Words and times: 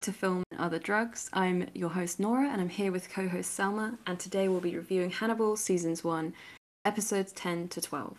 to 0.00 0.12
Film 0.12 0.42
and 0.50 0.60
Other 0.60 0.78
Drugs. 0.78 1.28
I'm 1.34 1.68
your 1.74 1.90
host 1.90 2.20
Nora, 2.20 2.48
and 2.48 2.60
I'm 2.60 2.70
here 2.70 2.90
with 2.90 3.10
co 3.10 3.28
host 3.28 3.52
Selma, 3.52 3.98
and 4.06 4.18
today 4.18 4.48
we'll 4.48 4.60
be 4.60 4.76
reviewing 4.76 5.10
Hannibal 5.10 5.56
Seasons 5.56 6.02
1, 6.02 6.32
episodes 6.86 7.32
10 7.32 7.68
to 7.68 7.82
12. 7.82 8.16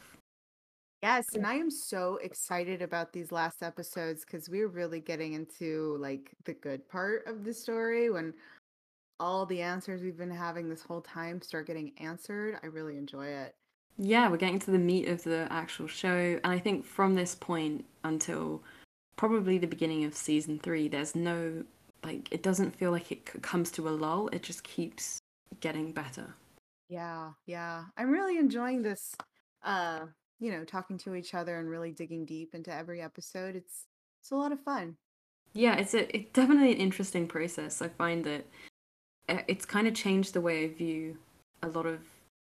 Yes, 1.01 1.25
and 1.33 1.47
I 1.47 1.55
am 1.55 1.71
so 1.71 2.19
excited 2.21 2.83
about 2.83 3.11
these 3.11 3.31
last 3.31 3.63
episodes 3.63 4.23
because 4.23 4.47
we're 4.47 4.67
really 4.67 4.99
getting 4.99 5.33
into 5.33 5.97
like 5.99 6.29
the 6.45 6.53
good 6.53 6.87
part 6.87 7.25
of 7.25 7.43
the 7.43 7.53
story 7.53 8.11
when 8.11 8.35
all 9.19 9.47
the 9.47 9.63
answers 9.63 10.03
we've 10.03 10.17
been 10.17 10.29
having 10.29 10.69
this 10.69 10.83
whole 10.83 11.01
time 11.01 11.41
start 11.41 11.65
getting 11.65 11.93
answered. 11.97 12.59
I 12.61 12.67
really 12.67 12.97
enjoy 12.97 13.25
it. 13.25 13.55
Yeah, 13.97 14.29
we're 14.29 14.37
getting 14.37 14.59
to 14.59 14.71
the 14.71 14.77
meat 14.77 15.07
of 15.07 15.23
the 15.23 15.47
actual 15.49 15.87
show, 15.87 16.39
and 16.43 16.53
I 16.53 16.59
think 16.59 16.85
from 16.85 17.15
this 17.15 17.33
point 17.33 17.85
until 18.03 18.61
probably 19.21 19.59
the 19.59 19.67
beginning 19.67 20.03
of 20.03 20.15
season 20.15 20.57
three, 20.57 20.87
there's 20.87 21.15
no 21.15 21.63
like 22.03 22.27
it 22.31 22.41
doesn't 22.41 22.75
feel 22.75 22.89
like 22.89 23.11
it 23.11 23.43
comes 23.43 23.69
to 23.69 23.87
a 23.87 23.91
lull. 23.91 24.29
It 24.29 24.41
just 24.41 24.63
keeps 24.63 25.19
getting 25.59 25.91
better. 25.91 26.33
Yeah, 26.89 27.33
yeah. 27.45 27.83
I'm 27.97 28.09
really 28.09 28.39
enjoying 28.39 28.81
this 28.81 29.15
uh, 29.63 29.99
you 30.39 30.51
know, 30.51 30.63
talking 30.63 30.97
to 30.97 31.13
each 31.13 31.35
other 31.35 31.59
and 31.59 31.69
really 31.69 31.91
digging 31.91 32.25
deep 32.25 32.55
into 32.55 32.73
every 32.73 32.99
episode. 32.99 33.55
It's 33.55 33.85
it's 34.19 34.31
a 34.31 34.35
lot 34.35 34.51
of 34.51 34.59
fun. 34.61 34.97
Yeah, 35.53 35.75
it's 35.75 35.93
a 35.93 36.17
it's 36.17 36.31
definitely 36.33 36.71
an 36.71 36.79
interesting 36.79 37.27
process. 37.27 37.79
I 37.79 37.89
find 37.89 38.23
that 38.23 38.47
uh, 39.29 39.43
it's 39.47 39.65
kind 39.65 39.87
of 39.87 39.93
changed 39.93 40.33
the 40.33 40.41
way 40.41 40.63
I 40.63 40.67
view 40.69 41.19
a 41.61 41.67
lot 41.67 41.85
of 41.85 41.99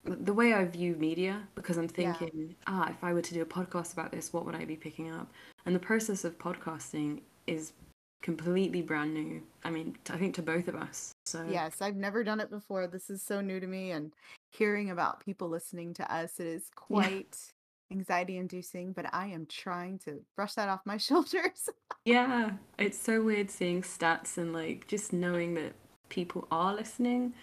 the 0.04 0.34
way 0.34 0.54
I 0.54 0.66
view 0.66 0.96
media 0.96 1.44
because 1.56 1.78
I'm 1.78 1.88
thinking, 1.88 2.32
yeah. 2.50 2.56
ah, 2.68 2.90
if 2.90 3.04
I 3.04 3.14
were 3.14 3.22
to 3.22 3.34
do 3.34 3.42
a 3.42 3.46
podcast 3.46 3.94
about 3.94 4.12
this, 4.12 4.34
what 4.34 4.46
would 4.46 4.56
I 4.56 4.66
be 4.66 4.76
picking 4.76 5.12
up? 5.12 5.32
And 5.66 5.76
the 5.76 5.80
process 5.80 6.24
of 6.24 6.38
podcasting 6.40 7.22
is 7.46 7.74
completely 8.22 8.82
brand 8.82 9.14
new. 9.14 9.42
I 9.64 9.70
mean, 9.70 9.96
I 10.10 10.18
think 10.18 10.36
to 10.36 10.42
both 10.42 10.68
of 10.68 10.76
us. 10.76 11.12
So 11.26 11.46
Yes, 11.50 11.82
I've 11.82 11.96
never 11.96 12.24
done 12.24 12.40
it 12.40 12.50
before. 12.50 12.88
This 12.88 13.10
is 13.10 13.22
so 13.22 13.42
new 13.42 13.60
to 13.60 13.68
me 13.68 13.92
and 13.92 14.12
hearing 14.52 14.90
about 14.90 15.24
people 15.24 15.50
listening 15.50 15.94
to 15.96 16.14
us, 16.14 16.40
it 16.40 16.48
is 16.48 16.70
quite 16.76 17.38
yeah. 17.90 17.98
anxiety 17.98 18.38
inducing, 18.38 18.94
but 18.94 19.06
I 19.14 19.28
am 19.28 19.46
trying 19.46 20.00
to 20.00 20.20
brush 20.36 20.56
that 20.56 20.70
off 20.70 20.82
my 20.86 20.98
shoulders. 20.98 21.70
yeah, 22.06 22.52
it's 22.78 23.00
so 23.00 23.22
weird 23.22 23.50
seeing 23.50 23.82
stats 23.82 24.38
and 24.38 24.54
like 24.54 24.88
just 24.88 25.14
knowing 25.14 25.54
that 25.56 25.74
people 26.10 26.48
are 26.52 26.74
listening. 26.74 27.34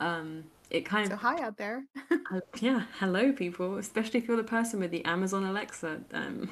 Um 0.00 0.44
it 0.70 0.84
kind 0.84 1.04
of. 1.12 1.20
so 1.20 1.28
of 1.28 1.36
hi 1.36 1.42
out 1.42 1.56
there. 1.56 1.84
uh, 2.10 2.40
yeah, 2.60 2.84
hello 2.98 3.32
people, 3.32 3.76
especially 3.78 4.20
if 4.20 4.28
you're 4.28 4.36
the 4.36 4.44
person 4.44 4.80
with 4.80 4.90
the 4.90 5.04
Amazon 5.04 5.44
Alexa. 5.44 6.00
Um 6.12 6.50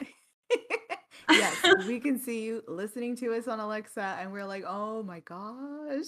yes, 1.30 1.86
we 1.86 2.00
can 2.00 2.19
see 2.19 2.44
you 2.44 2.62
listening 2.66 3.16
to 3.16 3.34
us 3.34 3.48
on 3.48 3.60
Alexa, 3.60 4.16
and 4.20 4.33
we're 4.33 4.47
like, 4.47 4.64
oh 4.66 5.02
my 5.02 5.20
gosh. 5.20 6.06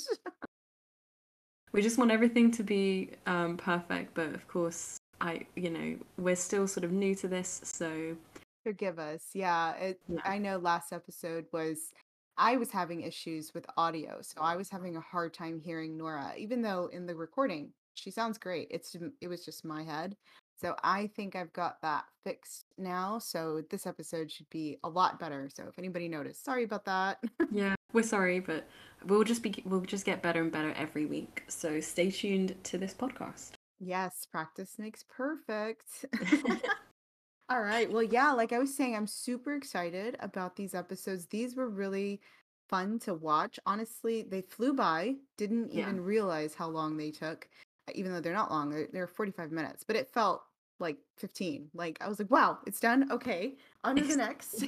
we 1.72 1.82
just 1.82 1.98
want 1.98 2.10
everything 2.10 2.50
to 2.52 2.62
be 2.62 3.10
um, 3.26 3.56
perfect, 3.56 4.14
but 4.14 4.34
of 4.34 4.46
course, 4.48 4.98
I, 5.20 5.42
you 5.56 5.70
know, 5.70 5.96
we're 6.16 6.36
still 6.36 6.66
sort 6.66 6.84
of 6.84 6.92
new 6.92 7.14
to 7.16 7.28
this, 7.28 7.60
so 7.64 8.16
forgive 8.64 8.98
us. 8.98 9.22
Yeah, 9.34 9.74
it, 9.74 10.00
yeah. 10.08 10.20
I 10.24 10.38
know 10.38 10.58
last 10.58 10.92
episode 10.92 11.46
was 11.52 11.92
I 12.36 12.56
was 12.56 12.70
having 12.70 13.02
issues 13.02 13.52
with 13.54 13.66
audio, 13.76 14.18
so 14.22 14.40
I 14.40 14.56
was 14.56 14.70
having 14.70 14.96
a 14.96 15.00
hard 15.00 15.34
time 15.34 15.60
hearing 15.62 15.96
Nora, 15.96 16.32
even 16.38 16.62
though 16.62 16.88
in 16.92 17.06
the 17.06 17.14
recording 17.14 17.72
she 17.94 18.10
sounds 18.10 18.38
great. 18.38 18.68
It's 18.70 18.96
it 19.20 19.28
was 19.28 19.44
just 19.44 19.64
my 19.64 19.82
head. 19.82 20.16
So 20.60 20.76
I 20.84 21.06
think 21.16 21.36
I've 21.36 21.52
got 21.54 21.80
that 21.80 22.04
fixed 22.22 22.66
now. 22.76 23.18
So 23.18 23.62
this 23.70 23.86
episode 23.86 24.30
should 24.30 24.50
be 24.50 24.78
a 24.84 24.88
lot 24.88 25.18
better. 25.18 25.48
So 25.52 25.64
if 25.68 25.78
anybody 25.78 26.06
noticed, 26.06 26.44
sorry 26.44 26.64
about 26.64 26.84
that. 26.84 27.18
yeah, 27.50 27.74
we're 27.94 28.02
sorry, 28.02 28.40
but 28.40 28.66
we'll 29.06 29.24
just 29.24 29.42
be 29.42 29.54
we'll 29.64 29.80
just 29.80 30.04
get 30.04 30.22
better 30.22 30.42
and 30.42 30.52
better 30.52 30.72
every 30.76 31.06
week. 31.06 31.44
So 31.48 31.80
stay 31.80 32.10
tuned 32.10 32.54
to 32.64 32.78
this 32.78 32.92
podcast. 32.92 33.52
Yes, 33.78 34.26
practice 34.30 34.74
makes 34.78 35.04
perfect. 35.08 36.04
All 37.48 37.62
right. 37.62 37.90
Well, 37.90 38.02
yeah, 38.02 38.32
like 38.32 38.52
I 38.52 38.58
was 38.58 38.74
saying, 38.74 38.94
I'm 38.94 39.06
super 39.06 39.54
excited 39.54 40.16
about 40.20 40.54
these 40.54 40.74
episodes. 40.74 41.26
These 41.26 41.56
were 41.56 41.68
really 41.68 42.20
fun 42.68 42.98
to 43.00 43.14
watch. 43.14 43.58
Honestly, 43.66 44.22
they 44.22 44.42
flew 44.42 44.74
by. 44.74 45.14
Didn't 45.38 45.72
even 45.72 45.96
yeah. 45.96 46.02
realize 46.02 46.54
how 46.54 46.68
long 46.68 46.96
they 46.96 47.10
took 47.10 47.48
even 47.94 48.12
though 48.12 48.20
they're 48.20 48.34
not 48.34 48.50
long, 48.50 48.70
they're, 48.70 48.88
they're 48.92 49.06
45 49.06 49.52
minutes, 49.52 49.84
but 49.84 49.96
it 49.96 50.08
felt 50.12 50.42
like 50.78 50.96
15. 51.18 51.70
Like 51.74 51.98
I 52.00 52.08
was 52.08 52.18
like, 52.18 52.30
wow, 52.30 52.58
it's 52.66 52.80
done. 52.80 53.10
Okay, 53.10 53.54
on 53.84 53.96
to 53.96 54.02
the 54.02 54.16
next. 54.16 54.64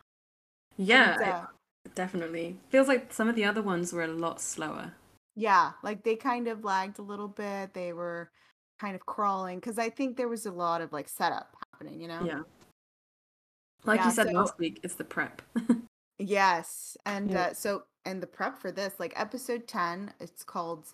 yeah, 0.76 1.14
and, 1.14 1.22
uh, 1.22 1.46
definitely. 1.94 2.56
Feels 2.68 2.88
like 2.88 3.12
some 3.12 3.28
of 3.28 3.36
the 3.36 3.44
other 3.44 3.62
ones 3.62 3.92
were 3.92 4.04
a 4.04 4.08
lot 4.08 4.40
slower. 4.40 4.92
Yeah, 5.36 5.72
like 5.82 6.02
they 6.02 6.16
kind 6.16 6.48
of 6.48 6.64
lagged 6.64 6.98
a 6.98 7.02
little 7.02 7.28
bit. 7.28 7.72
They 7.72 7.92
were 7.92 8.30
kind 8.80 8.94
of 8.94 9.04
crawling 9.06 9.58
because 9.58 9.78
I 9.78 9.90
think 9.90 10.16
there 10.16 10.28
was 10.28 10.46
a 10.46 10.50
lot 10.50 10.80
of 10.80 10.92
like 10.92 11.08
setup 11.08 11.54
happening, 11.72 12.00
you 12.00 12.08
know? 12.08 12.22
Yeah. 12.24 12.40
Like 13.84 14.00
yeah, 14.00 14.06
you 14.06 14.12
said 14.12 14.26
so, 14.28 14.32
last 14.32 14.58
week, 14.58 14.80
it's 14.82 14.94
the 14.94 15.04
prep. 15.04 15.42
yes. 16.18 16.96
And 17.06 17.30
yeah. 17.30 17.42
uh, 17.42 17.52
so, 17.54 17.84
and 18.04 18.22
the 18.22 18.26
prep 18.26 18.58
for 18.58 18.72
this, 18.72 18.94
like 18.98 19.12
episode 19.16 19.68
10, 19.68 20.14
it's 20.20 20.42
called 20.42 20.86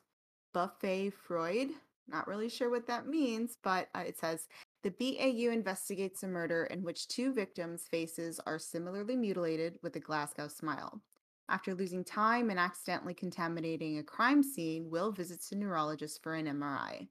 Buffet 0.56 1.10
Froid. 1.10 1.68
Not 2.08 2.26
really 2.26 2.48
sure 2.48 2.70
what 2.70 2.86
that 2.86 3.06
means, 3.06 3.58
but 3.62 3.88
uh, 3.94 4.04
it 4.06 4.18
says 4.18 4.48
the 4.82 4.88
BAU 4.88 5.52
investigates 5.52 6.22
a 6.22 6.28
murder 6.28 6.64
in 6.70 6.82
which 6.82 7.08
two 7.08 7.34
victims' 7.34 7.86
faces 7.90 8.40
are 8.46 8.58
similarly 8.58 9.16
mutilated 9.16 9.78
with 9.82 9.96
a 9.96 10.00
Glasgow 10.00 10.48
smile. 10.48 11.02
After 11.50 11.74
losing 11.74 12.02
time 12.02 12.48
and 12.48 12.58
accidentally 12.58 13.12
contaminating 13.12 13.98
a 13.98 14.02
crime 14.02 14.42
scene, 14.42 14.88
Will 14.88 15.12
visits 15.12 15.52
a 15.52 15.56
neurologist 15.56 16.22
for 16.22 16.32
an 16.32 16.46
MRI. 16.46 17.06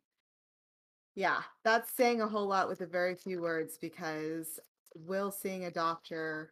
Yeah, 1.13 1.41
that's 1.63 1.91
saying 1.95 2.21
a 2.21 2.27
whole 2.27 2.47
lot 2.47 2.67
with 2.67 2.81
a 2.81 2.87
very 2.87 3.13
few 3.13 3.43
words 3.43 3.77
because 3.79 4.59
Will 4.95 5.29
seeing 5.29 5.65
a 5.65 5.71
doctor 5.71 6.51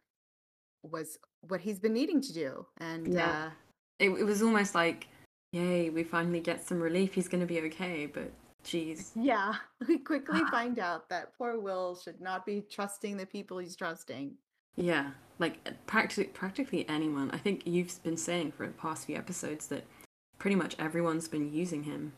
was 0.84 1.18
what 1.40 1.60
he's 1.60 1.80
been 1.80 1.92
needing 1.92 2.20
to 2.20 2.32
do. 2.32 2.66
And 2.78 3.12
yeah. 3.14 3.46
Uh, 3.46 3.50
it, 3.98 4.10
it 4.10 4.24
was 4.24 4.42
almost 4.42 4.76
like 4.76 5.08
yay, 5.54 5.88
we 5.88 6.02
finally 6.02 6.40
get 6.40 6.66
some 6.66 6.80
relief. 6.80 7.14
He's 7.14 7.28
going 7.28 7.40
to 7.40 7.46
be 7.46 7.60
okay. 7.60 8.06
But 8.06 8.30
geez. 8.64 9.12
Yeah. 9.14 9.54
We 9.86 9.98
quickly 9.98 10.40
find 10.50 10.78
out 10.78 11.08
that 11.10 11.36
poor 11.36 11.58
Will 11.60 11.94
should 11.96 12.20
not 12.20 12.44
be 12.44 12.64
trusting 12.70 13.16
the 13.16 13.26
people 13.26 13.58
he's 13.58 13.76
trusting. 13.76 14.32
Yeah. 14.76 15.10
Like 15.38 15.58
uh, 15.66 15.72
practically, 15.86 16.24
practically 16.24 16.88
anyone. 16.88 17.30
I 17.30 17.38
think 17.38 17.66
you've 17.66 18.02
been 18.02 18.16
saying 18.16 18.52
for 18.52 18.66
the 18.66 18.72
past 18.72 19.06
few 19.06 19.16
episodes 19.16 19.66
that 19.68 19.84
pretty 20.38 20.56
much 20.56 20.74
everyone's 20.78 21.28
been 21.28 21.52
using 21.52 21.84
him. 21.84 22.12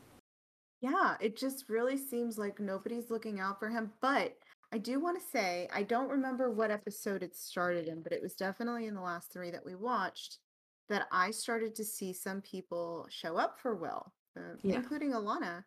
Yeah. 0.80 1.16
It 1.20 1.36
just 1.36 1.69
really 1.69 1.98
seems 1.98 2.38
like 2.38 2.60
nobody's 2.60 3.10
looking 3.10 3.41
out 3.41 3.58
for 3.58 3.69
him. 3.69 3.92
But 4.00 4.36
I 4.72 4.78
do 4.78 5.00
want 5.00 5.20
to 5.20 5.28
say, 5.28 5.69
I 5.72 5.82
don't 5.82 6.08
remember 6.08 6.50
what 6.50 6.70
episode 6.70 7.22
it 7.22 7.36
started 7.36 7.88
in, 7.88 8.02
but 8.02 8.12
it 8.12 8.22
was 8.22 8.34
definitely 8.34 8.86
in 8.86 8.94
the 8.94 9.00
last 9.00 9.32
three 9.32 9.50
that 9.50 9.64
we 9.64 9.75
watched 9.75 10.38
that 10.88 11.06
I 11.10 11.30
started 11.30 11.74
to 11.76 11.84
see 11.84 12.12
some 12.12 12.41
people 12.41 13.06
show 13.10 13.36
up 13.36 13.58
for 13.58 13.74
Will, 13.74 14.12
uh, 14.36 14.56
yeah. 14.62 14.76
including 14.76 15.12
Alana. 15.12 15.64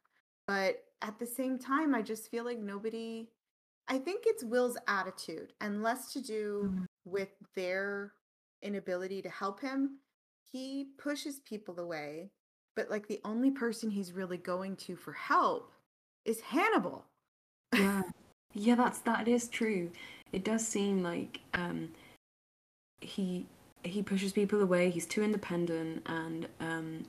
But 0.47 0.83
at 1.01 1.19
the 1.19 1.25
same 1.25 1.59
time, 1.59 1.93
I 1.93 2.01
just 2.01 2.31
feel 2.31 2.43
like 2.45 2.59
nobody, 2.59 3.29
I 3.87 3.97
think 3.97 4.23
it's 4.25 4.43
Will's 4.43 4.77
attitude 4.87 5.53
and 5.61 5.83
less 5.83 6.11
to 6.13 6.21
do 6.21 6.63
mm-hmm. 6.65 6.83
with 7.05 7.29
their 7.55 8.13
inability 8.61 9.21
to 9.21 9.29
help 9.29 9.61
him. 9.61 9.99
He 10.51 10.87
pushes 10.97 11.39
people 11.41 11.79
away, 11.79 12.31
but 12.75 12.89
like 12.89 13.07
the 13.07 13.21
only 13.23 13.51
person 13.51 13.89
he's 13.89 14.13
really 14.13 14.37
going 14.37 14.75
to 14.77 14.95
for 14.95 15.13
help 15.13 15.73
is 16.25 16.41
Hannibal. 16.41 17.05
Yeah. 17.73 18.03
Yeah, 18.55 18.73
that's 18.73 18.97
that 19.01 19.27
is 19.27 19.47
true. 19.47 19.91
It 20.31 20.43
does 20.43 20.67
seem 20.67 21.03
like 21.03 21.39
um 21.53 21.89
he 22.99 23.45
he 23.83 24.01
pushes 24.01 24.31
people 24.31 24.61
away. 24.61 24.89
He's 24.89 25.05
too 25.05 25.23
independent, 25.23 26.03
and 26.05 26.47
um, 26.59 27.05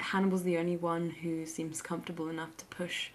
Hannibal's 0.00 0.42
the 0.42 0.58
only 0.58 0.76
one 0.76 1.10
who 1.10 1.46
seems 1.46 1.82
comfortable 1.82 2.28
enough 2.28 2.56
to 2.58 2.64
push 2.66 3.10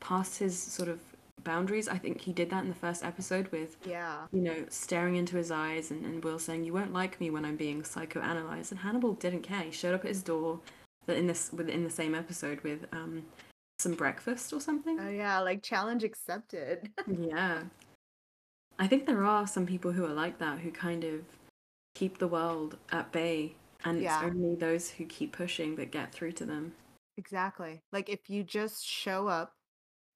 past 0.00 0.38
his 0.38 0.58
sort 0.58 0.88
of 0.88 1.00
boundaries. 1.42 1.88
I 1.88 1.98
think 1.98 2.20
he 2.20 2.32
did 2.32 2.50
that 2.50 2.62
in 2.62 2.68
the 2.68 2.74
first 2.74 3.04
episode 3.04 3.48
with, 3.48 3.76
yeah, 3.86 4.26
you 4.32 4.40
know, 4.40 4.64
staring 4.68 5.16
into 5.16 5.36
his 5.36 5.50
eyes 5.50 5.90
and, 5.90 6.04
and 6.04 6.24
Will 6.24 6.38
saying, 6.38 6.64
"You 6.64 6.72
won't 6.72 6.92
like 6.92 7.20
me 7.20 7.30
when 7.30 7.44
I'm 7.44 7.56
being 7.56 7.82
psychoanalyzed." 7.82 8.70
And 8.70 8.80
Hannibal 8.80 9.14
didn't 9.14 9.42
care. 9.42 9.62
He 9.62 9.70
showed 9.70 9.94
up 9.94 10.04
at 10.04 10.08
his 10.08 10.22
door, 10.22 10.60
in 11.08 11.26
this 11.26 11.50
within 11.52 11.84
the 11.84 11.90
same 11.90 12.14
episode 12.14 12.60
with 12.62 12.86
um, 12.92 13.22
some 13.78 13.94
breakfast 13.94 14.52
or 14.52 14.60
something. 14.60 14.98
Oh 15.00 15.10
yeah, 15.10 15.40
like 15.40 15.62
challenge 15.62 16.04
accepted. 16.04 16.90
yeah, 17.06 17.62
I 18.78 18.86
think 18.86 19.06
there 19.06 19.24
are 19.24 19.46
some 19.46 19.66
people 19.66 19.92
who 19.92 20.04
are 20.04 20.14
like 20.14 20.38
that 20.38 20.60
who 20.60 20.70
kind 20.70 21.04
of 21.04 21.20
keep 21.94 22.18
the 22.18 22.28
world 22.28 22.76
at 22.90 23.10
bay 23.12 23.54
and 23.84 24.00
yeah. 24.00 24.16
it's 24.16 24.30
only 24.34 24.54
those 24.54 24.90
who 24.90 25.04
keep 25.04 25.32
pushing 25.36 25.76
that 25.76 25.90
get 25.90 26.12
through 26.12 26.32
to 26.32 26.44
them 26.44 26.72
exactly 27.16 27.82
like 27.92 28.08
if 28.08 28.28
you 28.28 28.42
just 28.42 28.84
show 28.84 29.28
up 29.28 29.54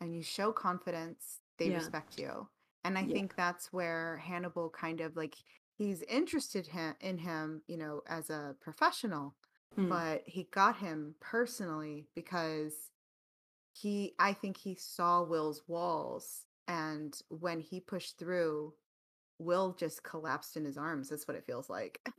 and 0.01 0.15
you 0.15 0.23
show 0.23 0.53
confidence 0.53 1.41
they 1.59 1.69
yeah. 1.69 1.77
respect 1.77 2.19
you 2.19 2.49
and 2.85 2.99
i 2.99 3.03
yeah. 3.03 3.13
think 3.15 3.35
that's 3.37 3.73
where 3.73 4.17
hannibal 4.19 4.71
kind 4.71 5.01
of 5.01 5.17
like 5.17 5.35
he's 5.79 6.03
interested 6.03 6.67
him 6.67 6.95
in 7.01 7.19
him, 7.19 7.63
you 7.69 7.77
know, 7.79 8.03
as 8.07 8.29
a 8.29 8.57
professional, 8.61 9.35
Mm. 9.77 9.89
but 9.91 10.23
he 10.27 10.49
got 10.51 10.79
him 10.79 11.15
personally 11.21 12.09
because 12.15 12.75
he 13.75 14.15
I 14.19 14.33
think 14.33 14.57
he 14.57 14.75
saw 14.75 15.23
Will's 15.23 15.63
walls 15.69 16.47
and 16.67 17.15
when 17.29 17.61
he 17.61 17.79
pushed 17.79 18.19
through, 18.19 18.73
Will 19.39 19.73
just 19.79 20.03
collapsed 20.03 20.57
in 20.57 20.65
his 20.65 20.77
arms. 20.77 21.09
That's 21.09 21.27
what 21.29 21.37
it 21.37 21.45
feels 21.45 21.69
like. 21.71 22.01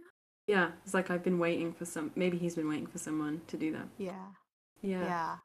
Yeah, 0.47 0.71
it's 0.83 0.95
like 0.95 1.11
I've 1.11 1.21
been 1.23 1.37
waiting 1.37 1.71
for 1.73 1.85
some. 1.85 2.09
Maybe 2.15 2.35
he's 2.35 2.55
been 2.55 2.67
waiting 2.67 2.87
for 2.87 2.97
someone 2.97 3.39
to 3.49 3.55
do 3.55 3.71
that. 3.73 3.87
Yeah. 3.99 4.13
Yeah. 4.81 5.03
Yeah. 5.03 5.35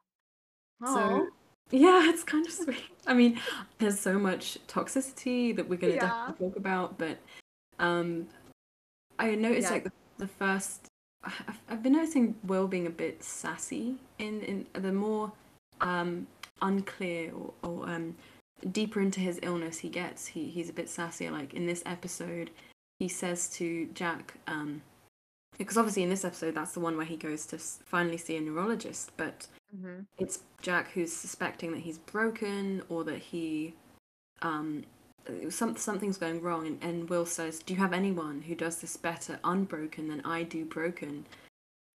So 0.83 0.99
Oh, 0.99 1.29
yeah, 1.71 2.09
it's 2.09 2.23
kind 2.23 2.43
of 2.43 2.51
sweet. 2.51 2.81
I 3.05 3.13
mean, 3.13 3.39
there's 3.77 3.99
so 3.99 4.17
much 4.17 4.57
toxicity 4.67 5.55
that 5.55 5.69
we're 5.69 5.77
gonna 5.77 5.93
yeah. 5.93 5.99
definitely 6.07 6.47
talk 6.47 6.57
about, 6.57 6.97
but 6.97 7.19
um, 7.77 8.27
I 9.19 9.35
noticed 9.35 9.67
Yeah. 9.67 9.73
like 9.73 9.83
the, 9.83 9.91
the 10.17 10.27
first. 10.27 10.87
I've, 11.23 11.61
I've 11.69 11.83
been 11.83 11.93
noticing 11.93 12.33
Will 12.43 12.67
being 12.67 12.87
a 12.87 12.91
bit 12.91 13.23
sassy 13.23 13.97
in 14.17 14.41
in 14.41 14.65
the 14.73 14.91
more 14.91 15.31
um 15.81 16.25
unclear 16.63 17.31
or, 17.31 17.53
or 17.61 17.89
um 17.89 18.15
deeper 18.71 19.01
into 19.01 19.19
his 19.19 19.39
illness 19.43 19.79
he 19.79 19.89
gets. 19.89 20.27
He 20.27 20.49
he's 20.49 20.69
a 20.69 20.73
bit 20.73 20.87
sassier. 20.87 21.31
Like 21.31 21.53
in 21.53 21.65
this 21.65 21.83
episode, 21.85 22.49
he 22.99 23.07
says 23.07 23.49
to 23.51 23.87
Jack, 23.93 24.35
um, 24.47 24.81
because 25.57 25.77
obviously 25.77 26.03
in 26.03 26.09
this 26.09 26.25
episode 26.25 26.55
that's 26.55 26.73
the 26.73 26.79
one 26.79 26.97
where 26.97 27.05
he 27.05 27.17
goes 27.17 27.45
to 27.47 27.57
finally 27.57 28.17
see 28.17 28.37
a 28.37 28.41
neurologist, 28.41 29.11
but 29.17 29.47
hmm 29.71 30.01
it's 30.17 30.39
Jack 30.61 30.91
who's 30.91 31.13
suspecting 31.13 31.71
that 31.73 31.81
he's 31.81 31.97
broken 31.97 32.81
or 32.89 33.03
that 33.03 33.19
he 33.19 33.73
um 34.41 34.83
some 35.49 35.75
something's 35.75 36.17
going 36.17 36.41
wrong 36.41 36.67
and, 36.67 36.83
and 36.83 37.09
Will 37.09 37.25
says, 37.25 37.59
Do 37.59 37.73
you 37.73 37.79
have 37.79 37.93
anyone 37.93 38.41
who 38.41 38.55
does 38.55 38.77
this 38.77 38.97
better 38.97 39.39
unbroken 39.43 40.07
than 40.07 40.21
I 40.21 40.43
do 40.43 40.65
broken? 40.65 41.25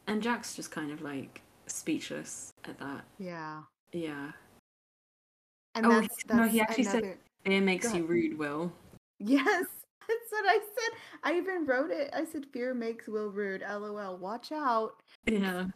And 0.07 0.23
Jack's 0.23 0.57
just 0.57 0.71
kind 0.71 0.91
of 0.91 1.01
like 1.03 1.43
speechless 1.67 2.53
at 2.65 2.79
that. 2.81 3.05
Yeah. 3.19 3.63
Yeah. 3.93 4.33
And 5.75 5.87
Oh, 5.87 6.01
that's 6.01 6.17
he- 6.23 6.35
no, 6.37 6.43
he 6.49 6.61
actually 6.61 6.85
said- 6.85 7.03
another 7.05 7.19
Fear 7.45 7.61
makes 7.63 7.95
you 7.95 8.05
rude, 8.05 8.37
Will. 8.39 8.71
Yes, 9.19 9.67
that's 10.09 10.31
what 10.31 10.45
I 10.47 10.59
said. 10.59 10.99
I 11.23 11.37
even 11.37 11.65
wrote 11.65 11.91
it. 11.91 12.11
I 12.13 12.25
said 12.25 12.45
fear 12.53 12.75
makes 12.75 13.09
Will 13.09 13.31
rude. 13.31 13.63
LOL. 13.63 14.17
Watch 14.19 14.53
out. 14.53 15.01
Yeah. 15.27 15.67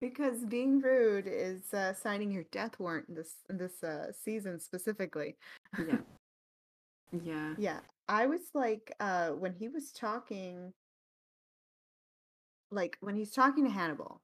Because 0.00 0.44
being 0.44 0.80
rude 0.80 1.26
is 1.26 1.74
uh, 1.74 1.92
signing 1.92 2.30
your 2.30 2.44
death 2.52 2.78
warrant 2.78 3.08
in 3.08 3.16
this 3.16 3.34
in 3.50 3.58
this 3.58 3.82
uh, 3.82 4.12
season 4.12 4.60
specifically. 4.60 5.36
Yeah. 5.78 5.98
Yeah. 7.24 7.54
Yeah, 7.58 7.80
I 8.06 8.26
was 8.26 8.42
like, 8.54 8.92
uh, 9.00 9.30
when 9.30 9.54
he 9.54 9.68
was 9.68 9.90
talking, 9.92 10.74
like 12.70 12.96
when 13.00 13.16
he's 13.16 13.30
talking 13.32 13.64
to 13.64 13.70
Hannibal, 13.70 14.20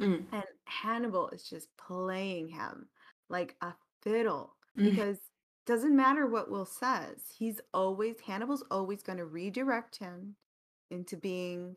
Mm. 0.00 0.24
and 0.32 0.44
Hannibal 0.64 1.28
is 1.30 1.42
just 1.42 1.68
playing 1.76 2.48
him 2.48 2.88
like 3.28 3.56
a 3.60 3.74
fiddle 4.02 4.56
Mm. 4.78 4.90
because 4.90 5.18
doesn't 5.66 5.94
matter 5.94 6.26
what 6.26 6.50
Will 6.50 6.64
says, 6.66 7.24
he's 7.36 7.60
always 7.74 8.20
Hannibal's 8.20 8.64
always 8.70 9.02
going 9.02 9.18
to 9.18 9.26
redirect 9.26 9.96
him 9.98 10.36
into 10.90 11.16
being, 11.16 11.76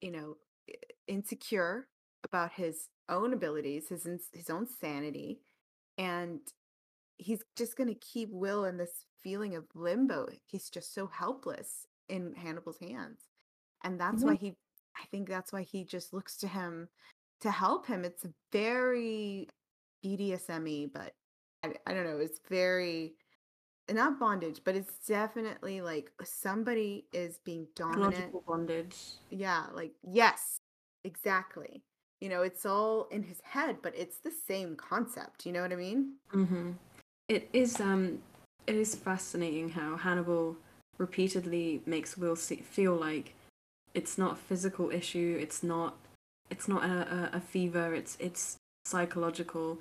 you 0.00 0.10
know, 0.10 0.36
insecure 1.06 1.88
about 2.24 2.52
his 2.52 2.88
own 3.08 3.32
abilities, 3.32 3.88
his 3.88 4.06
his 4.32 4.50
own 4.50 4.66
sanity, 4.66 5.40
and 5.98 6.40
he's 7.18 7.44
just 7.56 7.76
going 7.76 7.88
to 7.88 7.94
keep 7.96 8.30
Will 8.32 8.64
in 8.64 8.76
this 8.78 9.04
feeling 9.22 9.54
of 9.56 9.64
limbo. 9.74 10.28
He's 10.46 10.70
just 10.70 10.94
so 10.94 11.06
helpless 11.06 11.86
in 12.08 12.34
Hannibal's 12.34 12.78
hands. 12.80 13.20
And 13.84 14.00
that's 14.00 14.24
why 14.24 14.34
he 14.36 14.56
I 14.96 15.04
think 15.10 15.28
that's 15.28 15.52
why 15.52 15.62
he 15.62 15.84
just 15.84 16.12
looks 16.12 16.36
to 16.38 16.48
him 16.48 16.88
to 17.40 17.50
help 17.50 17.86
him. 17.86 18.04
It's 18.04 18.26
very 18.52 19.48
BDSM-y, 20.04 20.88
but 20.92 21.14
I, 21.64 21.74
I 21.86 21.94
don't 21.94 22.04
know, 22.04 22.18
it's 22.18 22.40
very 22.48 23.14
not 23.90 24.18
bondage, 24.18 24.60
but 24.64 24.76
it's 24.76 24.94
definitely 25.06 25.80
like 25.80 26.12
somebody 26.24 27.06
is 27.12 27.38
being 27.44 27.66
dominant. 27.74 28.34
Bondage. 28.46 28.96
Yeah, 29.30 29.64
like 29.74 29.92
yes, 30.02 30.58
exactly. 31.04 31.82
You 32.20 32.28
know, 32.28 32.42
it's 32.42 32.64
all 32.64 33.08
in 33.10 33.24
his 33.24 33.40
head, 33.42 33.78
but 33.82 33.94
it's 33.96 34.18
the 34.18 34.30
same 34.30 34.76
concept. 34.76 35.44
You 35.44 35.52
know 35.52 35.62
what 35.62 35.72
I 35.72 35.76
mean? 35.76 36.14
hmm 36.30 36.72
It 37.28 37.48
is 37.52 37.80
um 37.80 38.20
it 38.66 38.76
is 38.76 38.94
fascinating 38.94 39.70
how 39.70 39.96
Hannibal 39.96 40.56
repeatedly 40.98 41.82
makes 41.84 42.16
Will 42.16 42.36
see, 42.36 42.56
feel 42.56 42.94
like 42.94 43.34
it's 43.94 44.16
not 44.16 44.32
a 44.34 44.36
physical 44.36 44.90
issue, 44.90 45.38
it's 45.40 45.62
not 45.62 45.96
it's 46.50 46.68
not 46.68 46.84
a, 46.84 47.30
a, 47.34 47.36
a 47.38 47.40
fever, 47.40 47.94
it's 47.94 48.16
it's 48.20 48.58
psychological 48.84 49.78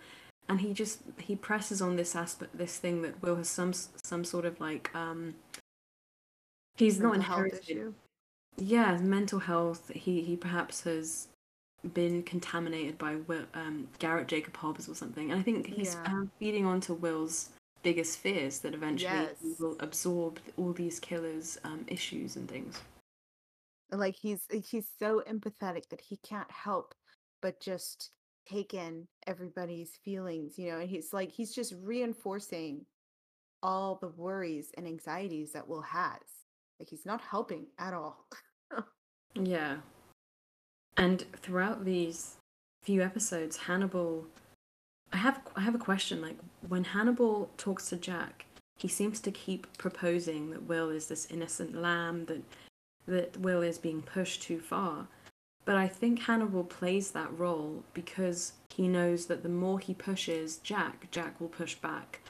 and 0.50 0.62
he 0.62 0.74
just 0.74 1.02
he 1.18 1.36
presses 1.36 1.82
on 1.82 1.96
this 1.96 2.16
aspect 2.16 2.58
this 2.58 2.78
thing 2.78 3.02
that 3.02 3.22
Will 3.22 3.36
has 3.38 3.50
some 3.50 3.74
some 4.04 4.24
sort 4.24 4.46
of 4.46 4.60
like 4.60 4.90
um 4.96 5.36
he's 6.76 7.00
not 7.00 7.12
Mental 7.14 7.22
health 7.22 7.46
inherited 7.46 7.70
issue. 7.70 7.94
yeah, 8.58 8.98
mental 8.98 9.40
health. 9.40 9.92
He 9.94 10.22
he 10.22 10.36
perhaps 10.36 10.82
has 10.84 11.28
been 11.94 12.22
contaminated 12.24 12.98
by 12.98 13.16
Will, 13.16 13.46
um, 13.56 13.88
Garrett 13.98 14.28
Jacob 14.28 14.56
Hobbs 14.58 14.88
or 14.88 14.94
something, 14.94 15.32
and 15.32 15.40
I 15.40 15.44
think 15.44 15.66
he's 15.68 15.96
Yeah. 15.96 16.04
um, 16.06 16.32
feeding 16.40 16.66
onto 16.66 16.94
Will's 16.94 17.50
biggest 17.82 18.20
fears 18.20 18.60
that 18.60 18.76
eventually 18.76 19.30
he 19.42 19.56
will 19.58 19.76
absorb 19.80 20.40
all 20.58 20.74
these 20.74 21.00
killers' 21.00 21.58
um, 21.64 21.84
issues 21.88 22.36
and 22.36 22.48
things. 22.48 22.82
Like 23.92 24.16
he's 24.16 24.42
he's 24.52 24.86
so 25.00 25.24
empathetic 25.28 25.90
that 25.90 26.02
he 26.02 26.18
can't 26.18 26.50
help 26.52 26.94
but 27.42 27.60
just 27.60 28.12
take 28.50 28.74
in 28.74 29.08
everybody's 29.28 29.92
feelings, 30.04 30.58
you 30.58 30.72
know, 30.72 30.80
and 30.80 30.90
he's 30.90 31.14
like 31.14 31.32
he's 31.32 31.54
just 31.54 31.74
reinforcing 31.82 32.86
all 33.64 33.98
the 34.02 34.10
worries 34.10 34.72
and 34.78 34.88
anxieties 34.88 35.54
that 35.54 35.68
Will 35.68 35.82
has. 35.82 36.20
Like 36.80 36.90
he's 36.90 37.06
not 37.06 37.22
helping 37.22 37.68
at 37.80 37.94
all. 37.94 38.28
Yeah, 39.34 39.78
and 40.98 41.24
throughout 41.38 41.86
these 41.86 42.36
few 42.84 43.02
episodes, 43.02 43.58
Hannibal. 43.58 44.26
I 45.14 45.18
have 45.18 45.40
I 45.56 45.62
have 45.62 45.76
a 45.76 45.80
question. 45.80 46.22
Like 46.22 46.38
when 46.68 46.84
Hannibal 46.84 47.50
talks 47.58 47.90
to 47.90 47.98
Jack, 47.98 48.46
he 48.78 48.88
seems 48.88 49.20
to 49.22 49.32
keep 49.32 49.78
proposing 49.78 50.52
that 50.52 50.64
Will 50.64 50.90
is 50.90 51.08
this 51.08 51.28
innocent 51.30 51.76
lamb 51.82 52.26
that 52.26 52.44
that 53.08 53.38
Will 53.38 53.62
is 53.62 53.78
being 53.78 54.02
pushed 54.02 54.42
too 54.42 54.60
far. 54.60 55.08
But 55.66 55.76
I 55.76 55.88
think 55.88 56.20
Hannibal 56.20 56.64
plays 56.64 57.12
that 57.12 57.38
role 57.38 57.84
because 57.94 58.54
he 58.74 58.88
knows 58.88 59.28
that 59.28 59.44
the 59.44 59.50
more 59.50 59.80
he 59.80 59.94
pushes 59.94 60.58
Jack, 60.58 61.10
Jack 61.12 61.40
will 61.40 61.50
push 61.50 61.76
back. 61.76 62.22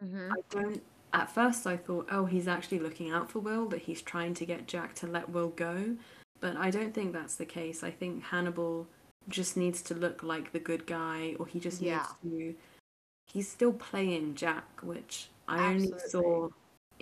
hmm 0.00 0.30
I 0.32 0.40
don't. 0.50 0.82
At 1.12 1.30
first, 1.30 1.66
I 1.66 1.76
thought, 1.76 2.08
oh, 2.10 2.26
he's 2.26 2.46
actually 2.46 2.78
looking 2.80 3.10
out 3.10 3.30
for 3.30 3.40
Will, 3.40 3.66
that 3.70 3.82
he's 3.82 4.02
trying 4.02 4.34
to 4.34 4.44
get 4.46 4.68
Jack 4.68 4.94
to 4.96 5.06
let 5.06 5.30
Will 5.30 5.48
go. 5.48 5.96
But 6.40 6.56
I 6.56 6.70
don't 6.70 6.94
think 6.94 7.12
that's 7.12 7.34
the 7.36 7.46
case. 7.46 7.82
I 7.82 7.90
think 7.90 8.22
Hannibal 8.24 8.86
just 9.28 9.56
needs 9.56 9.82
to 9.82 9.94
look 9.94 10.22
like 10.22 10.52
the 10.52 10.60
good 10.60 10.86
guy, 10.86 11.34
or 11.38 11.46
he 11.46 11.58
just 11.58 11.80
Yeah. 11.80 12.06
needs 12.22 12.54
to. 12.54 12.54
He's 13.26 13.50
still 13.50 13.72
playing 13.72 14.34
Jack, 14.36 14.80
which 14.82 15.30
I 15.48 15.74
only 15.74 15.92
saw 15.98 16.50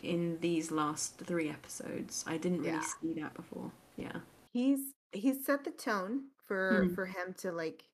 in 0.02 0.38
these 0.40 0.70
last 0.70 1.18
three 1.18 1.48
episodes. 1.48 2.24
I 2.26 2.36
didn't 2.38 2.60
really 2.60 2.72
Yeah. 2.72 2.80
see 3.02 3.12
that 3.20 3.34
before. 3.34 3.72
Yeah. 3.96 4.20
He's 4.52 4.92
he's 5.16 5.44
set 5.44 5.64
the 5.64 5.70
tone 5.70 6.28
for 6.46 6.84
Mm. 6.84 6.94
for 6.94 7.06
him 7.06 7.34
to 7.38 7.52
like 7.52 7.88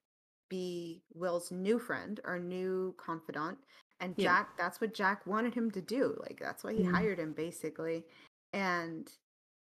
be 0.48 1.02
Will's 1.14 1.50
new 1.50 1.78
friend 1.78 2.20
or 2.24 2.38
new 2.38 2.94
confidant. 2.98 3.58
And 4.00 4.14
Yeah. 4.18 4.24
Jack, 4.24 4.56
that's 4.58 4.80
what 4.80 4.92
Jack 4.94 5.26
wanted 5.26 5.54
him 5.54 5.70
to 5.70 5.80
do. 5.80 6.16
Like 6.20 6.38
that's 6.40 6.62
why 6.64 6.74
he 6.74 6.82
Mm. 6.84 6.90
hired 6.92 7.18
him 7.18 7.32
basically. 7.32 8.04
And 8.52 9.10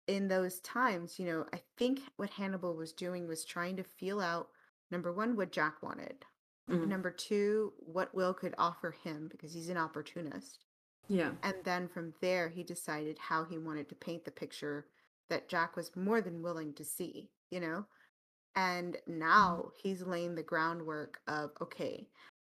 in 0.06 0.28
those 0.28 0.60
times, 0.60 1.18
you 1.18 1.26
know, 1.26 1.46
I 1.52 1.62
think 1.76 2.00
what 2.16 2.30
Hannibal 2.30 2.74
was 2.74 2.92
doing 2.92 3.26
was 3.28 3.44
trying 3.44 3.76
to 3.76 3.84
feel 3.84 4.20
out 4.20 4.50
number 4.90 5.12
one, 5.12 5.36
what 5.36 5.52
Jack 5.52 5.82
wanted. 5.82 6.24
Mm. 6.68 6.88
Number 6.88 7.10
two, 7.10 7.74
what 7.78 8.14
Will 8.14 8.32
could 8.34 8.54
offer 8.58 8.90
him 8.92 9.28
because 9.28 9.52
he's 9.52 9.68
an 9.68 9.76
opportunist. 9.76 10.64
Yeah. 11.08 11.34
And 11.42 11.62
then 11.64 11.88
from 11.88 12.14
there, 12.20 12.48
he 12.48 12.62
decided 12.62 13.18
how 13.18 13.44
he 13.44 13.58
wanted 13.58 13.88
to 13.88 13.94
paint 13.96 14.24
the 14.24 14.30
picture 14.30 14.86
that 15.28 15.48
Jack 15.48 15.76
was 15.76 15.94
more 15.94 16.20
than 16.20 16.42
willing 16.42 16.72
to 16.74 16.84
see, 16.84 17.30
you 17.50 17.60
know? 17.60 17.86
And 18.56 18.98
now 19.06 19.70
he's 19.82 20.02
laying 20.02 20.34
the 20.34 20.42
groundwork 20.42 21.20
of, 21.28 21.52
okay, 21.60 22.08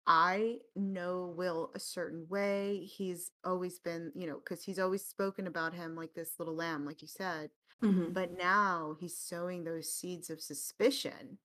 I 0.06 0.60
know 0.76 1.26
Will 1.36 1.72
a 1.74 1.80
certain 1.80 2.28
way. 2.28 2.84
He's 2.84 3.32
always 3.44 3.78
been, 3.80 4.12
you 4.14 4.26
know, 4.26 4.38
because 4.38 4.64
he's 4.64 4.78
always 4.78 5.04
spoken 5.06 5.46
about 5.46 5.74
him 5.74 5.96
like 5.96 6.14
this 6.14 6.38
little 6.38 6.54
lamb, 6.56 6.84
like 6.86 7.02
you 7.02 7.08
said. 7.08 7.50
hmm 7.80 8.14
But 8.14 8.32
now 8.32 8.96
he's 9.00 9.18
sowing 9.18 9.64
those 9.64 9.92
seeds 9.92 10.30
of 10.30 10.40
suspicion. 10.42 11.38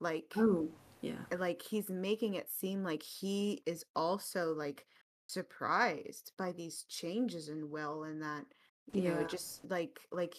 Like, 0.00 0.36
Oh, 0.36 0.72
yeah. 1.02 1.26
like 1.36 1.62
he's 1.62 1.90
making 1.90 2.34
it 2.34 2.50
seem 2.50 2.82
like 2.82 3.02
he 3.02 3.62
is 3.66 3.84
also 3.94 4.54
like 4.54 4.86
surprised 5.26 6.32
by 6.38 6.52
these 6.52 6.84
changes 6.84 7.48
in 7.48 7.70
Will 7.70 8.04
and 8.04 8.22
that 8.22 8.46
You 8.92 9.02
know, 9.02 9.24
just 9.24 9.62
like 9.64 10.00
like 10.10 10.34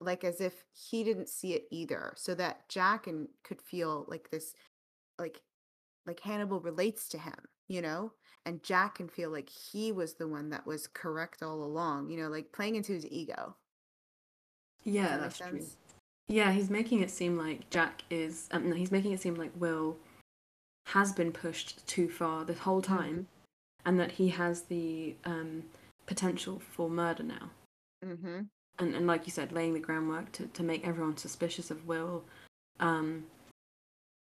like 0.00 0.24
as 0.24 0.40
if 0.40 0.64
he 0.72 1.04
didn't 1.04 1.28
see 1.28 1.54
it 1.54 1.66
either, 1.70 2.12
so 2.16 2.34
that 2.34 2.68
Jack 2.68 3.06
and 3.06 3.28
could 3.44 3.60
feel 3.60 4.04
like 4.08 4.30
this 4.30 4.54
like 5.18 5.40
like 6.06 6.20
Hannibal 6.20 6.60
relates 6.60 7.08
to 7.10 7.18
him, 7.18 7.34
you 7.68 7.82
know? 7.82 8.12
And 8.44 8.62
Jack 8.62 8.96
can 8.96 9.08
feel 9.08 9.30
like 9.30 9.48
he 9.48 9.90
was 9.90 10.14
the 10.14 10.28
one 10.28 10.50
that 10.50 10.66
was 10.66 10.86
correct 10.86 11.42
all 11.42 11.64
along, 11.64 12.10
you 12.10 12.16
know, 12.16 12.28
like 12.28 12.52
playing 12.52 12.76
into 12.76 12.92
his 12.92 13.06
ego. 13.06 13.56
Yeah, 14.84 15.08
that 15.08 15.20
that's 15.22 15.38
true. 15.38 15.66
Yeah, 16.28 16.52
he's 16.52 16.70
making 16.70 17.02
it 17.02 17.10
seem 17.10 17.36
like 17.36 17.68
Jack 17.70 18.02
is. 18.08 18.48
Um, 18.52 18.70
no, 18.70 18.76
he's 18.76 18.92
making 18.92 19.12
it 19.12 19.20
seem 19.20 19.34
like 19.34 19.50
Will 19.56 19.96
has 20.86 21.12
been 21.12 21.32
pushed 21.32 21.84
too 21.88 22.08
far 22.08 22.44
the 22.44 22.54
whole 22.54 22.82
time, 22.82 23.26
and 23.84 23.98
that 23.98 24.12
he 24.12 24.28
has 24.28 24.62
the 24.62 25.16
um, 25.24 25.64
potential 26.06 26.60
for 26.70 26.88
murder 26.88 27.24
now. 27.24 27.50
Mm-hmm. 28.04 28.42
And 28.78 28.94
and 28.94 29.06
like 29.06 29.26
you 29.26 29.32
said, 29.32 29.52
laying 29.52 29.74
the 29.74 29.80
groundwork 29.80 30.32
to, 30.32 30.46
to 30.46 30.62
make 30.62 30.86
everyone 30.86 31.16
suspicious 31.16 31.70
of 31.70 31.86
Will. 31.86 32.24
Um, 32.80 33.24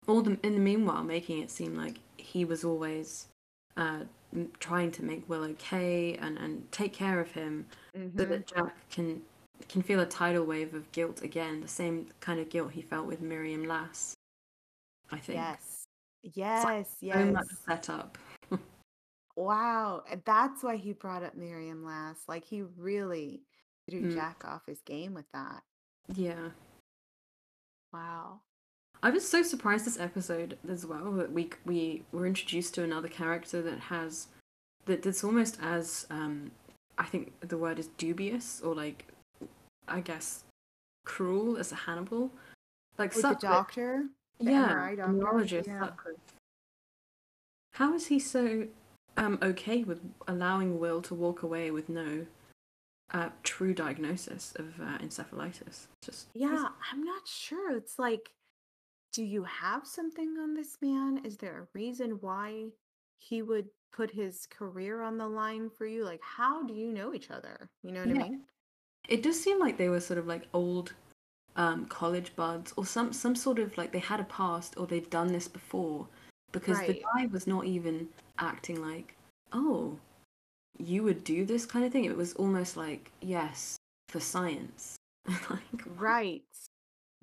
all 0.07 0.21
the 0.21 0.37
in 0.43 0.53
the 0.53 0.59
meanwhile, 0.59 1.03
making 1.03 1.41
it 1.41 1.49
seem 1.51 1.75
like 1.75 1.99
he 2.17 2.43
was 2.43 2.63
always 2.63 3.27
uh, 3.77 3.99
trying 4.59 4.91
to 4.91 5.03
make 5.03 5.27
Will 5.29 5.43
okay 5.43 6.15
and, 6.15 6.37
and 6.37 6.69
take 6.71 6.93
care 6.93 7.19
of 7.19 7.31
him 7.31 7.65
so 7.93 7.99
Mm-hmm. 7.99 8.17
that 8.29 8.47
Jack 8.47 8.75
can 8.89 9.21
can 9.69 9.81
feel 9.81 9.99
a 9.99 10.05
tidal 10.05 10.45
wave 10.45 10.73
of 10.73 10.91
guilt 10.91 11.21
again, 11.21 11.61
the 11.61 11.67
same 11.67 12.07
kind 12.19 12.39
of 12.39 12.49
guilt 12.49 12.71
he 12.71 12.81
felt 12.81 13.05
with 13.05 13.21
Miriam 13.21 13.65
Lass. 13.65 14.15
I 15.11 15.17
think. 15.17 15.37
Yes. 15.37 15.83
Yes, 16.33 16.63
So 16.63 16.87
yes. 17.01 17.33
much 17.33 17.47
set 17.67 17.89
up. 17.89 18.17
Wow. 19.35 20.03
That's 20.25 20.61
why 20.63 20.75
he 20.75 20.93
brought 20.93 21.23
up 21.23 21.35
Miriam 21.35 21.83
Lass. 21.85 22.17
Like 22.27 22.43
he 22.45 22.63
really 22.77 23.41
threw 23.91 24.11
Mm. 24.11 24.15
Jack 24.15 24.43
off 24.45 24.65
his 24.65 24.81
game 24.81 25.13
with 25.13 25.25
that. 25.33 25.63
Yeah. 26.15 26.49
Wow. 27.93 28.39
I 29.03 29.09
was 29.09 29.27
so 29.27 29.41
surprised 29.43 29.85
this 29.85 29.99
episode 29.99 30.57
as 30.69 30.85
well 30.85 31.11
that 31.13 31.31
we 31.31 31.49
we 31.65 32.03
were 32.11 32.25
introduced 32.27 32.75
to 32.75 32.83
another 32.83 33.07
character 33.07 33.61
that 33.61 33.79
has 33.79 34.27
that 34.85 35.01
that's 35.03 35.23
almost 35.23 35.57
as 35.61 36.05
um 36.09 36.51
I 36.97 37.05
think 37.05 37.33
the 37.41 37.57
word 37.57 37.79
is 37.79 37.87
dubious 37.97 38.61
or 38.61 38.75
like 38.75 39.05
I 39.87 40.01
guess 40.01 40.43
cruel 41.05 41.57
as 41.57 41.71
a 41.71 41.75
Hannibal. 41.75 42.31
Like 42.97 43.15
Like 43.15 43.39
the 43.39 43.47
doctor? 43.47 44.05
the 44.39 44.51
yeah, 44.51 44.69
MRI 44.69 44.97
doctor? 44.97 45.13
neurologist 45.13 45.67
Yeah. 45.67 45.79
Sutcliffe. 45.79 46.17
How 47.73 47.93
is 47.93 48.07
he 48.07 48.19
so 48.19 48.67
um 49.17 49.39
okay 49.41 49.83
with 49.83 49.99
allowing 50.27 50.79
Will 50.79 51.01
to 51.01 51.15
walk 51.15 51.41
away 51.43 51.71
with 51.71 51.89
no 51.89 52.27
uh, 53.11 53.29
true 53.43 53.73
diagnosis 53.73 54.53
of 54.57 54.67
uh, 54.81 54.97
encephalitis? 54.99 55.87
Just 56.03 56.27
Yeah, 56.33 56.67
I'm 56.91 57.03
not 57.03 57.27
sure. 57.27 57.75
It's 57.75 57.99
like, 57.99 58.29
do 59.13 59.23
you 59.23 59.43
have 59.43 59.85
something 59.85 60.37
on 60.39 60.53
this 60.53 60.77
man? 60.81 61.21
Is 61.25 61.37
there 61.37 61.63
a 61.63 61.77
reason 61.77 62.11
why 62.21 62.67
he 63.17 63.41
would 63.41 63.67
put 63.91 64.09
his 64.11 64.47
career 64.47 65.01
on 65.01 65.17
the 65.17 65.27
line 65.27 65.69
for 65.69 65.85
you? 65.85 66.05
Like, 66.05 66.21
how 66.23 66.63
do 66.63 66.73
you 66.73 66.91
know 66.91 67.13
each 67.13 67.29
other? 67.29 67.69
You 67.83 67.91
know 67.91 68.05
what 68.05 68.15
Yeah. 68.15 68.23
I 68.23 68.29
mean? 68.29 68.41
It 69.09 69.23
does 69.23 69.41
seem 69.41 69.59
like 69.59 69.77
they 69.77 69.89
were 69.89 69.99
sort 69.99 70.19
of 70.19 70.27
like 70.27 70.43
old 70.53 70.93
um, 71.55 71.85
college 71.87 72.33
buds, 72.35 72.73
or 72.77 72.85
some 72.85 73.11
some 73.11 73.35
sort 73.35 73.59
of 73.59 73.77
like 73.77 73.91
they 73.91 73.99
had 73.99 74.19
a 74.21 74.25
past, 74.25 74.75
or 74.77 74.87
they've 74.87 75.09
done 75.09 75.33
this 75.33 75.47
before, 75.47 76.07
because 76.51 76.79
the 76.79 77.03
guy 77.13 77.25
was 77.25 77.47
not 77.47 77.65
even 77.65 78.07
acting 78.37 78.81
like, 78.81 79.15
oh, 79.51 79.97
you 80.77 81.03
would 81.03 81.23
do 81.23 81.45
this 81.45 81.65
kind 81.65 81.85
of 81.85 81.91
thing. 81.91 82.05
It 82.05 82.17
was 82.17 82.33
almost 82.33 82.77
like, 82.77 83.11
yes, 83.21 83.77
for 84.09 84.19
science. 84.19 84.95
like, 85.27 85.83
Right. 85.97 86.43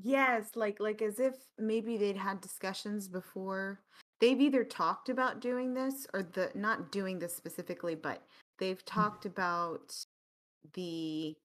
Yes, 0.01 0.51
like 0.55 0.79
like 0.79 1.03
as 1.03 1.19
if 1.19 1.35
maybe 1.59 1.97
they'd 1.97 2.17
had 2.17 2.41
discussions 2.41 3.09
before. 3.09 3.81
They've 4.21 4.41
either 4.41 4.65
talked 4.65 5.09
about 5.09 5.41
doing 5.41 5.75
this 5.75 6.07
or 6.15 6.23
the 6.23 6.51
not 6.55 6.93
doing 6.93 7.19
this 7.19 7.37
specifically, 7.37 7.97
but 7.97 8.23
they've 8.59 8.81
hmm. 8.81 9.01
talked 9.01 9.27
about 9.27 9.93
the 10.75 11.37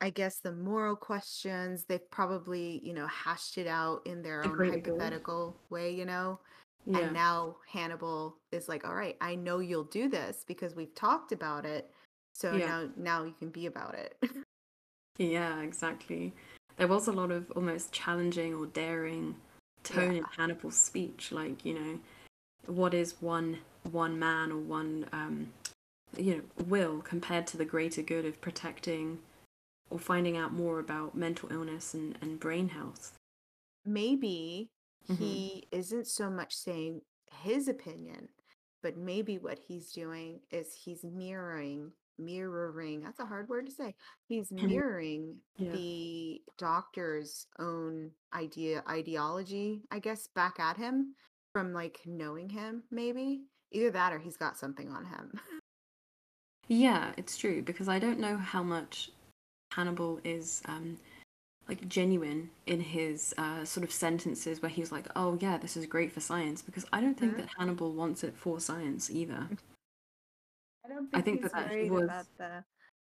I 0.00 0.10
guess 0.10 0.38
the 0.38 0.52
moral 0.52 0.96
questions. 0.96 1.84
They've 1.84 2.10
probably, 2.10 2.80
you 2.82 2.94
know, 2.94 3.06
hashed 3.06 3.58
it 3.58 3.66
out 3.66 4.00
in 4.06 4.22
their 4.22 4.42
The 4.42 4.48
own 4.48 4.70
hypothetical 4.72 5.56
way, 5.68 5.90
you 5.90 6.06
know. 6.06 6.40
Yeah, 6.86 7.00
And 7.00 7.12
now 7.14 7.56
Hannibal 7.72 8.36
is 8.52 8.68
like, 8.68 8.84
"All 8.86 8.94
right, 8.94 9.16
I 9.20 9.34
know 9.34 9.58
you'll 9.58 9.84
do 9.84 10.08
this 10.08 10.44
because 10.46 10.74
we've 10.74 10.94
talked 10.94 11.32
about 11.32 11.64
it. 11.66 11.90
So 12.34 12.56
Yeah. 12.56 12.66
now 12.66 12.88
now 12.96 13.24
you 13.24 13.32
can 13.38 13.50
be 13.50 13.66
about 13.66 13.94
it." 13.94 14.16
yeah, 15.18 15.60
exactly. 15.60 16.32
There 16.76 16.88
was 16.88 17.08
a 17.08 17.12
lot 17.12 17.30
of 17.30 17.50
almost 17.52 17.92
challenging 17.92 18.54
or 18.54 18.66
daring 18.66 19.36
tone 19.82 20.16
in 20.16 20.24
Hannibal's 20.36 20.76
speech, 20.76 21.32
like 21.32 21.64
you 21.64 21.74
know, 21.74 22.00
what 22.66 22.94
is 22.94 23.20
one 23.20 23.58
one 23.90 24.18
man 24.18 24.52
or 24.52 24.58
one 24.58 25.06
um, 25.12 25.52
you 26.16 26.36
know 26.36 26.64
will 26.64 27.00
compared 27.00 27.46
to 27.48 27.56
the 27.56 27.64
greater 27.64 28.02
good 28.02 28.24
of 28.24 28.40
protecting 28.40 29.18
or 29.90 29.98
finding 29.98 30.36
out 30.36 30.52
more 30.52 30.78
about 30.78 31.16
mental 31.16 31.52
illness 31.52 31.94
and, 31.94 32.16
and 32.20 32.38
brain 32.40 32.68
health. 32.70 33.12
maybe 33.84 34.68
Mhm. 35.08 35.16
he 35.18 35.68
isn't 35.72 36.06
so 36.06 36.30
much 36.30 36.54
saying 36.54 37.00
his 37.42 37.68
opinion, 37.68 38.28
but 38.82 38.96
maybe 38.96 39.38
what 39.38 39.58
he's 39.58 39.92
doing 39.92 40.40
is 40.50 40.74
he's 40.74 41.04
mirroring 41.04 41.92
mirroring 42.18 43.00
that's 43.00 43.18
a 43.18 43.24
hard 43.24 43.48
word 43.48 43.64
to 43.64 43.72
say 43.72 43.94
he's 44.28 44.52
mirroring 44.84 45.40
Yeah. 45.56 45.72
the 45.72 46.42
doctor's 46.58 47.46
own 47.58 48.10
idea 48.34 48.84
ideology 48.86 49.84
i 49.90 49.98
guess 49.98 50.26
back 50.26 50.60
at 50.60 50.76
him 50.76 51.14
from 51.54 51.72
like 51.72 51.98
knowing 52.04 52.50
him 52.50 52.82
maybe 52.90 53.46
either 53.72 53.90
that 53.92 54.12
or 54.12 54.18
he's 54.18 54.36
got 54.36 54.58
something 54.58 54.90
on 54.90 55.06
him 55.06 55.32
Yeah, 56.68 57.12
it's 57.16 57.36
true 57.36 57.62
because 57.62 57.88
I 57.88 57.98
don't 57.98 58.20
know 58.20 58.36
how 58.36 58.62
much 58.62 59.10
Hannibal 59.72 60.20
is 60.24 60.62
um, 60.66 60.98
like 61.70 61.88
genuine 61.88 62.50
in 62.66 62.80
his 62.80 63.34
uh, 63.38 63.64
sort 63.64 63.84
of 63.84 63.92
sentences 63.92 64.60
where 64.62 64.70
he's 64.70 64.90
like, 64.92 65.06
"Oh 65.16 65.38
yeah, 65.40 65.56
this 65.58 65.76
is 65.76 65.86
great 65.86 66.12
for 66.12 66.20
science," 66.20 66.62
because 66.62 66.84
I 66.92 67.00
don't 67.00 67.16
think 67.18 67.34
Mhm. 67.34 67.38
that 67.38 67.48
Hannibal 67.58 67.92
wants 67.92 68.24
it 68.24 68.34
for 68.36 68.60
science 68.60 69.10
either. 69.10 69.48
i 70.84 70.88
don't 70.88 71.08
I 71.14 71.20
think, 71.20 71.24
think 71.24 71.42
he's 71.42 71.52
that 71.52 71.68
worried 71.70 71.90
was- 71.92 72.02
about 72.02 72.26
the 72.38 72.64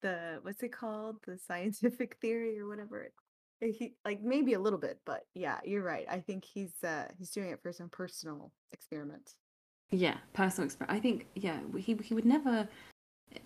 the 0.02 0.38
what's 0.42 0.62
it 0.62 0.72
called 0.72 1.16
the 1.26 1.38
scientific 1.38 2.16
theory 2.22 2.58
or 2.58 2.66
whatever 2.68 3.00
Uh, 3.60 3.66
he 3.78 3.84
like 4.04 4.20
maybe 4.22 4.52
a 4.54 4.60
little 4.66 4.78
bit 4.78 4.98
but 5.04 5.22
yeah 5.34 5.58
you're 5.64 5.82
right 5.82 6.06
i 6.16 6.20
think 6.20 6.44
he's 6.44 6.74
uh 6.84 7.06
he's 7.18 7.30
doing 7.30 7.50
it 7.50 7.60
for 7.62 7.72
some 7.72 7.88
personal 7.90 8.52
experiment 8.76 9.34
Yeah, 9.90 10.18
personal 10.32 10.66
experience. 10.66 10.96
I 10.98 11.00
think 11.00 11.26
yeah, 11.34 11.58
he 11.86 11.92
he 12.08 12.12
would 12.14 12.26
never, 12.36 12.68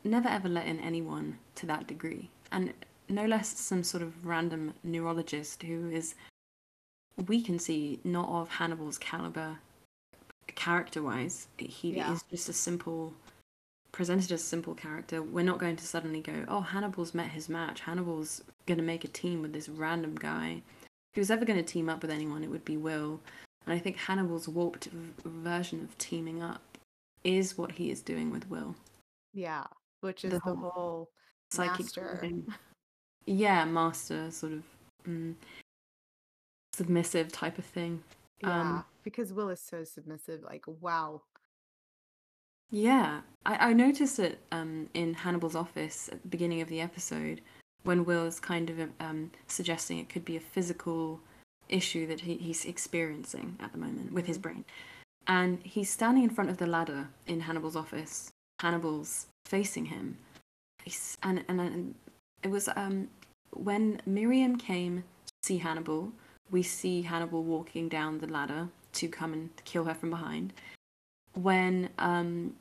never 0.04 0.28
ever 0.28 0.49
let 0.49 0.66
in 0.66 0.78
anyone 0.81 1.38
to 1.59 1.64
that 1.66 1.87
degree, 1.87 2.25
and 2.50 2.64
no 3.09 3.25
less 3.27 3.59
some 3.59 3.83
sort 3.85 4.03
of 4.03 4.25
random 4.27 4.75
neurologist 4.83 5.63
who 5.63 5.91
is, 5.91 6.15
we 7.27 7.43
can 7.43 7.59
see 7.59 8.01
not 8.05 8.29
of 8.29 8.49
Hannibal's 8.49 8.99
caliber, 8.99 9.59
character 10.55 11.03
wise. 11.03 11.49
He 11.59 11.97
Yeah. 11.97 12.13
is 12.13 12.23
just 12.31 12.49
a 12.49 12.53
simple, 12.53 13.15
presented 13.93 14.33
as 14.33 14.41
a 14.43 14.45
simple 14.45 14.75
character. 14.75 15.23
We're 15.23 15.45
not 15.45 15.59
going 15.59 15.77
to 15.77 15.87
suddenly 15.87 16.21
go, 16.21 16.45
oh, 16.49 16.61
Hannibal's 16.61 17.15
met 17.15 17.31
his 17.31 17.49
match. 17.49 17.81
Hannibal's 17.81 18.43
going 18.67 18.79
to 18.79 18.85
make 18.85 19.05
a 19.05 19.09
team 19.09 19.43
with 19.43 19.53
this 19.53 19.69
random 19.69 20.15
guy. 20.15 20.63
If 20.83 21.15
he 21.17 21.21
was 21.21 21.31
ever 21.31 21.45
going 21.45 21.59
to 21.63 21.73
team 21.73 21.89
up 21.89 22.01
with 22.03 22.11
anyone, 22.11 22.43
it 22.43 22.51
would 22.51 22.65
be 22.65 22.77
Will. 22.77 23.21
And 23.67 23.75
I 23.75 23.79
think 23.79 23.97
Hannibal's 23.97 24.49
warped 24.49 24.87
v- 24.87 25.13
version 25.25 25.83
of 25.85 25.97
teaming 25.99 26.43
up 26.43 26.63
is 27.23 27.57
what 27.59 27.73
he 27.73 27.91
is 27.91 28.01
doing 28.03 28.31
with 28.31 28.49
Will. 28.51 28.75
yeah 29.33 29.65
which 30.01 30.25
is 30.25 30.33
The 30.33 30.39
the, 30.39 30.55
whole 30.57 30.71
whole 30.71 31.11
Psychic 31.53 31.87
thing. 31.87 32.45
Yeah, 33.26 33.64
master 33.64 34.31
sort 34.31 34.52
of 34.52 34.62
mm, 35.09 35.35
submissive 36.75 37.31
type 37.33 37.59
of 37.59 37.64
thing. 37.64 38.02
yeah 38.41 38.50
Um, 38.62 38.85
because 39.05 39.33
will 39.33 39.49
is 39.50 39.61
so 39.61 39.85
submissive 39.85 40.43
like 40.43 40.64
wow 40.67 41.23
Yeah, 42.71 43.21
I, 43.45 43.71
I 43.71 43.73
noticed 43.75 44.19
it 44.19 44.38
um, 44.50 44.88
in 44.95 45.12
Hannibal's 45.14 45.55
office 45.55 46.09
at 46.11 46.23
the 46.23 46.29
beginning 46.29 46.61
of 46.62 46.69
the 46.69 46.81
episode 46.81 47.43
when 47.85 48.05
Will 48.05 48.25
is 48.26 48.41
kind 48.41 48.71
of 48.71 48.88
um, 49.00 49.31
suggesting 49.47 49.99
it 49.99 50.09
could 50.09 50.25
be 50.25 50.37
a 50.37 50.41
physical 50.41 51.21
issue 51.69 52.07
that 52.07 52.21
he, 52.21 52.37
he's 52.37 52.64
experiencing 52.64 53.57
at 53.61 53.73
the 53.73 53.79
moment 53.79 54.12
with 54.12 54.26
his 54.26 54.38
Mhm. 54.38 54.43
brain. 54.43 54.64
And 55.26 55.61
he's 55.62 55.91
standing 55.91 56.25
in 56.25 56.31
front 56.31 56.50
of 56.50 56.57
the 56.57 56.67
ladder 56.67 57.09
in 57.26 57.41
Hannibal's 57.41 57.76
office. 57.76 58.31
Hannibal's 58.61 59.26
facing 59.47 59.87
him. 59.87 60.17
He's, 60.85 61.19
and, 61.23 61.45
and, 61.49 61.61
and 61.61 61.95
it 62.43 62.51
was 62.51 62.69
um, 62.77 63.09
when 63.51 64.01
Miriam 64.07 64.57
came 64.57 65.05
to 65.27 65.33
see 65.43 65.59
Hannibal, 65.59 66.13
we 66.51 66.63
see 66.63 67.03
Hannibal 67.03 67.43
walking 67.43 67.89
down 67.89 68.19
the 68.19 68.27
ladder 68.27 68.69
to 68.95 69.09
come 69.09 69.33
and 69.33 69.51
kill 69.65 69.85
her 69.85 69.95
from 69.95 70.11
behind 70.11 70.53
when 71.35 71.89
um, 71.99 72.55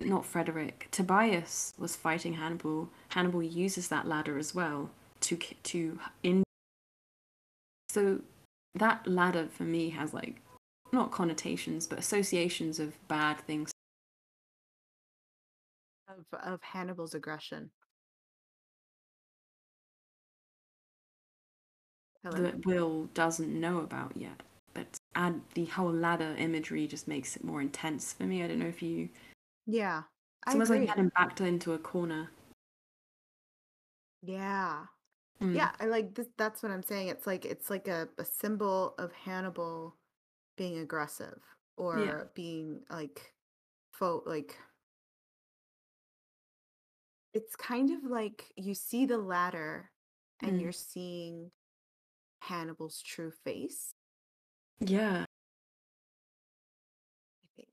not 0.00 0.24
Frederick. 0.24 0.88
Tobias 0.90 1.74
was 1.78 1.96
fighting 1.96 2.34
Hannibal. 2.34 2.88
Hannibal 3.08 3.42
uses 3.42 3.88
that 3.88 4.06
ladder 4.06 4.38
as 4.38 4.54
well 4.54 4.90
to 5.20 5.36
to 5.64 5.98
in. 6.22 6.42
So 7.88 8.20
that 8.74 9.06
ladder 9.06 9.48
for 9.50 9.64
me 9.64 9.90
has 9.90 10.12
like 10.12 10.40
not 10.92 11.10
connotations 11.10 11.86
but 11.86 11.98
associations 11.98 12.78
of 12.78 12.92
bad 13.08 13.38
things 13.40 13.72
of 16.08 16.24
of 16.40 16.62
Hannibal's 16.62 17.14
aggression. 17.14 17.70
That 22.30 22.66
Will 22.66 23.08
doesn't 23.14 23.48
know 23.48 23.78
about 23.78 24.16
yet. 24.16 24.42
But 24.72 24.98
add 25.14 25.40
the 25.54 25.66
whole 25.66 25.92
ladder 25.92 26.34
imagery 26.38 26.86
just 26.86 27.06
makes 27.06 27.36
it 27.36 27.44
more 27.44 27.60
intense 27.60 28.12
for 28.12 28.24
me. 28.24 28.42
I 28.42 28.48
don't 28.48 28.58
know 28.58 28.66
if 28.66 28.82
you. 28.82 29.08
Yeah, 29.66 30.02
it's 30.46 30.54
almost 30.54 30.70
like 30.70 30.86
getting 30.86 31.10
backed 31.10 31.40
into 31.40 31.74
a 31.74 31.78
corner. 31.78 32.30
Yeah, 34.22 34.78
mm. 35.40 35.54
yeah. 35.54 35.70
I 35.78 35.86
like 35.86 36.14
this. 36.14 36.26
That's 36.36 36.62
what 36.62 36.72
I'm 36.72 36.82
saying. 36.82 37.08
It's 37.08 37.26
like 37.26 37.44
it's 37.44 37.70
like 37.70 37.86
a, 37.88 38.08
a 38.18 38.24
symbol 38.24 38.94
of 38.98 39.12
Hannibal 39.12 39.94
being 40.56 40.78
aggressive 40.78 41.40
or 41.76 41.98
yeah. 42.00 42.22
being 42.34 42.80
like 42.90 43.32
faux 43.92 44.26
like 44.26 44.56
it's 47.32 47.56
kind 47.56 47.90
of 47.90 48.08
like 48.08 48.44
you 48.56 48.74
see 48.74 49.06
the 49.06 49.18
ladder 49.18 49.90
and 50.40 50.52
mm. 50.52 50.62
you're 50.62 50.72
seeing 50.72 51.50
Hannibal's 52.48 53.00
true 53.02 53.30
face. 53.30 53.94
Yeah. 54.80 55.24
I 57.42 57.46
think. 57.56 57.68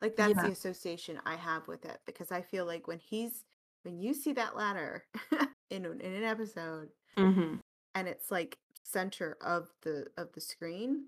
Like 0.00 0.16
that's 0.16 0.34
yeah. 0.36 0.42
the 0.42 0.52
association 0.52 1.20
I 1.24 1.36
have 1.36 1.66
with 1.68 1.84
it 1.84 1.98
because 2.06 2.30
I 2.32 2.42
feel 2.42 2.66
like 2.66 2.86
when 2.86 2.98
he's 2.98 3.44
when 3.82 3.98
you 3.98 4.14
see 4.14 4.32
that 4.34 4.56
ladder 4.56 5.04
in 5.70 5.84
in 5.84 6.14
an 6.14 6.24
episode 6.24 6.88
mm-hmm. 7.16 7.56
and 7.94 8.08
it's 8.08 8.30
like 8.30 8.58
center 8.82 9.36
of 9.40 9.68
the 9.82 10.06
of 10.16 10.32
the 10.32 10.40
screen, 10.40 11.06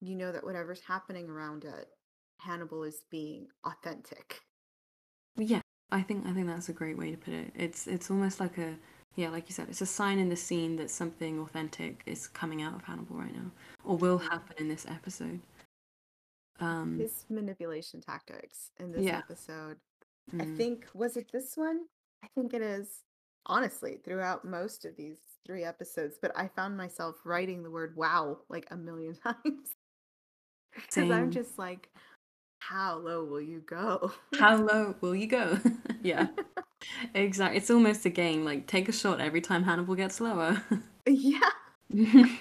you 0.00 0.14
know 0.14 0.32
that 0.32 0.44
whatever's 0.44 0.80
happening 0.80 1.28
around 1.28 1.64
it, 1.64 1.88
Hannibal 2.40 2.84
is 2.84 3.04
being 3.10 3.48
authentic. 3.64 4.40
Yeah, 5.36 5.60
I 5.90 6.02
think 6.02 6.26
I 6.26 6.32
think 6.32 6.46
that's 6.46 6.68
a 6.68 6.74
great 6.74 6.98
way 6.98 7.10
to 7.10 7.16
put 7.16 7.34
it. 7.34 7.52
It's 7.54 7.86
it's 7.86 8.10
almost 8.10 8.40
like 8.40 8.58
a 8.58 8.76
yeah, 9.16 9.30
like 9.30 9.48
you 9.48 9.54
said, 9.54 9.68
it's 9.68 9.80
a 9.80 9.86
sign 9.86 10.18
in 10.18 10.28
the 10.28 10.36
scene 10.36 10.76
that 10.76 10.90
something 10.90 11.40
authentic 11.40 12.02
is 12.06 12.28
coming 12.28 12.62
out 12.62 12.74
of 12.74 12.84
Hannibal 12.84 13.16
right 13.16 13.34
now, 13.34 13.50
or 13.84 13.96
will 13.96 14.18
happen 14.18 14.54
in 14.58 14.68
this 14.68 14.86
episode. 14.88 15.40
Um, 16.60 16.98
His 16.98 17.24
manipulation 17.30 18.00
tactics 18.00 18.70
in 18.78 18.92
this 18.92 19.02
yeah. 19.02 19.18
episode. 19.18 19.78
Mm. 20.34 20.42
I 20.42 20.56
think 20.56 20.86
was 20.94 21.16
it 21.16 21.30
this 21.32 21.56
one? 21.56 21.80
I 22.22 22.28
think 22.34 22.54
it 22.54 22.62
is. 22.62 23.02
Honestly, 23.46 23.98
throughout 24.04 24.44
most 24.44 24.84
of 24.84 24.96
these 24.96 25.18
three 25.46 25.64
episodes, 25.64 26.18
but 26.20 26.36
I 26.36 26.48
found 26.48 26.76
myself 26.76 27.16
writing 27.24 27.62
the 27.62 27.70
word 27.70 27.96
"wow" 27.96 28.38
like 28.48 28.66
a 28.70 28.76
million 28.76 29.14
times 29.22 29.76
because 30.74 31.10
I'm 31.10 31.30
just 31.30 31.58
like, 31.58 31.88
how 32.58 32.98
low 32.98 33.24
will 33.24 33.40
you 33.40 33.62
go? 33.66 34.12
How 34.38 34.56
low 34.62 34.94
will 35.00 35.14
you 35.14 35.26
go? 35.26 35.58
yeah. 36.02 36.28
exactly. 37.14 37.58
It's 37.58 37.70
almost 37.70 38.04
a 38.04 38.10
game. 38.10 38.44
Like 38.44 38.66
take 38.66 38.88
a 38.88 38.92
shot 38.92 39.20
every 39.20 39.40
time 39.40 39.62
Hannibal 39.62 39.94
gets 39.94 40.20
lower. 40.20 40.62
yeah. 41.06 41.50
it 41.90 42.40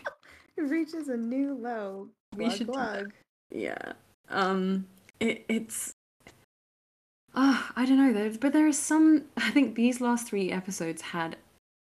reaches 0.57 1.07
a 1.09 1.17
new 1.17 1.53
low. 1.53 2.09
We 2.35 2.49
should 2.49 2.67
glug. 2.67 3.13
Yeah. 3.51 3.93
Um 4.29 4.87
it, 5.19 5.45
it's 5.47 5.93
Oh, 7.37 7.69
I 7.75 7.85
don't 7.85 7.97
know 7.97 8.13
though, 8.13 8.37
but 8.39 8.53
there 8.53 8.67
is 8.67 8.79
some 8.79 9.25
I 9.37 9.51
think 9.51 9.75
these 9.75 10.01
last 10.01 10.27
3 10.27 10.51
episodes 10.51 11.01
had 11.01 11.35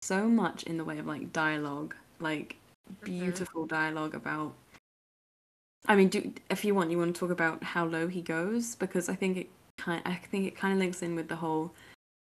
so 0.02 0.28
much 0.28 0.64
in 0.64 0.78
the 0.78 0.84
way 0.84 0.98
of 0.98 1.06
like 1.06 1.32
dialogue, 1.32 1.94
like 2.20 2.56
mm-hmm. 2.90 3.06
beautiful 3.06 3.64
mm-hmm. 3.64 3.76
dialogue 3.76 4.16
about 4.16 4.54
I 5.88 5.96
mean, 5.96 6.10
do 6.10 6.34
if 6.50 6.64
you 6.64 6.76
want, 6.76 6.92
you 6.92 6.98
want 6.98 7.16
to 7.16 7.20
talk 7.20 7.32
about 7.32 7.64
how 7.64 7.86
low 7.86 8.08
he 8.08 8.22
goes 8.22 8.76
because 8.76 9.10
I 9.10 9.16
think 9.16 9.38
it 9.38 9.50
kind, 9.78 10.02
I 10.06 10.16
think 10.16 10.48
it 10.48 10.56
kind 10.56 10.74
of 10.74 10.80
links 10.80 11.02
in 11.02 11.16
with 11.16 11.28
the 11.28 11.36
whole, 11.36 11.74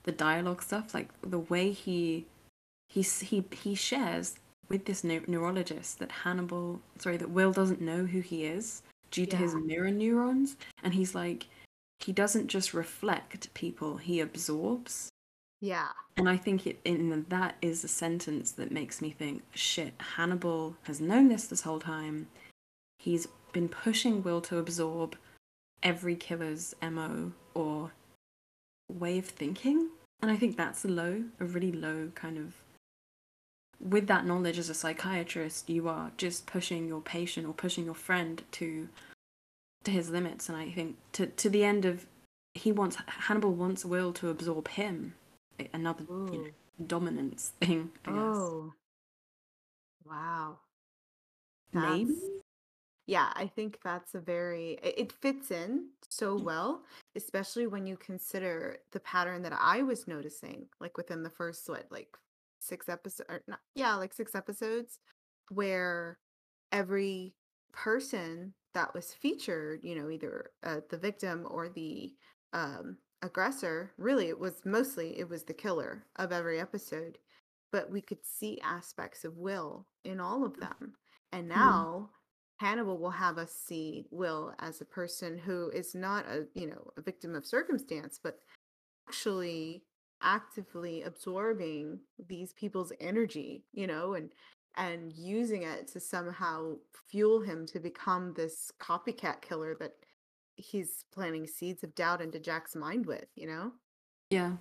the 0.04 0.12
dialogue 0.12 0.62
stuff, 0.62 0.94
like 0.94 1.08
the 1.22 1.40
way 1.40 1.70
he, 1.70 2.26
he 2.88 3.02
he 3.02 3.44
he 3.52 3.74
shares 3.74 4.36
with 4.68 4.86
this 4.86 5.04
neurologist 5.04 5.98
that 5.98 6.10
Hannibal, 6.10 6.80
sorry, 6.98 7.18
that 7.18 7.30
Will 7.30 7.52
doesn't 7.52 7.80
know 7.80 8.04
who 8.04 8.20
he 8.20 8.46
is 8.46 8.82
due 9.10 9.26
to 9.26 9.36
yeah. 9.36 9.42
his 9.42 9.54
mirror 9.54 9.90
neurons, 9.90 10.56
and 10.82 10.94
he's 10.94 11.14
like, 11.14 11.46
he 12.00 12.12
doesn't 12.12 12.48
just 12.48 12.72
reflect 12.72 13.52
people, 13.54 13.98
he 13.98 14.20
absorbs. 14.20 15.10
Yeah. 15.60 15.88
And 16.16 16.28
I 16.28 16.36
think 16.36 16.66
it 16.66 16.80
in 16.84 17.24
that 17.28 17.56
is 17.62 17.84
a 17.84 17.88
sentence 17.88 18.52
that 18.52 18.72
makes 18.72 19.00
me 19.00 19.10
think, 19.10 19.42
shit, 19.54 19.94
Hannibal 20.16 20.76
has 20.82 21.00
known 21.00 21.28
this 21.28 21.46
this 21.46 21.60
whole 21.60 21.78
time. 21.78 22.26
He's 22.98 23.28
been 23.52 23.68
pushing 23.68 24.22
Will 24.22 24.40
to 24.42 24.58
absorb 24.58 25.16
every 25.82 26.16
killer's 26.16 26.74
MO 26.82 27.32
or 27.54 27.92
way 28.88 29.18
of 29.18 29.26
thinking. 29.26 29.88
And 30.20 30.30
I 30.30 30.36
think 30.36 30.56
that's 30.56 30.84
a 30.84 30.88
low, 30.88 31.24
a 31.40 31.44
really 31.44 31.72
low 31.72 32.10
kind 32.14 32.38
of. 32.38 32.54
With 33.80 34.06
that 34.06 34.24
knowledge 34.24 34.58
as 34.58 34.70
a 34.70 34.74
psychiatrist, 34.74 35.68
you 35.68 35.88
are 35.88 36.12
just 36.16 36.46
pushing 36.46 36.86
your 36.86 37.00
patient 37.00 37.46
or 37.46 37.52
pushing 37.52 37.84
your 37.84 37.94
friend 37.94 38.42
to 38.52 38.88
to 39.84 39.90
his 39.90 40.10
limits. 40.10 40.48
And 40.48 40.56
I 40.56 40.70
think 40.70 40.96
to 41.12 41.26
to 41.26 41.50
the 41.50 41.64
end 41.64 41.84
of 41.84 42.06
he 42.54 42.70
wants 42.70 42.96
Hannibal 43.06 43.52
wants 43.52 43.84
Will 43.84 44.12
to 44.14 44.28
absorb 44.28 44.68
him. 44.68 45.14
Another 45.72 46.04
you 46.08 46.14
know, 46.16 46.86
dominance 46.86 47.52
thing. 47.60 47.90
I 48.06 48.10
oh, 48.10 48.72
wow. 50.04 50.58
That's... 51.72 51.90
Maybe 51.90 52.41
yeah, 53.06 53.32
I 53.34 53.46
think 53.46 53.78
that's 53.82 54.14
a 54.14 54.20
very 54.20 54.78
it 54.82 55.12
fits 55.12 55.50
in 55.50 55.88
so 56.12 56.38
mm. 56.38 56.44
well, 56.44 56.82
especially 57.16 57.66
when 57.66 57.86
you 57.86 57.96
consider 57.96 58.76
the 58.92 59.00
pattern 59.00 59.42
that 59.42 59.56
I 59.58 59.82
was 59.82 60.06
noticing, 60.06 60.66
like 60.78 60.96
within 60.98 61.22
the 61.22 61.30
first 61.30 61.68
what, 61.68 61.86
like 61.90 62.16
six 62.60 62.88
episodes, 62.88 63.30
not, 63.48 63.60
yeah, 63.74 63.94
like 63.94 64.12
six 64.12 64.34
episodes, 64.34 64.98
where 65.48 66.18
every 66.70 67.34
person 67.72 68.52
that 68.74 68.92
was 68.94 69.14
featured, 69.14 69.80
you 69.82 69.94
know, 69.94 70.10
either 70.10 70.50
uh, 70.62 70.80
the 70.90 70.98
victim 70.98 71.46
or 71.50 71.70
the 71.70 72.12
um, 72.52 72.98
aggressor, 73.22 73.92
really, 73.96 74.28
it 74.28 74.38
was 74.38 74.60
mostly 74.66 75.18
it 75.18 75.28
was 75.28 75.44
the 75.44 75.54
killer 75.54 76.04
of 76.16 76.30
every 76.30 76.60
episode, 76.60 77.16
but 77.72 77.90
we 77.90 78.02
could 78.02 78.24
see 78.24 78.60
aspects 78.62 79.24
of 79.24 79.38
Will 79.38 79.86
in 80.04 80.20
all 80.20 80.44
of 80.44 80.52
mm. 80.52 80.60
them, 80.60 80.92
and 81.32 81.46
mm. 81.46 81.56
now. 81.56 82.10
Hannibal 82.62 82.96
will 82.96 83.10
have 83.10 83.38
us 83.38 83.52
see 83.52 84.06
Will 84.12 84.54
as 84.60 84.80
a 84.80 84.84
person 84.84 85.36
who 85.36 85.68
is 85.70 85.96
not 85.96 86.24
a, 86.26 86.46
you 86.54 86.68
know, 86.68 86.92
a 86.96 87.02
victim 87.02 87.34
of 87.34 87.44
circumstance, 87.44 88.20
but 88.22 88.38
actually 89.08 89.82
actively 90.22 91.02
absorbing 91.02 91.98
these 92.28 92.52
people's 92.52 92.92
energy, 93.00 93.64
you 93.72 93.88
know, 93.88 94.14
and 94.14 94.30
and 94.76 95.12
using 95.12 95.64
it 95.64 95.88
to 95.88 95.98
somehow 95.98 96.76
fuel 97.08 97.40
him 97.40 97.66
to 97.66 97.80
become 97.80 98.32
this 98.34 98.70
copycat 98.80 99.42
killer 99.42 99.74
that 99.80 99.94
he's 100.54 101.04
planting 101.12 101.48
seeds 101.48 101.82
of 101.82 101.92
doubt 101.96 102.22
into 102.22 102.38
Jack's 102.38 102.76
mind 102.76 103.04
with, 103.06 103.26
you 103.34 103.48
know? 103.48 103.72
Yeah. 104.30 104.52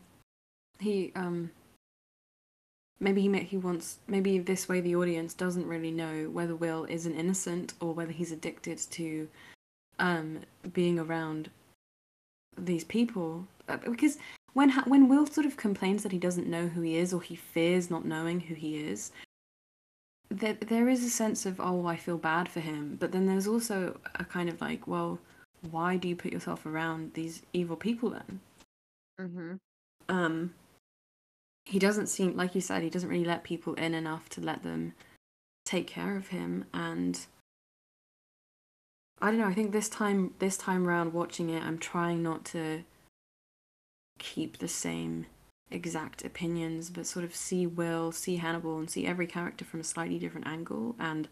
He 0.79 1.11
um 1.15 1.51
maybe 3.01 3.21
he 3.21 3.39
he 3.39 3.57
wants 3.57 3.97
maybe 4.07 4.37
this 4.37 4.69
way 4.69 4.79
the 4.79 4.95
audience 4.95 5.33
doesn't 5.33 5.67
really 5.67 5.91
know 5.91 6.29
whether 6.29 6.55
Will 6.55 6.85
is 6.85 7.05
an 7.05 7.15
innocent 7.15 7.73
or 7.81 7.93
whether 7.93 8.11
he's 8.11 8.31
addicted 8.31 8.77
to 8.91 9.27
um 9.99 10.39
being 10.71 10.99
around 10.99 11.49
these 12.57 12.83
people. 12.83 13.47
Uh, 13.67 13.77
because 13.77 14.17
when 14.53 14.69
when 14.85 15.09
Will 15.09 15.25
sort 15.25 15.45
of 15.45 15.57
complains 15.57 16.03
that 16.03 16.11
he 16.11 16.17
doesn't 16.19 16.47
know 16.47 16.67
who 16.67 16.81
he 16.81 16.95
is 16.95 17.13
or 17.13 17.21
he 17.21 17.35
fears 17.35 17.89
not 17.89 18.05
knowing 18.05 18.39
who 18.39 18.53
he 18.53 18.77
is 18.77 19.11
there 20.29 20.53
there 20.53 20.87
is 20.87 21.03
a 21.03 21.09
sense 21.09 21.45
of 21.45 21.59
oh 21.59 21.85
I 21.85 21.97
feel 21.97 22.17
bad 22.17 22.47
for 22.47 22.61
him. 22.61 22.97
But 22.99 23.11
then 23.11 23.25
there's 23.25 23.47
also 23.47 23.99
a 24.15 24.23
kind 24.23 24.47
of 24.47 24.61
like 24.61 24.87
well 24.87 25.19
why 25.69 25.97
do 25.97 26.07
you 26.07 26.15
put 26.15 26.31
yourself 26.31 26.65
around 26.65 27.13
these 27.13 27.41
evil 27.53 27.75
people 27.75 28.11
then? 28.11 28.39
Mhm 29.19 29.59
um 30.11 30.53
he 31.65 31.79
doesn't 31.79 32.07
seem 32.07 32.35
like 32.35 32.55
you 32.55 32.61
said 32.61 32.81
he 32.81 32.89
doesn't 32.89 33.09
really 33.09 33.25
let 33.25 33.43
people 33.43 33.73
in 33.75 33.93
enough 33.93 34.27
to 34.29 34.41
let 34.41 34.63
them 34.63 34.93
take 35.65 35.87
care 35.87 36.15
of 36.17 36.27
him 36.29 36.65
and 36.73 37.27
I 39.21 39.27
don't 39.27 39.39
know 39.39 39.47
I 39.47 39.53
think 39.53 39.71
this 39.71 39.89
time 39.89 40.33
this 40.39 40.57
time 40.57 40.87
around 40.87 41.13
watching 41.13 41.49
it 41.49 41.63
I'm 41.63 41.77
trying 41.77 42.23
not 42.23 42.45
to 42.45 42.83
keep 44.19 44.57
the 44.57 44.67
same 44.67 45.27
exact 45.69 46.25
opinions 46.25 46.89
but 46.89 47.05
sort 47.05 47.23
of 47.23 47.35
see 47.35 47.65
Will 47.65 48.11
see 48.11 48.37
Hannibal 48.37 48.77
and 48.77 48.89
see 48.89 49.05
every 49.05 49.27
character 49.27 49.63
from 49.63 49.79
a 49.79 49.83
slightly 49.83 50.19
different 50.19 50.47
angle 50.47 50.95
and 50.99 51.29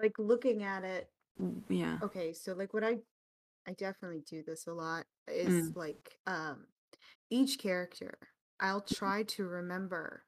like 0.00 0.18
looking 0.18 0.62
at 0.62 0.84
it 0.84 1.08
yeah 1.68 1.98
okay 2.02 2.32
so 2.32 2.52
like 2.54 2.74
what 2.74 2.82
I 2.82 2.98
I 3.66 3.72
definitely 3.72 4.22
do 4.28 4.42
this 4.42 4.66
a 4.66 4.72
lot 4.72 5.04
is 5.28 5.70
Mm. 5.70 5.76
like 5.76 6.18
um 6.26 6.66
each 7.30 7.58
character, 7.58 8.18
I'll 8.60 8.80
try 8.80 9.22
to 9.24 9.46
remember 9.46 10.24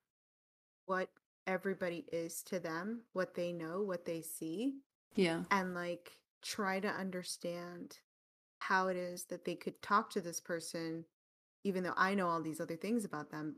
what 0.86 1.08
everybody 1.46 2.06
is 2.12 2.42
to 2.44 2.60
them, 2.60 3.02
what 3.12 3.34
they 3.34 3.52
know, 3.52 3.82
what 3.82 4.04
they 4.04 4.22
see, 4.22 4.74
Yeah. 5.14 5.42
and 5.50 5.74
like 5.74 6.12
try 6.42 6.80
to 6.80 6.88
understand 6.88 7.98
how 8.60 8.88
it 8.88 8.96
is 8.96 9.24
that 9.24 9.44
they 9.44 9.54
could 9.54 9.80
talk 9.82 10.10
to 10.10 10.20
this 10.20 10.40
person 10.40 11.04
even 11.64 11.82
though 11.82 11.94
I 11.96 12.14
know 12.14 12.28
all 12.28 12.40
these 12.40 12.60
other 12.60 12.76
things 12.76 13.04
about 13.04 13.30
them 13.30 13.56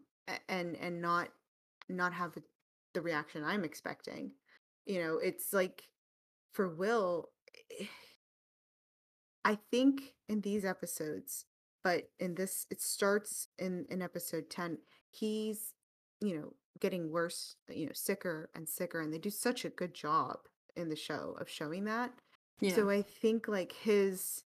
and 0.49 0.77
and 0.77 1.01
not 1.01 1.29
not 1.89 2.13
have 2.13 2.33
the 2.33 2.43
the 2.95 3.01
reaction 3.01 3.45
I'm 3.45 3.65
expecting. 3.65 4.33
You 4.87 5.01
know, 5.01 5.19
it's 5.19 5.53
like 5.53 5.85
for 6.53 6.69
Will 6.69 7.31
eh, 7.81 7.87
I 9.45 9.59
think 9.71 10.15
in 10.29 10.41
these 10.41 10.65
episodes, 10.65 11.47
but 11.85 12.11
in 12.19 12.35
this, 12.35 12.67
it 12.71 12.81
starts 12.81 13.49
in 13.59 13.87
in 13.91 14.03
episode 14.03 14.51
10. 14.51 14.79
He's, 15.11 15.75
you 16.21 16.39
know, 16.39 16.55
getting 16.81 17.11
worse, 17.11 17.57
you 17.69 17.87
know, 17.87 17.93
sicker 17.95 18.51
and 18.55 18.69
sicker, 18.69 19.01
and 19.01 19.13
they 19.13 19.19
do 19.19 19.31
such 19.31 19.65
a 19.65 19.71
good 19.71 19.95
job 19.95 20.39
in 20.77 20.89
the 20.89 20.97
show 20.97 21.37
of 21.41 21.49
showing 21.49 21.85
that. 21.85 22.13
Yeah. 22.61 22.75
So 22.75 22.91
I 22.91 23.03
think 23.03 23.49
like 23.49 23.73
his 23.73 24.45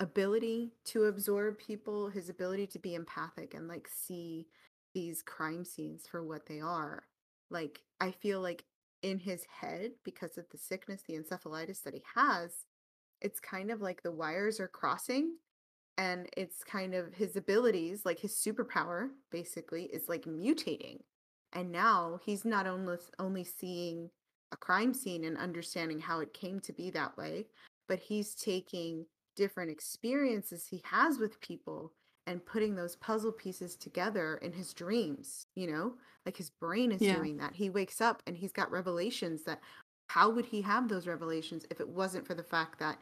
ability 0.00 0.72
to 0.86 1.04
absorb 1.04 1.58
people, 1.58 2.10
his 2.10 2.28
ability 2.28 2.66
to 2.68 2.78
be 2.78 2.94
empathic 2.94 3.54
and 3.54 3.68
like 3.68 3.88
see 3.88 4.46
these 4.94 5.22
crime 5.22 5.64
scenes 5.64 6.06
for 6.06 6.24
what 6.24 6.46
they 6.46 6.60
are. 6.60 7.04
Like 7.50 7.80
I 8.00 8.10
feel 8.10 8.40
like 8.40 8.64
in 9.02 9.18
his 9.18 9.44
head 9.60 9.92
because 10.04 10.36
of 10.36 10.46
the 10.50 10.58
sickness, 10.58 11.02
the 11.06 11.14
encephalitis 11.14 11.82
that 11.82 11.94
he 11.94 12.02
has, 12.14 12.64
it's 13.20 13.40
kind 13.40 13.70
of 13.70 13.80
like 13.80 14.02
the 14.02 14.12
wires 14.12 14.60
are 14.60 14.68
crossing 14.68 15.36
and 15.98 16.28
it's 16.36 16.62
kind 16.64 16.94
of 16.94 17.14
his 17.14 17.36
abilities, 17.36 18.04
like 18.04 18.18
his 18.20 18.34
superpower 18.34 19.10
basically 19.30 19.84
is 19.84 20.08
like 20.08 20.24
mutating. 20.24 21.00
And 21.52 21.72
now 21.72 22.20
he's 22.24 22.44
not 22.44 22.66
only 22.66 22.98
only 23.18 23.44
seeing 23.44 24.10
a 24.52 24.56
crime 24.56 24.94
scene 24.94 25.24
and 25.24 25.36
understanding 25.38 26.00
how 26.00 26.20
it 26.20 26.34
came 26.34 26.60
to 26.60 26.72
be 26.72 26.90
that 26.90 27.16
way, 27.16 27.46
but 27.88 27.98
he's 27.98 28.34
taking 28.34 29.06
different 29.36 29.70
experiences 29.70 30.66
he 30.66 30.82
has 30.84 31.18
with 31.18 31.40
people 31.40 31.92
and 32.26 32.44
putting 32.44 32.74
those 32.74 32.96
puzzle 32.96 33.32
pieces 33.32 33.76
together 33.76 34.36
in 34.38 34.52
his 34.52 34.74
dreams, 34.74 35.46
you 35.54 35.66
know? 35.70 35.94
Like 36.24 36.36
his 36.36 36.50
brain 36.50 36.90
is 36.92 37.00
Yeah. 37.00 37.06
doing 37.06 37.36
that. 37.38 37.54
He 37.54 37.70
wakes 37.70 38.00
up 38.00 38.22
and 38.26 38.36
he's 38.36 38.52
got 38.52 38.70
revelations 38.70 39.44
that 39.44 39.60
how 40.08 40.30
would 40.30 40.46
he 40.46 40.62
have 40.62 40.88
those 40.88 41.06
revelations 41.06 41.64
if 41.70 41.80
it 41.80 41.88
wasn't 41.88 42.26
for 42.26 42.34
the 42.34 42.42
fact 42.42 42.78
that 42.80 42.98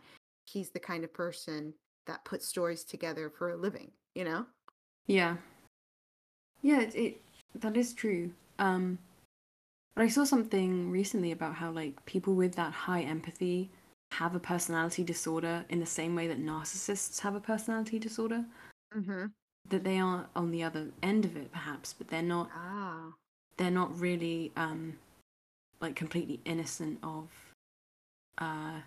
he's 0.47 0.71
the 0.71 0.81
kind 0.81 1.05
of 1.05 1.13
person 1.13 1.75
that 2.07 2.25
puts 2.25 2.47
stories 2.47 2.85
together 2.85 3.31
for 3.31 3.51
a 3.51 3.57
living, 3.57 3.91
you 4.15 4.25
know? 4.25 4.47
Yeah. 5.07 5.37
Yeah, 6.63 6.81
it, 6.81 6.95
it 6.95 7.21
that 7.55 7.77
is 7.77 7.93
true. 7.93 8.33
Um 8.59 8.99
but 9.95 10.03
I 10.03 10.09
saw 10.09 10.25
something 10.25 10.91
recently 10.91 11.31
about 11.31 11.55
how 11.55 11.71
like 11.71 12.05
people 12.05 12.35
with 12.35 12.55
that 12.57 12.73
high 12.73 13.03
empathy 13.03 13.71
have 14.13 14.35
a 14.35 14.41
personality 14.41 15.05
disorder 15.05 15.65
in 15.69 15.81
the 15.81 15.87
same 15.87 16.15
way 16.15 16.27
that 16.29 16.41
narcissists 16.41 17.21
have 17.21 17.35
a 17.35 17.41
personality 17.41 17.99
disorder. 17.99 18.45
Mm-hmm. 18.97 19.27
That 19.71 19.85
they 19.85 19.99
are 19.99 20.27
on 20.37 20.51
the 20.51 20.63
other 20.63 20.89
end 21.03 21.25
of 21.25 21.37
it 21.37 21.53
perhaps, 21.53 21.93
but 21.93 22.09
they're 22.09 22.23
not 22.23 22.51
Ah. 22.55 23.13
they're 23.57 23.71
not 23.71 23.99
really 23.99 24.53
um 24.57 24.99
like 25.81 25.97
completely 25.97 26.41
innocent 26.45 26.99
of 27.03 27.29
uh 28.39 28.81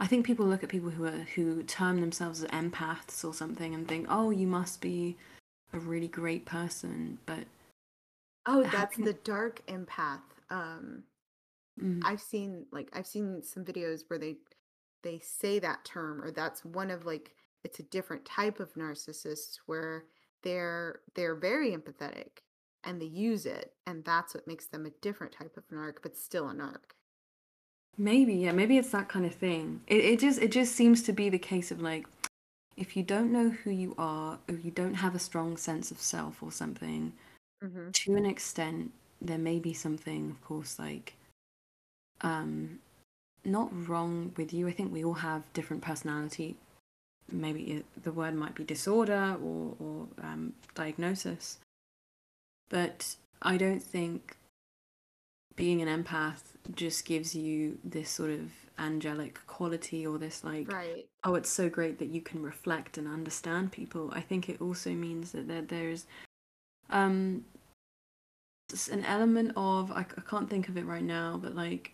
I 0.00 0.06
think 0.06 0.24
people 0.26 0.46
look 0.46 0.62
at 0.62 0.68
people 0.70 0.90
who 0.90 1.04
are 1.06 1.26
who 1.34 1.62
term 1.64 2.00
themselves 2.00 2.42
as 2.44 2.50
empaths 2.50 3.24
or 3.24 3.34
something 3.34 3.74
and 3.74 3.86
think, 3.88 4.06
"Oh, 4.08 4.30
you 4.30 4.46
must 4.46 4.80
be 4.80 5.16
a 5.72 5.78
really 5.78 6.08
great 6.08 6.44
person," 6.46 7.18
but 7.26 7.46
Oh, 8.46 8.62
that's 8.62 8.94
can- 8.96 9.04
the 9.04 9.12
dark 9.14 9.64
empath. 9.66 10.22
Um 10.50 11.04
mm, 11.80 12.00
I've 12.04 12.22
seen 12.22 12.66
like 12.72 12.88
I've 12.92 13.06
seen 13.06 13.42
some 13.42 13.64
videos 13.64 14.02
where 14.08 14.18
they 14.18 14.38
they 15.02 15.18
say 15.20 15.58
that 15.60 15.84
term 15.84 16.22
or 16.22 16.30
that's 16.30 16.64
one 16.64 16.90
of 16.90 17.04
like 17.06 17.34
it's 17.64 17.78
a 17.80 17.82
different 17.84 18.24
type 18.24 18.60
of 18.60 18.72
narcissist 18.74 19.58
where 19.66 20.06
they're 20.42 21.00
they're 21.14 21.34
very 21.34 21.72
empathetic 21.76 22.38
and 22.84 23.00
they 23.00 23.06
use 23.06 23.46
it 23.46 23.74
and 23.86 24.04
that's 24.04 24.34
what 24.34 24.46
makes 24.46 24.66
them 24.66 24.86
a 24.86 24.90
different 25.02 25.32
type 25.32 25.56
of 25.56 25.68
narc 25.68 25.96
but 26.02 26.16
still 26.16 26.48
a 26.48 26.54
narc. 26.54 26.94
Maybe 27.98 28.34
yeah, 28.34 28.52
maybe 28.52 28.78
it's 28.78 28.90
that 28.90 29.08
kind 29.08 29.26
of 29.26 29.34
thing. 29.34 29.82
It 29.86 30.04
it 30.04 30.20
just 30.20 30.40
it 30.40 30.52
just 30.52 30.74
seems 30.74 31.02
to 31.04 31.12
be 31.12 31.28
the 31.28 31.38
case 31.38 31.70
of 31.70 31.82
like 31.82 32.06
if 32.76 32.96
you 32.96 33.02
don't 33.02 33.32
know 33.32 33.50
who 33.50 33.70
you 33.70 33.94
are 33.98 34.38
or 34.48 34.54
you 34.54 34.70
don't 34.70 34.94
have 34.94 35.14
a 35.14 35.18
strong 35.18 35.56
sense 35.56 35.90
of 35.90 36.00
self 36.00 36.42
or 36.42 36.52
something, 36.52 37.12
Mm-hmm. 37.64 37.90
to 37.92 38.14
an 38.14 38.24
extent 38.24 38.92
there 39.20 39.36
may 39.38 39.58
be 39.58 39.72
something 39.72 40.30
of 40.30 40.40
course 40.44 40.78
like 40.78 41.14
um 42.20 42.78
not 43.44 43.68
wrong 43.88 44.32
with 44.36 44.52
you 44.52 44.68
i 44.68 44.70
think 44.70 44.92
we 44.92 45.04
all 45.04 45.14
have 45.14 45.42
different 45.54 45.82
personality 45.82 46.54
maybe 47.32 47.84
the 48.00 48.12
word 48.12 48.34
might 48.34 48.54
be 48.54 48.62
disorder 48.62 49.36
or 49.42 49.74
or 49.80 50.06
um, 50.22 50.52
diagnosis 50.76 51.58
but 52.68 53.16
i 53.42 53.56
don't 53.56 53.82
think 53.82 54.36
being 55.56 55.82
an 55.82 55.88
empath 55.88 56.42
just 56.74 57.04
gives 57.04 57.34
you 57.34 57.78
this 57.84 58.10
sort 58.10 58.30
of 58.30 58.50
angelic 58.78 59.40
quality 59.46 60.06
or 60.06 60.18
this 60.18 60.44
like 60.44 60.70
Right. 60.72 61.06
oh 61.24 61.34
it's 61.34 61.50
so 61.50 61.68
great 61.68 61.98
that 61.98 62.08
you 62.08 62.20
can 62.20 62.42
reflect 62.42 62.96
and 62.96 63.08
understand 63.08 63.72
people 63.72 64.10
i 64.14 64.20
think 64.20 64.48
it 64.48 64.60
also 64.60 64.90
means 64.90 65.32
that 65.32 65.48
there, 65.48 65.62
there's 65.62 66.06
um 66.90 67.44
an 68.90 69.04
element 69.04 69.52
of 69.56 69.90
I, 69.90 70.00
I 70.00 70.20
can't 70.28 70.48
think 70.48 70.68
of 70.68 70.76
it 70.76 70.84
right 70.84 71.02
now 71.02 71.38
but 71.42 71.54
like 71.56 71.92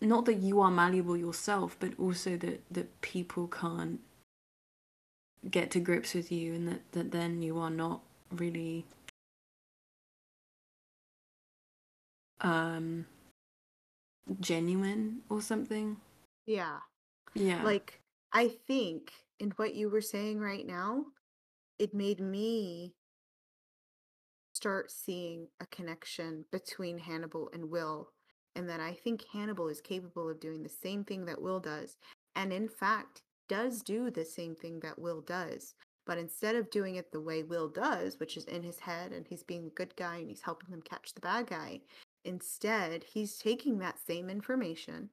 not 0.00 0.24
that 0.26 0.36
you 0.36 0.60
are 0.60 0.70
malleable 0.70 1.16
yourself 1.16 1.76
but 1.80 1.92
also 1.98 2.36
that 2.36 2.62
that 2.70 3.00
people 3.00 3.48
can't 3.48 4.00
get 5.50 5.70
to 5.72 5.80
grips 5.80 6.14
with 6.14 6.30
you 6.32 6.54
and 6.54 6.68
that, 6.68 6.92
that 6.92 7.10
then 7.12 7.42
you 7.42 7.58
are 7.58 7.70
not 7.70 8.00
really 8.30 8.84
um 12.40 13.06
genuine 14.40 15.20
or 15.28 15.40
something 15.40 15.96
Yeah. 16.46 16.78
yeah 17.34 17.62
Like 17.62 18.00
I 18.32 18.48
think 18.66 19.12
in 19.40 19.50
what 19.52 19.74
you 19.74 19.88
were 19.88 20.02
saying 20.02 20.38
right 20.38 20.66
now, 20.66 21.06
it 21.78 21.94
made 21.94 22.20
me 22.20 22.94
start 24.52 24.90
seeing 24.90 25.46
a 25.60 25.66
connection 25.66 26.44
between 26.50 26.98
Hannibal 26.98 27.48
and 27.52 27.70
Will, 27.70 28.10
and 28.56 28.68
that 28.68 28.80
I 28.80 28.92
think 28.92 29.24
Hannibal 29.32 29.68
is 29.68 29.80
capable 29.80 30.28
of 30.28 30.40
doing 30.40 30.62
the 30.62 30.68
same 30.68 31.04
thing 31.04 31.24
that 31.26 31.40
Will 31.40 31.60
does, 31.60 31.96
and 32.34 32.52
in 32.52 32.68
fact, 32.68 33.22
does 33.48 33.82
do 33.82 34.10
the 34.10 34.24
same 34.24 34.54
thing 34.54 34.80
that 34.80 34.98
Will 34.98 35.20
does. 35.20 35.74
But 36.06 36.18
instead 36.18 36.56
of 36.56 36.70
doing 36.70 36.96
it 36.96 37.12
the 37.12 37.20
way 37.20 37.42
Will 37.42 37.68
does, 37.68 38.18
which 38.18 38.36
is 38.36 38.44
in 38.44 38.62
his 38.62 38.78
head 38.80 39.12
and 39.12 39.26
he's 39.26 39.42
being 39.42 39.66
a 39.66 39.70
good 39.70 39.94
guy 39.96 40.16
and 40.16 40.28
he's 40.28 40.42
helping 40.42 40.70
them 40.70 40.82
catch 40.82 41.12
the 41.14 41.20
bad 41.20 41.46
guy, 41.46 41.80
instead, 42.28 43.04
he's 43.04 43.38
taking 43.38 43.78
that 43.78 43.98
same 43.98 44.30
information, 44.30 45.10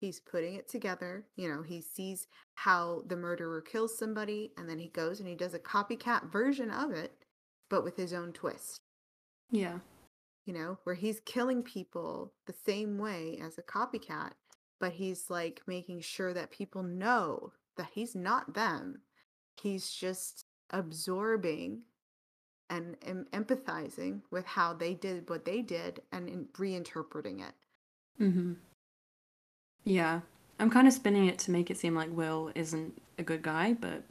he's 0.00 0.20
putting 0.20 0.54
it 0.54 0.68
together. 0.68 1.26
You 1.36 1.48
know, 1.48 1.62
he 1.62 1.80
sees 1.80 2.28
how 2.54 3.02
the 3.06 3.16
murderer 3.16 3.60
kills 3.60 3.98
somebody, 3.98 4.52
and 4.56 4.68
then 4.68 4.78
he 4.78 4.88
goes 4.88 5.18
and 5.18 5.28
he 5.28 5.34
does 5.34 5.54
a 5.54 5.58
copycat 5.58 6.30
version 6.30 6.70
of 6.70 6.92
it, 6.92 7.24
but 7.68 7.84
with 7.84 7.96
his 7.96 8.12
own 8.12 8.32
twist 8.32 8.80
yeah 9.50 9.78
you 10.50 10.54
know, 10.54 10.78
where 10.84 10.96
he's 10.96 11.20
killing 11.20 11.62
people 11.62 12.32
the 12.46 12.54
same 12.66 12.98
way 12.98 13.38
as 13.40 13.58
a 13.58 13.62
copycat, 13.62 14.32
but 14.80 14.92
he's 14.92 15.30
like 15.30 15.62
making 15.66 16.00
sure 16.00 16.34
that 16.34 16.50
people 16.50 16.82
know 16.82 17.52
that 17.76 17.90
he's 17.92 18.16
not 18.16 18.54
them. 18.54 19.02
He's 19.62 19.90
just 19.92 20.46
absorbing 20.70 21.82
and 22.70 22.96
em- 23.04 23.26
empathizing 23.32 24.20
with 24.30 24.46
how 24.46 24.72
they 24.72 24.94
did 24.94 25.28
what 25.28 25.44
they 25.44 25.60
did 25.60 26.00
and 26.12 26.28
in- 26.28 26.48
reinterpreting 26.54 27.40
it. 27.46 27.54
Mm-hmm. 28.20 28.52
Yeah. 29.84 30.20
I'm 30.58 30.70
kind 30.70 30.86
of 30.86 30.92
spinning 30.94 31.26
it 31.26 31.38
to 31.40 31.50
make 31.50 31.70
it 31.70 31.78
seem 31.78 31.94
like 31.94 32.10
Will 32.14 32.52
isn't 32.54 33.00
a 33.18 33.22
good 33.22 33.42
guy, 33.42 33.72
but 33.74 34.02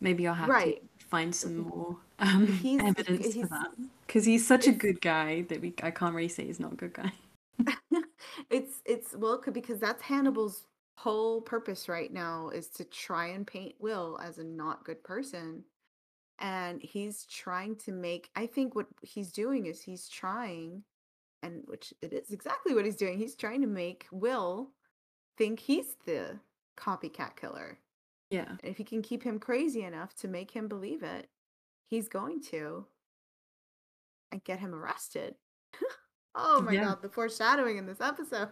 maybe 0.00 0.26
I'll 0.26 0.34
have 0.34 0.48
Right. 0.48 0.82
to 1.00 1.06
find 1.06 1.34
some 1.34 1.56
more 1.58 1.96
um, 2.18 2.46
He's- 2.46 2.82
evidence 2.86 3.34
for 3.34 3.46
that. 3.46 3.70
Because 4.06 4.24
he's 4.26 4.46
such 4.46 4.66
a 4.66 4.72
good 4.72 5.00
guy 5.00 5.42
that 5.48 5.60
we 5.62 5.72
I 5.82 5.90
can't 5.90 6.14
really 6.14 6.28
say 6.28 6.44
he's 6.44 6.60
not 6.60 6.74
a 6.74 6.76
good 6.76 6.92
guy. 6.92 7.12
it's 8.50 8.82
it's 8.84 9.14
well 9.16 9.40
because 9.52 9.78
that's 9.78 10.02
Hannibal's 10.02 10.64
whole 10.98 11.40
purpose 11.40 11.88
right 11.88 12.12
now 12.12 12.50
is 12.50 12.66
to 12.68 12.84
try 12.84 13.28
and 13.28 13.46
paint 13.46 13.74
Will 13.78 14.18
as 14.22 14.36
a 14.38 14.44
not 14.44 14.84
good 14.84 15.02
person. 15.02 15.64
And 16.38 16.82
he's 16.82 17.24
trying 17.26 17.76
to 17.76 17.92
make 17.92 18.30
I 18.34 18.46
think 18.46 18.74
what 18.74 18.86
he's 19.02 19.30
doing 19.32 19.66
is 19.66 19.80
he's 19.80 20.08
trying 20.08 20.82
and 21.42 21.62
which 21.66 21.92
it 22.02 22.12
is 22.12 22.30
exactly 22.30 22.74
what 22.74 22.84
he's 22.84 22.96
doing. 22.96 23.18
He's 23.18 23.34
trying 23.36 23.60
to 23.62 23.66
make 23.66 24.06
Will 24.10 24.70
think 25.38 25.60
he's 25.60 25.96
the 26.06 26.38
copycat 26.78 27.36
killer. 27.36 27.78
Yeah. 28.30 28.48
And 28.48 28.58
if 28.62 28.76
he 28.78 28.84
can 28.84 29.02
keep 29.02 29.22
him 29.22 29.38
crazy 29.38 29.82
enough 29.84 30.14
to 30.16 30.28
make 30.28 30.50
him 30.50 30.68
believe 30.68 31.02
it, 31.02 31.28
he's 31.86 32.08
going 32.08 32.40
to 32.50 32.86
and 34.30 34.42
get 34.44 34.58
him 34.58 34.74
arrested. 34.74 35.34
oh 36.34 36.62
my 36.62 36.72
Yeah. 36.72 36.84
god, 36.84 37.02
the 37.02 37.08
foreshadowing 37.08 37.76
in 37.76 37.86
this 37.86 38.00
episode. 38.00 38.48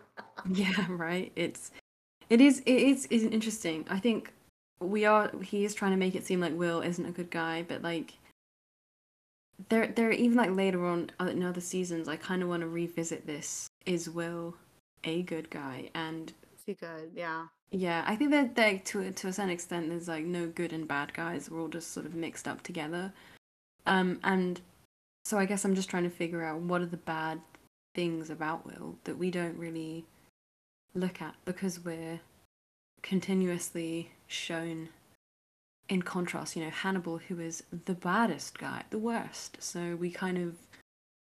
Yeah, 0.51 0.87
right. 0.91 1.33
It's 1.37 1.71
it 2.29 2.41
is 2.41 2.61
it 2.67 2.75
is 2.75 3.07
is 3.07 3.25
interesting. 3.25 3.87
I 3.89 3.99
think 3.99 4.33
we 4.81 5.05
are 5.05 5.31
he 5.43 5.65
is 5.65 5.75
trying 5.75 5.93
to 5.93 5.97
make 5.97 6.15
it 6.15 6.27
seem 6.27 6.41
like 6.41 6.57
Will 6.57 6.81
isn't 6.81 7.07
a 7.07 7.13
good 7.13 7.31
guy, 7.31 7.65
but 7.67 7.83
like 7.83 8.15
there 9.69 9.87
there 9.89 10.11
even 10.11 10.37
like 10.37 10.51
later 10.51 10.87
on 10.87 11.11
uh, 11.21 11.27
in 11.27 11.43
other 11.43 11.61
seasons 11.61 12.09
I 12.09 12.17
kind 12.17 12.43
of 12.43 12.49
want 12.49 12.63
to 12.63 12.69
revisit 12.69 13.27
this 13.27 13.69
is 13.85 14.09
Will 14.09 14.55
a 15.05 15.23
good 15.23 15.51
guy 15.51 15.91
and 15.95 16.33
he 16.67 16.75
good? 16.75 17.11
Yeah. 17.15 17.47
yeah, 17.71 18.05
I 18.07 18.17
think 18.17 18.31
that 18.31 18.57
like 18.57 18.85
to 18.87 19.11
to 19.11 19.29
a 19.29 19.33
certain 19.33 19.51
extent 19.51 19.89
there's 19.89 20.09
like 20.09 20.25
no 20.25 20.47
good 20.47 20.73
and 20.73 20.87
bad 20.87 21.13
guys. 21.15 21.51
We're 21.51 21.61
all 21.61 21.69
just 21.69 21.93
sort 21.93 22.07
of 22.07 22.15
mixed 22.15 22.47
up 22.49 22.63
together. 22.63 23.13
Um 23.87 24.21
and 24.25 24.61
so 25.25 25.39
I 25.39 25.45
guess 25.45 25.65
I'm 25.65 25.75
just 25.75 25.91
trying 25.91 26.05
to 26.05 26.11
figure 26.11 26.43
out 26.43 26.61
what 26.61 26.81
are 26.81 26.87
the 26.87 26.97
bad 26.97 27.41
things 27.95 28.31
about 28.31 28.67
Will 28.67 28.97
that 29.05 29.19
we 29.19 29.31
don't 29.31 29.59
really 29.59 30.07
look 30.95 31.21
at 31.21 31.35
because 31.45 31.85
we're 31.85 32.21
continuously 33.03 34.11
shown 34.31 34.89
in 35.89 36.03
contrast, 36.03 36.55
you 36.57 36.63
know, 36.65 36.71
Hannibal 36.71 37.19
who 37.19 37.41
is 37.41 37.65
the 37.85 37.95
baddest 37.95 38.59
guy, 38.59 38.85
the 38.91 38.99
worst. 38.99 39.57
So 39.61 39.97
we 39.97 40.11
kind 40.11 40.39
of 40.39 40.55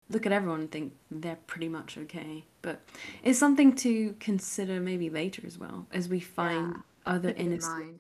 look 0.10 0.26
at 0.26 0.32
everyone 0.32 0.62
and 0.62 0.72
think 0.72 0.94
they're 1.12 1.38
pretty 1.48 1.70
much 1.70 1.98
okay. 1.98 2.44
But 2.62 2.82
it's 3.24 3.38
something 3.38 3.76
to 3.78 4.16
consider 4.20 4.80
maybe 4.80 5.10
later 5.10 5.44
as 5.46 5.58
well 5.60 5.86
as 5.92 6.10
we 6.10 6.20
find 6.20 6.74
Yeah, 6.76 6.82
other 7.06 7.30
Keep 7.30 7.38
it 7.38 7.42
in 7.42 7.52
innocent 7.52 7.78
mind. 7.78 8.00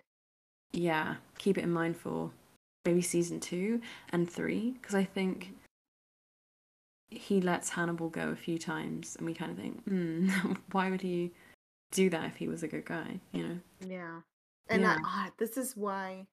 yeah, 0.71 1.15
keep 1.37 1.57
it 1.57 1.63
in 1.63 1.71
mind 1.71 1.95
for 1.97 2.31
maybe 2.85 3.01
season 3.01 3.39
two 3.39 3.81
and 4.11 4.29
three, 4.29 4.71
because 4.81 4.95
I 4.95 5.03
think 5.03 5.53
he 7.09 7.39
lets 7.39 7.69
Hannibal 7.69 8.09
go 8.09 8.29
a 8.29 8.35
few 8.35 8.57
times, 8.57 9.15
and 9.17 9.25
we 9.27 9.33
kind 9.33 9.51
of 9.51 9.57
think, 9.57 9.83
hmm, 9.83 10.29
why 10.71 10.89
would 10.89 11.01
he 11.01 11.31
do 11.91 12.09
that 12.09 12.25
if 12.25 12.37
he 12.37 12.47
was 12.47 12.63
a 12.63 12.67
good 12.67 12.85
guy? 12.85 13.19
You 13.31 13.43
know? 13.47 13.59
Yeah. 13.87 14.19
And 14.69 14.81
Yeah. 14.81 14.97
I, 14.97 15.01
ah, 15.03 15.31
this 15.37 15.57
is 15.57 15.75
why, 15.77 16.27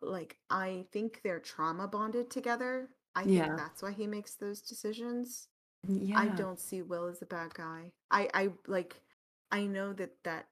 like, 0.00 0.38
I 0.50 0.86
think 0.92 1.20
they're 1.22 1.40
trauma 1.40 1.88
bonded 1.88 2.30
together. 2.30 2.88
I 3.14 3.22
think 3.22 3.32
Yeah. 3.32 3.56
that's 3.56 3.82
why 3.82 3.92
he 3.92 4.06
makes 4.06 4.34
those 4.34 4.62
decisions. 4.62 5.48
Yeah. 5.86 6.18
I 6.18 6.28
don't 6.28 6.60
see 6.60 6.82
Will 6.82 7.06
as 7.06 7.22
a 7.22 7.26
bad 7.26 7.54
guy. 7.54 7.92
I, 8.10 8.28
I 8.34 8.48
like, 8.66 9.02
I 9.50 9.66
know 9.66 9.92
that 9.94 10.12
that 10.24 10.48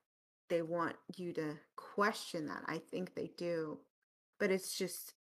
they 0.49 0.63
want 0.63 0.97
you 1.17 1.33
to 1.35 1.57
question 1.77 2.47
that. 2.47 2.65
I 2.67 2.79
think 2.79 3.15
they 3.15 3.31
do, 3.37 3.79
but 4.39 4.51
it's 4.51 4.77
just, 4.77 5.15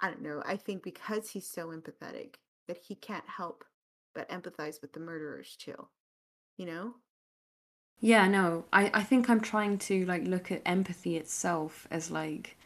I 0.00 0.08
don't 0.08 0.22
know. 0.22 0.42
I 0.44 0.56
think 0.56 0.82
because 0.82 1.30
he's 1.30 1.46
so 1.46 1.68
empathetic 1.68 2.36
that 2.68 2.78
he 2.78 2.94
can't 2.94 3.28
help 3.28 3.64
but 4.14 4.28
empathize 4.28 4.82
with 4.82 4.92
the 4.92 5.00
murderers 5.00 5.56
too. 5.56 5.88
You 6.58 6.66
know? 6.66 6.94
Yeah, 8.02 8.26
no, 8.28 8.66
I, 8.70 8.90
I 8.92 9.02
think 9.02 9.30
I'm 9.30 9.40
trying 9.40 9.78
to 9.78 10.04
like 10.04 10.24
look 10.24 10.52
at 10.52 10.60
empathy 10.66 11.16
itself 11.16 11.86
as 11.90 12.10
like 12.10 12.58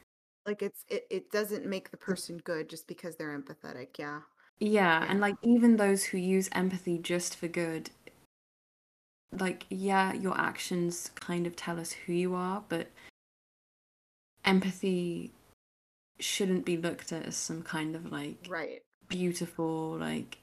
Like 0.46 0.62
it's 0.62 0.84
it, 0.88 1.06
it 1.10 1.30
doesn't 1.30 1.66
make 1.66 1.90
the 1.90 1.96
person 1.96 2.38
good 2.38 2.68
just 2.70 2.86
because 2.86 3.16
they're 3.16 3.38
empathetic. 3.38 3.98
Yeah. 3.98 4.20
Yeah, 4.58 5.02
Yeah. 5.02 5.08
and 5.08 5.18
like 5.20 5.36
even 5.42 5.76
those 5.76 6.04
who 6.04 6.18
use 6.18 6.48
empathy 6.52 6.98
just 6.98 7.36
for 7.36 7.48
good, 7.48 7.90
like, 9.32 9.66
yeah, 9.70 10.12
your 10.12 10.38
actions 10.38 11.10
kind 11.14 11.46
of 11.46 11.56
tell 11.56 11.78
us 11.78 11.92
who 11.92 12.12
you 12.12 12.34
are, 12.34 12.64
but 12.68 12.88
empathy 14.44 15.32
shouldn't 16.20 16.64
be 16.66 16.76
looked 16.76 17.12
at 17.12 17.26
as 17.26 17.36
some 17.36 17.62
kind 17.62 17.96
of 17.96 18.10
like 18.12 18.50
Right. 18.50 18.82
beautiful, 19.08 19.96
like 19.98 20.38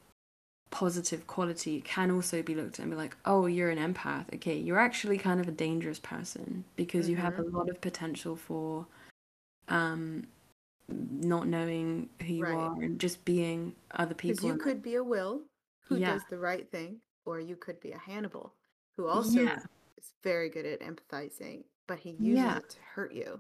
positive 0.73 1.27
quality. 1.27 1.81
Can 1.81 2.09
also 2.09 2.41
be 2.41 2.55
looked 2.55 2.79
at 2.79 2.83
and 2.83 2.91
be 2.91 2.97
like, 2.97 3.15
oh, 3.25 3.45
you're 3.45 3.69
an 3.69 3.77
empath. 3.77 4.33
Okay, 4.33 4.57
you're 4.57 4.79
actually 4.79 5.19
kind 5.19 5.39
of 5.39 5.47
a 5.47 5.51
dangerous 5.51 5.99
person 5.99 6.65
because 6.75 7.07
you 7.07 7.15
have 7.15 7.38
a 7.38 7.43
lot 7.43 7.69
of 7.69 7.79
potential 7.79 8.36
for 8.36 8.86
um 9.69 10.25
not 10.89 11.47
knowing 11.47 12.09
who 12.21 12.33
you 12.33 12.43
Right. 12.43 12.57
are 12.57 12.81
and 12.81 12.99
just 12.99 13.23
being 13.23 13.73
other 13.91 14.15
Because 14.15 14.39
people. 14.39 14.49
you 14.49 14.57
could 14.57 14.81
be 14.81 14.95
a 14.95 15.03
Will 15.03 15.41
who 15.81 15.99
Yeah. 15.99 16.13
does 16.13 16.23
the 16.29 16.39
right 16.39 16.69
thing, 16.71 16.99
or 17.25 17.39
you 17.39 17.55
could 17.55 17.79
be 17.79 17.91
a 17.91 17.97
Hannibal 17.97 18.53
who 18.97 19.07
also 19.07 19.39
Yeah. 19.41 19.59
is 19.97 20.12
very 20.23 20.49
good 20.49 20.65
at 20.65 20.81
empathizing, 20.81 21.63
but 21.88 21.99
he 21.99 22.12
uses 22.12 22.36
Yeah. 22.36 22.57
it 22.57 22.69
to 22.69 22.79
hurt 22.81 23.13
you. 23.13 23.39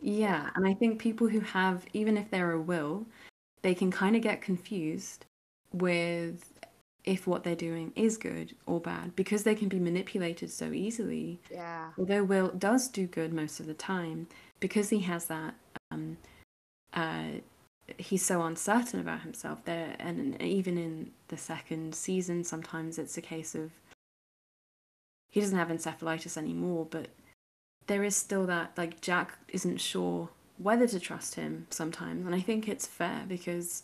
Yeah, 0.00 0.50
and 0.54 0.68
I 0.68 0.74
think 0.74 1.00
people 1.00 1.28
who 1.28 1.40
have, 1.40 1.86
even 1.94 2.18
if 2.18 2.30
they're 2.30 2.52
a 2.52 2.60
will, 2.60 3.06
they 3.62 3.74
can 3.74 3.90
kind 3.90 4.14
of 4.16 4.22
get 4.22 4.42
confused 4.42 5.24
with 5.72 6.52
if 7.04 7.26
what 7.26 7.44
they're 7.44 7.54
doing 7.54 7.92
is 7.94 8.16
good 8.16 8.54
or 8.66 8.80
bad 8.80 9.14
because 9.14 9.44
they 9.44 9.54
can 9.54 9.68
be 9.68 9.78
manipulated 9.78 10.50
so 10.50 10.72
easily. 10.72 11.40
Yeah. 11.50 11.90
Although 11.98 12.24
Will 12.24 12.48
does 12.48 12.88
do 12.88 13.06
good 13.06 13.32
most 13.32 13.60
of 13.60 13.66
the 13.66 13.74
time, 13.74 14.26
because 14.60 14.88
he 14.88 15.00
has 15.00 15.26
that, 15.26 15.54
um, 15.90 16.16
uh, 16.94 17.24
he's 17.98 18.24
so 18.24 18.42
uncertain 18.42 19.00
about 19.00 19.20
himself. 19.20 19.64
There, 19.64 19.94
and 19.98 20.40
even 20.40 20.78
in 20.78 21.10
the 21.28 21.36
second 21.36 21.94
season, 21.94 22.42
sometimes 22.42 22.98
it's 22.98 23.18
a 23.18 23.22
case 23.22 23.54
of 23.54 23.70
he 25.30 25.40
doesn't 25.40 25.58
have 25.58 25.68
encephalitis 25.68 26.36
anymore, 26.36 26.86
but 26.88 27.08
there 27.86 28.04
is 28.04 28.16
still 28.16 28.46
that 28.46 28.72
like 28.78 29.00
Jack 29.00 29.36
isn't 29.48 29.78
sure 29.78 30.30
whether 30.56 30.86
to 30.86 31.00
trust 31.00 31.34
him 31.34 31.66
sometimes, 31.68 32.24
and 32.24 32.34
I 32.34 32.40
think 32.40 32.66
it's 32.66 32.86
fair 32.86 33.24
because 33.28 33.82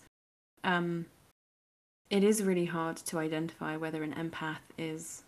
um, 0.65 1.07
it 2.11 2.25
is 2.25 2.43
really 2.43 2.67
hard 2.67 2.97
to 2.97 3.19
identify 3.19 3.77
whether 3.77 4.03
an 4.03 4.13
empath 4.15 4.59
is 4.77 5.23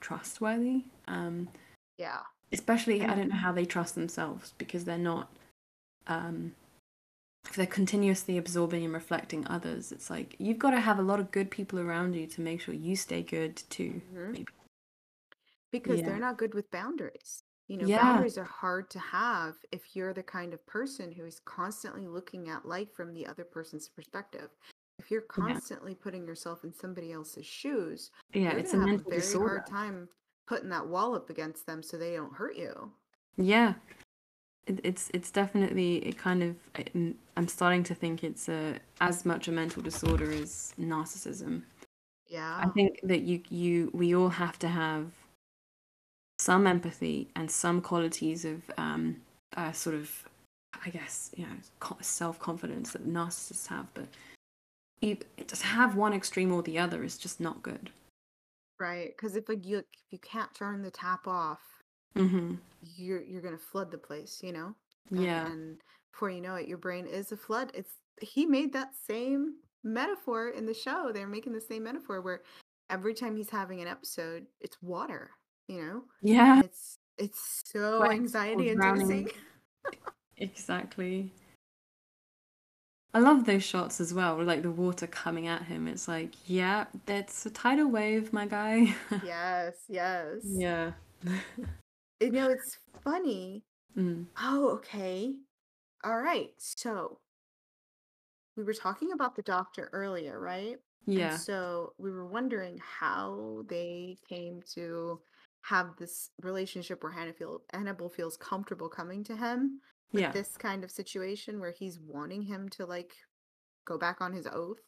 trustworthy. 0.00 0.84
Um, 1.06 1.48
Yeah. 1.96 2.20
especially, 2.52 3.02
I 3.02 3.14
don't 3.14 3.30
know 3.30 3.36
how 3.36 3.52
they 3.52 3.64
trust 3.64 3.94
themselves 3.94 4.52
because 4.58 4.84
they're 4.84 4.98
not. 4.98 5.32
Um, 6.06 6.54
if 7.46 7.56
they're 7.56 7.66
continuously 7.66 8.36
absorbing 8.36 8.84
and 8.84 8.92
reflecting 8.92 9.46
others, 9.46 9.90
it's 9.90 10.10
like 10.10 10.36
you've 10.38 10.58
got 10.58 10.72
to 10.72 10.80
have 10.80 10.98
a 10.98 11.02
lot 11.02 11.18
of 11.18 11.30
good 11.30 11.50
people 11.50 11.78
around 11.78 12.14
you 12.14 12.26
to 12.26 12.40
make 12.42 12.60
sure 12.60 12.74
you 12.74 12.94
stay 12.94 13.22
good 13.22 13.56
too. 13.70 14.02
Mhm. 14.12 14.32
Maybe. 14.32 14.52
Because 15.70 16.00
Yeah. 16.00 16.06
they're 16.06 16.18
not 16.18 16.36
good 16.36 16.52
with 16.54 16.70
boundaries. 16.70 17.44
You 17.68 17.76
know, 17.76 17.86
Yeah. 17.86 18.02
boundaries 18.02 18.38
are 18.38 18.44
hard 18.44 18.90
to 18.90 18.98
have 18.98 19.56
if 19.72 19.94
you're 19.94 20.14
the 20.14 20.22
kind 20.22 20.54
of 20.54 20.66
person 20.66 21.12
who 21.12 21.24
is 21.26 21.38
constantly 21.40 22.06
looking 22.06 22.48
at 22.48 22.66
life 22.66 22.92
from 22.94 23.12
the 23.12 23.26
other 23.26 23.44
person's 23.44 23.88
perspective. 23.88 24.48
If 24.98 25.10
you're 25.10 25.20
constantly 25.22 25.94
putting 25.94 26.26
yourself 26.26 26.64
in 26.64 26.72
somebody 26.72 27.12
else's 27.12 27.46
shoes, 27.46 28.10
Yeah, 28.32 28.50
you're 28.52 28.60
it's 28.60 28.72
a 28.72 28.76
gonna 28.76 28.88
have 28.88 28.88
a 28.88 28.92
mental 28.96 29.10
very 29.10 29.20
disorder. 29.22 29.58
hard 29.58 29.66
time 29.66 30.08
putting 30.46 30.70
that 30.70 30.86
wall 30.88 31.14
up 31.14 31.28
against 31.30 31.66
them 31.66 31.82
so 31.82 31.96
they 31.98 32.16
don't 32.16 32.32
hurt 32.34 32.56
you. 32.56 32.90
Yeah, 33.36 33.74
it, 34.66 34.80
it's 34.82 35.10
it's 35.14 35.30
definitely 35.30 35.98
it 36.06 36.16
kind 36.18 36.42
of 36.42 36.56
I- 36.74 37.14
I'm 37.36 37.48
starting 37.48 37.84
to 37.84 37.94
think 37.94 38.24
it's 38.24 38.48
a 38.48 38.80
as 39.00 39.24
much 39.26 39.46
a 39.46 39.52
mental 39.52 39.82
disorder 39.82 40.30
as 40.32 40.72
narcissism. 40.80 41.62
Yeah. 42.26 42.56
I 42.64 42.68
think 42.70 42.98
that 43.04 43.20
you 43.20 43.42
you 43.50 43.90
we 43.92 44.14
all 44.14 44.30
have 44.30 44.58
to 44.60 44.68
have 44.68 45.12
some 46.48 46.66
empathy 46.66 47.28
and 47.36 47.50
some 47.50 47.82
qualities 47.82 48.46
of 48.46 48.62
um 48.78 49.16
uh, 49.54 49.72
sort 49.72 49.94
of 49.94 50.06
I 50.86 50.88
guess 50.88 51.30
you 51.36 51.44
know 51.46 51.96
self 52.00 52.38
confidence 52.38 52.92
that 52.92 53.06
narcissists 53.06 53.66
have, 53.66 53.86
but 53.92 54.06
you 55.02 55.18
to 55.46 55.66
have 55.66 55.94
one 55.94 56.14
extreme 56.14 56.50
or 56.52 56.62
the 56.62 56.78
other 56.78 57.04
is 57.04 57.18
just 57.18 57.38
not 57.38 57.62
good. 57.62 57.90
Right, 58.80 59.10
because 59.14 59.36
if 59.36 59.48
like 59.48 59.66
you 59.66 59.78
if 59.78 59.84
you 60.10 60.18
can't 60.20 60.54
turn 60.54 60.82
the 60.82 60.90
tap 60.90 61.26
off, 61.26 61.60
hmm 62.16 62.54
you're 62.96 63.22
you're 63.22 63.42
gonna 63.42 63.58
flood 63.58 63.90
the 63.90 63.98
place, 63.98 64.40
you 64.42 64.52
know. 64.52 64.74
And, 65.16 65.24
Yeah, 65.24 65.46
and 65.46 65.80
before 66.12 66.30
you 66.30 66.40
know 66.40 66.54
it, 66.54 66.68
your 66.68 66.78
brain 66.78 67.06
is 67.06 67.32
a 67.32 67.36
flood. 67.36 67.72
It's 67.74 67.92
he 68.22 68.46
made 68.46 68.72
that 68.72 68.92
same 69.06 69.54
metaphor 69.84 70.50
in 70.50 70.64
the 70.66 70.74
show. 70.74 71.10
They're 71.12 71.28
making 71.28 71.52
the 71.52 71.60
same 71.60 71.84
metaphor 71.84 72.20
where 72.22 72.42
every 72.88 73.14
time 73.14 73.36
he's 73.36 73.50
having 73.50 73.80
an 73.82 73.88
episode, 73.88 74.46
it's 74.60 74.80
water. 74.82 75.30
You 75.68 75.82
know, 75.82 76.02
yeah, 76.22 76.60
it's 76.64 76.98
it's 77.18 77.62
so 77.66 78.10
anxiety 78.10 78.70
inducing. 78.70 79.28
exactly. 80.38 81.30
I 83.14 83.20
love 83.20 83.44
those 83.44 83.62
shots 83.64 84.00
as 84.00 84.12
well, 84.12 84.42
like 84.42 84.62
the 84.62 84.70
water 84.70 85.06
coming 85.06 85.46
at 85.46 85.62
him. 85.62 85.88
It's 85.88 86.08
like, 86.08 86.34
yeah, 86.46 86.84
that's 87.06 87.44
a 87.46 87.50
tidal 87.50 87.88
wave, 87.88 88.32
my 88.32 88.46
guy. 88.46 88.94
yes, 89.24 89.74
yes. 89.88 90.36
yeah. 90.44 90.92
You 92.20 92.32
know, 92.32 92.50
it's 92.50 92.78
funny. 93.04 93.62
Mm. 93.96 94.26
Oh, 94.42 94.70
okay. 94.70 95.36
All 96.02 96.20
right. 96.20 96.50
So 96.58 97.20
we 98.56 98.64
were 98.64 98.74
talking 98.74 99.12
about 99.12 99.36
the 99.36 99.42
doctor 99.42 99.88
earlier, 99.92 100.40
right? 100.40 100.78
And 101.06 101.16
Yeah. 101.16 101.36
so 101.36 101.92
we 101.96 102.10
were 102.10 102.26
wondering 102.26 102.80
how 102.82 103.64
they 103.68 104.18
came 104.28 104.62
to 104.74 105.20
have 105.62 105.96
this 105.98 106.30
relationship 106.42 107.02
where 107.02 107.12
Hannibal, 107.12 107.62
Hannibal 107.72 108.08
feels 108.08 108.36
comfortable 108.36 108.88
coming 108.88 109.24
to 109.24 109.36
him 109.36 109.80
with 110.12 110.22
Yeah. 110.22 110.32
this 110.32 110.56
kind 110.56 110.84
of 110.84 110.90
situation 110.90 111.60
where 111.60 111.72
he's 111.72 111.98
wanting 112.00 112.42
him 112.42 112.68
to 112.70 112.86
like 112.86 113.14
go 113.84 113.98
back 113.98 114.20
on 114.20 114.32
his 114.32 114.46
oath. 114.46 114.80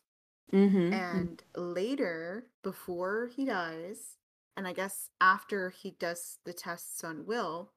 Mm-hmm. 0.53 0.93
And 0.93 1.43
later, 1.55 2.47
before 2.63 3.29
he 3.35 3.45
dies, 3.45 4.17
and 4.57 4.67
I 4.67 4.73
guess 4.73 5.11
after 5.21 5.71
he 5.71 5.93
does 5.93 6.39
the 6.45 6.53
tests 6.53 7.05
on 7.05 7.25
Will, 7.27 7.73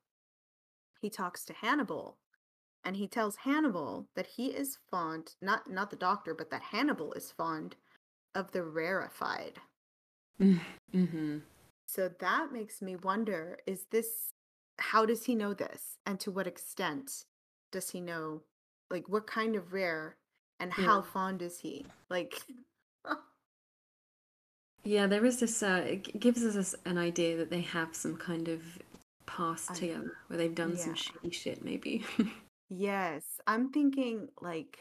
he 1.02 1.10
talks 1.10 1.46
to 1.46 1.54
Hannibal 1.54 2.18
and 2.84 2.96
he 2.96 3.08
tells 3.08 3.38
Hannibal 3.38 4.08
that 4.16 4.26
he 4.28 4.48
is 4.48 4.78
fond, 4.90 5.36
not 5.42 5.70
not 5.70 5.90
the 5.90 5.96
doctor, 5.96 6.34
but 6.34 6.50
that 6.50 6.62
Hannibal 6.62 7.14
is 7.14 7.32
fond 7.32 7.76
of 8.36 8.52
the 8.52 8.64
rarefied. 8.64 9.60
Mm-hmm. 10.42 11.38
So 11.94 12.10
that 12.20 12.52
makes 12.52 12.82
me 12.82 12.96
wonder 12.96 13.60
is 13.68 13.86
this 13.92 14.34
how 14.80 15.06
does 15.06 15.26
he 15.26 15.36
know 15.36 15.54
this 15.54 15.98
and 16.06 16.20
to 16.20 16.32
what 16.32 16.48
extent 16.48 17.26
does 17.72 17.92
he 17.92 18.02
know 18.02 18.42
like 18.90 19.08
what 19.08 19.28
kind 19.28 19.56
of 19.56 19.74
rare 19.74 20.18
and 20.60 20.74
how 20.74 21.02
Yeah. 21.02 21.02
fond 21.04 21.42
is 21.44 21.60
he? 21.60 21.86
Like 22.10 22.42
Yeah, 24.84 25.08
there 25.08 25.26
is 25.26 25.40
this. 25.40 25.64
Uh, 25.64 25.84
it 25.88 26.20
gives 26.20 26.44
us 26.44 26.76
an 26.86 26.98
idea 26.98 27.38
that 27.38 27.50
they 27.50 27.62
have 27.62 27.96
some 27.96 28.18
kind 28.18 28.48
of 28.50 28.62
past 29.26 29.70
I- 29.70 29.76
together, 29.76 30.12
where 30.28 30.38
they've 30.38 30.54
done 30.56 30.78
some 30.78 30.94
shitty 30.94 31.34
shit, 31.34 31.64
maybe. 31.64 32.06
Yes, 32.70 33.24
I'm 33.48 33.72
thinking 33.72 34.30
like 34.42 34.78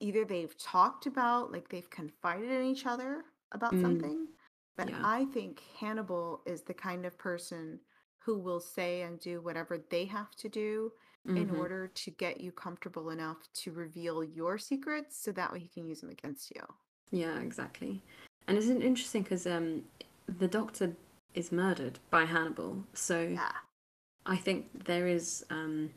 either 0.00 0.24
they've 0.24 0.56
talked 0.58 1.06
about, 1.06 1.52
like 1.52 1.68
they've 1.68 1.88
confided 1.90 2.50
in 2.50 2.64
each 2.66 2.86
other 2.86 3.24
about 3.52 3.72
Mm, 3.72 3.80
something, 3.80 4.28
but 4.78 4.88
yeah. 4.88 5.00
I 5.04 5.26
think 5.26 5.60
Hannibal 5.78 6.40
is 6.46 6.62
the 6.62 6.72
kind 6.72 7.04
of 7.04 7.18
person 7.18 7.80
who 8.20 8.38
will 8.38 8.60
say 8.60 9.02
and 9.02 9.18
do 9.20 9.40
whatever 9.42 9.84
they 9.90 10.04
have 10.06 10.34
to 10.36 10.48
do 10.48 10.92
in 11.26 11.48
Mhm. 11.48 11.58
order 11.58 11.88
to 11.88 12.10
get 12.12 12.40
you 12.40 12.52
comfortable 12.52 13.10
enough 13.10 13.52
to 13.52 13.72
reveal 13.72 14.22
your 14.24 14.56
secrets 14.56 15.18
so 15.22 15.30
that 15.32 15.52
way 15.52 15.58
he 15.58 15.68
can 15.68 15.84
use 15.86 16.00
them 16.00 16.08
against 16.10 16.50
you. 16.54 16.62
Yeah, 17.10 17.38
exactly. 17.40 18.02
And 18.46 18.56
it's 18.56 18.68
in- 18.68 18.80
interesting 18.80 19.24
because 19.24 19.46
um, 19.46 19.84
the 20.26 20.48
doctor 20.48 20.96
is 21.34 21.52
murdered 21.52 21.98
by 22.10 22.24
Hannibal, 22.24 22.84
so 22.94 23.20
Yeah. 23.22 23.52
I 24.24 24.36
think 24.36 24.84
there 24.84 25.06
is 25.08 25.44
um, 25.50 25.92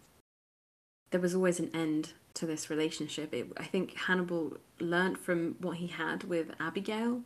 there 1.12 1.22
was 1.22 1.36
always 1.36 1.60
an 1.60 1.70
end 1.74 2.13
to 2.34 2.46
this 2.46 2.70
relationship. 2.70 3.34
It, 3.34 3.52
I 3.58 3.65
think 3.65 3.94
Hannibal 3.94 4.58
learnt 4.80 5.17
from 5.17 5.56
what 5.60 5.78
he 5.78 5.88
had 5.88 6.24
with 6.24 6.52
Abigail. 6.60 7.24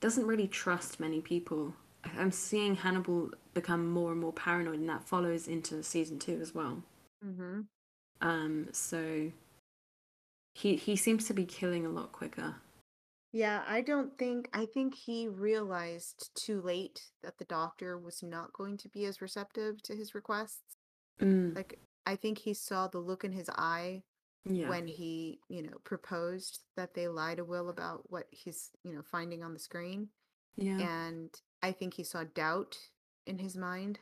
Doesn't 0.00 0.26
really 0.26 0.48
trust 0.48 1.00
many 1.00 1.20
people. 1.20 1.74
I'm 2.16 2.30
seeing 2.30 2.76
Hannibal 2.76 3.30
become 3.54 3.90
more 3.90 4.12
and 4.12 4.20
more 4.20 4.32
paranoid, 4.32 4.78
and 4.78 4.88
that 4.88 5.04
follows 5.04 5.48
into 5.48 5.82
season 5.82 6.18
two 6.18 6.38
as 6.40 6.54
well. 6.54 6.82
Mm-hmm. 7.24 7.62
Um, 8.20 8.68
so 8.72 9.32
he 10.54 10.76
he 10.76 10.96
seems 10.96 11.26
to 11.26 11.34
be 11.34 11.44
killing 11.44 11.84
a 11.84 11.90
lot 11.90 12.12
quicker. 12.12 12.56
Yeah, 13.32 13.62
I 13.68 13.82
don't 13.82 14.16
think, 14.16 14.48
I 14.54 14.64
think 14.64 14.94
he 14.94 15.28
realized 15.28 16.30
too 16.34 16.62
late 16.62 17.10
that 17.22 17.36
the 17.36 17.44
doctor 17.44 17.98
was 17.98 18.22
not 18.22 18.54
going 18.54 18.78
to 18.78 18.88
be 18.88 19.04
as 19.04 19.20
receptive 19.20 19.82
to 19.82 19.94
his 19.94 20.14
requests. 20.14 20.62
Mm, 21.20 21.54
Like, 21.54 21.78
I 22.06 22.16
think 22.16 22.38
he 22.38 22.54
saw 22.54 22.88
the 22.88 23.00
look 23.00 23.24
in 23.24 23.32
his 23.32 23.50
eye 23.50 24.02
yeah. 24.48 24.68
when 24.68 24.86
he, 24.86 25.40
you 25.48 25.62
know, 25.62 25.78
proposed 25.84 26.60
that 26.76 26.94
they 26.94 27.08
lie 27.08 27.34
to 27.34 27.44
Will 27.44 27.68
about 27.68 28.10
what 28.10 28.26
he's, 28.30 28.70
you 28.82 28.94
know, 28.94 29.02
finding 29.02 29.42
on 29.42 29.52
the 29.52 29.58
screen. 29.58 30.08
Yeah. 30.56 30.78
And 30.78 31.30
I 31.62 31.72
think 31.72 31.94
he 31.94 32.04
saw 32.04 32.24
doubt 32.34 32.76
in 33.26 33.38
his 33.38 33.56
mind. 33.56 33.98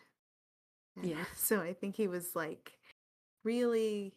And 0.96 1.06
Yeah. 1.06 1.24
So 1.37 1.61
I 1.61 1.72
think 1.72 1.96
he 1.96 2.09
was 2.09 2.35
like 2.35 2.72
really 3.44 4.14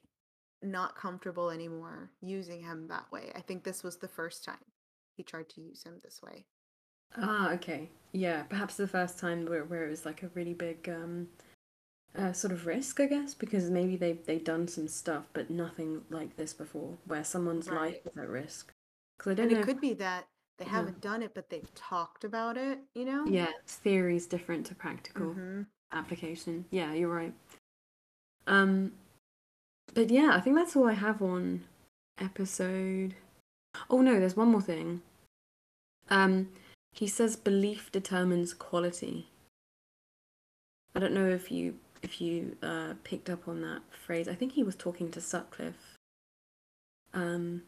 not 0.62 0.96
comfortable 0.96 1.50
anymore 1.50 2.12
using 2.22 2.62
him 2.62 2.88
that 2.88 3.12
way. 3.12 3.32
I 3.36 3.42
think 3.42 3.64
this 3.64 3.84
was 3.84 3.98
the 3.98 4.08
first 4.08 4.44
time 4.44 4.58
he 5.16 5.24
tried 5.24 5.50
to 5.50 5.62
use 5.62 5.84
him 5.84 6.00
this 6.04 6.22
way. 6.22 6.46
Ah, 7.18 7.52
okay. 7.54 7.90
Yeah, 8.12 8.44
perhaps 8.44 8.76
the 8.76 8.88
first 8.88 9.20
time 9.20 9.46
where, 9.46 9.66
where 9.66 9.86
it 9.86 9.90
was 9.90 10.06
like 10.06 10.24
a 10.24 10.30
really 10.36 10.54
big 10.54 10.88
um 10.90 11.28
uh, 12.18 12.34
sort 12.34 12.52
of 12.54 12.66
risk, 12.66 13.00
I 13.00 13.06
guess, 13.06 13.34
because 13.34 13.70
maybe 13.70 13.96
they 13.96 14.14
they've 14.14 14.44
done 14.44 14.68
some 14.68 14.88
stuff, 14.88 15.26
but 15.34 15.50
nothing 15.50 16.02
like 16.10 16.36
this 16.38 16.54
before, 16.54 16.98
where 17.06 17.24
someone's 17.24 17.70
life 17.70 17.98
is 18.06 18.18
at 18.18 18.28
risk. 18.30 18.72
Because 19.18 19.32
I 19.32 19.36
don't 19.36 19.44
And 19.46 19.52
know. 19.54 19.58
it 19.58 19.62
if- 19.62 19.66
could 19.68 19.82
be 19.82 19.94
that 19.96 20.28
they 20.58 20.66
Yeah. 20.66 20.72
haven't 20.72 21.02
done 21.02 21.22
it, 21.24 21.34
but 21.34 21.50
they've 21.50 21.74
talked 21.76 22.24
about 22.24 22.58
it, 22.58 22.80
you 22.96 23.06
know? 23.06 23.26
yeah, 23.26 23.52
theory's 23.68 24.26
different 24.28 24.66
to 24.68 24.76
practical 24.76 25.34
hmm 25.34 25.62
application. 25.92 26.66
Yeah, 26.70 26.94
you're 26.94 27.10
right. 27.14 27.34
Um, 28.48 28.94
but 29.94 30.10
yeah, 30.10 30.32
I 30.36 30.40
think 30.42 30.56
that's 30.56 30.76
all 30.76 30.88
I 30.88 30.94
have 30.94 31.22
on 31.22 31.64
episode. 32.18 33.16
Oh 33.90 34.02
no, 34.02 34.20
there's 34.20 34.36
one 34.36 34.50
more 34.50 34.62
thing. 34.62 35.02
Um, 36.10 36.52
he 36.92 37.08
says 37.08 37.36
belief 37.36 37.92
determines 37.92 38.54
quality. 38.54 39.30
I 40.96 41.00
don't 41.00 41.14
know 41.14 41.28
if 41.30 41.52
you 41.52 41.80
if 42.02 42.20
you 42.22 42.56
uh, 42.64 42.94
picked 43.04 43.30
up 43.30 43.48
on 43.48 43.62
that 43.62 43.82
phrase. 44.06 44.28
I 44.28 44.36
think 44.36 44.52
he 44.54 44.64
was 44.64 44.76
talking 44.76 45.12
to 45.12 45.22
Sutcliffe. 45.22 45.98
Um, 47.14 47.64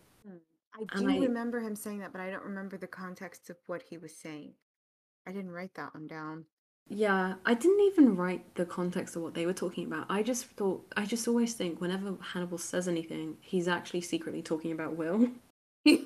I 0.73 0.97
do 0.97 1.09
I- 1.09 1.17
remember 1.17 1.59
him 1.59 1.75
saying 1.75 1.99
that, 1.99 2.11
but 2.11 2.21
I 2.21 2.29
don't 2.29 2.43
remember 2.43 2.77
the 2.77 2.87
context 2.87 3.49
of 3.49 3.57
what 3.67 3.81
he 3.89 3.97
was 3.97 4.15
saying. 4.15 4.53
I 5.27 5.31
didn't 5.31 5.51
write 5.51 5.73
that 5.75 5.93
one 5.93 6.07
down. 6.07 6.45
yeah, 6.89 7.35
I 7.45 7.53
didn't 7.53 7.81
even 7.81 8.15
write 8.15 8.55
the 8.55 8.65
context 8.65 9.15
of 9.15 9.21
what 9.21 9.33
they 9.33 9.45
were 9.45 9.53
talking 9.53 9.85
about. 9.85 10.05
I 10.09 10.23
just 10.23 10.45
thought 10.45 10.85
I 10.97 11.05
just 11.05 11.27
always 11.27 11.53
think 11.53 11.79
whenever 11.79 12.15
Hannibal 12.21 12.57
says 12.57 12.87
anything, 12.87 13.37
he's 13.41 13.67
actually 13.67 14.01
secretly 14.01 14.41
talking 14.41 14.71
about 14.71 14.95
Will. 14.95 15.27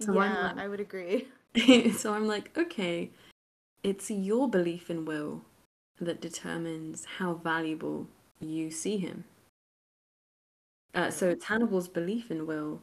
So 0.00 0.12
yeah, 0.14 0.48
like- 0.48 0.58
I 0.58 0.68
would 0.68 0.80
agree. 0.80 1.28
so 1.96 2.14
I'm 2.14 2.26
like, 2.26 2.56
okay, 2.56 3.10
it's 3.82 4.10
your 4.10 4.48
belief 4.48 4.88
in 4.90 5.04
Will 5.04 5.42
that 6.00 6.20
determines 6.20 7.06
how 7.18 7.34
valuable 7.34 8.06
you 8.40 8.70
see 8.70 8.96
him. 8.98 9.24
Uh, 10.94 11.10
so 11.10 11.28
it's 11.28 11.46
Hannibal's 11.46 11.88
belief 11.88 12.30
in 12.30 12.46
Will 12.46 12.80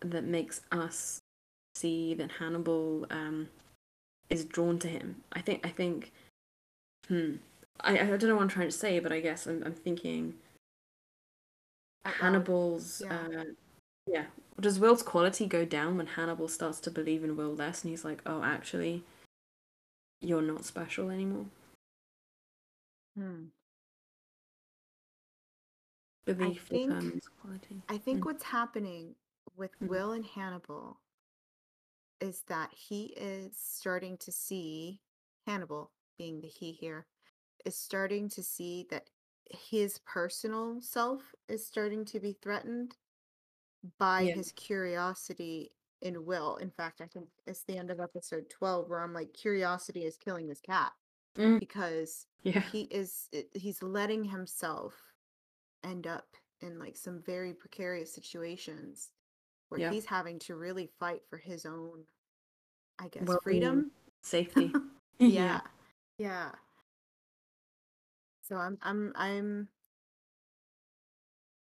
that 0.00 0.24
makes 0.24 0.62
us 0.70 1.20
see 1.74 2.14
that 2.14 2.32
Hannibal 2.38 3.06
um, 3.10 3.48
is 4.30 4.44
drawn 4.44 4.78
to 4.80 4.88
him. 4.88 5.16
I 5.32 5.40
think. 5.40 5.66
I 5.66 5.70
think. 5.70 6.12
Hmm. 7.08 7.36
I, 7.80 7.92
I 7.98 8.04
don't 8.04 8.24
know 8.24 8.36
what 8.36 8.42
I'm 8.42 8.48
trying 8.48 8.68
to 8.68 8.76
say, 8.76 8.98
but 8.98 9.12
I 9.12 9.20
guess 9.20 9.46
I'm, 9.46 9.62
I'm 9.64 9.74
thinking. 9.74 10.34
Hannibal's. 12.04 13.02
Yeah. 13.04 13.16
Uh, 13.16 13.44
yeah. 14.06 14.24
Does 14.60 14.78
Will's 14.78 15.02
quality 15.02 15.46
go 15.46 15.64
down 15.64 15.96
when 15.96 16.06
Hannibal 16.06 16.48
starts 16.48 16.80
to 16.80 16.90
believe 16.90 17.24
in 17.24 17.36
Will 17.36 17.54
less 17.54 17.82
and 17.82 17.90
he's 17.90 18.04
like, 18.04 18.20
oh, 18.26 18.42
actually, 18.42 19.02
you're 20.22 20.40
not 20.42 20.64
special 20.64 21.10
anymore? 21.10 21.46
Hmm. 23.16 23.46
Belief 26.24 26.66
think- 26.68 26.90
determines 26.90 27.28
quality. 27.28 27.82
I 27.88 27.98
think 27.98 28.20
Mm. 28.20 28.26
what's 28.26 28.44
happening 28.44 29.16
with 29.56 29.72
Mm. 29.80 29.88
Will 29.88 30.12
and 30.12 30.24
Hannibal 30.24 31.00
is 32.20 32.42
that 32.44 32.72
he 32.72 33.06
is 33.16 33.56
starting 33.58 34.16
to 34.18 34.30
see 34.30 35.00
Hannibal, 35.46 35.90
being 36.16 36.40
the 36.40 36.46
he 36.48 36.70
here, 36.72 37.08
is 37.64 37.76
starting 37.76 38.28
to 38.30 38.42
see 38.42 38.84
that 38.84 39.10
his 39.50 39.98
personal 39.98 40.80
self 40.80 41.34
is 41.48 41.66
starting 41.66 42.04
to 42.06 42.20
be 42.20 42.32
threatened 42.34 42.96
by 43.98 44.20
Yeah. 44.22 44.34
his 44.36 44.52
curiosity 44.52 45.72
in 46.02 46.24
Will. 46.26 46.56
In 46.56 46.70
fact, 46.70 47.00
I 47.00 47.06
think 47.06 47.28
it's 47.46 47.62
the 47.64 47.78
end 47.78 47.90
of 47.90 48.00
episode 48.00 48.50
12 48.50 48.88
where 48.90 49.00
I'm 49.00 49.14
like, 49.14 49.32
curiosity 49.32 50.04
is 50.04 50.16
killing 50.16 50.48
this 50.48 50.60
cat 50.60 50.92
Mm. 51.38 51.60
because 51.60 52.26
Yeah. 52.42 52.60
he 52.60 52.82
is 52.90 53.30
he's 53.54 53.82
letting 53.82 54.22
himself 54.24 54.94
end 55.82 56.06
up 56.06 56.26
in 56.60 56.78
like 56.78 56.94
some 56.94 57.22
very 57.22 57.54
precarious 57.54 58.12
situations 58.12 59.12
where 59.70 59.80
Yeah. 59.80 59.90
he's 59.90 60.04
having 60.04 60.38
to 60.40 60.56
really 60.56 60.90
fight 61.00 61.22
for 61.30 61.38
his 61.38 61.64
own 61.64 62.04
i 62.98 63.08
guess 63.08 63.26
Well-being. 63.26 63.42
freedom 63.42 63.90
Safety. 64.20 64.70
yeah 65.18 65.62
yeah 66.18 66.52
so 68.42 68.56
i'm 68.56 68.76
i'm 68.82 69.12
i'm 69.16 69.68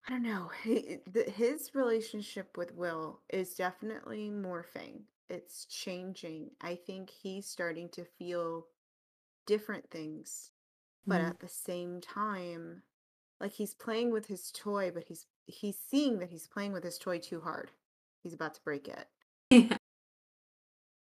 i 0.09 0.13
don't 0.13 0.23
know 0.23 0.51
he, 0.65 0.99
the, 1.13 1.25
his 1.25 1.75
relationship 1.75 2.57
with 2.57 2.75
will 2.75 3.21
is 3.31 3.55
definitely 3.55 4.31
morphing 4.31 5.03
it's 5.29 5.67
changing 5.67 6.51
i 6.63 6.75
think 6.75 7.11
he's 7.11 7.47
starting 7.47 7.89
to 7.91 8.05
feel 8.05 8.67
different 9.47 9.89
things 9.91 10.51
but 11.07 11.21
Mm. 11.21 11.29
at 11.31 11.41
the 11.41 11.49
same 11.49 12.01
time 12.01 12.83
like 13.41 13.53
he's 13.53 13.75
playing 13.75 14.11
with 14.13 14.27
his 14.27 14.51
toy 14.53 14.91
but 14.93 15.05
he's 15.05 15.27
he's 15.47 15.79
seeing 15.91 16.19
that 16.19 16.31
he's 16.31 16.47
playing 16.47 16.73
with 16.73 16.85
his 16.85 16.99
toy 16.99 17.19
too 17.19 17.41
hard 17.41 17.71
he's 18.23 18.35
about 18.35 18.55
to 18.55 18.61
break 18.63 18.89
it 18.89 19.07
yeah. 19.51 19.77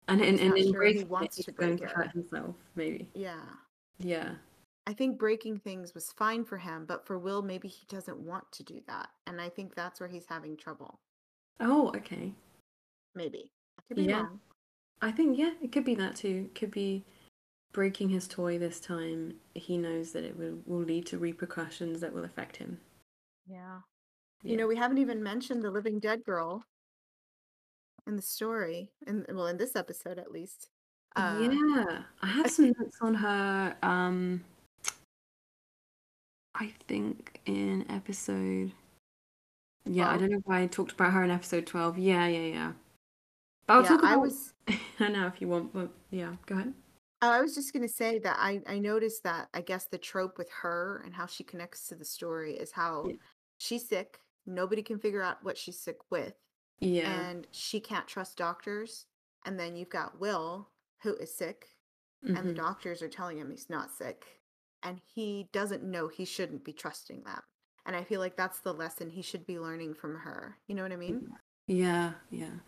And 0.08 0.22
and, 0.22 0.40
and 0.40 0.58
in 0.58 0.72
sure 0.72 0.86
he 0.86 1.04
breaking 1.04 1.10
it, 1.20 1.20
wants 1.20 1.38
he's 1.38 1.46
to 1.46 1.52
going 1.52 1.78
break 1.78 1.78
to 1.78 1.86
it. 1.86 1.90
hurt 1.90 2.12
himself, 2.12 2.56
maybe. 2.76 3.14
Yeah. 3.14 3.42
Yeah. 4.00 4.36
I 4.88 4.94
think 4.94 5.20
breaking 5.20 5.60
things 5.60 5.94
was 5.94 6.14
fine 6.14 6.46
for 6.46 6.58
him, 6.58 6.86
but 6.86 7.06
for 7.06 7.20
Will, 7.20 7.42
maybe 7.42 7.68
he 7.68 7.86
doesn't 7.90 8.18
want 8.18 8.50
to 8.54 8.64
do 8.64 8.80
that. 8.88 9.10
And 9.28 9.42
I 9.42 9.50
think 9.50 9.76
that's 9.76 10.00
where 10.00 10.08
he's 10.08 10.26
having 10.26 10.56
trouble. 10.56 11.02
Oh, 11.60 11.90
okay. 11.90 12.34
Maybe. 13.14 13.52
I 13.78 13.82
could 13.86 13.98
be 13.98 14.04
Yeah. 14.04 14.22
wrong. 14.22 14.40
I 15.02 15.12
think 15.12 15.38
yeah, 15.38 15.56
it 15.62 15.74
could 15.74 15.84
be 15.84 15.96
that 15.96 16.16
too. 16.16 16.46
It 16.46 16.56
could 16.56 16.72
be 16.72 17.04
breaking 17.74 18.08
his 18.08 18.30
toy 18.30 18.58
this 18.58 18.80
time. 18.80 19.38
He 19.56 19.78
knows 19.78 20.14
that 20.14 20.24
it 20.24 20.38
will, 20.38 20.58
will 20.66 20.86
lead 20.86 21.06
to 21.08 21.18
repercussions 21.18 22.00
that 22.00 22.14
will 22.14 22.24
affect 22.24 22.56
him. 22.56 22.80
Yeah. 23.46 23.82
Yeah. 24.42 24.52
You 24.52 24.58
know, 24.58 24.68
we 24.68 24.78
haven't 24.78 25.00
even 25.00 25.22
mentioned 25.22 25.64
the 25.64 25.72
living 25.72 26.00
dead 26.00 26.24
girl 26.24 26.64
in 28.08 28.16
the 28.16 28.22
story, 28.22 28.94
in 29.06 29.26
well, 29.30 29.48
in 29.48 29.58
this 29.58 29.76
episode 29.76 30.18
at 30.18 30.32
least. 30.32 30.70
Uh, 31.18 31.50
yeah, 31.52 32.04
I 32.22 32.28
have 32.28 32.50
some 32.50 32.68
notes 32.80 32.98
on 33.02 33.16
her. 33.16 33.76
Um, 33.84 34.46
I 36.60 36.74
think 36.88 37.40
in 37.46 37.86
episode. 37.90 38.72
Yeah, 39.86 40.10
I 40.10 40.18
don't 40.18 40.32
know 40.32 40.38
if 40.40 40.50
I 40.50 40.66
talked 40.68 40.92
about 40.92 41.14
her 41.14 41.24
in 41.24 41.32
episode 41.32 41.66
twelve. 41.66 41.98
Yeah, 41.98 42.28
yeah, 42.28 42.54
yeah. 42.54 42.72
But 43.68 43.74
I'll 43.74 43.82
yeah, 43.84 43.88
talk 43.90 44.00
about 44.00 44.12
I 44.14 44.18
was 44.18 44.54
her 44.98 45.10
now 45.10 45.28
if 45.28 45.40
you 45.40 45.48
want. 45.48 45.74
But 45.74 45.90
yeah, 46.10 46.34
go 46.46 46.56
ahead. 46.56 46.74
Oh, 47.22 47.32
I 47.32 47.42
was 47.42 47.56
just 47.56 47.74
gonna 47.74 47.88
say 47.88 48.20
that 48.20 48.38
I 48.40 48.62
I 48.68 48.80
noticed 48.80 49.24
that 49.24 49.50
I 49.54 49.62
guess 49.62 49.86
the 49.86 49.98
trope 49.98 50.38
with 50.38 50.50
her 50.62 51.02
and 51.06 51.14
how 51.14 51.26
she 51.26 51.44
connects 51.44 51.88
to 51.88 51.96
the 51.96 52.06
story 52.06 52.54
is 52.54 52.72
how 52.72 53.06
Yeah. 53.08 53.16
she's 53.58 53.88
sick, 53.88 54.20
nobody 54.46 54.82
can 54.82 55.00
figure 55.00 55.22
out 55.22 55.44
what 55.44 55.58
she's 55.58 55.80
sick 55.80 55.98
with, 56.10 56.36
Yeah, 56.80 57.30
and 57.30 57.48
she 57.52 57.80
can't 57.80 58.08
trust 58.08 58.38
doctors. 58.38 59.06
And 59.46 59.60
then 59.60 59.76
you've 59.78 59.90
got 59.90 60.20
Will, 60.20 60.70
who 61.04 61.16
is 61.16 61.34
sick, 61.34 61.78
and 62.24 62.36
the 62.36 62.54
mhm. 62.54 62.58
doctors 62.58 63.02
are 63.02 63.08
telling 63.08 63.38
him 63.38 63.50
he's 63.50 63.70
not 63.70 63.92
sick, 63.92 64.37
and 64.84 65.00
he 65.14 65.50
doesn't 65.52 65.84
know 65.84 66.08
he 66.08 66.26
shouldn't 66.26 66.64
be 66.64 66.74
trusting 66.74 67.24
them. 67.24 67.42
And 67.86 67.96
I 67.96 68.04
feel 68.04 68.20
like 68.20 68.36
that's 68.36 68.60
the 68.60 68.74
lesson 68.74 69.10
he 69.10 69.22
should 69.22 69.46
be 69.46 69.60
learning 69.60 69.94
from 69.94 70.16
her. 70.18 70.58
You 70.68 70.76
know 70.76 70.84
what 70.84 70.92
I 70.92 70.98
mean? 70.98 71.30
yeah, 71.68 72.14
yeah. 72.30 72.60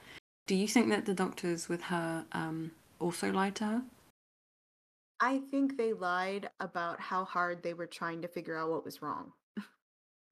Do 0.48 0.56
you 0.56 0.68
think 0.68 0.90
that 0.90 1.06
the 1.06 1.14
doctors 1.14 1.70
with 1.70 1.84
her 1.84 2.26
um 2.32 2.72
also 3.00 3.32
lied 3.32 3.56
to 3.56 3.66
her? 3.66 3.82
I 5.20 5.40
think 5.52 5.78
they 5.78 5.94
lied 5.94 6.50
about 6.60 7.02
how 7.02 7.26
hard 7.26 7.62
they 7.62 7.74
were 7.74 7.88
trying 7.88 8.22
to 8.22 8.28
figure 8.28 8.58
out 8.58 8.70
what 8.70 8.86
was 8.86 9.02
wrong. 9.02 9.34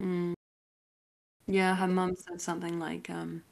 Mm. 0.02 0.34
Yeah, 1.48 1.76
her 1.76 1.88
mum 1.88 2.16
said 2.16 2.42
something 2.42 2.80
like, 2.80 3.10
um, 3.10 3.44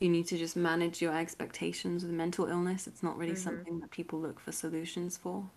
you 0.00 0.08
need 0.08 0.26
to 0.28 0.38
just 0.38 0.56
manage 0.56 1.00
your 1.00 1.16
expectations 1.16 2.02
with 2.04 2.12
mental 2.12 2.46
illness. 2.46 2.86
It's 2.86 3.02
not 3.02 3.16
really 3.16 3.34
Mhm. 3.34 3.38
something 3.38 3.80
that 3.80 3.90
people 3.90 4.20
look 4.20 4.40
for 4.40 4.52
solutions 4.52 5.16
for. 5.16 5.50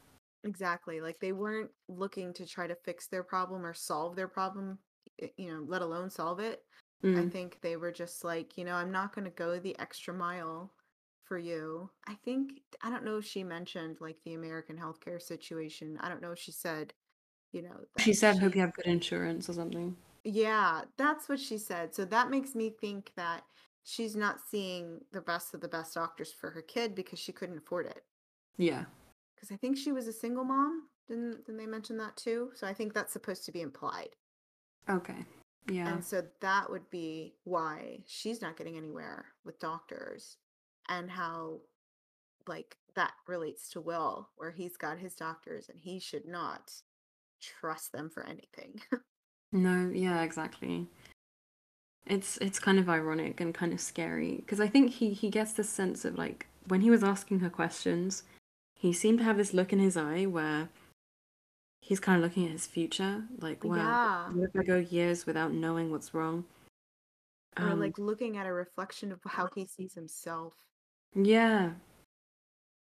Exactly. 0.44 1.02
Like 1.02 1.20
they 1.20 1.32
weren't 1.34 1.72
looking 1.88 2.34
to 2.34 2.46
try 2.46 2.68
to 2.68 2.76
fix 2.76 3.08
their 3.08 3.24
problem 3.24 3.66
or 3.66 3.74
solve 3.74 4.16
their 4.16 4.28
problem, 4.28 4.80
y- 5.22 5.32
you 5.38 5.52
know, 5.52 5.64
let 5.68 5.82
alone 5.82 6.10
solve 6.10 6.40
it. 6.40 6.64
I 7.04 7.08
Mm. 7.08 7.32
think 7.32 7.60
they 7.62 7.76
were 7.78 7.92
just 7.92 8.24
like, 8.24 8.58
you 8.58 8.66
know, 8.66 8.76
I'm 8.76 8.92
not 8.92 9.14
going 9.14 9.26
to 9.26 9.32
go 9.32 9.60
the 9.60 9.78
extra 9.80 10.14
mile 10.14 10.74
for 11.24 11.38
you. 11.38 11.90
I 12.08 12.16
think, 12.16 12.62
I 12.82 12.90
don't 12.90 13.06
know 13.06 13.18
if 13.18 13.26
she 13.26 13.44
mentioned 13.44 13.98
like 14.02 14.18
the 14.24 14.34
American 14.34 14.78
healthcare 14.78 15.22
situation. 15.22 15.98
I 16.02 16.10
don't 16.10 16.22
know 16.22 16.32
if 16.32 16.40
she 16.40 16.52
said, 16.52 16.94
you 17.52 17.62
know, 17.64 17.86
She 17.98 18.14
that 18.14 18.14
said, 18.14 18.40
hope 18.40 18.56
she- 18.56 18.56
you 18.56 18.62
have 18.62 18.74
good 18.74 18.88
insurance 18.88 19.48
or 19.48 19.54
something. 19.54 19.96
Yeah, 20.24 20.86
that's 20.98 21.28
what 21.30 21.40
she 21.40 21.58
said. 21.58 21.94
So 21.96 22.06
that 22.06 22.30
makes 22.30 22.56
me 22.56 22.70
think 22.70 23.12
that 23.16 23.44
she's 23.84 24.16
not 24.16 24.40
seeing 24.50 25.02
the 25.12 25.22
best 25.22 25.54
of 25.54 25.62
the 25.62 25.68
best 25.68 25.94
doctors 25.96 26.32
for 26.34 26.52
her 26.52 26.62
kid 26.62 26.96
because 26.96 27.20
she 27.20 27.32
couldn't 27.34 27.58
afford 27.58 27.86
it. 27.88 28.04
Yeah. 28.58 28.86
Because 29.40 29.54
I 29.54 29.58
think 29.58 29.78
she 29.78 29.92
was 29.92 30.08
a 30.08 30.14
single 30.14 30.44
mom. 30.44 30.90
Didn't, 31.08 31.46
didn't 31.46 31.58
they 31.58 31.66
mention 31.66 31.98
that 31.98 32.18
too? 32.18 32.52
So 32.56 32.68
I 32.68 32.74
think 32.74 32.94
that's 32.94 33.14
supposed 33.14 33.46
to 33.46 33.52
be 33.52 33.62
implied. 33.62 34.10
Okay. 34.90 35.26
Yeah. 35.72 35.94
And 35.94 36.04
so 36.04 36.24
that 36.42 36.70
would 36.70 36.90
be 36.90 37.36
why 37.44 38.00
she's 38.06 38.42
not 38.42 38.58
getting 38.58 38.78
anywhere 38.78 39.26
with 39.46 39.60
doctors 39.60 40.38
and 40.90 41.10
how 41.10 41.62
like 42.48 42.78
that 42.96 43.14
relates 43.28 43.70
to 43.70 43.82
Will, 43.82 44.30
where 44.36 44.52
he's 44.52 44.76
got 44.76 44.98
his 44.98 45.16
doctors 45.16 45.70
and 45.70 45.80
he 45.80 46.00
should 46.00 46.26
not 46.26 46.72
trust 47.40 47.92
them 47.92 48.10
for 48.10 48.26
anything. 48.26 48.82
No, 49.52 49.90
yeah, 49.94 50.22
exactly. 50.22 50.88
It's 52.06 52.38
it's 52.38 52.60
kind 52.60 52.80
of 52.80 52.90
ironic 52.90 53.42
and 53.42 53.54
kind 53.54 53.74
of 53.74 53.80
scary 53.80 54.38
because 54.38 54.60
I 54.60 54.68
think 54.68 54.92
he 54.92 55.14
he 55.14 55.30
gets 55.30 55.54
this 55.54 55.70
sense 55.70 56.06
of 56.06 56.18
like 56.18 56.48
when 56.68 56.82
he 56.82 56.92
was 56.92 57.04
asking 57.04 57.40
her 57.40 57.50
questions, 57.50 58.24
he 58.80 58.94
seemed 58.94 59.20
to 59.20 59.24
have 59.26 59.38
this 59.38 59.54
look 59.54 59.72
in 59.74 59.80
his 59.80 59.96
eye 59.98 60.26
where 60.26 60.70
he's 61.82 62.00
kind 62.00 62.18
of 62.18 62.24
looking 62.24 62.46
at 62.46 62.52
his 62.52 62.66
future, 62.66 63.24
like, 63.40 63.64
wow, 63.64 63.76
yeah. 63.76 64.30
what 64.34 64.50
if 64.50 64.56
I 64.60 64.64
go 64.64 64.78
years 64.78 65.26
without 65.26 65.52
knowing 65.54 65.92
what's 65.92 66.14
wrong? 66.14 66.46
Or 67.60 67.70
Um, 67.70 67.80
like 67.80 67.98
looking 67.98 68.38
at 68.38 68.48
a 68.48 68.54
reflection 68.54 69.12
of 69.12 69.20
how 69.26 69.50
he 69.56 69.66
sees 69.66 69.94
himself. 69.94 70.54
yeah, 71.14 71.74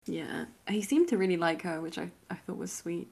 yeah. 0.06 0.46
He 0.68 0.82
seemed 0.82 1.08
to 1.10 1.18
really 1.18 1.38
like 1.38 1.62
her, 1.64 1.82
which 1.82 1.98
I 1.98 2.12
I 2.30 2.36
thought 2.36 2.58
was 2.58 2.72
sweet. 2.72 3.08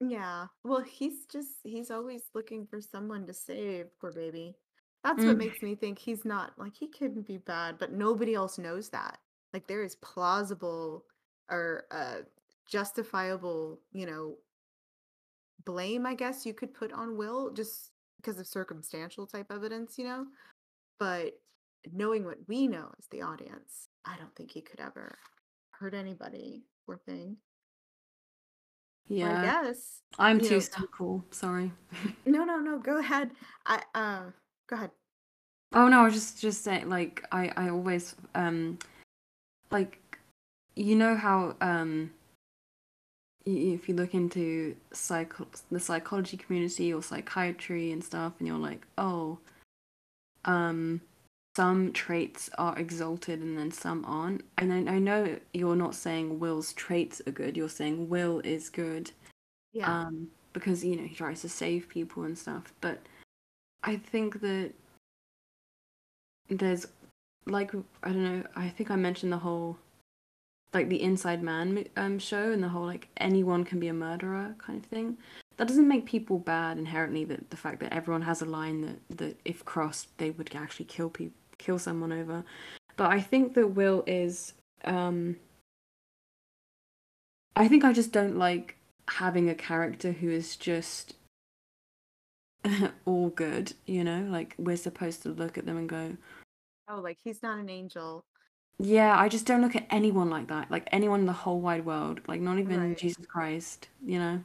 Yeah. 0.00 0.48
Well, 0.64 0.82
he's 0.82 1.26
just 1.26 1.58
he's 1.64 1.90
always 1.90 2.22
looking 2.34 2.66
for 2.66 2.80
someone 2.80 3.26
to 3.26 3.32
save, 3.34 3.86
poor 4.00 4.12
baby. 4.12 4.54
That's 5.02 5.22
Mm. 5.22 5.28
what 5.28 5.36
makes 5.38 5.62
me 5.62 5.74
think 5.74 5.98
he's 5.98 6.24
not 6.24 6.58
like 6.58 6.74
he 6.76 6.88
couldn't 6.88 7.26
be 7.26 7.38
bad, 7.38 7.78
but 7.78 7.92
nobody 7.92 8.34
else 8.34 8.58
knows 8.58 8.88
that. 8.90 9.20
Like 9.52 9.66
there 9.66 9.82
is 9.84 9.96
plausible 9.96 11.04
or 11.50 11.84
uh 11.90 12.22
justifiable, 12.68 13.80
you 13.92 14.06
know, 14.06 14.36
blame, 15.64 16.06
I 16.06 16.14
guess 16.14 16.46
you 16.46 16.54
could 16.54 16.74
put 16.74 16.92
on 16.92 17.16
Will 17.16 17.52
just 17.52 17.90
because 18.16 18.38
of 18.38 18.46
circumstantial 18.46 19.26
type 19.26 19.46
evidence, 19.50 19.98
you 19.98 20.04
know? 20.04 20.26
But 20.98 21.32
knowing 21.92 22.24
what 22.24 22.38
we 22.48 22.66
know 22.66 22.90
as 22.98 23.06
the 23.10 23.22
audience, 23.22 23.88
I 24.04 24.16
don't 24.16 24.34
think 24.34 24.50
he 24.50 24.62
could 24.62 24.80
ever 24.80 25.18
hurt 25.70 25.94
anybody, 25.94 26.64
poor 26.86 26.96
thing. 26.96 27.36
Or 29.10 29.12
I 29.12 29.16
Yeah, 29.16 29.42
guess. 29.42 30.00
I'm 30.18 30.40
too 30.40 30.62
know. 30.78 31.24
Sorry. 31.30 31.70
No, 32.26 32.44
no, 32.44 32.58
no. 32.58 32.78
Go 32.78 32.98
ahead. 32.98 33.32
I 33.66 33.82
uh 33.94 34.22
go 34.66 34.76
ahead. 34.76 34.90
Oh 35.74 35.88
no, 35.88 36.00
I 36.00 36.04
was 36.04 36.14
just 36.14 36.40
just 36.40 36.64
saying 36.64 36.88
like 36.88 37.22
I 37.30 37.52
I 37.56 37.68
always 37.68 38.14
um 38.34 38.78
like 39.70 39.98
you 40.76 40.96
know 40.96 41.16
how 41.16 41.54
um 41.60 42.10
if 43.46 43.88
you 43.88 43.94
look 43.94 44.14
into 44.14 44.74
psycho 44.92 45.46
the 45.70 45.78
psychology 45.78 46.36
community 46.36 46.92
or 46.92 47.02
psychiatry 47.02 47.92
and 47.92 48.02
stuff 48.02 48.32
and 48.38 48.48
you're 48.48 48.56
like 48.58 48.86
oh 48.98 49.38
um 50.46 51.00
some 51.56 51.92
traits 51.92 52.50
are 52.58 52.76
exalted 52.78 53.40
and 53.40 53.56
then 53.56 53.70
some 53.70 54.04
aren't 54.06 54.42
and 54.58 54.72
I, 54.72 54.94
I 54.94 54.98
know 54.98 55.38
you're 55.52 55.76
not 55.76 55.94
saying 55.94 56.40
Will's 56.40 56.72
traits 56.72 57.20
are 57.26 57.32
good 57.32 57.56
you're 57.56 57.68
saying 57.68 58.08
Will 58.08 58.40
is 58.40 58.68
good 58.70 59.12
Yeah. 59.72 59.88
um, 60.06 60.28
because 60.52 60.84
you 60.84 60.96
know 60.96 61.04
he 61.04 61.14
tries 61.14 61.40
to 61.42 61.48
save 61.48 61.88
people 61.88 62.24
and 62.24 62.36
stuff. 62.38 62.72
But 62.80 63.00
I 63.82 63.96
think 63.96 64.40
that 64.40 64.72
there's 66.48 66.86
like 67.46 67.74
I 68.02 68.08
don't 68.08 68.24
know. 68.24 68.44
I 68.56 68.68
think 68.68 68.90
I 68.90 68.96
mentioned 68.96 69.32
the 69.32 69.38
whole 69.38 69.76
like 70.74 70.88
the 70.88 71.02
Inside 71.02 71.42
Man 71.42 71.86
um 71.96 72.18
show 72.18 72.52
and 72.52 72.62
the 72.62 72.68
whole 72.68 72.84
like 72.84 73.08
anyone 73.16 73.64
can 73.64 73.80
be 73.80 73.88
a 73.88 73.94
murderer 73.94 74.54
kind 74.58 74.82
of 74.82 74.90
thing. 74.90 75.16
That 75.56 75.68
doesn't 75.68 75.86
make 75.86 76.04
people 76.04 76.38
bad 76.38 76.78
inherently. 76.78 77.24
That 77.24 77.50
the 77.50 77.56
fact 77.56 77.80
that 77.80 77.92
everyone 77.92 78.22
has 78.22 78.42
a 78.42 78.46
line 78.46 78.82
that 78.82 79.18
that 79.18 79.40
if 79.44 79.64
crossed 79.64 80.16
they 80.18 80.30
would 80.30 80.54
actually 80.54 80.86
kill 80.86 81.10
people 81.10 81.36
kill 81.58 81.78
someone 81.78 82.12
over. 82.12 82.44
But 82.96 83.10
I 83.10 83.20
think 83.20 83.54
that 83.54 83.68
Will 83.68 84.02
is 84.06 84.54
um 84.84 85.36
I 87.56 87.68
think 87.68 87.84
I 87.84 87.92
just 87.92 88.12
don't 88.12 88.36
like 88.36 88.76
having 89.08 89.48
a 89.48 89.54
character 89.54 90.12
who 90.12 90.30
is 90.30 90.56
just 90.56 91.14
all 93.04 93.28
good, 93.28 93.74
you 93.86 94.02
know? 94.02 94.26
Like 94.28 94.54
we're 94.58 94.76
supposed 94.76 95.22
to 95.22 95.28
look 95.30 95.58
at 95.58 95.66
them 95.66 95.76
and 95.76 95.88
go, 95.88 96.16
oh, 96.88 97.00
like 97.00 97.18
he's 97.22 97.42
not 97.42 97.58
an 97.58 97.68
angel. 97.68 98.24
Yeah, 98.78 99.18
I 99.18 99.28
just 99.28 99.46
don't 99.46 99.62
look 99.62 99.76
at 99.76 99.86
anyone 99.90 100.30
like 100.30 100.48
that. 100.48 100.70
Like 100.70 100.88
anyone 100.92 101.20
in 101.20 101.26
the 101.26 101.32
whole 101.32 101.60
wide 101.60 101.84
world, 101.86 102.20
like 102.28 102.40
not 102.40 102.58
even 102.58 102.80
Right. 102.80 102.98
Jesus 102.98 103.26
Christ, 103.26 103.88
you 104.04 104.18
know? 104.18 104.42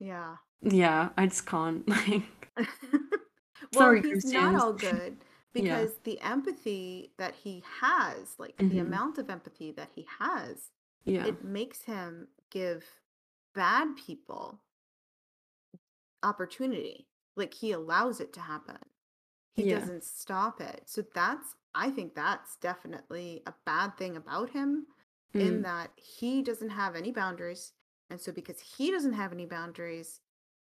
Yeah. 0.00 0.36
Yeah, 0.62 1.10
I 1.16 1.26
just 1.26 1.46
can't. 1.46 1.86
Like 1.88 2.22
well, 3.72 3.96
Sorry, 3.96 4.02
he's 4.02 4.24
Christians. 4.24 4.34
not 4.34 4.54
all 4.54 4.72
good 4.90 5.24
Yeah. 5.54 5.86
because 5.86 5.98
the 6.04 6.20
empathy 6.20 7.12
that 7.18 7.34
he 7.34 7.62
has, 7.80 8.34
like 8.38 8.56
the 8.68 8.76
Mhm. 8.76 8.80
amount 8.80 9.18
of 9.18 9.30
empathy 9.30 9.72
that 9.72 9.90
he 9.94 10.06
has, 10.18 10.70
yeah. 11.04 11.26
it 11.26 11.44
makes 11.44 11.82
him 11.82 12.28
give 12.50 12.84
bad 13.54 13.96
people 13.96 14.60
opportunity. 16.22 17.06
Like 17.36 17.54
he 17.54 17.72
allows 17.72 18.20
it 18.20 18.32
to 18.34 18.40
happen. 18.40 18.78
He 19.54 19.64
Yeah. 19.64 19.78
doesn't 19.80 20.04
stop 20.04 20.60
it. 20.60 20.82
So 20.86 21.02
that's 21.14 21.54
I 21.80 21.90
think 21.90 22.14
that's 22.14 22.56
definitely 22.56 23.42
a 23.46 23.54
bad 23.64 23.96
thing 23.96 24.16
about 24.16 24.50
him 24.50 24.86
in 25.34 25.60
Mm. 25.60 25.62
that 25.62 25.90
he 25.96 26.42
doesn't 26.42 26.70
have 26.70 26.96
any 26.96 27.12
boundaries. 27.12 27.72
And 28.10 28.20
so, 28.20 28.32
because 28.32 28.60
he 28.60 28.90
doesn't 28.90 29.12
have 29.12 29.32
any 29.32 29.46
boundaries, 29.46 30.20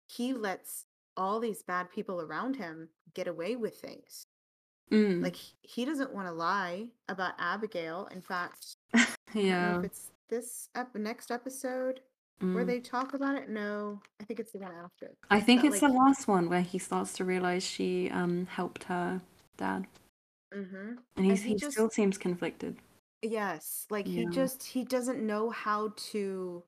he 0.06 0.32
lets 0.32 0.86
all 1.16 1.38
these 1.38 1.62
bad 1.62 1.90
people 1.90 2.20
around 2.20 2.56
him 2.56 2.88
get 3.14 3.28
away 3.28 3.54
with 3.54 3.76
things. 3.80 4.26
Mm. 4.90 5.22
Like, 5.22 5.36
he 5.62 5.84
doesn't 5.84 6.12
want 6.12 6.26
to 6.26 6.32
lie 6.32 6.88
about 7.08 7.34
Abigail. 7.38 8.08
In 8.10 8.20
fact, 8.20 8.76
I 8.94 9.06
don't 9.34 9.36
know 9.36 9.40
yeah. 9.42 9.78
if 9.78 9.84
it's 9.84 10.10
this 10.28 10.68
ep- 10.74 10.94
next 10.96 11.30
episode 11.30 12.00
where 12.40 12.64
Mm. 12.64 12.66
they 12.66 12.80
talk 12.80 13.14
about 13.14 13.36
it. 13.36 13.48
No, 13.48 14.00
I 14.20 14.24
think 14.24 14.40
it's 14.40 14.52
the 14.52 14.58
one 14.58 14.72
after. 14.74 15.14
I 15.30 15.40
think 15.40 15.62
But, 15.62 15.68
it's 15.68 15.80
the 15.80 15.88
last 15.88 16.26
one 16.26 16.48
where 16.50 16.62
he 16.62 16.78
starts 16.78 17.12
to 17.18 17.24
realize 17.24 17.62
she 17.64 18.10
um 18.10 18.46
helped 18.46 18.84
her 18.84 19.20
dad, 19.56 19.86
mm-hmm. 20.55 20.76
and 20.76 20.98
and 21.16 21.26
he 21.26 21.36
he 21.36 21.55
just 21.55 21.72
still 21.72 21.90
seems 21.90 22.18
conflicted. 22.18 22.76
Yes, 23.22 23.86
like 23.90 24.07
he 24.07 24.26
just 24.26 24.62
he 24.62 24.84
doesn't 24.84 25.24
know 25.24 25.50
how 25.50 25.92
to 26.11 26.62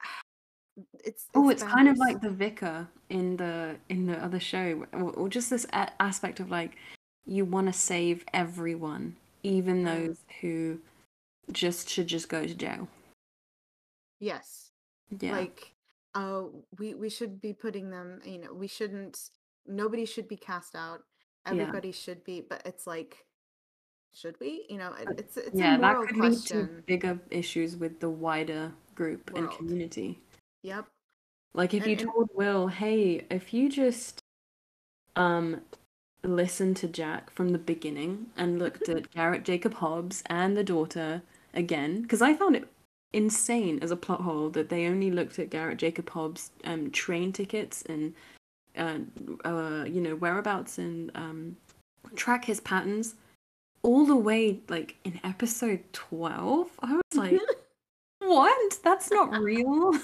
it's 1.04 1.26
Oh, 1.34 1.48
it's 1.48 1.62
it's 1.62 1.72
kind 1.72 1.88
of 1.88 1.98
like 1.98 2.20
the 2.20 2.30
vicar 2.30 2.86
in 3.08 3.36
the 3.36 3.76
in 3.88 4.06
the 4.06 4.22
other 4.22 4.40
show, 4.40 4.84
or, 4.92 5.10
or 5.12 5.28
just 5.28 5.50
this 5.50 5.66
a- 5.72 6.02
aspect 6.02 6.40
of 6.40 6.50
like 6.50 6.76
you 7.24 7.44
want 7.44 7.66
to 7.66 7.72
save 7.72 8.24
everyone, 8.34 9.16
even 9.42 9.84
those 9.84 10.18
who 10.40 10.78
just 11.50 11.88
should 11.88 12.06
just 12.06 12.28
go 12.28 12.46
to 12.46 12.54
jail. 12.54 12.88
Yes. 14.20 14.70
Yeah. 15.20 15.32
Like 15.32 15.72
uh 16.14 16.44
we 16.78 16.94
we 16.94 17.08
should 17.08 17.40
be 17.40 17.52
putting 17.52 17.90
them, 17.90 18.20
you 18.24 18.38
know, 18.38 18.52
we 18.52 18.66
shouldn't 18.66 19.30
nobody 19.66 20.04
should 20.04 20.28
be 20.28 20.36
cast 20.36 20.74
out. 20.74 21.02
Yeah. 21.46 21.52
Everybody 21.52 21.92
should 21.92 22.22
be, 22.24 22.40
but 22.40 22.62
it's 22.64 22.86
like 22.86 23.26
should 24.14 24.38
we? 24.40 24.66
You 24.68 24.78
know, 24.78 24.92
it, 24.92 25.08
Uh, 25.08 25.12
it's 25.18 25.36
it's 25.36 25.54
a 25.54 25.58
Yeah, 25.58 25.76
that 25.78 25.94
moral 25.94 26.06
could 26.06 26.16
lead 26.18 26.38
to 26.46 26.64
bigger 26.86 27.18
issues 27.30 27.76
with 27.76 27.98
the 28.00 28.10
wider 28.10 28.72
group 28.94 29.30
and 29.34 29.50
community. 29.50 30.18
Yep. 30.62 30.86
Like 31.54 31.74
if 31.74 31.82
And 31.82 31.90
you 31.90 31.96
and 31.98 32.06
told 32.10 32.30
Will, 32.34 32.68
"Hey, 32.68 33.26
if 33.30 33.52
you 33.54 33.68
just 33.68 34.22
um 35.16 35.62
listened 36.22 36.76
to 36.78 36.88
Jack 36.88 37.30
from 37.30 37.50
the 37.50 37.58
beginning 37.58 38.30
and 38.36 38.58
looked 38.58 38.88
at 38.88 39.10
Garrett 39.10 39.44
Jacob 39.44 39.74
Hobbs 39.74 40.22
and 40.26 40.56
the 40.56 40.64
daughter 40.64 41.22
again," 41.54 42.02
because 42.02 42.22
I 42.22 42.34
found 42.34 42.56
it 42.56 42.68
insane 43.12 43.78
as 43.82 43.90
a 43.90 43.96
plot 43.96 44.22
hole 44.22 44.48
that 44.50 44.68
they 44.70 44.86
only 44.86 45.10
looked 45.10 45.38
at 45.38 45.50
Garrett 45.50 45.78
Jacob 45.78 46.10
Hobbs 46.10 46.50
um 46.64 46.90
train 46.90 47.32
tickets 47.32 47.82
and 47.82 48.14
uh, 48.76 48.98
uh 49.44 49.84
you 49.84 50.00
know 50.00 50.14
whereabouts 50.16 50.78
and 50.78 51.10
um 51.14 51.56
track 52.16 52.44
his 52.44 52.60
patterns 52.60 53.14
all 53.82 54.06
the 54.06 54.16
way 54.16 54.60
like 54.68 54.96
in 55.04 55.20
episode 55.24 55.80
12 55.92 56.70
i 56.80 56.92
was 56.92 57.02
like 57.14 57.40
what 58.20 58.78
that's 58.82 59.10
not 59.10 59.32
real 59.40 59.92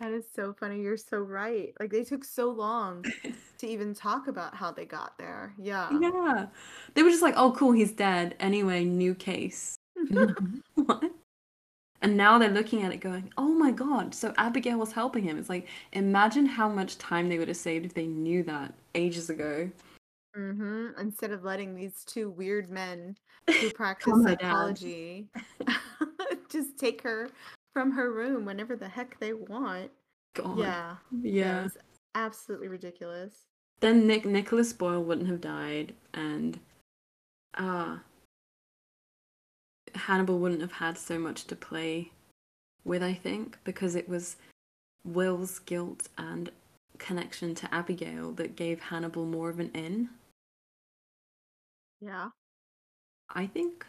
That 0.00 0.10
is 0.12 0.24
so 0.34 0.54
funny. 0.58 0.80
You're 0.80 0.96
so 0.96 1.18
right. 1.18 1.72
Like 1.78 1.90
they 1.90 2.02
took 2.02 2.24
so 2.24 2.50
long 2.50 3.04
to 3.58 3.66
even 3.66 3.94
talk 3.94 4.26
about 4.26 4.54
how 4.54 4.72
they 4.72 4.84
got 4.84 5.16
there. 5.18 5.54
Yeah. 5.58 5.90
yeah 6.00 6.46
they 6.94 7.02
were 7.02 7.10
just 7.10 7.22
like 7.22 7.34
oh 7.36 7.52
cool 7.52 7.72
he's 7.72 7.92
dead 7.92 8.34
anyway 8.40 8.84
new 8.84 9.14
case 9.14 9.76
what 10.74 11.04
and 12.02 12.16
now 12.16 12.38
they're 12.38 12.50
looking 12.50 12.82
at 12.82 12.92
it 12.92 12.98
going 13.00 13.32
oh 13.36 13.48
my 13.54 13.70
god 13.70 14.14
so 14.14 14.32
abigail 14.38 14.78
was 14.78 14.92
helping 14.92 15.22
him 15.24 15.38
it's 15.38 15.48
like 15.48 15.66
imagine 15.92 16.46
how 16.46 16.68
much 16.68 16.98
time 16.98 17.28
they 17.28 17.38
would 17.38 17.48
have 17.48 17.56
saved 17.56 17.84
if 17.84 17.94
they 17.94 18.06
knew 18.06 18.42
that 18.42 18.72
ages 18.94 19.30
ago 19.30 19.70
hmm 20.34 20.88
Instead 20.98 21.32
of 21.32 21.44
letting 21.44 21.74
these 21.74 22.04
two 22.04 22.30
weird 22.30 22.70
men 22.70 23.16
who 23.60 23.70
practice 23.74 24.12
dad. 24.26 24.38
psychology 24.40 25.28
just 26.50 26.78
take 26.78 27.02
her 27.02 27.28
from 27.72 27.90
her 27.92 28.12
room 28.12 28.44
whenever 28.44 28.76
the 28.76 28.88
heck 28.88 29.18
they 29.20 29.32
want. 29.32 29.90
god 30.34 30.58
Yeah. 30.58 30.96
yeah 31.22 31.68
absolutely 32.14 32.68
ridiculous. 32.68 33.46
then 33.80 34.06
Nick 34.06 34.24
Nicholas 34.24 34.72
Boyle 34.72 35.02
wouldn't 35.02 35.28
have 35.28 35.40
died, 35.40 35.94
and 36.14 36.58
uh 37.54 37.98
Hannibal 39.94 40.38
wouldn't 40.38 40.60
have 40.60 40.72
had 40.72 40.98
so 40.98 41.18
much 41.18 41.44
to 41.44 41.56
play 41.56 42.10
with, 42.84 43.02
I 43.02 43.14
think, 43.14 43.58
because 43.64 43.94
it 43.94 44.08
was 44.08 44.36
Will's 45.04 45.58
guilt 45.58 46.08
and 46.18 46.50
connection 46.98 47.54
to 47.56 47.74
Abigail 47.74 48.32
that 48.32 48.56
gave 48.56 48.80
Hannibal 48.80 49.24
more 49.24 49.50
of 49.50 49.58
an 49.58 49.70
in. 49.74 50.10
Yeah. 52.00 52.30
I 53.34 53.46
think, 53.46 53.86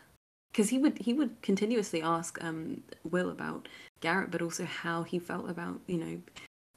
because 0.51 0.69
he 0.69 0.77
would 0.77 0.99
he 0.99 1.13
would 1.13 1.41
continuously 1.41 2.01
ask 2.01 2.43
um 2.43 2.83
Will 3.09 3.29
about 3.29 3.67
Garrett, 4.01 4.31
but 4.31 4.41
also 4.41 4.65
how 4.65 5.03
he 5.03 5.19
felt 5.19 5.49
about 5.49 5.79
you 5.87 5.97
know 5.97 6.21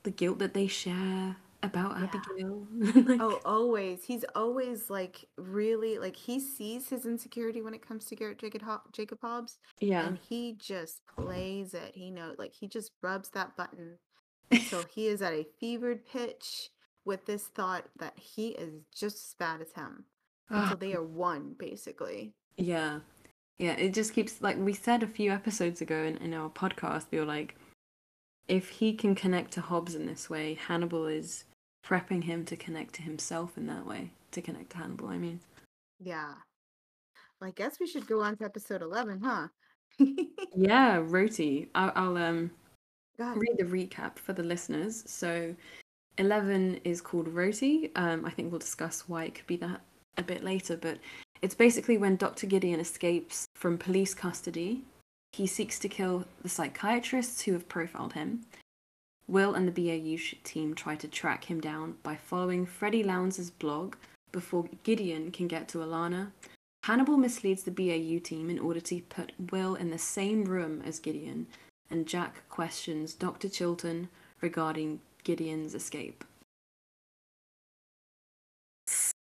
the 0.03 0.11
guilt 0.11 0.39
that 0.39 0.55
they 0.55 0.66
share 0.66 1.37
about 1.65 1.97
Yeah. 1.99 2.05
Abigail. 2.05 2.67
like, 3.09 3.21
Oh, 3.21 3.41
always. 3.45 4.05
He's 4.05 4.25
always 4.35 4.91
like 4.91 5.25
really 5.37 5.99
like 5.99 6.17
he 6.17 6.39
sees 6.41 6.89
his 6.89 7.07
insecurity 7.07 7.62
when 7.62 7.75
it 7.75 7.87
comes 7.87 8.05
to 8.07 8.17
Garrett 8.17 8.39
Jacob, 8.39 8.62
Ho- 8.62 8.83
Jacob 8.93 9.19
Hobbs 9.23 9.59
yeah, 9.81 10.07
and 10.07 10.19
he 10.19 10.57
just 10.59 11.03
plays 11.07 11.75
it. 11.75 11.93
He 11.95 12.11
knows 12.11 12.37
like 12.39 12.53
he 12.55 12.69
just 12.69 12.93
rubs 13.03 13.31
that 13.31 13.57
button 13.57 13.99
until 14.51 14.85
he 14.95 15.09
is 15.09 15.23
at 15.23 15.33
a 15.33 15.47
fevered 15.61 16.07
pitch 16.07 16.71
with 17.05 17.27
this 17.27 17.45
thought 17.49 17.85
that 17.99 18.19
he 18.19 18.49
is 18.49 18.75
just 18.95 19.17
as 19.17 19.35
bad 19.39 19.61
as 19.61 19.73
him 19.73 20.05
until 20.51 20.77
they 20.77 20.95
are 20.95 21.03
one 21.03 21.55
basically. 21.59 22.33
Yeah. 22.57 23.01
Yeah, 23.59 23.73
it 23.75 23.95
just 23.95 24.15
keeps 24.15 24.43
like 24.43 24.59
we 24.59 24.73
said 24.73 25.03
a 25.03 25.07
few 25.07 25.31
episodes 25.31 25.81
ago 25.81 26.03
in, 26.03 26.17
in 26.19 26.35
our 26.35 26.51
podcast, 26.51 27.07
we 27.11 27.19
were 27.19 27.25
like, 27.25 27.55
if 28.49 28.69
he 28.69 28.93
can 28.93 29.15
connect 29.15 29.53
to 29.53 29.61
Hobbs 29.61 29.95
in 29.95 30.07
this 30.07 30.29
way, 30.29 30.55
Hannibal 30.55 31.07
is 31.07 31.45
prepping 31.87 32.24
him 32.24 32.45
to 32.47 32.57
connect 32.57 32.95
to 32.95 33.03
himself 33.03 33.57
in 33.57 33.66
that 33.66 33.87
way. 33.87 34.11
To 34.32 34.43
connect 34.43 34.70
to 34.70 34.78
Hannibal, 34.78 35.09
I 35.09 35.18
mean. 35.18 35.41
Yeah. 36.01 36.35
Well, 37.41 37.49
I 37.49 37.53
guess 37.53 37.78
we 37.80 37.87
should 37.87 38.07
go 38.07 38.22
on 38.22 38.37
to 38.37 38.45
episode 38.45 38.82
11, 38.82 39.20
huh? 39.22 39.49
Yeah, 40.57 41.01
Roti. 41.05 41.68
I'll, 41.74 41.93
I'll 41.95 42.16
um 42.16 42.51
read 43.18 43.57
the 43.59 43.64
recap 43.64 44.18
for 44.18 44.32
the 44.32 44.43
listeners. 44.43 45.05
So, 45.07 45.55
11 46.18 46.80
is 46.85 47.01
called 47.01 47.28
Roti. 47.28 47.91
Um, 47.97 48.24
I 48.24 48.30
think 48.30 48.51
we'll 48.51 48.61
discuss 48.61 49.09
why 49.09 49.24
it 49.24 49.35
could 49.35 49.47
be 49.47 49.57
that 49.57 49.80
a 50.16 50.22
bit 50.22 50.45
later, 50.45 50.76
but 50.76 50.99
it's 51.43 51.55
basically 51.55 51.99
when 51.99 52.16
Dr. 52.16 52.47
Gideon 52.47 52.80
escapes 52.80 53.47
from 53.57 53.78
police 53.78 54.14
custody. 54.14 54.82
He 55.32 55.47
seeks 55.47 55.80
to 55.80 55.89
kill 55.89 56.24
the 56.43 56.49
psychiatrists 56.49 57.43
who 57.43 57.53
have 57.53 57.68
profiled 57.68 58.12
him. 58.12 58.43
Will 59.27 59.55
and 59.55 59.66
the 59.66 59.72
BAU 59.72 60.22
team 60.45 60.75
try 60.75 60.97
to 60.97 61.09
track 61.09 61.45
him 61.45 61.61
down 61.61 61.97
by 62.03 62.16
following 62.16 62.66
Freddie 62.66 63.03
Lounds' 63.03 63.51
blog 63.51 63.97
before 64.33 64.68
Gideon 64.83 65.31
can 65.31 65.49
get 65.49 65.68
to 65.68 65.79
Alana. 65.79 66.33
Hannibal 66.85 67.16
misleads 67.16 67.62
the 67.62 67.70
BAU 67.70 68.18
team 68.22 68.51
in 68.51 68.59
order 68.59 68.81
to 68.81 69.01
put 69.03 69.33
Will 69.51 69.75
in 69.75 69.91
the 69.91 69.99
same 69.99 70.45
room 70.45 70.83
as 70.85 70.99
Gideon, 70.99 71.47
and 71.91 72.07
Jack 72.07 72.47
questions 72.51 73.14
Dr. 73.14 73.49
Chilton 73.49 74.09
regarding 74.43 75.01
Gideon's 75.22 75.75
escape. 75.75 76.25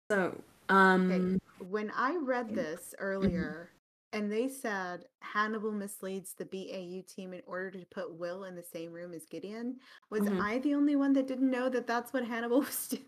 So, 0.09 0.41
um, 0.69 1.39
When 1.69 1.91
I 1.95 2.15
read 2.15 2.55
this 2.55 2.95
earlier 2.97 3.69
and 4.13 4.31
they 4.31 4.47
said 4.47 5.05
Hannibal 5.21 5.71
misleads 5.71 6.33
the 6.33 6.45
BAU 6.45 7.01
team 7.13 7.33
in 7.33 7.41
order 7.45 7.71
to 7.71 7.85
put 7.87 8.13
Will 8.13 8.45
in 8.45 8.55
the 8.55 8.63
same 8.63 8.93
room 8.93 9.13
as 9.13 9.25
Gideon, 9.25 9.79
was 10.09 10.21
Mhm. 10.21 10.41
I 10.41 10.59
the 10.59 10.75
only 10.75 10.95
one 10.95 11.13
that 11.13 11.27
didn't 11.27 11.49
know 11.51 11.67
that 11.69 11.87
that's 11.87 12.13
what 12.13 12.25
Hannibal 12.25 12.59
was 12.61 12.87
doing? 12.87 13.03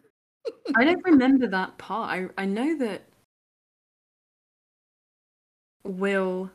I 0.75 0.83
don't 0.83 1.03
remember 1.05 1.47
that 1.47 1.77
part. 1.77 2.09
I 2.37 2.41
I 2.41 2.45
know 2.45 2.75
that 2.77 3.03
Will 5.83 6.51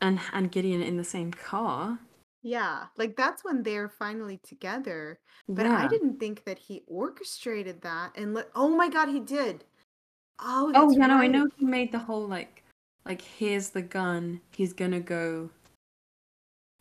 and 0.00 0.18
and 0.32 0.50
Gideon 0.50 0.82
in 0.82 0.96
the 0.96 1.04
same 1.04 1.30
car. 1.32 1.98
Yeah, 2.42 2.86
like 2.96 3.16
that's 3.16 3.44
when 3.44 3.62
they're 3.62 3.88
finally 3.88 4.38
together. 4.38 5.18
But 5.48 5.66
I 5.66 5.86
didn't 5.88 6.18
think 6.18 6.44
that 6.44 6.58
he 6.58 6.82
orchestrated 6.86 7.82
that 7.82 8.12
and 8.16 8.34
let 8.34 8.50
oh 8.54 8.68
my 8.68 8.88
god, 8.88 9.08
he 9.08 9.20
did. 9.20 9.64
Oh, 10.38 10.70
Oh 10.74 10.90
yeah, 10.90 11.06
no, 11.06 11.16
I 11.16 11.26
know 11.26 11.48
he 11.56 11.64
made 11.64 11.92
the 11.92 11.98
whole 11.98 12.26
like 12.26 12.62
like 13.06 13.22
here's 13.22 13.70
the 13.70 13.82
gun. 13.82 14.40
He's 14.50 14.72
gonna 14.72 15.00
go 15.00 15.50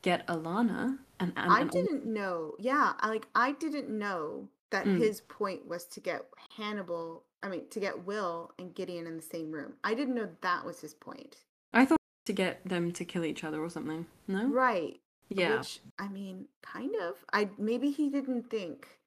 get 0.02 0.26
Alana 0.28 0.98
and 1.20 1.34
and, 1.36 1.52
I 1.52 1.64
didn't 1.64 2.06
know. 2.06 2.56
Yeah, 2.60 2.94
like 3.04 3.28
I 3.36 3.54
didn't 3.54 3.90
know 3.90 4.50
that 4.72 4.86
Mm. 4.86 4.98
his 4.98 5.22
point 5.22 5.68
was 5.68 5.86
to 5.86 6.00
get 6.00 6.26
Hannibal, 6.58 7.24
I 7.44 7.50
mean, 7.50 7.70
to 7.70 7.80
get 7.80 8.06
Will 8.06 8.52
and 8.60 8.74
Gideon 8.74 9.08
in 9.08 9.16
the 9.16 9.22
same 9.22 9.52
room. 9.52 9.74
I 9.84 9.94
didn't 9.94 10.16
know 10.16 10.30
that 10.42 10.66
was 10.66 10.82
his 10.82 10.94
point. 10.94 11.38
I 11.74 11.86
thought 11.86 12.00
to 12.26 12.34
get 12.34 12.68
them 12.68 12.92
to 12.94 13.06
kill 13.06 13.24
each 13.24 13.44
other 13.44 13.64
or 13.64 13.70
something. 13.70 14.06
No? 14.28 14.48
Right. 14.48 15.00
Yeah. 15.30 15.58
Which 15.58 15.80
I 16.00 16.08
mean, 16.08 16.48
kind 16.62 16.96
of. 16.96 17.24
I 17.32 17.50
maybe 17.58 17.92
he 17.92 18.10
didn't 18.10 18.50
think 18.50 19.00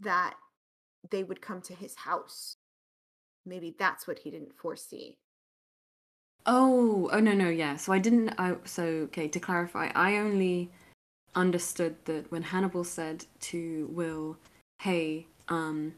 that 0.00 0.34
they 1.10 1.24
would 1.24 1.40
come 1.42 1.60
to 1.62 1.74
his 1.74 1.94
house. 1.96 2.56
Maybe 3.44 3.74
that's 3.76 4.06
what 4.06 4.20
he 4.20 4.30
didn't 4.30 4.54
foresee. 4.54 5.18
Oh, 6.46 7.08
oh 7.12 7.20
no, 7.20 7.32
no, 7.32 7.48
yeah. 7.48 7.76
So 7.76 7.92
I 7.92 7.98
didn't. 7.98 8.30
I 8.38 8.56
so 8.64 8.84
okay. 9.08 9.28
To 9.28 9.40
clarify, 9.40 9.90
I 9.94 10.16
only 10.16 10.70
understood 11.34 11.96
that 12.06 12.30
when 12.30 12.42
Hannibal 12.42 12.84
said 12.84 13.26
to 13.52 13.88
Will, 13.92 14.36
"Hey, 14.80 15.26
um, 15.48 15.94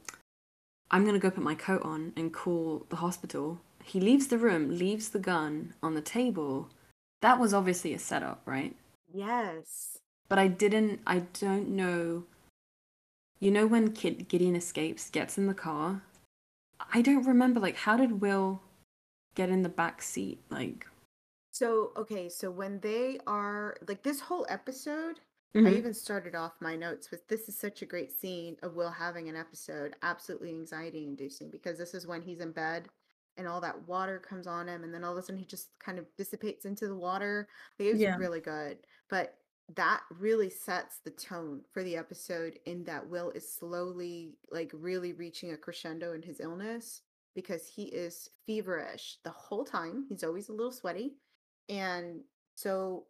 I'm 0.91 1.05
gonna 1.07 1.19
go 1.19 1.31
put 1.31 1.43
my 1.43 1.55
coat 1.55 1.83
on 1.83 2.13
and 2.17 2.33
call 2.33 2.87
the 2.91 2.97
hospital." 2.97 3.61
He 3.83 4.01
leaves 4.01 4.29
the 4.29 4.39
room, 4.39 4.79
leaves 4.79 5.11
the 5.11 5.19
gun 5.19 5.75
on 5.83 5.95
the 5.95 6.01
table. 6.01 6.71
That 7.21 7.39
was 7.39 7.55
obviously 7.55 7.95
a 7.95 7.99
setup, 7.99 8.43
right? 8.47 8.75
Yes. 9.13 9.99
But 10.29 10.39
I 10.39 10.49
didn't. 10.49 11.01
I 11.07 11.21
don't 11.41 11.69
know. 11.71 12.25
You 13.41 13.51
know 13.51 13.67
when 13.67 13.93
Kid 13.93 14.29
Gideon 14.29 14.57
escapes, 14.57 15.11
gets 15.11 15.39
in 15.39 15.47
the 15.47 15.55
car. 15.55 16.03
I 16.93 17.03
don't 17.03 17.27
remember. 17.27 17.61
Like, 17.61 17.77
how 17.77 17.97
did 17.97 18.21
Will 18.21 18.61
get 19.35 19.51
in 19.51 19.63
the 19.63 19.69
back 19.69 20.03
seat? 20.03 20.41
Like, 20.51 20.87
So, 21.51 21.93
okay, 21.97 22.29
so 22.29 22.51
when 22.51 22.81
they 22.81 23.19
are 23.27 23.77
like 23.87 24.03
this 24.03 24.21
whole 24.21 24.47
episode, 24.49 25.21
I 25.65 25.71
Mhm. 25.71 25.75
even 25.75 25.95
started 25.95 26.35
off 26.35 26.61
my 26.61 26.77
notes 26.77 27.11
with 27.11 27.27
this 27.29 27.49
is 27.49 27.57
such 27.59 27.81
a 27.81 27.87
great 27.87 28.13
scene 28.13 28.57
of 28.63 28.75
Will 28.75 28.91
having 28.91 29.29
an 29.29 29.37
episode, 29.37 29.97
absolutely 30.03 30.51
anxiety 30.51 31.05
inducing 31.07 31.51
because 31.51 31.79
this 31.79 31.95
is 31.95 32.07
when 32.07 32.23
he's 32.23 32.41
in 32.41 32.53
bed 32.53 32.89
and 33.37 33.47
all 33.49 33.61
that 33.63 33.87
water 33.89 34.19
comes 34.19 34.47
on 34.47 34.69
him 34.69 34.85
and 34.85 34.93
then 34.93 35.05
all 35.05 35.13
of 35.13 35.19
a 35.19 35.23
sudden 35.23 35.39
he 35.39 35.47
just 35.47 35.71
kind 35.79 35.99
of 35.99 36.07
dissipates 36.17 36.65
into 36.65 36.87
the 36.89 36.97
water. 36.97 37.49
Like, 37.79 37.89
it 37.89 37.93
was 37.93 38.05
Yeah. 38.05 38.17
really 38.17 38.41
good. 38.41 38.87
But 39.09 39.39
that 39.69 40.03
really 40.11 40.51
sets 40.51 40.99
the 41.01 41.11
tone 41.11 41.65
for 41.73 41.83
the 41.83 41.97
episode 41.97 42.59
in 42.67 42.85
that 42.85 43.09
Will 43.09 43.31
is 43.31 43.51
slowly 43.51 44.37
like 44.51 44.71
really 44.75 45.15
reaching 45.15 45.53
a 45.53 45.57
crescendo 45.57 46.13
in 46.13 46.23
his 46.23 46.41
illness 46.41 47.01
because 47.35 47.67
he 47.67 47.85
is 47.85 48.29
feverish 48.47 49.19
the 49.25 49.31
whole 49.31 49.65
time. 49.65 50.07
He's 50.09 50.25
always 50.25 50.49
a 50.49 50.53
little 50.53 50.73
sweaty. 50.73 51.15
And 51.69 52.21
so 52.55 53.07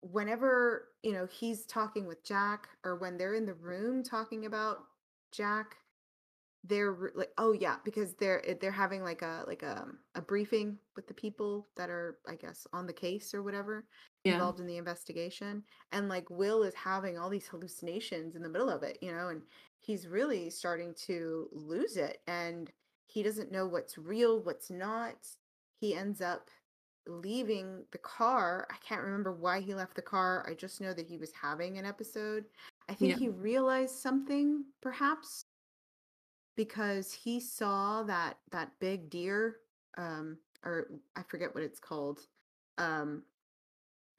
whenever, 0.00 0.88
you 1.02 1.12
know, 1.12 1.26
he's 1.26 1.66
talking 1.66 2.06
with 2.06 2.24
Jack 2.24 2.68
or 2.84 2.96
when 2.96 3.16
they're 3.16 3.34
in 3.34 3.46
the 3.46 3.54
room 3.54 4.02
talking 4.02 4.46
about 4.46 4.78
Jack, 5.32 5.76
they're 6.64 6.94
like, 7.14 7.30
oh 7.38 7.52
yeah, 7.52 7.76
because 7.84 8.14
they're 8.14 8.46
eh, 8.48 8.54
they're 8.60 8.70
having 8.70 9.02
like 9.02 9.22
a 9.22 9.44
like 9.46 9.62
a 9.62 9.86
a 10.14 10.20
briefing 10.20 10.76
with 10.94 11.06
the 11.06 11.14
people 11.14 11.68
that 11.76 11.88
are, 11.88 12.18
I 12.28 12.34
guess, 12.34 12.66
on 12.72 12.86
the 12.86 12.92
case 12.92 13.32
or 13.32 13.42
whatever, 13.42 13.86
yeah, 14.24 14.34
involved 14.34 14.60
in 14.60 14.66
the 14.66 14.76
investigation. 14.76 15.62
And 15.92 16.08
like 16.08 16.28
Will 16.28 16.62
is 16.62 16.74
having 16.74 17.16
all 17.16 17.30
these 17.30 17.48
hallucinations 17.48 18.36
in 18.36 18.42
the 18.42 18.48
middle 18.48 18.68
of 18.68 18.82
it, 18.82 18.98
you 19.00 19.10
know, 19.10 19.28
and 19.28 19.40
he's 19.78 20.06
really 20.06 20.50
starting 20.50 20.94
to 21.06 21.48
lose 21.52 21.96
it 21.96 22.18
and 22.26 22.70
he 23.10 23.22
doesn't 23.22 23.52
know 23.52 23.66
what's 23.66 23.98
real, 23.98 24.40
what's 24.40 24.70
not. 24.70 25.16
He 25.80 25.94
ends 25.94 26.20
up 26.20 26.48
leaving 27.06 27.84
the 27.92 27.98
car. 27.98 28.68
I 28.70 28.76
can't 28.86 29.02
remember 29.02 29.32
why 29.32 29.60
he 29.60 29.74
left 29.74 29.96
the 29.96 30.02
car. 30.02 30.46
I 30.48 30.54
just 30.54 30.80
know 30.80 30.92
that 30.92 31.06
he 31.06 31.18
was 31.18 31.32
having 31.32 31.78
an 31.78 31.86
episode. 31.86 32.44
I 32.88 32.94
think 32.94 33.12
yeah, 33.12 33.18
he 33.18 33.28
realized 33.28 33.96
something 33.96 34.64
perhaps 34.80 35.44
because 36.56 37.12
he 37.12 37.40
saw 37.40 38.02
that 38.02 38.36
that 38.50 38.72
big 38.80 39.08
deer 39.10 39.56
um 39.96 40.36
or 40.64 40.90
I 41.16 41.22
forget 41.22 41.54
what 41.54 41.64
it's 41.64 41.80
called. 41.80 42.20
Um 42.78 43.22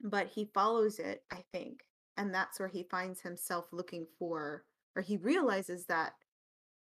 but 0.02 0.26
he 0.26 0.50
follows 0.52 0.98
it, 0.98 1.22
I 1.30 1.44
think. 1.52 1.84
And 2.16 2.34
that's 2.34 2.58
where 2.58 2.68
he 2.68 2.82
finds 2.82 3.20
himself 3.20 3.66
looking 3.72 4.06
for 4.18 4.64
or 4.96 5.02
he 5.02 5.16
realizes 5.16 5.86
that 5.86 6.14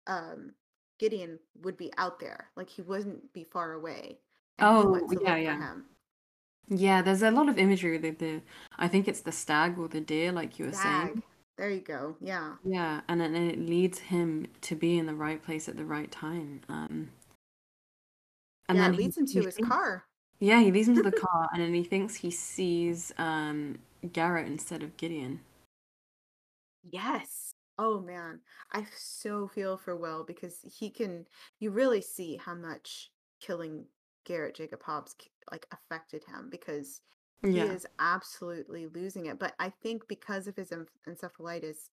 um 0.06 0.52
Gideon 0.98 1.38
would 1.62 1.76
be 1.76 1.92
out 1.98 2.18
there. 2.20 2.50
Like 2.56 2.68
he 2.70 2.82
wouldn't 2.82 3.32
be 3.32 3.44
far 3.44 3.72
away. 3.72 4.18
He 4.58 4.64
Oh, 4.64 4.96
yeah, 5.22 5.36
yeah. 5.36 5.76
Yeah, 6.68 7.02
there's 7.02 7.22
a 7.22 7.30
lot 7.30 7.48
of 7.48 7.58
imagery 7.58 7.98
with 7.98 8.18
the, 8.18 8.40
I 8.78 8.88
think 8.88 9.06
it's 9.06 9.20
the 9.20 9.32
stag 9.32 9.78
or 9.78 9.88
the 9.88 10.00
deer, 10.00 10.32
like 10.32 10.58
you 10.58 10.66
were 10.66 10.72
saying. 10.72 11.22
There 11.56 11.70
you 11.70 11.80
go. 11.80 12.16
Yeah. 12.20 12.56
Yeah, 12.64 13.02
and 13.08 13.20
then 13.20 13.34
it 13.36 13.58
leads 13.58 13.98
him 13.98 14.46
to 14.62 14.74
be 14.74 14.98
in 14.98 15.06
the 15.06 15.14
right 15.14 15.42
place 15.42 15.68
at 15.68 15.76
the 15.76 15.84
right 15.84 16.10
time. 16.10 16.62
Um, 16.68 17.10
and 18.68 18.78
Yeah, 18.78 18.84
then 18.84 18.92
it 18.92 18.96
he, 18.96 18.98
leads 18.98 19.16
him 19.18 19.26
to 19.26 19.42
his 19.42 19.56
thinks, 19.56 19.68
car. 19.68 20.04
yeah, 20.40 20.60
he 20.60 20.72
leads 20.72 20.88
him 20.88 20.96
to 20.96 21.02
the 21.02 21.12
car, 21.26 21.48
and 21.52 21.62
then 21.62 21.74
he 21.74 21.84
thinks 21.84 22.16
he 22.16 22.30
sees 22.30 23.12
um 23.18 23.78
Garrett 24.12 24.46
instead 24.46 24.82
of 24.82 24.96
Gideon. 24.96 25.40
Yes. 26.84 27.43
Oh 27.78 28.00
man, 28.00 28.40
I 28.72 28.86
so 28.96 29.48
feel 29.48 29.76
for 29.76 29.96
Will 29.96 30.24
because 30.24 30.60
he 30.62 30.90
can. 30.90 31.26
You 31.58 31.70
really 31.70 32.00
see 32.00 32.36
how 32.36 32.54
much 32.54 33.10
killing 33.40 33.86
Garrett 34.24 34.54
Jacob 34.54 34.82
Hobbs 34.82 35.14
k- 35.14 35.30
like 35.50 35.66
affected 35.72 36.24
him 36.24 36.48
because 36.50 37.00
he 37.48 37.64
Yeah, 37.64 37.68
is 37.68 37.86
absolutely 37.98 38.86
losing 38.86 39.26
it. 39.26 39.38
But 39.38 39.54
I 39.58 39.70
think 39.70 40.06
because 40.08 40.46
of 40.46 40.56
his 40.56 40.70
enf- 40.70 40.88
encephalitis, 41.08 41.90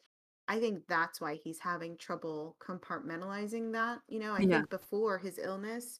I 0.47 0.59
think 0.59 0.87
that's 0.87 1.19
why 1.21 1.35
he's 1.35 1.59
having 1.59 1.97
trouble 1.97 2.57
compartmentalizing 2.59 3.71
that. 3.73 4.01
You 4.07 4.19
know, 4.19 4.33
I 4.33 4.43
yeah, 4.43 4.45
think 4.45 4.69
before 4.69 5.17
his 5.17 5.39
illness, 5.39 5.99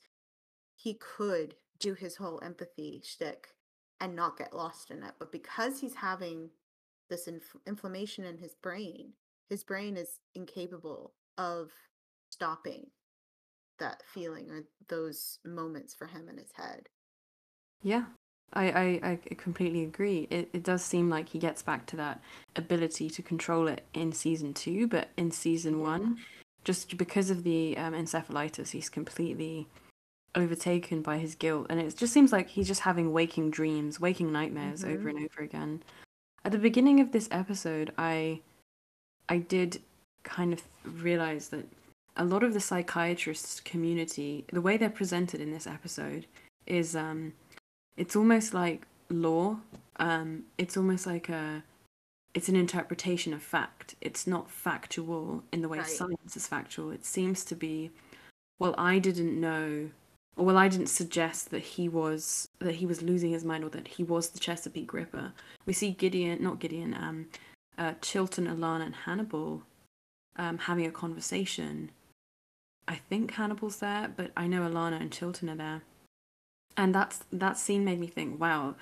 he 0.76 0.96
could 0.96 1.56
do 1.80 1.94
his 1.96 2.18
whole 2.18 2.40
empathy 2.44 3.02
shtick 3.06 3.56
and 4.00 4.16
not 4.16 4.38
get 4.38 4.54
lost 4.56 4.92
in 4.92 5.04
it. 5.04 5.16
But 5.20 5.32
because 5.32 5.80
he's 5.82 5.96
having 5.96 6.52
this 7.10 7.28
inf- 7.28 7.58
inflammation 7.68 8.26
in 8.26 8.38
his 8.38 8.56
brain, 8.56 9.14
his 9.52 9.64
brain 9.66 9.98
is 9.98 10.20
incapable 10.34 11.14
of 11.38 11.70
stopping 12.32 12.88
that 13.80 14.02
feeling 14.14 14.50
or 14.50 14.64
those 14.88 15.40
moments 15.46 15.94
for 15.94 16.08
him 16.08 16.30
in 16.30 16.38
his 16.38 16.52
head. 16.56 16.88
yeah. 17.84 18.06
I, 18.54 19.00
I, 19.04 19.10
I 19.30 19.36
completely 19.36 19.84
agree. 19.84 20.28
It, 20.30 20.50
it 20.52 20.64
does 20.64 20.84
seem 20.84 21.10
like 21.10 21.30
he 21.30 21.40
gets 21.40 21.62
back 21.62 21.86
to 21.88 21.96
that 21.98 22.22
ability 22.58 23.10
to 23.10 23.22
control 23.22 23.68
it 23.68 23.86
in 23.94 24.12
season 24.12 24.54
two, 24.54 24.88
but 24.88 25.10
in 25.16 25.32
season 25.32 25.80
one, 25.80 26.18
just 26.66 26.98
because 26.98 27.30
of 27.30 27.44
the 27.44 27.78
um, 27.78 27.94
encephalitis, 27.94 28.72
he's 28.72 28.90
completely 28.90 29.68
overtaken 30.36 31.02
by 31.02 31.18
his 31.18 31.36
guilt. 31.36 31.68
And 31.70 31.80
it 31.80 31.96
just 31.96 32.12
seems 32.12 32.34
like 32.34 32.50
he's 32.50 32.68
just 32.68 32.82
having 32.82 33.14
waking 33.14 33.52
dreams, 33.52 34.02
waking 34.02 34.34
nightmares 34.34 34.84
over 34.84 35.10
Mhm. 35.10 35.16
and 35.18 35.30
over 35.30 35.42
again. 35.44 35.84
At 36.44 36.52
the 36.52 36.58
beginning 36.58 37.00
of 37.00 37.14
this 37.14 37.30
episode, 37.32 37.94
I 37.98 38.42
I 39.32 39.38
did 39.38 39.82
kind 40.24 40.52
of 40.52 40.62
realize 40.84 41.48
that 41.50 41.66
a 42.18 42.26
lot 42.26 42.44
of 42.44 42.54
the 42.54 42.60
psychiatrist 42.60 43.64
community, 43.64 44.44
the 44.52 44.60
way 44.60 44.76
they're 44.76 44.90
presented 44.90 45.40
in 45.40 45.54
this 45.54 45.66
episode, 45.66 46.26
is 46.68 46.98
um, 46.98 47.32
it's 47.96 48.18
almost 48.18 48.54
like 48.54 48.86
law. 49.10 49.56
Um, 49.96 50.44
it's 50.58 50.76
almost 50.76 51.08
like 51.08 51.30
a, 51.30 51.64
it's 52.34 52.50
an 52.50 52.58
interpretation 52.58 53.34
of 53.34 53.42
fact. 53.42 53.96
It's 54.02 54.28
not 54.28 54.52
factual 54.52 55.44
in 55.54 55.62
the 55.62 55.70
way 55.70 55.78
Right. 55.78 55.88
science 55.88 56.36
is 56.36 56.46
factual. 56.46 56.92
It 56.92 57.06
seems 57.06 57.46
to 57.46 57.56
be, 57.56 57.90
well, 58.60 58.76
I 58.78 59.00
didn't 59.00 59.40
know, 59.40 59.92
or 60.36 60.44
well, 60.44 60.58
I 60.58 60.68
didn't 60.68 60.88
suggest 60.88 61.52
that 61.52 61.64
he 61.64 61.88
was 61.88 62.50
that 62.60 62.76
he 62.76 62.86
was 62.86 63.02
losing 63.02 63.32
his 63.32 63.46
mind 63.46 63.64
or 63.64 63.70
that 63.70 63.88
he 63.88 64.04
was 64.04 64.32
the 64.32 64.40
Chesapeake 64.40 64.92
Ripper. 64.92 65.32
We 65.66 65.72
see 65.72 65.92
Gideon, 65.92 66.44
not 66.44 66.60
Gideon, 66.60 66.94
um, 66.94 67.28
uh, 67.82 67.94
Chilton, 68.02 68.46
Alana, 68.46 68.86
and 68.86 68.96
Hannibal 68.96 69.64
um, 70.36 70.60
having 70.60 70.86
a 70.86 70.92
conversation. 70.92 71.90
I 72.88 72.96
think 72.96 73.32
Hannibal's 73.32 73.78
there, 73.78 74.12
but 74.16 74.32
I 74.38 74.46
know 74.48 74.62
Alana 74.62 75.02
and 75.02 75.12
Chilton 75.12 75.50
are 75.50 75.56
there. 75.56 75.82
And 76.78 76.94
that's 76.94 77.24
that 77.32 77.58
scene 77.58 77.84
made 77.84 78.00
me 78.00 78.08
think, 78.08 78.40
wow, 78.40 78.76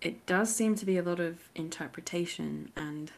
it 0.00 0.26
does 0.26 0.54
seem 0.54 0.74
to 0.76 0.86
be 0.86 0.98
a 0.98 1.02
lot 1.02 1.20
of 1.20 1.48
interpretation 1.54 2.70
and 2.76 3.10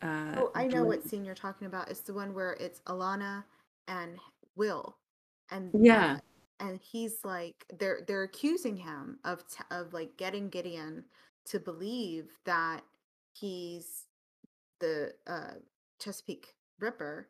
uh 0.00 0.34
Oh, 0.36 0.50
I 0.54 0.66
know 0.66 0.84
what 0.84 1.04
scene 1.04 1.24
you're 1.24 1.34
talking 1.34 1.66
about. 1.66 1.90
It's 1.90 2.00
the 2.00 2.14
one 2.14 2.34
where 2.34 2.54
it's 2.58 2.80
Alana 2.86 3.44
and 3.86 4.18
Will, 4.56 4.96
and 5.50 5.70
Yeah. 5.78 6.14
uh, 6.14 6.64
and 6.64 6.80
he's 6.80 7.24
like 7.24 7.66
they're 7.78 8.00
they're 8.06 8.24
accusing 8.24 8.76
him 8.76 9.18
of 9.24 9.46
t- 9.48 9.64
of 9.70 9.92
like 9.92 10.16
getting 10.16 10.48
Gideon 10.48 11.04
to 11.46 11.60
believe 11.60 12.38
that 12.44 12.82
he's 13.32 14.06
the 14.80 15.12
uh, 15.26 15.54
Chesapeake 16.00 16.54
Ripper, 16.80 17.28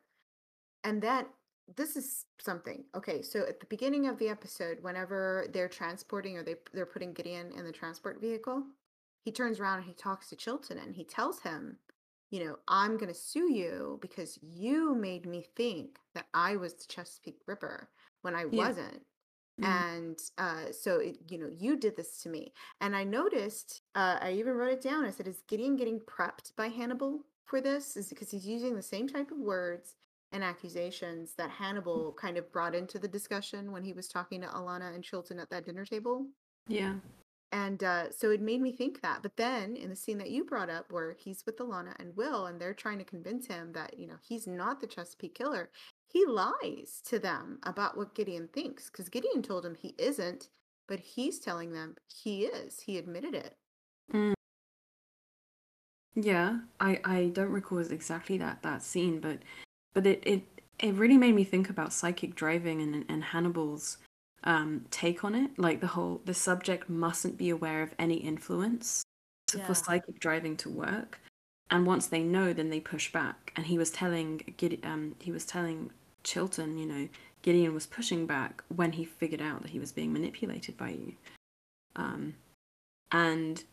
and 0.83 1.01
that 1.01 1.27
this 1.77 1.95
is 1.95 2.25
something. 2.39 2.83
Okay, 2.95 3.21
so 3.21 3.41
at 3.41 3.59
the 3.59 3.65
beginning 3.67 4.07
of 4.07 4.17
the 4.19 4.29
episode, 4.29 4.79
whenever 4.81 5.47
they're 5.53 5.69
transporting 5.69 6.37
or 6.37 6.43
they 6.43 6.55
they're 6.73 6.85
putting 6.85 7.13
Gideon 7.13 7.51
in 7.51 7.65
the 7.65 7.71
transport 7.71 8.19
vehicle, 8.19 8.63
he 9.23 9.31
turns 9.31 9.59
around 9.59 9.77
and 9.79 9.87
he 9.87 9.93
talks 9.93 10.29
to 10.29 10.35
Chilton 10.35 10.77
and 10.77 10.95
he 10.95 11.03
tells 11.05 11.39
him, 11.41 11.77
you 12.31 12.43
know, 12.43 12.57
I'm 12.67 12.97
going 12.97 13.13
to 13.13 13.19
sue 13.19 13.51
you 13.53 13.99
because 14.01 14.37
you 14.41 14.95
made 14.95 15.25
me 15.25 15.45
think 15.55 15.99
that 16.15 16.25
I 16.33 16.57
was 16.57 16.73
the 16.73 16.85
Chesapeake 16.87 17.39
Ripper 17.47 17.89
when 18.21 18.35
I 18.35 18.45
Yeah. 18.45 18.67
wasn't. 18.67 19.01
Mm. 19.61 19.67
And 19.67 20.19
uh, 20.37 20.71
so, 20.71 20.99
it, 20.99 21.17
you 21.29 21.37
know, 21.37 21.49
you 21.55 21.77
did 21.77 21.95
this 21.95 22.21
to 22.23 22.29
me. 22.29 22.53
And 22.81 22.95
I 22.95 23.03
noticed, 23.03 23.81
uh, 23.95 24.17
I 24.21 24.33
even 24.33 24.53
wrote 24.53 24.73
it 24.73 24.81
down. 24.81 25.05
I 25.05 25.11
said, 25.11 25.27
is 25.27 25.43
Gideon 25.47 25.75
getting 25.75 25.99
prepped 25.99 26.55
by 26.55 26.67
Hannibal 26.67 27.21
for 27.45 27.61
this? 27.61 27.95
Is 27.95 28.09
because 28.09 28.31
he's 28.31 28.47
using 28.47 28.75
the 28.75 28.81
same 28.81 29.07
type 29.07 29.31
of 29.31 29.37
words 29.37 29.95
and 30.31 30.43
accusations 30.43 31.35
that 31.37 31.51
Hannibal 31.51 32.15
kind 32.19 32.37
of 32.37 32.51
brought 32.51 32.73
into 32.73 32.97
the 32.97 33.07
discussion 33.07 33.71
when 33.71 33.83
he 33.83 33.93
was 33.93 34.07
talking 34.07 34.41
to 34.41 34.47
Alana 34.47 34.93
and 34.95 35.03
Chilton 35.03 35.39
at 35.39 35.49
that 35.51 35.65
dinner 35.65 35.85
table? 35.85 36.25
Yeah. 36.67 36.95
And 37.51 37.83
uh, 37.83 38.09
so 38.09 38.31
it 38.31 38.41
made 38.41 38.61
me 38.61 38.71
think 38.71 39.01
that. 39.01 39.21
But 39.21 39.37
then 39.37 39.75
in 39.75 39.91
the 39.91 39.95
scene 39.95 40.17
that 40.17 40.31
you 40.31 40.43
brought 40.43 40.71
up, 40.71 40.91
where 40.91 41.15
he's 41.19 41.45
with 41.45 41.59
Alana 41.59 41.93
and 41.99 42.17
Will, 42.17 42.47
and 42.47 42.59
they're 42.59 42.73
trying 42.73 42.97
to 42.97 43.03
convince 43.03 43.45
him 43.45 43.73
that, 43.73 43.99
you 43.99 44.07
know, 44.07 44.15
he's 44.27 44.47
not 44.47 44.81
the 44.81 44.87
Chesapeake 44.87 45.35
killer, 45.35 45.69
he 46.13 46.25
lies 46.27 47.01
to 47.05 47.17
them 47.17 47.57
about 47.63 47.97
what 47.97 48.13
Gideon 48.13 48.47
thinks 48.53 48.89
because 48.89 49.09
Gideon 49.09 49.41
told 49.41 49.65
him 49.65 49.73
he 49.75 49.95
isn't, 49.97 50.47
but 50.87 50.99
he's 50.99 51.39
telling 51.39 51.73
them 51.73 51.95
he 52.07 52.45
is. 52.45 52.81
He 52.81 52.97
admitted 52.99 53.33
it. 53.33 53.57
Mm. 54.13 54.33
Yeah, 56.15 56.59
I 56.79 56.99
I 57.03 57.31
don't 57.33 57.49
recall 57.51 57.79
exactly 57.79 58.37
that 58.37 58.61
that 58.61 58.83
scene, 58.83 59.19
but 59.19 59.39
but 59.93 60.05
it 60.05 60.21
it 60.25 60.43
it 60.79 60.93
really 60.93 61.17
made 61.17 61.33
me 61.35 61.43
think 61.43 61.69
about 61.69 61.91
psychic 61.93 62.35
driving 62.35 62.81
and 62.81 63.05
and 63.09 63.23
Hannibal's 63.23 63.97
um 64.43 64.85
take 64.91 65.23
on 65.23 65.33
it. 65.33 65.57
Like 65.57 65.81
the 65.81 65.87
whole 65.87 66.21
the 66.25 66.33
subject 66.35 66.89
mustn't 66.89 67.37
be 67.37 67.49
aware 67.49 67.81
of 67.81 67.95
any 67.97 68.17
influence 68.17 69.01
to, 69.47 69.57
Yeah. 69.57 69.65
for 69.65 69.73
psychic 69.73 70.19
driving 70.19 70.55
to 70.57 70.69
work. 70.69 71.19
And 71.71 71.87
once 71.87 72.05
they 72.05 72.21
know, 72.21 72.53
then 72.53 72.69
they 72.69 72.79
push 72.79 73.11
back. 73.11 73.51
And 73.55 73.65
he 73.65 73.79
was 73.79 73.89
telling 73.89 74.53
Gide- 74.57 74.85
um 74.85 75.15
he 75.19 75.31
was 75.31 75.45
telling 75.45 75.89
Chilton, 76.23 76.77
you 76.77 76.85
know, 76.85 77.09
Gideon 77.41 77.73
was 77.73 77.85
pushing 77.85 78.25
back 78.25 78.63
when 78.73 78.93
he 78.93 79.03
figured 79.05 79.41
out 79.41 79.61
that 79.61 79.71
he 79.71 79.79
was 79.79 79.91
being 79.91 80.13
manipulated 80.13 80.77
by 80.77 80.89
you. 80.89 81.13
Um, 81.95 82.35
and 83.11 83.63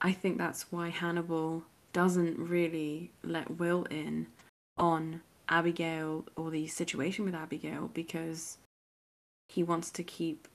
I 0.00 0.12
think 0.12 0.38
that's 0.38 0.70
why 0.70 0.90
Hannibal 0.90 1.64
doesn't 1.92 2.38
really 2.38 3.10
let 3.22 3.58
Will 3.58 3.84
in 3.84 4.26
on 4.76 5.22
Abigail 5.48 6.26
or 6.36 6.50
the 6.50 6.66
situation 6.66 7.24
with 7.24 7.34
Abigail 7.34 7.90
because 7.94 8.58
he 9.48 9.62
wants 9.62 9.90
to 9.92 10.02
keep, 10.02 10.48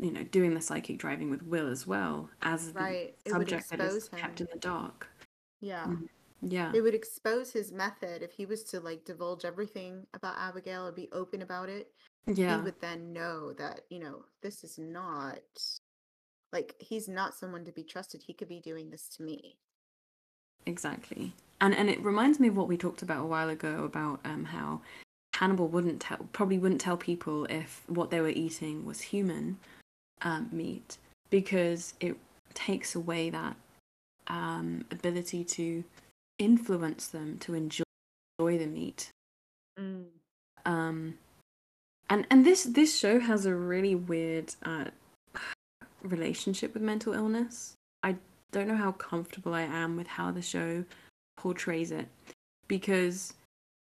you 0.00 0.10
know, 0.10 0.22
doing 0.24 0.54
the 0.54 0.60
psychic 0.60 0.98
driving 0.98 1.30
with 1.30 1.42
Will 1.42 1.68
as 1.68 1.86
well 1.86 2.30
as 2.40 2.72
the 2.72 2.80
Right. 2.80 3.14
It 3.24 3.30
subject 3.32 3.68
that 3.70 3.80
is 3.80 3.96
expose 3.96 4.20
kept 4.20 4.40
him. 4.40 4.46
in 4.46 4.52
the 4.54 4.58
dark. 4.60 5.08
Yeah. 5.60 5.84
Mhm. 5.86 6.08
Yeah, 6.42 6.72
It 6.74 6.80
would 6.80 6.94
expose 6.94 7.52
his 7.52 7.70
method 7.72 8.22
if 8.22 8.32
he 8.32 8.46
was 8.46 8.64
to 8.64 8.80
like 8.80 9.04
divulge 9.04 9.44
everything 9.44 10.06
about 10.14 10.36
Abigail 10.38 10.86
and 10.86 10.96
be 10.96 11.08
open 11.12 11.42
about 11.42 11.68
it. 11.68 11.92
Yeah. 12.26 12.56
He 12.56 12.62
would 12.62 12.80
then 12.80 13.12
know 13.12 13.52
that, 13.54 13.82
you 13.90 14.00
know, 14.00 14.24
this 14.42 14.64
is 14.64 14.78
not 14.78 15.40
like 16.52 16.74
he's 16.80 17.08
not 17.08 17.34
someone 17.34 17.64
to 17.64 17.72
be 17.72 17.84
trusted. 17.84 18.22
He 18.22 18.34
could 18.34 18.48
be 18.48 18.60
doing 18.60 18.90
this 18.90 19.08
to 19.16 19.22
me. 19.22 19.56
exactly. 20.66 21.32
And 21.60 21.74
and 21.74 21.88
it 21.88 22.02
reminds 22.02 22.40
me 22.40 22.48
of 22.48 22.56
what 22.56 22.68
we 22.68 22.76
talked 22.76 23.02
about 23.02 23.22
a 23.22 23.26
while 23.26 23.48
ago 23.48 23.84
about 23.84 24.20
um 24.24 24.44
how 24.46 24.80
Hannibal 25.34 25.68
wouldn't 25.68 26.00
tell 26.00 26.18
probably 26.32 26.58
wouldn't 26.58 26.80
tell 26.80 26.96
people 26.96 27.46
if 27.46 27.82
what 27.86 28.10
they 28.10 28.20
were 28.20 28.28
eating 28.28 28.84
was 28.84 29.00
human 29.00 29.58
um, 30.22 30.48
meat 30.52 30.98
because 31.30 31.94
it 32.00 32.16
takes 32.54 32.94
away 32.94 33.30
that 33.30 33.56
um, 34.28 34.84
ability 34.90 35.44
to 35.44 35.84
influence 36.42 37.06
them 37.06 37.38
to 37.38 37.54
enjoy 37.54 37.84
enjoy 38.42 38.58
the 38.58 38.66
meat. 38.66 39.10
Um, 40.64 41.14
and 42.10 42.26
and 42.30 42.44
this 42.44 42.64
this 42.64 42.98
show 42.98 43.20
has 43.20 43.46
a 43.46 43.54
really 43.54 43.94
weird 43.94 44.54
uh, 44.64 44.86
relationship 46.02 46.74
with 46.74 46.82
mental 46.82 47.14
illness. 47.14 47.74
I 48.02 48.16
don't 48.50 48.68
know 48.68 48.76
how 48.76 48.92
comfortable 48.92 49.54
I 49.54 49.62
am 49.62 49.96
with 49.96 50.06
how 50.06 50.30
the 50.30 50.42
show 50.42 50.84
portrays 51.36 51.90
it 51.90 52.08
because 52.68 53.34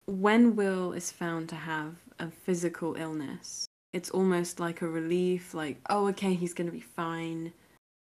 when 0.06 0.56
Will 0.56 0.92
is 0.92 1.11
found 1.11 1.48
to 1.50 1.56
have 1.56 1.96
a 2.18 2.30
physical 2.30 2.94
illness, 2.96 3.66
it's 3.92 4.11
almost 4.11 4.61
like 4.61 4.82
a 4.82 4.88
relief. 4.88 5.54
Like, 5.54 5.78
oh, 5.88 6.09
okay, 6.09 6.34
he's 6.34 6.54
gonna 6.54 6.70
be 6.70 6.80
fine. 6.80 7.52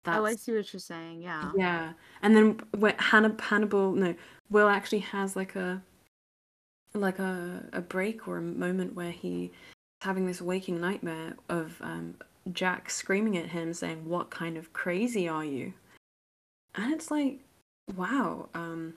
Oh, 0.08 0.24
I 0.24 0.36
see 0.36 0.52
what 0.52 0.72
you're 0.72 0.80
saying. 0.80 1.22
Yeah. 1.22 1.50
Yeah, 1.56 1.92
and 2.22 2.36
then 2.36 2.60
when 2.76 2.94
Hannib- 2.96 3.40
Hannibal, 3.40 3.92
no, 3.92 4.14
Will 4.50 4.68
actually 4.68 5.00
has 5.00 5.36
like 5.36 5.56
a 5.56 5.82
like 6.94 7.18
a 7.18 7.64
a 7.72 7.80
break 7.80 8.26
or 8.28 8.38
a 8.38 8.42
moment 8.42 8.94
where 8.94 9.10
he 9.10 9.50
having 10.02 10.26
this 10.26 10.40
waking 10.42 10.80
nightmare 10.80 11.34
of 11.48 11.76
um, 11.80 12.14
Jack 12.52 12.90
screaming 12.90 13.36
at 13.36 13.46
him, 13.46 13.72
saying, 13.74 14.08
"What 14.08 14.30
kind 14.30 14.56
of 14.56 14.72
crazy 14.72 15.28
are 15.28 15.44
you?" 15.44 15.72
And 16.74 16.92
it's 16.92 17.10
like, 17.10 17.40
wow, 17.96 18.48
um, 18.54 18.94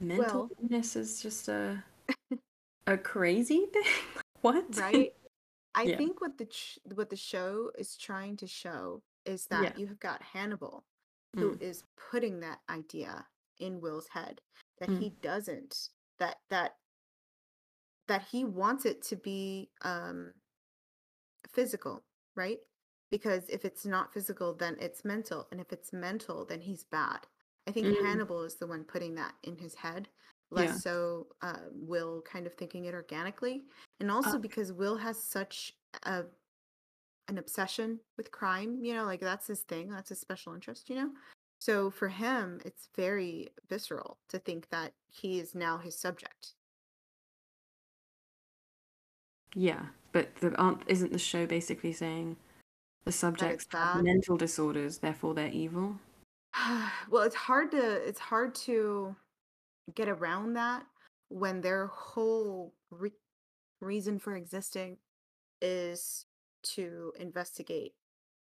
mental 0.00 0.40
Well- 0.42 0.50
illness 0.62 0.96
is 0.96 1.22
just 1.22 1.48
a 1.48 1.82
a 2.86 2.96
crazy 2.98 3.66
thing. 3.72 3.82
what? 4.42 4.64
Right. 4.76 5.14
I 5.74 5.82
Yeah. 5.84 5.96
think 5.96 6.20
what 6.20 6.36
the 6.38 6.46
ch- 6.46 6.78
what 6.94 7.10
the 7.10 7.16
show 7.16 7.70
is 7.78 7.96
trying 7.96 8.36
to 8.38 8.46
show 8.46 9.02
is 9.24 9.46
that 9.46 9.64
Yeah. 9.74 9.78
you 9.78 9.86
have 9.86 10.00
got 10.00 10.22
Hannibal, 10.22 10.84
who 11.36 11.52
Mm. 11.52 11.62
is 11.62 11.84
putting 12.10 12.40
that 12.40 12.60
idea 12.68 13.26
in 13.58 13.80
Will's 13.80 14.08
head 14.08 14.40
that 14.78 14.90
Mm. 14.90 14.98
he 14.98 15.10
doesn't 15.22 15.90
that 16.18 16.36
that 16.50 16.76
that 18.08 18.22
he 18.30 18.44
wants 18.44 18.84
it 18.84 19.02
to 19.02 19.16
be 19.16 19.70
um 19.82 20.32
physical, 21.48 22.04
right? 22.36 22.58
Because 23.10 23.48
if 23.48 23.64
it's 23.64 23.84
not 23.84 24.12
physical, 24.12 24.54
then 24.54 24.76
it's 24.80 25.04
mental, 25.04 25.48
and 25.50 25.60
if 25.60 25.72
it's 25.72 25.92
mental, 25.92 26.44
then 26.44 26.60
he's 26.60 26.84
bad. 26.84 27.26
I 27.66 27.72
think 27.72 27.86
Mm. 27.86 28.00
Hannibal 28.02 28.42
is 28.44 28.56
the 28.56 28.66
one 28.66 28.84
putting 28.84 29.14
that 29.16 29.34
in 29.42 29.56
his 29.56 29.74
head, 29.74 30.08
less 30.50 30.70
Yeah. 30.76 30.78
so 30.82 31.26
uh, 31.42 31.58
Will 31.72 32.22
kind 32.22 32.46
of 32.46 32.54
thinking 32.54 32.84
it 32.86 32.94
organically, 32.94 33.64
and 34.00 34.10
also 34.10 34.30
Okay. 34.30 34.38
because 34.38 34.72
Will 34.72 34.96
has 34.96 35.22
such 35.22 35.74
a 36.04 36.24
an 37.30 37.38
obsession 37.38 38.00
with 38.16 38.30
crime. 38.30 38.78
You 38.82 38.94
know, 38.94 39.04
like 39.04 39.20
that's 39.20 39.46
his 39.46 39.60
thing. 39.60 39.88
That's 39.88 40.10
his 40.10 40.20
special 40.20 40.52
interest. 40.52 40.90
You 40.90 40.96
know, 40.96 41.10
so 41.60 41.90
for 41.90 42.08
him, 42.08 42.60
it's 42.64 42.88
very 42.96 43.48
visceral 43.68 44.18
to 44.28 44.38
think 44.38 44.68
that 44.70 44.92
he 45.08 45.40
is 45.40 45.54
now 45.54 45.78
his 45.78 45.96
subject. 45.96 46.54
Yeah, 49.54 49.86
but 50.12 50.34
the 50.36 50.54
aren't 50.56 50.82
isn't 50.86 51.12
the 51.12 51.18
show 51.18 51.46
basically 51.46 51.92
saying 51.92 52.36
the 53.04 53.12
subjects 53.12 53.66
have 53.72 54.02
mental 54.02 54.36
disorders, 54.36 54.98
therefore 54.98 55.34
they're 55.34 55.48
evil? 55.48 55.96
well, 57.10 57.22
it's 57.22 57.34
hard 57.34 57.70
to 57.72 58.08
it's 58.08 58.20
hard 58.20 58.54
to 58.54 59.14
get 59.94 60.08
around 60.08 60.54
that 60.54 60.84
when 61.28 61.60
their 61.60 61.86
whole 61.86 62.74
re- 62.90 63.12
reason 63.80 64.18
for 64.18 64.34
existing 64.34 64.96
is 65.60 66.26
to 66.62 67.12
investigate 67.18 67.94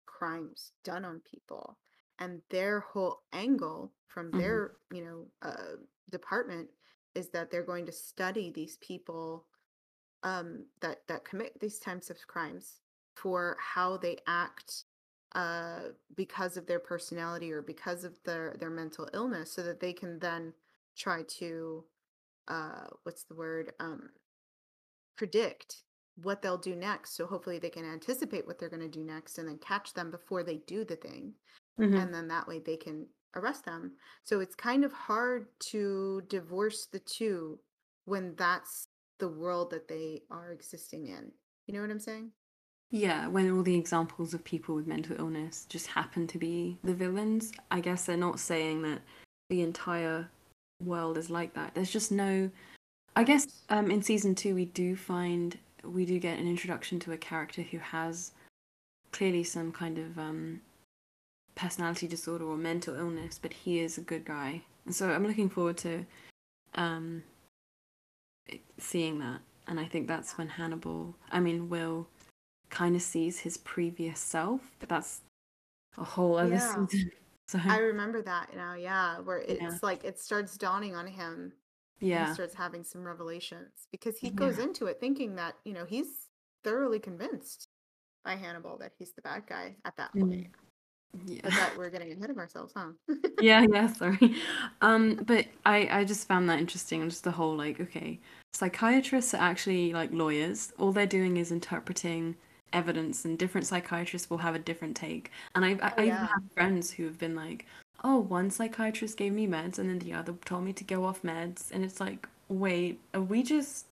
crimes 0.06 0.72
done 0.84 1.06
on 1.06 1.22
people 1.22 1.78
and 2.20 2.42
their 2.50 2.82
whole 2.82 3.22
angle 3.34 3.92
from 4.08 4.34
Mhm. 4.34 4.40
their 4.40 4.72
you 4.92 5.04
know 5.04 5.26
uh, 5.42 5.76
department 6.10 6.70
is 7.16 7.30
that 7.30 7.52
they're 7.52 7.64
going 7.64 7.86
to 7.86 7.92
study 7.92 8.52
these 8.52 8.78
people 8.78 9.46
um, 10.24 10.66
that 10.82 11.08
that 11.08 11.26
commit 11.26 11.60
these 11.60 11.80
types 11.80 12.10
of 12.10 12.18
crimes 12.28 12.82
for 13.16 13.58
how 13.60 13.98
they 13.98 14.18
act 14.28 14.86
uh, 15.34 15.80
because 16.16 16.58
of 16.58 16.66
their 16.66 16.80
personality 16.80 17.52
or 17.52 17.62
because 17.62 18.04
of 18.04 18.18
their 18.26 18.56
their 18.60 18.70
mental 18.70 19.08
illness, 19.14 19.52
so 19.52 19.64
that 19.64 19.80
they 19.80 19.94
can 19.94 20.20
then 20.20 20.54
try 20.98 21.24
to 21.24 21.84
uh, 22.48 22.88
what's 23.04 23.24
the 23.24 23.36
word 23.36 23.74
um, 23.80 24.10
predict 25.18 25.84
what 26.24 26.42
they'll 26.42 26.58
do 26.58 26.76
next. 26.76 27.16
So 27.16 27.26
hopefully 27.26 27.60
they 27.60 27.70
can 27.70 27.86
anticipate 27.86 28.46
what 28.48 28.60
they're 28.60 28.70
going 28.70 28.82
to 28.82 28.88
do 28.88 29.04
next 29.04 29.38
and 29.38 29.48
then 29.48 29.58
catch 29.60 29.94
them 29.94 30.12
before 30.12 30.44
they 30.44 30.58
do 30.68 30.84
the 30.84 30.96
thing 30.96 31.34
Mhm. 31.80 32.02
and 32.02 32.14
then 32.14 32.28
that 32.28 32.48
way 32.48 32.60
they 32.60 32.78
can 32.78 33.08
arrest 33.36 33.66
them. 33.66 33.96
So 34.24 34.40
it's 34.40 34.56
kind 34.56 34.84
of 34.84 34.92
hard 34.92 35.48
to 35.72 36.22
divorce 36.28 36.88
the 36.88 37.00
two 37.00 37.60
when 38.06 38.36
that's 38.36 38.90
the 39.20 39.30
world 39.30 39.70
that 39.72 39.88
they 39.88 40.24
are 40.32 40.52
existing 40.52 41.08
in. 41.08 41.32
You 41.68 41.74
know 41.74 41.82
what 41.82 41.92
I'm 41.92 42.00
saying? 42.00 42.32
Yeah, 42.92 43.28
when 43.28 43.52
all 43.52 43.62
the 43.62 43.76
examples 43.76 44.34
of 44.34 44.44
people 44.44 44.74
with 44.74 44.88
mental 44.88 45.16
illness 45.20 45.66
just 45.70 45.88
happen 45.88 46.26
to 46.28 46.40
be 46.40 46.80
the 46.84 46.96
villains, 46.96 47.52
I 47.70 47.82
guess 47.82 48.06
they're 48.06 48.18
not 48.18 48.40
saying 48.40 48.82
that 48.82 49.02
the 49.50 49.62
entire 49.62 50.28
world 50.84 51.18
is 51.18 51.30
like 51.30 51.54
that. 51.54 51.76
There's 51.76 51.92
just 51.92 52.12
no. 52.12 52.50
I 53.16 53.24
guess 53.24 53.46
um, 53.70 53.92
in 53.92 54.02
season 54.02 54.34
two 54.34 54.56
we 54.56 54.66
do 54.66 54.96
find 54.96 55.58
we 55.90 56.06
do 56.06 56.20
get 56.20 56.40
an 56.40 56.48
introduction 56.48 57.00
to 57.02 57.12
a 57.12 57.18
character 57.18 57.62
who 57.62 57.78
has 57.80 58.32
clearly 59.12 59.44
some 59.44 59.72
kind 59.72 59.98
of 59.98 60.18
um, 60.18 60.62
personality 61.56 62.08
disorder 62.08 62.46
or 62.46 62.58
mental 62.58 62.96
illness, 62.96 63.40
but 63.42 63.54
he 63.54 63.80
is 63.80 63.98
a 63.98 64.02
good 64.02 64.26
guy, 64.26 64.62
and 64.86 64.96
so 64.96 65.10
I'm 65.10 65.26
looking 65.28 65.50
forward 65.50 65.78
to 65.80 66.06
um, 66.76 67.24
seeing 68.78 69.20
that. 69.20 69.42
And 69.68 69.80
I 69.80 69.86
think 69.86 70.08
that's 70.08 70.38
when 70.38 70.48
Hannibal, 70.48 71.16
I 71.32 71.40
mean, 71.40 71.70
Will 71.70 72.08
kind 72.70 72.96
of 72.96 73.02
sees 73.02 73.40
his 73.40 73.58
previous 73.58 74.20
self, 74.20 74.62
but 74.80 74.90
that's 74.90 75.22
a 75.98 76.04
whole 76.04 76.38
other 76.38 76.50
Yeah. 76.50 76.86
season. 76.88 77.12
So 77.50 77.60
I 77.66 77.80
remember 77.80 78.22
that 78.22 78.56
now, 78.56 78.76
yeah, 78.76 79.18
where 79.22 79.40
it's 79.40 79.60
Yeah. 79.60 79.78
like 79.82 80.04
it 80.04 80.20
starts 80.20 80.56
dawning 80.56 80.96
on 80.96 81.08
him. 81.08 81.52
Yeah, 82.00 82.28
He 82.28 82.34
starts 82.34 82.56
having 82.56 82.84
some 82.84 83.04
revelations 83.04 83.88
because 83.92 84.18
he 84.18 84.30
goes 84.30 84.58
Yeah. 84.58 84.66
into 84.66 84.86
it 84.88 85.00
thinking 85.00 85.36
that, 85.36 85.56
you 85.64 85.74
know, 85.74 85.86
he's 85.86 86.28
thoroughly 86.64 87.00
convinced 87.00 87.68
by 88.24 88.36
Hannibal 88.36 88.78
that 88.80 88.94
he's 88.98 89.14
the 89.14 89.22
bad 89.22 89.48
guy 89.48 89.76
at 89.86 89.96
that 89.98 90.12
point. 90.14 90.32
Mm. 90.32 90.48
Yeah. 91.26 91.40
But 91.44 91.52
that 91.54 91.78
we're 91.78 91.90
getting 91.90 92.12
ahead 92.12 92.30
of 92.30 92.38
ourselves, 92.38 92.74
huh? 92.76 92.92
yeah, 93.42 93.66
yeah, 93.72 93.92
sorry. 93.94 94.36
Um, 94.82 95.16
but 95.26 95.48
I, 95.66 95.88
I 96.00 96.04
just 96.04 96.28
found 96.28 96.48
that 96.50 96.60
interesting, 96.60 97.08
just 97.10 97.24
the 97.24 97.32
whole 97.32 97.56
like, 97.56 97.80
okay, 97.80 98.20
psychiatrists 98.54 99.34
are 99.34 99.42
actually 99.42 99.92
like 99.94 100.12
lawyers. 100.14 100.72
All 100.78 100.92
they're 100.92 101.08
doing 101.08 101.38
is 101.38 101.52
interpreting 101.52 102.36
evidence, 102.74 103.26
and 103.26 103.40
different 103.40 103.66
psychiatrists 103.66 104.30
will 104.30 104.38
have 104.38 104.54
a 104.54 104.60
different 104.60 104.96
take. 104.96 105.32
And 105.56 105.66
I've, 105.66 105.82
I, 105.82 105.88
Oh 105.88 105.94
I 105.98 106.02
even 106.02 106.08
yeah. 106.10 106.28
have 106.28 106.52
friends 106.54 106.92
who 106.92 107.06
have 107.06 107.18
been 107.18 107.36
like, 107.36 107.66
oh, 108.04 108.20
one 108.20 108.50
psychiatrist 108.50 109.18
gave 109.18 109.34
me 109.34 109.48
meds, 109.48 109.78
and 109.78 109.90
then 109.90 110.00
the 110.00 110.14
other 110.14 110.34
told 110.46 110.64
me 110.64 110.74
to 110.74 110.84
go 110.84 111.06
off 111.06 111.22
meds, 111.22 111.72
and 111.72 111.84
it's 111.84 112.00
like, 112.00 112.28
wait, 112.48 113.00
are 113.14 113.22
we 113.22 113.44
just 113.44 113.86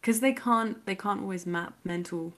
because 0.00 0.20
they 0.20 0.32
can't 0.32 0.84
they 0.86 0.94
can't 0.94 1.22
always 1.22 1.46
map 1.46 1.74
mental 1.84 2.32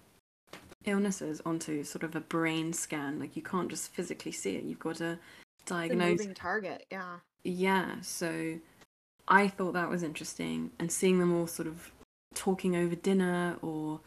illnesses 0.85 1.43
onto 1.45 1.83
sort 1.83 2.03
of 2.05 2.15
a 2.15 2.21
brain 2.21 2.73
scan. 2.73 3.19
Like 3.19 3.37
you 3.37 3.43
can't 3.43 3.69
just 3.69 3.93
physically 3.93 4.33
see 4.33 4.57
it. 4.57 4.65
You've 4.65 4.79
got 4.79 4.97
to 4.97 5.19
diagnose 5.65 6.19
moving 6.19 6.35
target, 6.35 6.87
yeah. 6.91 7.17
yeah, 7.45 8.01
so 8.01 8.59
I 9.29 9.49
thought 9.49 9.73
that 9.73 9.91
was 9.91 10.03
interesting, 10.03 10.71
and 10.79 10.91
seeing 10.91 11.19
them 11.19 11.35
all 11.35 11.47
sort 11.47 11.69
of 11.69 11.91
talking 12.35 12.77
over 12.77 12.95
dinner 12.95 13.57
or 13.63 14.01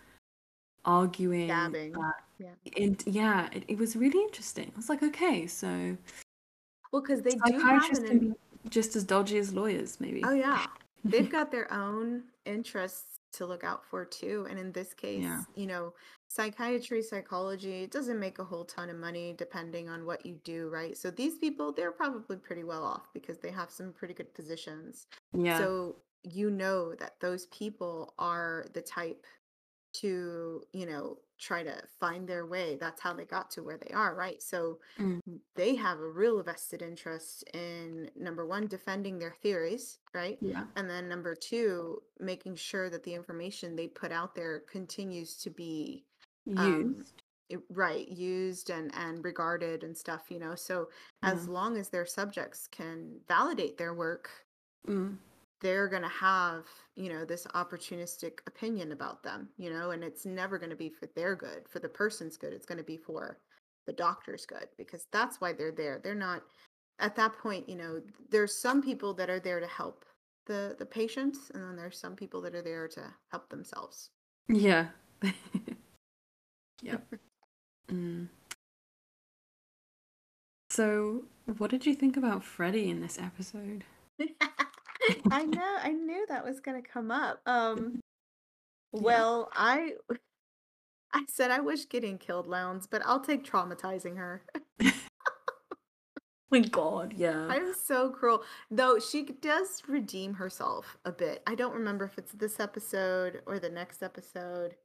arguing. 0.85 1.47
Gabbing. 1.47 1.95
uh, 1.95 2.11
Yeah. 2.37 2.47
it, 2.65 3.05
yeah, 3.05 3.49
it, 3.51 3.63
it 3.67 3.77
was 3.77 3.97
really 3.97 4.21
interesting. 4.21 4.71
I 4.73 4.77
was 4.77 4.87
like, 4.87 5.03
okay, 5.03 5.45
so 5.47 5.97
Well, 6.91 7.01
because 7.01 7.21
they 7.21 7.31
do 7.45 7.59
have 7.59 7.89
an 7.97 8.19
be 8.19 8.69
just 8.69 8.95
as 8.95 9.03
dodgy 9.03 9.37
as 9.37 9.53
lawyers, 9.53 9.99
maybe. 9.99 10.21
Oh 10.23 10.33
yeah. 10.33 10.65
They've 11.03 11.29
got 11.37 11.51
their 11.51 11.71
own 11.71 12.23
interests 12.45 13.19
to 13.33 13.45
look 13.45 13.63
out 13.63 13.85
for 13.85 14.03
too. 14.05 14.47
And 14.49 14.57
in 14.59 14.71
this 14.71 14.93
case, 14.93 15.21
Yeah. 15.23 15.43
you 15.55 15.67
know, 15.67 15.93
psychiatry, 16.27 17.01
psychology, 17.03 17.83
it 17.83 17.91
doesn't 17.91 18.19
make 18.19 18.39
a 18.39 18.43
whole 18.43 18.65
ton 18.65 18.89
of 18.89 18.97
money 18.97 19.33
depending 19.37 19.87
on 19.87 20.05
what 20.05 20.25
you 20.25 20.39
do, 20.43 20.67
right? 20.69 20.97
So 20.97 21.11
these 21.11 21.37
people, 21.37 21.71
they're 21.71 21.91
probably 21.91 22.37
pretty 22.37 22.63
well 22.63 22.83
off 22.83 23.07
because 23.13 23.37
they 23.37 23.51
have 23.51 23.69
some 23.69 23.93
pretty 23.93 24.13
good 24.15 24.33
positions. 24.33 25.07
yeah, 25.33 25.57
So 25.59 25.97
you 26.23 26.49
know 26.49 26.95
that 26.95 27.13
those 27.21 27.45
people 27.47 28.13
are 28.19 28.65
the 28.73 28.81
type 28.81 29.25
to, 29.93 30.63
you 30.73 30.85
know, 30.85 31.19
try 31.39 31.63
to 31.63 31.83
find 31.99 32.27
their 32.27 32.45
way. 32.45 32.75
That's 32.77 33.01
how 33.01 33.13
they 33.13 33.25
got 33.25 33.51
to 33.51 33.63
where 33.63 33.77
they 33.77 33.93
are, 33.93 34.15
right? 34.15 34.41
So 34.41 34.79
Mm. 34.99 35.39
they 35.55 35.75
have 35.75 35.99
a 35.99 36.09
real 36.09 36.41
vested 36.43 36.81
interest 36.81 37.43
in 37.53 38.09
number 38.15 38.45
one, 38.45 38.67
defending 38.67 39.19
their 39.19 39.33
theories, 39.33 39.99
right? 40.13 40.39
yeah, 40.41 40.65
And 40.75 40.89
then 40.89 41.07
number 41.09 41.35
two, 41.35 42.01
making 42.19 42.55
sure 42.55 42.89
that 42.89 43.03
the 43.03 43.13
information 43.13 43.75
they 43.75 43.87
put 43.87 44.11
out 44.11 44.35
there 44.35 44.59
continues 44.61 45.37
to 45.37 45.49
be 45.49 46.05
um, 46.57 47.05
used. 47.05 47.23
i- 47.51 47.57
right 47.69 48.07
used 48.09 48.69
and 48.69 48.93
and 48.95 49.23
regarded 49.23 49.83
and 49.83 49.97
stuff 49.97 50.31
you 50.31 50.39
know 50.39 50.55
so 50.55 50.89
as 51.23 51.47
long 51.47 51.77
as 51.77 51.89
their 51.89 52.05
subjects 52.05 52.67
can 52.67 53.21
validate 53.27 53.77
their 53.77 53.93
work 53.93 54.29
Mm. 54.87 55.19
They're 55.61 55.87
going 55.87 56.03
to 56.03 56.09
have 56.09 56.65
you 56.95 57.09
know 57.09 57.25
this 57.25 57.45
opportunistic 57.55 58.39
opinion 58.47 58.91
about 58.91 59.23
them 59.23 59.49
you 59.57 59.69
know 59.69 59.91
and 59.91 60.03
it's 60.03 60.25
never 60.25 60.57
going 60.57 60.69
to 60.69 60.75
be 60.75 60.89
for 60.89 61.07
their 61.15 61.35
good 61.35 61.67
for 61.69 61.79
the 61.79 61.89
person's 61.89 62.37
good 62.37 62.53
it's 62.53 62.65
going 62.65 62.77
to 62.77 62.83
be 62.83 62.97
for 62.97 63.39
the 63.87 63.93
doctor's 63.93 64.45
good 64.45 64.67
because 64.77 65.05
that's 65.11 65.39
why 65.41 65.53
they're 65.53 65.71
there 65.71 65.99
they're 66.03 66.15
not 66.15 66.43
at 66.99 67.15
that 67.15 67.37
point 67.37 67.67
you 67.67 67.75
know 67.75 68.01
there's 68.29 68.61
some 68.61 68.81
people 68.81 69.13
that 69.13 69.29
are 69.29 69.39
there 69.39 69.59
to 69.59 69.67
help 69.67 70.05
the 70.45 70.75
the 70.77 70.85
patients 70.85 71.51
and 71.53 71.63
then 71.63 71.75
there's 71.75 71.99
some 71.99 72.15
people 72.15 72.41
that 72.41 72.55
are 72.55 72.61
there 72.61 72.87
to 72.87 73.03
help 73.31 73.49
themselves 73.49 74.09
Yeah. 74.49 74.87
yep. 76.81 77.05
Mm. 77.87 78.27
So, 80.71 81.23
what 81.57 81.69
did 81.69 81.85
you 81.85 81.93
think 81.93 82.17
about 82.17 82.43
Freddie 82.43 82.89
in 82.89 82.99
this 82.99 83.19
episode? 83.19 83.83
I 85.31 85.43
know, 85.45 85.77
I 85.81 85.91
knew 85.91 86.25
that 86.27 86.45
was 86.45 86.59
gonna 86.59 86.81
come 86.81 87.11
up. 87.11 87.41
Um, 87.45 87.99
well, 88.91 89.49
I 89.53 89.93
I 91.13 91.25
said 91.27 91.51
I 91.51 91.59
wish 91.59 91.87
getting 91.89 92.17
killed 92.17 92.47
Lounds, 92.47 92.87
but 92.87 93.01
I'll 93.05 93.19
take 93.19 93.43
traumatizing 93.43 94.17
her. 94.17 94.43
My 96.51 96.61
God, 96.61 97.13
yeah. 97.15 97.47
I'm 97.47 97.75
so 97.75 98.09
cruel. 98.09 98.43
Though 98.71 98.99
she 98.99 99.23
does 99.23 99.83
redeem 99.87 100.35
herself 100.35 100.97
a 101.05 101.11
bit. 101.11 101.43
I 101.45 101.53
don't 101.53 101.75
remember 101.75 102.05
if 102.05 102.17
it's 102.17 102.31
this 102.31 102.59
episode 102.59 103.41
or 103.45 103.59
the 103.59 103.69
next 103.69 104.01
episode. 104.01 104.75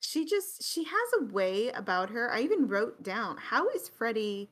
She 0.00 0.24
just 0.24 0.64
she 0.64 0.84
has 0.84 1.20
a 1.20 1.24
way 1.32 1.68
about 1.68 2.10
her. 2.10 2.32
I 2.32 2.40
even 2.40 2.68
wrote 2.68 3.02
down, 3.02 3.36
how 3.36 3.68
is 3.68 3.88
Freddie 3.88 4.50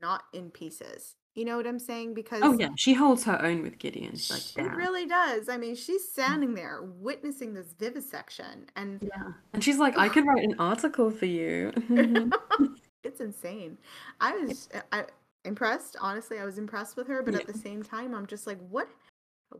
not 0.00 0.24
in 0.32 0.50
pieces? 0.50 1.16
You 1.34 1.44
know 1.44 1.56
what 1.56 1.66
I'm 1.66 1.80
saying? 1.80 2.14
Because 2.14 2.42
Oh 2.44 2.56
yeah, 2.58 2.68
she 2.76 2.94
holds 2.94 3.24
her 3.24 3.40
own 3.42 3.62
with 3.62 3.78
Gideon. 3.78 4.12
Like 4.30 4.40
She 4.40 4.54
down. 4.54 4.76
really 4.76 5.04
does. 5.06 5.48
I 5.48 5.56
mean, 5.56 5.74
she's 5.74 6.08
standing 6.08 6.54
there 6.54 6.82
witnessing 6.82 7.54
this 7.54 7.74
vivisection, 7.78 8.66
and 8.76 9.00
Yeah. 9.02 9.32
And 9.52 9.62
she's 9.62 9.78
like, 9.78 9.98
I 9.98 10.08
could 10.10 10.26
write 10.26 10.44
an 10.44 10.54
article 10.60 11.10
for 11.10 11.26
you. 11.26 11.72
it's 13.02 13.20
insane. 13.20 13.78
I 14.20 14.32
was 14.32 14.68
uh, 14.72 14.80
I, 14.92 15.04
impressed. 15.44 15.96
Honestly, 16.00 16.38
I 16.38 16.44
was 16.44 16.56
impressed 16.56 16.96
with 16.96 17.08
her, 17.08 17.22
but 17.22 17.34
at 17.34 17.46
the 17.46 17.58
same 17.58 17.82
time, 17.82 18.14
I'm 18.14 18.26
just 18.26 18.46
like, 18.46 18.58
what? 18.70 18.88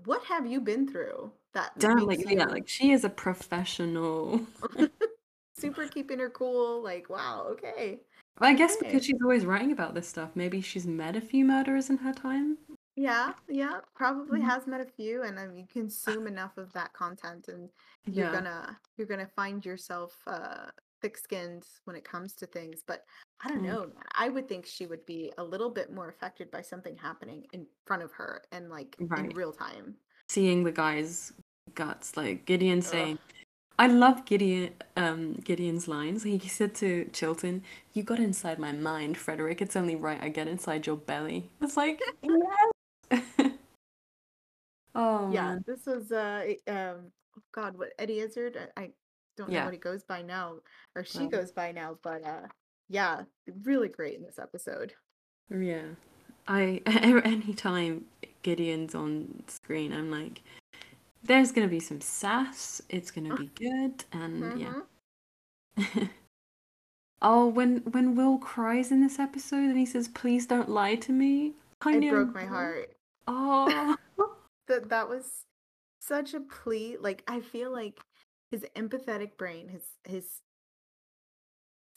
What 0.05 0.25
have 0.25 0.47
you 0.47 0.61
been 0.61 0.89
through 0.89 1.31
that 1.53 1.79
Damn, 1.79 2.07
like 2.07 2.29
yeah, 2.29 2.47
like 2.47 2.69
she 2.69 2.93
is 2.93 3.05
a 3.05 3.09
professional. 3.09 4.41
super 5.57 5.87
keeping 5.87 6.19
her 6.19 6.31
cool? 6.31 6.83
Like, 6.83 7.09
wow, 7.09 7.47
okay, 7.51 8.01
I 8.41 8.55
guess 8.55 8.77
because 8.77 9.05
she's 9.05 9.21
always 9.23 9.47
writing 9.47 9.73
about 9.73 9.95
this 9.95 10.09
stuff, 10.09 10.31
maybe 10.35 10.61
she's 10.61 10.87
met 10.87 11.17
a 11.17 11.21
few 11.21 11.45
murderers 11.45 11.91
in 11.91 11.99
her 11.99 12.13
time. 12.13 12.59
yeah, 12.97 13.33
yeah, 13.49 13.81
probably 13.95 14.41
Mhm. 14.41 14.45
has 14.45 14.67
met 14.69 14.81
a 14.81 14.85
few, 14.87 15.23
and 15.23 15.39
um, 15.39 15.57
you 15.57 15.67
consume 15.67 16.27
enough 16.29 16.57
of 16.59 16.73
that 16.75 16.93
content, 16.93 17.49
and 17.49 17.71
you're 18.07 18.27
Yeah. 18.27 18.33
gonna 18.33 18.81
you're 18.97 19.07
gonna 19.07 19.27
find 19.27 19.65
yourself 19.65 20.17
uh 20.27 20.71
thick-skinned 21.01 21.67
when 21.85 21.97
it 21.97 22.05
comes 22.05 22.33
to 22.33 22.47
things 22.47 22.83
but 22.87 23.05
i 23.45 23.49
don't 23.49 23.59
Mm. 23.61 23.65
know 23.65 23.93
i 24.15 24.31
would 24.31 24.49
think 24.49 24.65
she 24.65 24.87
would 24.87 25.05
be 25.05 25.31
a 25.37 25.45
little 25.45 25.69
bit 25.69 25.93
more 25.93 26.09
affected 26.09 26.51
by 26.51 26.63
something 26.63 26.97
happening 26.97 27.45
in 27.53 27.67
front 27.85 28.03
of 28.03 28.11
her 28.13 28.43
and 28.53 28.71
like 28.71 28.97
in 28.99 29.29
real 29.35 29.53
time 29.53 29.99
Seeing 30.31 30.65
the 30.65 30.73
guy's 30.73 31.35
guts, 31.75 32.17
like 32.17 32.47
Gideon 32.47 32.79
Ugh. 32.79 33.19
I 33.79 33.87
love 33.89 34.25
Gideon 34.25 34.73
um 34.97 35.35
Gideon's 35.45 35.89
lines. 35.89 36.23
He 36.23 36.39
said 36.49 36.75
to 36.77 37.09
Chilton, 37.13 37.63
You 37.93 38.03
got 38.03 38.21
inside 38.21 38.59
my 38.59 38.73
mind, 38.73 39.17
Frederick. 39.19 39.61
It's 39.61 39.77
only 39.77 39.97
right 39.97 40.23
I 40.23 40.29
get 40.29 40.47
inside 40.49 40.87
your 40.87 40.97
belly. 40.97 41.51
It's 41.61 41.77
like 41.77 42.01
yes. 42.23 43.23
oh 44.95 45.31
yeah 45.33 45.43
man. 45.55 45.65
this 45.67 45.87
was 45.87 46.13
uh 46.13 46.45
um 46.69 47.11
god 47.53 47.77
what 47.77 47.89
eddie 47.99 48.21
izzard 48.21 48.57
i, 48.77 48.91
don't 49.37 49.49
know 49.51 49.55
Yeah. 49.57 49.65
what 49.65 49.75
he 49.75 49.81
goes 49.81 50.05
by 50.05 50.23
now 50.23 50.57
or 50.95 51.05
she 51.05 51.19
Well. 51.19 51.29
goes 51.31 51.51
by 51.51 51.73
now 51.73 51.99
but 52.03 52.25
uh 52.25 52.47
yeah 52.89 53.23
really 53.65 53.89
great 53.89 54.17
in 54.17 54.23
this 54.23 54.39
episode 54.39 54.93
Yeah. 55.51 55.83
I 56.47 56.81
anytime 56.87 58.05
Gideon's 58.43 58.95
on 58.95 59.43
screen, 59.49 59.93
I'm 59.95 60.11
like, 60.11 60.43
there's 61.25 61.53
gonna 61.53 61.69
be 61.69 61.81
some 61.81 62.01
sass. 62.01 62.83
It's 62.89 63.11
gonna 63.11 63.35
be 63.35 63.51
good, 63.55 64.05
and 64.13 64.61
yeah. 64.61 64.75
Mhm. 65.79 66.11
oh, 67.23 67.47
when 67.49 67.79
when 67.79 68.15
Will 68.15 68.39
cries 68.39 68.91
in 68.91 69.01
this 69.01 69.19
episode 69.19 69.69
and 69.71 69.79
he 69.79 69.87
says, 69.87 70.09
"Please 70.09 70.47
don't 70.47 70.69
lie 70.69 70.97
to 70.97 71.13
me," 71.13 71.55
I 71.83 71.97
it 71.97 72.11
broke 72.11 72.35
my 72.35 72.45
heart 72.45 72.95
Oh, 73.27 73.97
that 74.69 74.89
that 74.91 75.09
was 75.09 75.45
such 76.01 76.35
a 76.35 76.41
plea. 76.41 76.97
Like 76.99 77.23
I 77.27 77.41
feel 77.41 77.73
like 77.73 78.01
his 78.51 78.65
empathetic 78.77 79.37
brain, 79.37 79.69
his 79.69 79.83
his 80.05 80.41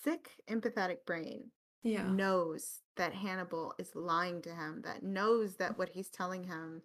sick 0.04 0.30
empathetic 0.50 1.06
brain 1.06 1.52
yeah, 1.84 2.04
knows 2.04 2.82
that 2.96 3.14
Hannibal 3.14 3.74
is 3.78 3.96
lying 3.96 4.42
to 4.44 4.50
him, 4.56 4.82
that 4.84 5.04
knows 5.04 5.56
that 5.58 5.78
what 5.78 5.90
he's 5.90 6.10
telling 6.10 6.44
him 6.46 6.82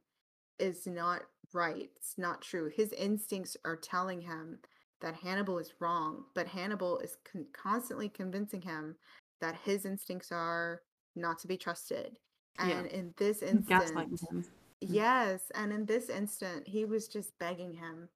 is 0.59 0.86
not 0.86 1.22
right. 1.55 1.90
It's 1.96 2.18
not 2.18 2.42
true. 2.42 2.70
His 2.74 2.92
instincts 2.92 3.57
are 3.64 3.76
telling 3.76 4.20
him 4.20 4.59
that 5.00 5.14
Hannibal 5.14 5.59
is 5.59 5.74
wrong, 5.80 6.24
but 6.34 6.46
Hannibal 6.46 6.98
is 6.98 7.16
con- 7.30 7.46
constantly 7.53 8.09
convincing 8.09 8.62
him 8.62 8.96
that 9.40 9.57
his 9.64 9.84
instincts 9.84 10.30
are 10.30 10.82
not 11.16 11.38
to 11.40 11.48
be 11.48 11.57
trusted. 11.57 12.16
Yeah. 12.59 12.78
And 12.78 12.86
in 12.86 13.14
this 13.16 13.40
gaslighting 13.40 14.20
him. 14.30 14.44
Mm. 14.44 14.44
Yes, 14.80 15.50
and 15.55 15.72
in 15.72 15.84
this 15.86 16.09
instant, 16.09 16.66
he 16.66 16.84
was 16.84 17.09
just 17.09 17.38
begging 17.38 17.72
him 17.72 18.09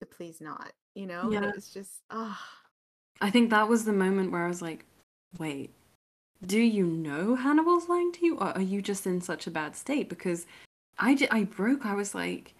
to 0.00 0.06
please 0.06 0.40
not, 0.40 0.72
you 0.94 1.06
know? 1.06 1.22
And 1.22 1.32
Yeah. 1.32 1.48
it 1.48 1.54
was 1.54 1.72
just, 1.72 2.02
oh, 2.10 2.38
I 3.20 3.30
think 3.30 3.50
that 3.50 3.68
was 3.68 3.84
the 3.84 3.92
moment 3.92 4.32
where 4.32 4.44
I 4.44 4.48
was 4.48 4.62
like, 4.62 4.84
wait, 5.38 5.70
do 6.44 6.58
you 6.60 6.84
know 6.86 7.36
Hannibal's 7.36 7.88
lying 7.88 8.12
to 8.12 8.26
you, 8.26 8.36
or 8.36 8.48
are 8.48 8.60
you 8.60 8.82
just 8.82 9.06
in 9.06 9.20
such 9.20 9.46
a 9.46 9.50
bad 9.50 9.76
state? 9.76 10.08
Because 10.08 10.46
I, 10.98 11.14
j- 11.14 11.28
I 11.30 11.44
broke. 11.44 11.86
I 11.86 11.94
was 11.94 12.14
like, 12.14 12.54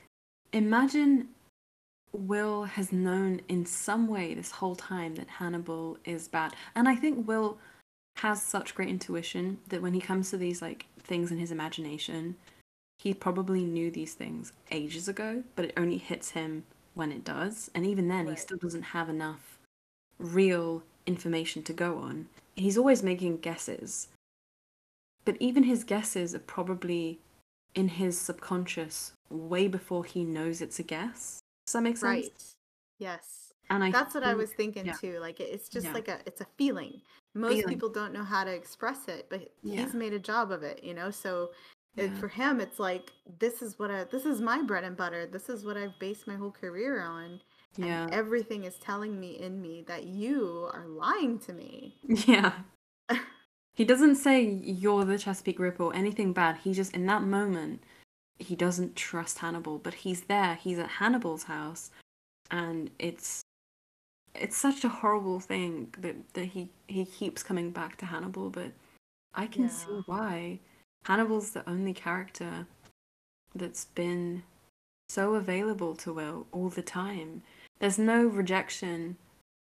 imagine 0.53 1.29
Will 2.13 2.65
has 2.65 2.93
known 2.93 3.41
in 3.49 3.65
some 3.65 4.07
way 4.07 4.35
this 4.35 4.51
whole 4.51 4.77
time 4.77 5.15
that 5.15 5.29
Hannibal 5.29 5.99
is 6.05 6.29
bad. 6.29 6.55
And 6.75 6.89
I 6.89 6.95
think 6.95 7.27
Will 7.27 7.59
has 8.17 8.43
such 8.43 8.75
great 8.75 8.89
intuition 8.89 9.59
that 9.69 9.81
when 9.81 9.95
he 9.95 10.01
comes 10.01 10.31
to 10.31 10.37
these 10.37 10.61
like 10.61 10.87
things 10.99 11.33
in 11.33 11.39
his 11.39 11.51
imagination, 11.51 12.37
he 12.99 13.15
probably 13.15 13.65
knew 13.65 13.91
these 13.91 14.15
things 14.15 14.53
ages 14.71 15.09
ago, 15.09 15.43
but 15.57 15.65
it 15.65 15.73
only 15.77 15.97
hits 15.97 16.31
him 16.31 16.65
when 16.95 17.11
it 17.11 17.25
does. 17.25 17.71
And 17.75 17.87
even 17.87 18.09
then, 18.09 18.27
right. 18.27 18.37
he 18.37 18.41
still 18.41 18.59
doesn't 18.59 18.83
have 18.83 19.09
enough 19.09 19.59
real 20.19 20.83
information 21.07 21.63
to 21.65 21.73
go 21.73 21.99
on. 21.99 22.29
He's 22.55 22.79
always 22.79 23.03
making 23.03 23.39
guesses. 23.39 24.09
But 25.25 25.37
even 25.41 25.63
his 25.65 25.85
guesses 25.85 26.35
are 26.35 26.41
probably 26.41 27.19
in 27.75 27.89
his 27.89 28.19
subconscious 28.21 29.13
way 29.31 29.69
before 29.69 30.05
he 30.05 30.25
knows 30.25 30.61
it's 30.61 30.79
a 30.79 30.83
guess. 30.83 31.41
Does 31.67 31.73
that 31.73 31.83
make 31.83 31.97
sense? 31.97 32.03
Right. 32.05 32.43
Yes. 32.99 33.53
And 33.71 33.83
I 33.83 33.91
That's 33.91 34.15
what 34.15 34.25
I 34.25 34.35
was 34.35 34.51
thinking 34.51 34.87
yeah. 34.87 34.93
too. 34.93 35.19
Like 35.19 35.41
it's 35.41 35.69
just 35.69 35.87
yeah. 35.87 35.93
like 35.93 36.09
a 36.09 36.19
it's 36.27 36.41
a 36.41 36.47
feeling. 36.57 37.01
Most 37.35 37.55
feeling. 37.55 37.69
people 37.69 37.89
don't 37.89 38.13
know 38.13 38.25
how 38.25 38.45
to 38.45 38.53
express 38.53 39.09
it, 39.09 39.27
but 39.31 39.51
yeah. 39.63 39.83
he's 39.83 39.95
made 39.95 40.13
a 40.13 40.19
job 40.19 40.53
of 40.53 40.63
it, 40.63 40.85
you 40.85 40.93
know? 40.93 41.11
So 41.11 41.51
it, 41.97 42.11
for 42.17 42.29
him 42.29 42.61
it's 42.61 42.79
like 42.79 43.13
this 43.39 43.63
is 43.63 43.79
what 43.79 43.91
I 43.91 44.05
this 44.05 44.25
is 44.27 44.41
my 44.41 44.63
bread 44.63 44.85
and 44.85 44.97
butter. 44.97 45.27
This 45.27 45.49
is 45.49 45.65
what 45.65 45.77
I've 45.77 45.99
based 45.99 46.27
my 46.27 46.37
whole 46.37 46.51
career 46.51 47.03
on. 47.03 47.41
Yeah. 47.77 48.05
And 48.05 48.13
everything 48.13 48.65
is 48.65 48.75
telling 48.77 49.19
me 49.19 49.41
in 49.41 49.63
me 49.63 49.85
that 49.87 50.05
you 50.05 50.69
are 50.75 50.87
lying 50.87 51.39
to 51.41 51.53
me. 51.53 51.97
Yeah. 52.27 52.53
He 53.75 53.85
doesn't 53.85 54.17
say 54.17 54.43
you're 54.43 55.05
the 55.05 55.19
Chesapeake 55.19 55.59
Ripper 55.59 55.85
or 55.85 55.95
anything 55.95 56.33
bad. 56.33 56.59
He 56.59 56.73
just 56.73 56.95
in 56.95 57.07
that 57.07 57.23
moment 57.23 57.83
he 58.39 58.57
doesn't 58.57 58.97
trust 58.97 59.39
Hannibal, 59.39 59.79
but 59.79 59.95
he's 59.95 60.23
there. 60.23 60.57
He's 60.57 60.79
at 60.79 60.89
Hannibal's 60.89 61.45
house, 61.45 61.91
and 62.51 62.91
it's 62.99 63.43
it's 64.35 64.57
such 64.57 64.85
a 64.85 64.89
horrible 64.89 65.41
thing 65.41 65.95
that 65.99 66.17
that 66.35 66.47
he 66.47 66.71
he 66.89 67.05
keeps 67.05 67.43
coming 67.43 67.71
back 67.71 67.97
to 67.99 68.07
Hannibal. 68.07 68.51
But 68.51 68.73
I 69.35 69.47
can 69.47 69.65
yeah. 69.65 69.69
see 69.71 70.03
why. 70.07 70.59
Hannibal's 71.05 71.51
the 71.51 71.69
only 71.69 71.93
character 71.93 72.67
that's 73.55 73.87
been 73.87 74.45
so 75.09 75.35
available 75.35 75.95
to 75.97 76.13
Will 76.13 76.47
all 76.53 76.69
the 76.69 76.83
time. 76.83 77.43
There's 77.81 77.99
no 77.99 78.25
rejection 78.25 79.17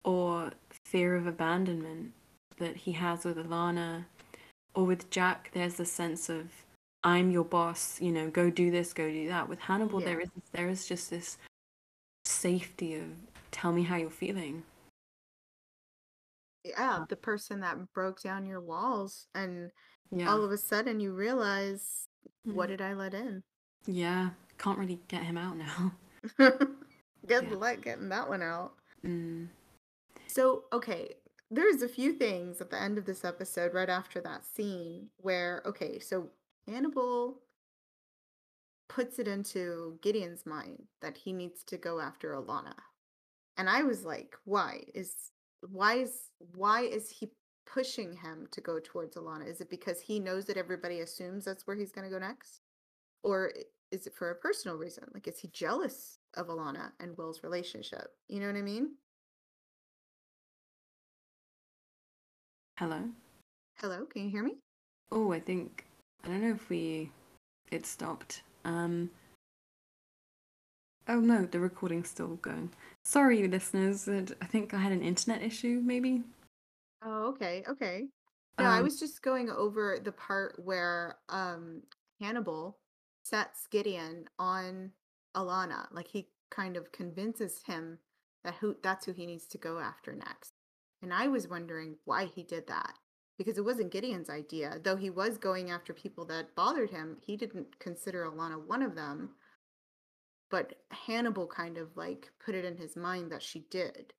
or 0.05 0.53
fear 0.85 1.17
of 1.17 1.27
abandonment 1.27 2.13
that 2.59 2.77
he 2.77 2.93
has 2.93 3.25
with 3.25 3.37
Alana 3.37 4.05
or 4.75 4.85
with 4.85 5.11
Jack. 5.11 5.51
There's 5.53 5.79
a 5.81 5.85
sense 5.85 6.29
of 6.29 6.49
I'm 7.03 7.31
your 7.31 7.45
boss, 7.45 8.01
you 8.01 8.11
know, 8.11 8.31
go 8.31 8.51
do 8.51 8.71
this, 8.71 8.93
go 8.93 9.11
do 9.11 9.29
that. 9.29 9.49
With 9.49 9.61
Hannibal, 9.61 10.01
yeah. 10.01 10.07
there 10.07 10.21
is 10.21 10.29
there 10.53 10.69
is 10.69 10.87
just 10.87 11.11
this 11.11 11.37
safety 12.25 12.95
of 12.95 13.05
tell 13.51 13.73
me 13.73 13.83
how 13.83 13.97
you're 13.97 14.11
feeling. 14.11 14.63
Yeah, 16.65 17.05
the 17.09 17.17
person 17.17 17.61
that 17.61 17.93
broke 17.93 18.23
down 18.23 18.47
your 18.47 18.63
walls, 18.63 19.27
and 19.35 19.71
yeah. 20.11 20.31
all 20.31 20.43
of 20.43 20.51
a 20.51 20.57
sudden 20.57 20.99
you 20.99 21.13
realize, 21.13 22.09
mm. 22.49 22.55
what 22.55 22.69
did 22.69 22.81
I 22.81 22.95
let 22.95 23.13
in? 23.13 23.43
Yeah, 23.87 24.31
can't 24.57 24.79
really 24.79 24.99
get 25.09 25.25
him 25.25 25.37
out 25.37 25.59
now. 25.59 25.93
Good 27.27 27.49
yeah. 27.51 27.57
luck 27.57 27.83
getting 27.83 28.09
that 28.09 28.29
one 28.29 28.43
out. 28.43 28.73
Mm. 29.05 29.49
So, 30.27 30.65
okay, 30.73 31.15
there's 31.57 31.83
a 31.83 31.89
few 31.89 32.13
things 32.13 32.61
at 32.61 32.71
the 32.71 32.81
end 32.81 32.99
of 32.99 33.05
this 33.05 33.25
episode, 33.25 33.75
right 33.75 33.89
after 33.89 34.21
that 34.21 34.45
scene, 34.45 35.09
where, 35.19 35.63
okay, 35.67 35.99
so 35.99 36.31
Hannibal 36.67 37.41
puts 38.89 39.19
it 39.19 39.29
into 39.29 39.99
Gideon's 40.03 40.47
mind 40.47 40.85
that 41.01 41.17
he 41.17 41.33
needs 41.33 41.63
to 41.65 41.77
go 41.77 42.01
after 42.01 42.33
Alana. 42.33 42.75
And 43.57 43.69
I 43.69 43.83
was 43.83 44.05
like, 44.05 44.37
why? 44.45 44.85
Is 44.95 45.15
why 45.71 45.95
is 45.95 46.31
why 46.55 46.83
is 46.83 47.09
he 47.09 47.31
pushing 47.67 48.13
him 48.17 48.47
to 48.51 48.61
go 48.61 48.79
towards 48.83 49.17
Alana? 49.17 49.49
Is 49.49 49.61
it 49.61 49.71
because 49.71 50.01
he 50.01 50.21
knows 50.21 50.45
that 50.47 50.57
everybody 50.57 51.01
assumes 51.01 51.45
that's 51.45 51.67
where 51.67 51.77
he's 51.77 51.93
going 51.93 52.09
to 52.09 52.13
go 52.13 52.19
next? 52.19 52.61
Or 53.23 53.53
is 53.91 54.07
it 54.07 54.15
for 54.15 54.31
a 54.31 54.35
personal 54.35 54.77
reason? 54.77 55.05
Like 55.15 55.29
is 55.29 55.39
he 55.39 55.49
jealous 55.49 56.19
of 56.35 56.49
Alana 56.49 56.91
and 57.01 57.17
Will's 57.17 57.43
relationship? 57.43 58.09
You 58.29 58.41
know 58.41 58.47
what 58.47 58.57
I 58.57 58.63
mean? 58.63 58.97
Hello? 62.77 63.09
Hello, 63.77 64.05
can 64.07 64.25
you 64.25 64.31
hear 64.31 64.43
me? 64.43 64.57
Oh, 65.13 65.33
I 65.33 65.39
think 65.39 65.85
I 66.25 66.29
don't 66.29 66.43
know 66.43 66.55
if 66.55 66.69
we 66.69 67.13
it 67.71 67.87
stopped. 67.87 68.43
Um 68.65 69.11
Oh 71.07 71.21
no, 71.21 71.47
the 71.47 71.61
recording's 71.61 72.09
still 72.09 72.37
going. 72.43 72.71
Sorry, 73.05 73.47
listeners. 73.47 74.09
I 74.09 74.47
think 74.47 74.75
I 74.75 74.79
had 74.79 74.91
an 74.91 75.03
internet 75.03 75.43
issue, 75.43 75.83
maybe. 75.85 76.25
Oh, 77.05 77.29
okay, 77.29 77.63
okay. 77.69 78.09
No, 78.59 78.65
um, 78.65 78.73
I 78.73 78.81
was 78.83 78.99
just 78.99 79.23
going 79.23 79.51
over 79.51 80.01
the 80.03 80.13
part 80.13 80.59
where 80.59 81.19
um 81.29 81.83
Hannibal 82.21 82.79
sets 83.23 83.69
Gideon 83.71 84.25
on 84.41 84.91
Alana. 85.37 85.87
Like 85.93 86.09
he 86.09 86.27
kind 86.51 86.77
of 86.77 86.91
convinces 86.91 87.63
him 87.67 87.99
that 88.43 88.55
who 88.55 88.75
that's 88.83 89.07
who 89.07 89.13
he 89.13 89.27
needs 89.27 89.47
to 89.49 89.59
go 89.59 89.79
after 89.79 90.13
next. 90.13 90.54
And 91.05 91.13
I 91.13 91.29
was 91.29 91.47
wondering 91.47 91.97
why 92.07 92.25
he 92.25 92.43
did 92.43 92.67
that 92.69 92.95
because 93.37 93.59
it 93.59 93.65
wasn't 93.65 93.93
Gideon's 93.93 94.31
idea. 94.31 94.81
Though 94.83 94.97
he 94.97 95.11
was 95.11 95.37
going 95.37 95.71
after 95.71 95.93
people 95.93 96.25
that 96.27 96.55
bothered 96.57 96.89
him, 96.89 97.19
he 97.21 97.37
didn't 97.37 97.79
consider 97.79 98.25
Alana 98.25 98.67
one 98.67 98.81
of 98.81 98.95
them. 98.95 99.29
But 100.51 100.77
Hannibal 100.91 101.47
kind 101.47 101.77
of 101.77 101.95
like 101.95 102.31
put 102.43 102.55
it 102.55 102.65
in 102.65 102.79
his 102.79 102.97
mind 102.97 103.31
that 103.33 103.43
she 103.43 103.67
did. 103.71 104.15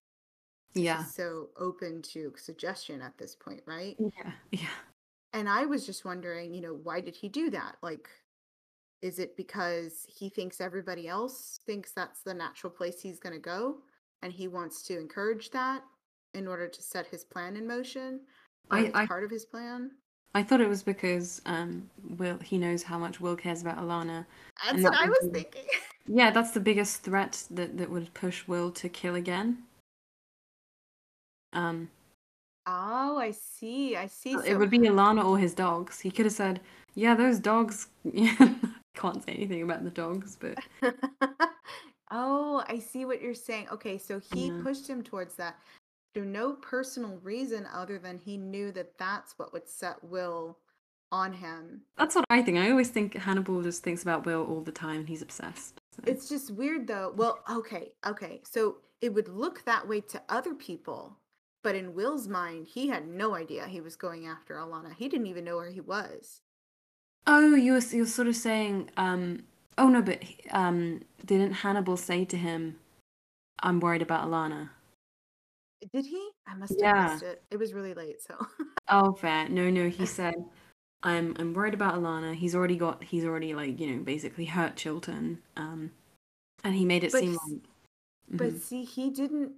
Yeah. 0.76 1.00
She's 1.00 1.16
so 1.16 1.50
open 1.60 2.04
to 2.14 2.34
suggestion 2.38 3.02
at 3.02 3.18
this 3.18 3.36
point, 3.36 3.64
right? 3.66 3.96
Yeah. 3.98 4.32
Yeah. 4.52 4.68
And 5.34 5.50
I 5.50 5.66
was 5.66 5.88
just 5.88 6.06
wondering, 6.06 6.54
you 6.54 6.62
know, 6.62 6.80
why 6.84 7.02
did 7.02 7.16
he 7.16 7.30
do 7.30 7.50
that? 7.50 7.78
Like, 7.82 8.08
is 9.02 9.18
it 9.18 9.36
because 9.36 10.06
he 10.08 10.30
thinks 10.30 10.62
everybody 10.62 11.08
else 11.08 11.60
thinks 11.66 11.94
that's 11.94 12.22
the 12.22 12.34
natural 12.36 12.72
place 12.72 13.02
he's 13.02 13.20
going 13.20 13.34
to 13.34 13.42
go 13.42 13.78
and 14.22 14.32
he 14.32 14.48
wants 14.48 14.84
to 14.84 15.00
encourage 15.00 15.50
that 15.50 15.82
in 16.36 16.48
order 16.48 16.68
to 16.68 16.82
set 16.82 17.08
his 17.08 17.24
plan 17.24 17.56
in 17.56 17.68
motion? 17.68 18.20
I, 18.70 18.92
I 18.94 19.06
part 19.06 19.24
of 19.24 19.32
his 19.32 19.46
plan. 19.46 19.92
I 20.36 20.44
thought 20.44 20.60
it 20.60 20.68
was 20.68 20.84
because 20.84 21.42
um, 21.46 21.90
Will 22.18 22.38
he 22.40 22.58
knows 22.58 22.84
how 22.84 23.00
much 23.00 23.22
Will 23.22 23.38
cares 23.38 23.62
about 23.62 23.78
Alana. 23.78 24.26
That's 24.66 24.84
what 24.84 24.94
I 24.94 25.08
was 25.08 25.30
thinking. 25.32 25.64
Yeah, 26.08 26.30
that's 26.30 26.52
the 26.52 26.60
biggest 26.60 27.02
threat 27.02 27.46
that, 27.50 27.80
that 27.80 27.90
would 27.90 28.14
push 28.14 28.48
Will 28.48 28.70
to 28.74 28.88
kill 28.88 29.16
again. 29.16 29.64
Um. 31.52 31.90
Oh, 32.68 33.18
I 33.18 33.32
see. 33.32 33.96
I 33.96 34.06
see. 34.06 34.34
It 34.46 34.56
would 34.60 34.70
be 34.70 34.78
Alana 34.78 35.26
or 35.26 35.40
his 35.40 35.56
dogs. 35.56 36.00
He 36.00 36.12
could 36.12 36.28
have 36.28 36.34
said, 36.34 36.62
"Yeah, 36.94 37.16
those 37.16 37.40
dogs." 37.40 37.88
Can't 38.96 39.24
say 39.26 39.32
anything 39.32 39.64
about 39.64 39.84
the 39.84 39.90
dogs, 39.90 40.38
but. 40.40 40.60
oh, 42.12 42.64
I 42.68 42.78
see 42.78 43.06
what 43.06 43.20
you're 43.20 43.34
saying. 43.34 43.70
Okay, 43.72 43.98
so 43.98 44.22
he 44.32 44.50
yeah. 44.50 44.60
pushed 44.62 44.88
him 44.88 45.02
towards 45.02 45.34
that 45.38 45.58
through 46.16 46.26
no 46.26 46.54
personal 46.54 47.20
reason 47.22 47.68
other 47.74 48.00
than 48.00 48.18
he 48.18 48.38
knew 48.38 48.72
that 48.72 48.98
that's 48.98 49.38
what 49.38 49.52
would 49.52 49.68
set 49.68 50.02
Will 50.02 50.58
on 51.12 51.34
him. 51.34 51.82
That's 51.98 52.16
what 52.16 52.24
I 52.30 52.42
think. 52.42 52.58
I 52.58 52.72
always 52.72 52.90
think 52.90 53.16
Hannibal 53.16 53.62
just 53.62 53.84
thinks 53.84 54.02
about 54.02 54.26
Will 54.26 54.46
all 54.46 54.62
the 54.62 54.72
time 54.72 55.02
and 55.02 55.10
he's 55.10 55.22
obsessed. 55.22 55.82
So. 55.92 56.04
It's 56.08 56.30
just 56.30 56.52
weird 56.52 56.88
though. 56.88 57.14
Well, 57.16 57.44
okay, 57.52 57.92
okay. 58.08 58.42
So 58.46 58.78
it 59.02 59.14
would 59.14 59.28
look 59.28 59.66
that 59.66 59.88
way 59.88 60.00
to 60.02 60.22
other 60.30 60.54
people, 60.54 61.18
but 61.64 61.76
in 61.76 61.94
Will's 61.94 62.30
mind, 62.30 62.68
he 62.68 62.88
had 62.88 63.08
no 63.08 63.36
idea 63.36 63.68
he 63.68 63.82
was 63.82 63.98
going 63.98 64.26
after 64.26 64.56
Alana. 64.56 64.96
He 64.96 65.10
didn't 65.10 65.28
even 65.28 65.44
know 65.44 65.58
where 65.58 65.70
he 65.70 65.82
was. 65.82 66.42
Oh, 67.28 67.56
you're 67.56 67.80
you're 67.80 68.06
sort 68.06 68.30
of 68.30 68.36
saying, 68.38 68.90
um, 68.96 69.44
oh 69.78 69.90
no, 69.90 70.02
but 70.02 70.24
um, 70.52 71.02
didn't 71.26 71.54
Hannibal 71.54 71.98
say 71.98 72.24
to 72.24 72.38
him, 72.38 72.78
"I'm 73.62 73.80
worried 73.80 74.02
about 74.02 74.28
Alana"? 74.28 74.70
Did 75.94 76.06
he? 76.06 76.30
I 76.48 76.56
must 76.56 76.72
have 76.72 76.80
Yeah. 76.80 77.10
missed 77.12 77.24
it. 77.24 77.44
It 77.52 77.58
was 77.58 77.74
really 77.74 77.94
late, 77.94 78.22
so. 78.22 78.36
Oh, 78.88 79.14
fair. 79.14 79.50
No, 79.50 79.70
no. 79.70 79.90
He 79.90 80.06
said, 80.06 80.36
"I'm 81.04 81.36
I'm 81.40 81.54
worried 81.54 81.74
about 81.74 81.96
Alana. 81.96 82.36
He's 82.36 82.56
already 82.56 82.78
got. 82.78 83.04
He's 83.04 83.26
already 83.26 83.54
like 83.54 83.80
you 83.80 83.88
know 83.96 84.04
basically 84.04 84.46
hurt 84.46 84.76
Chilton. 84.76 85.42
Um, 85.58 85.92
and 86.64 86.76
he 86.76 86.86
made 86.86 87.04
it 87.04 87.12
But 87.12 87.20
seem 87.22 87.34
like. 87.34 87.62
but 88.32 88.54
Mhm. 88.54 88.60
see, 88.60 88.84
he 88.84 89.10
didn't 89.10 89.54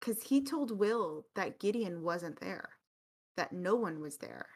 because 0.00 0.22
he 0.22 0.42
told 0.42 0.78
Will 0.78 1.26
that 1.34 1.58
Gideon 1.58 2.02
wasn't 2.02 2.40
there, 2.40 2.70
that 3.36 3.52
no 3.52 3.74
one 3.74 4.00
was 4.00 4.18
there. 4.18 4.46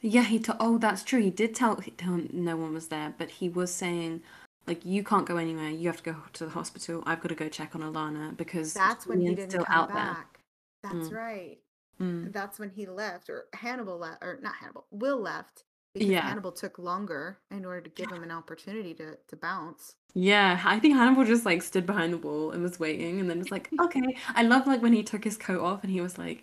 Yeah, 0.00 0.24
he 0.24 0.40
told. 0.40 0.58
Oh, 0.60 0.78
that's 0.78 1.04
true. 1.04 1.20
He 1.22 1.30
did 1.30 1.54
tell, 1.54 1.76
tell 1.76 2.14
him 2.14 2.28
no 2.32 2.56
one 2.56 2.74
was 2.74 2.88
there, 2.88 3.14
but 3.16 3.30
he 3.30 3.48
was 3.48 3.72
saying, 3.72 4.22
like 4.66 4.84
you 4.84 5.02
can't 5.02 5.26
go 5.26 5.36
anywhere. 5.36 5.70
You 5.70 5.88
have 5.88 5.98
to 5.98 6.12
go 6.12 6.16
to 6.34 6.44
the 6.44 6.50
hospital. 6.50 7.02
I've 7.06 7.20
got 7.20 7.28
to 7.28 7.34
go 7.34 7.48
check 7.48 7.74
on 7.74 7.82
Alana 7.82 8.36
because 8.36 8.72
that's 8.72 9.06
when 9.06 9.20
he 9.20 9.34
didn't 9.34 9.50
still 9.50 9.64
come 9.64 9.76
out 9.76 9.88
back. 9.88 10.38
There. 10.82 10.92
That's 10.92 11.08
mm. 11.08 11.16
right. 11.16 11.58
Mm. 12.00 12.32
That's 12.32 12.58
when 12.58 12.70
he 12.70 12.86
left, 12.86 13.30
or 13.30 13.44
Hannibal 13.52 13.98
left, 13.98 14.22
or 14.22 14.38
not 14.42 14.54
Hannibal. 14.56 14.86
Will 14.90 15.20
left, 15.20 15.64
because 15.94 16.08
Yeah. 16.08 16.22
Hannibal 16.22 16.52
took 16.52 16.78
longer 16.78 17.38
in 17.50 17.64
order 17.64 17.82
to 17.82 17.90
give 17.90 18.10
him 18.10 18.22
an 18.22 18.30
opportunity 18.30 18.94
to 18.94 19.16
to 19.28 19.36
bounce. 19.36 19.94
Yeah, 20.14 20.60
I 20.64 20.78
think 20.78 20.94
Hannibal 20.94 21.24
just 21.24 21.44
like 21.44 21.62
stood 21.62 21.86
behind 21.86 22.12
the 22.12 22.18
wall 22.18 22.50
and 22.50 22.62
was 22.62 22.80
waiting, 22.80 23.20
and 23.20 23.28
then 23.28 23.38
was 23.38 23.50
like, 23.50 23.68
okay. 23.80 24.16
I 24.34 24.42
love 24.42 24.66
like 24.66 24.82
when 24.82 24.92
he 24.92 25.02
took 25.02 25.24
his 25.24 25.36
coat 25.36 25.60
off 25.60 25.82
and 25.82 25.92
he 25.92 26.00
was 26.00 26.18
like, 26.18 26.42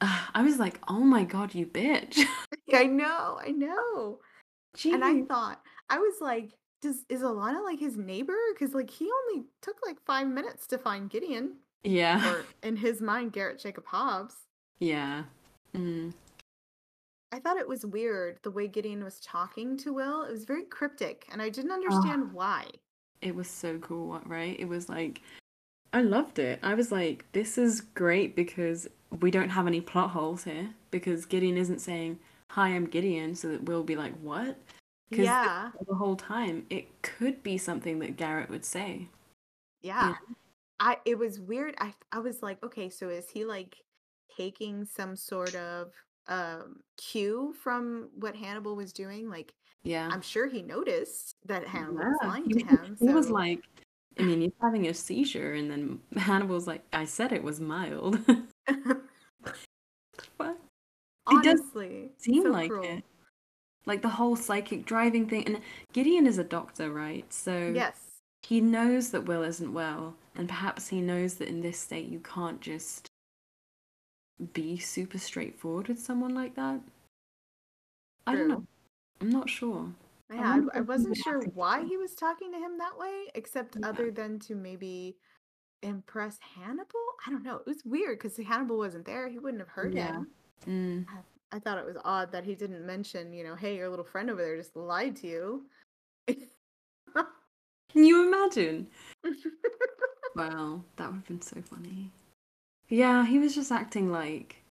uh, 0.00 0.26
I 0.34 0.42
was 0.42 0.58
like, 0.58 0.80
oh 0.88 1.00
my 1.00 1.24
god, 1.24 1.54
you 1.54 1.66
bitch. 1.66 2.20
I 2.74 2.84
know, 2.84 3.38
I 3.42 3.50
know. 3.50 4.20
And 4.84 5.04
I 5.04 5.22
thought 5.22 5.60
I 5.88 5.98
was 5.98 6.14
like, 6.20 6.52
does 6.84 7.04
is 7.08 7.22
Alana 7.22 7.64
like 7.64 7.80
his 7.80 7.96
neighbor? 7.96 8.36
Because 8.52 8.74
like 8.74 8.90
he 8.90 9.08
only 9.10 9.46
took 9.60 9.76
like 9.84 9.96
five 10.06 10.28
minutes 10.28 10.66
to 10.68 10.78
find 10.78 11.10
Gideon, 11.10 11.56
Yeah, 11.82 12.32
or 12.32 12.44
in 12.62 12.76
his 12.76 13.00
mind, 13.00 13.32
Garrett 13.32 13.58
Jacob 13.58 13.86
Hobbs. 13.86 14.34
yeah. 14.78 15.24
Mm. 15.74 16.12
I 17.32 17.40
thought 17.40 17.56
it 17.56 17.66
was 17.66 17.84
weird 17.84 18.38
the 18.44 18.50
way 18.52 18.68
Gideon 18.68 19.02
was 19.02 19.18
talking 19.18 19.76
to 19.78 19.92
Will. 19.92 20.22
It 20.22 20.30
was 20.30 20.44
very 20.44 20.62
cryptic, 20.62 21.26
and 21.32 21.42
I 21.42 21.48
didn't 21.48 21.72
understand 21.72 22.32
why. 22.32 22.66
It 23.20 23.34
was 23.34 23.48
so 23.48 23.78
cool, 23.78 24.20
right? 24.24 24.54
It 24.60 24.68
was 24.68 24.88
like, 24.88 25.20
I 25.92 26.02
loved 26.02 26.38
it. 26.38 26.60
I 26.62 26.74
was 26.74 26.92
like, 26.92 27.24
this 27.32 27.58
is 27.58 27.80
great 27.80 28.36
because 28.36 28.86
we 29.20 29.32
don't 29.32 29.48
have 29.48 29.66
any 29.66 29.80
plot 29.80 30.10
holes 30.10 30.44
here 30.44 30.70
because 30.92 31.26
Gideon 31.26 31.56
isn't 31.56 31.80
saying, 31.80 32.20
Hi, 32.50 32.68
I'm 32.68 32.86
Gideon, 32.86 33.34
so 33.34 33.48
that 33.48 33.64
we'll 33.64 33.82
be 33.82 33.96
like, 33.96 34.14
What? 34.20 34.56
'Cause 35.12 35.26
Yeah, 35.26 35.72
The 35.86 35.94
whole 35.94 36.16
time, 36.16 36.66
it 36.70 37.02
could 37.02 37.42
be 37.42 37.58
something 37.58 37.98
that 38.00 38.16
Garrett 38.16 38.50
would 38.50 38.64
say. 38.64 39.08
yeah. 39.82 40.14
I 40.80 40.98
it 41.04 41.18
was 41.18 41.40
weird. 41.40 41.74
I 41.78 41.94
I 42.12 42.18
was 42.20 42.42
like, 42.42 42.62
okay, 42.64 42.90
so 42.90 43.08
is 43.10 43.30
he 43.30 43.44
like 43.44 43.76
taking 44.36 44.84
some 44.84 45.16
sort 45.16 45.54
of 45.56 45.92
um 46.28 46.82
cue 46.96 47.54
from 47.62 48.10
what 48.16 48.36
Hannibal 48.36 48.76
was 48.76 48.92
doing? 48.92 49.28
Like 49.30 49.54
Yeah. 49.84 50.08
I'm 50.10 50.22
sure 50.22 50.48
he 50.48 50.62
noticed 50.62 51.36
that 51.46 51.66
Hannibal 51.68 52.06
was 52.06 52.22
Yeah, 52.22 52.28
lying 52.28 52.48
he, 52.48 52.54
to 52.54 52.60
him. 52.64 52.96
he 53.00 53.08
was 53.10 53.30
like, 53.30 53.60
I 54.18 54.22
mean, 54.22 54.40
he's 54.42 54.52
having 54.62 54.88
a 54.88 54.94
seizure, 54.94 55.54
and 55.54 55.70
then 55.70 56.00
Hannibal's 56.16 56.66
like, 56.66 56.84
I 56.92 57.04
said 57.04 57.32
it 57.32 57.42
was 57.42 57.60
mild. 57.60 58.18
what? 60.36 60.58
He 61.30 61.38
does 61.40 61.60
honestly, 61.60 62.12
Seem 62.18 62.42
so 62.42 62.50
like 62.50 62.68
cruel. 62.68 62.84
it. 62.84 63.04
Like 63.86 64.02
the 64.02 64.08
whole 64.08 64.36
psychic 64.36 64.86
driving 64.86 65.28
thing. 65.28 65.44
And 65.46 65.60
Gideon 65.92 66.26
is 66.26 66.38
a 66.38 66.44
doctor, 66.44 66.90
right? 66.90 67.30
So 67.32 67.72
Yes. 67.74 68.20
he 68.42 68.60
knows 68.60 69.10
that 69.10 69.26
Will 69.26 69.42
isn't 69.42 69.72
well, 69.72 70.14
and 70.34 70.48
perhaps 70.48 70.88
he 70.88 71.00
knows 71.00 71.34
that 71.34 71.48
in 71.48 71.60
this 71.60 71.78
state 71.78 72.08
you 72.08 72.20
can't 72.20 72.60
just 72.60 73.06
be 74.52 74.78
super 74.78 75.18
straightforward 75.18 75.88
with 75.88 75.98
someone 76.00 76.34
like 76.34 76.54
that. 76.56 76.80
I 78.26 78.34
don't 78.34 78.48
know. 78.48 78.66
I'm 79.20 79.30
not 79.30 79.48
sure. 79.50 79.92
Yeah, 80.32 80.60
I, 80.74 80.78
I 80.78 80.80
wasn't 80.80 81.16
sure 81.24 81.40
why 81.54 81.84
he 81.84 81.96
was 81.96 82.14
talking 82.14 82.50
to 82.52 82.58
him 82.58 82.78
that 82.78 82.98
way, 82.98 83.26
except 83.34 83.76
Yeah. 83.78 83.88
other 83.88 84.10
than 84.10 84.38
to 84.40 84.54
maybe 84.54 85.16
impress 85.82 86.38
Hannibal. 86.40 86.88
I 87.26 87.30
don't 87.30 87.42
know. 87.44 87.56
It 87.56 87.66
was 87.66 87.84
weird 87.84 88.18
because 88.18 88.36
Hannibal 88.38 88.78
wasn't 88.78 89.04
there. 89.04 89.28
He 89.28 89.38
wouldn't 89.38 89.60
have 89.60 89.68
heard 89.68 89.94
Yeah. 89.94 90.12
him. 90.12 90.26
Mm. 90.66 91.06
I 91.54 91.60
thought 91.60 91.78
it 91.78 91.86
was 91.86 91.96
odd 92.04 92.32
that 92.32 92.42
he 92.42 92.56
didn't 92.56 92.84
mention, 92.84 93.32
you 93.32 93.44
know, 93.44 93.54
hey, 93.54 93.76
your 93.76 93.88
little 93.88 94.04
friend 94.04 94.28
over 94.28 94.42
there 94.42 94.56
just 94.56 94.74
lied 94.74 95.14
to 95.18 95.28
you. 95.28 95.62
Can 96.26 98.04
you 98.04 98.26
imagine? 98.26 98.88
Wow, 100.36 100.82
that 100.96 101.06
would 101.06 101.18
have 101.18 101.26
been 101.28 101.40
so 101.40 101.62
funny. 101.62 102.10
Yeah, 102.88 103.24
he 103.24 103.38
was 103.38 103.54
just 103.54 103.70
acting 103.70 104.10
like 104.10 104.64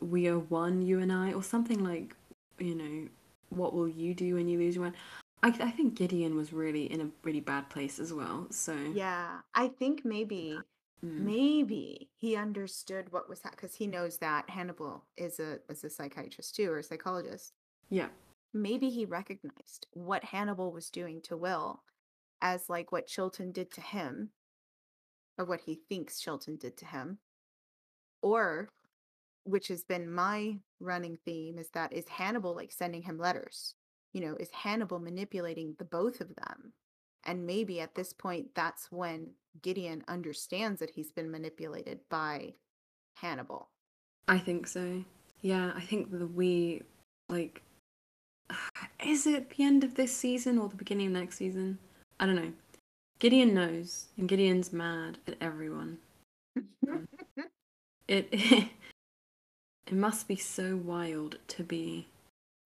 we 0.00 0.28
are 0.28 0.38
one, 0.38 0.80
you 0.80 0.98
and 0.98 1.12
I, 1.12 1.34
or 1.34 1.42
something 1.42 1.84
like, 1.84 2.16
you 2.58 2.74
know, 2.74 3.08
what 3.50 3.74
will 3.74 3.86
you 3.86 4.14
do 4.14 4.36
when 4.36 4.48
you 4.48 4.58
lose 4.58 4.76
your 4.76 4.84
one? 4.84 4.94
I, 5.42 5.48
I 5.48 5.70
think 5.72 5.94
Gideon 5.94 6.36
was 6.36 6.54
really 6.54 6.90
in 6.90 7.02
a 7.02 7.08
really 7.22 7.40
bad 7.40 7.68
place 7.68 7.98
as 7.98 8.14
well. 8.14 8.46
So 8.48 8.74
yeah, 8.94 9.40
I 9.54 9.68
think 9.68 10.06
maybe, 10.06 10.58
mm, 11.04 11.18
maybe 11.18 12.10
he 12.16 12.36
understood 12.36 13.12
what 13.12 13.28
was 13.28 13.42
happening 13.42 13.58
because 13.60 13.74
he 13.74 13.86
knows 13.86 14.18
that 14.18 14.48
Hannibal 14.50 15.04
is 15.16 15.40
a 15.40 15.58
is 15.68 15.84
a 15.84 15.90
psychiatrist 15.90 16.54
too 16.56 16.70
or 16.70 16.78
a 16.78 16.82
psychologist. 16.82 17.52
yeah, 17.90 18.08
maybe 18.52 18.90
he 18.90 19.04
recognized 19.04 19.86
what 19.92 20.24
Hannibal 20.24 20.72
was 20.72 20.90
doing 20.90 21.20
to 21.22 21.36
Will 21.36 21.82
as 22.40 22.68
like 22.68 22.92
what 22.92 23.06
Chilton 23.06 23.52
did 23.52 23.70
to 23.72 23.80
him, 23.80 24.30
or 25.38 25.44
what 25.44 25.60
he 25.60 25.80
thinks 25.88 26.20
Chilton 26.20 26.56
did 26.56 26.76
to 26.78 26.86
him, 26.86 27.18
or 28.22 28.68
which 29.44 29.68
has 29.68 29.84
been 29.84 30.12
my 30.12 30.56
running 30.80 31.18
theme 31.24 31.58
is 31.58 31.68
that 31.70 31.92
is 31.92 32.06
Hannibal 32.08 32.54
like 32.54 32.72
sending 32.72 33.02
him 33.02 33.18
letters? 33.18 33.74
You 34.12 34.20
know, 34.20 34.36
is 34.38 34.50
Hannibal 34.52 34.98
manipulating 34.98 35.74
the 35.78 35.84
both 35.84 36.20
of 36.20 36.28
them? 36.36 36.72
And 37.24 37.46
maybe 37.46 37.80
at 37.80 37.94
this 37.94 38.12
point, 38.12 38.48
that's 38.54 38.90
when 38.90 39.30
Gideon 39.60 40.04
understands 40.08 40.80
that 40.80 40.90
he's 40.90 41.12
been 41.12 41.30
manipulated 41.30 42.00
by 42.08 42.54
Hannibal. 43.16 43.68
I 44.28 44.38
think 44.38 44.66
so. 44.66 45.04
Yeah, 45.42 45.72
I 45.76 45.80
think 45.80 46.10
that 46.10 46.34
we 46.34 46.82
like. 47.28 47.62
Is 49.04 49.26
it 49.26 49.50
the 49.50 49.64
end 49.64 49.84
of 49.84 49.94
this 49.94 50.16
season 50.16 50.58
or 50.58 50.68
the 50.68 50.76
beginning 50.76 51.08
of 51.08 51.12
next 51.12 51.36
season? 51.36 51.78
I 52.18 52.26
don't 52.26 52.36
know. 52.36 52.52
Gideon 53.18 53.54
knows, 53.54 54.06
and 54.16 54.28
Gideon's 54.28 54.72
mad 54.72 55.18
at 55.26 55.36
everyone. 55.40 55.98
It 58.08 58.28
it 59.86 59.92
must 59.92 60.28
be 60.28 60.36
so 60.36 60.76
wild 60.76 61.38
to 61.48 61.62
be 61.62 62.08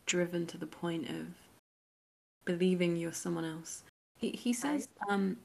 driven 0.06 0.46
to 0.46 0.58
the 0.58 0.66
point 0.66 1.08
of 1.08 1.26
believing 2.44 2.96
you're 2.96 3.12
someone 3.12 3.44
else. 3.44 3.84
He 4.18 4.30
he 4.30 4.52
says, 4.52 4.88
um, 5.08 5.36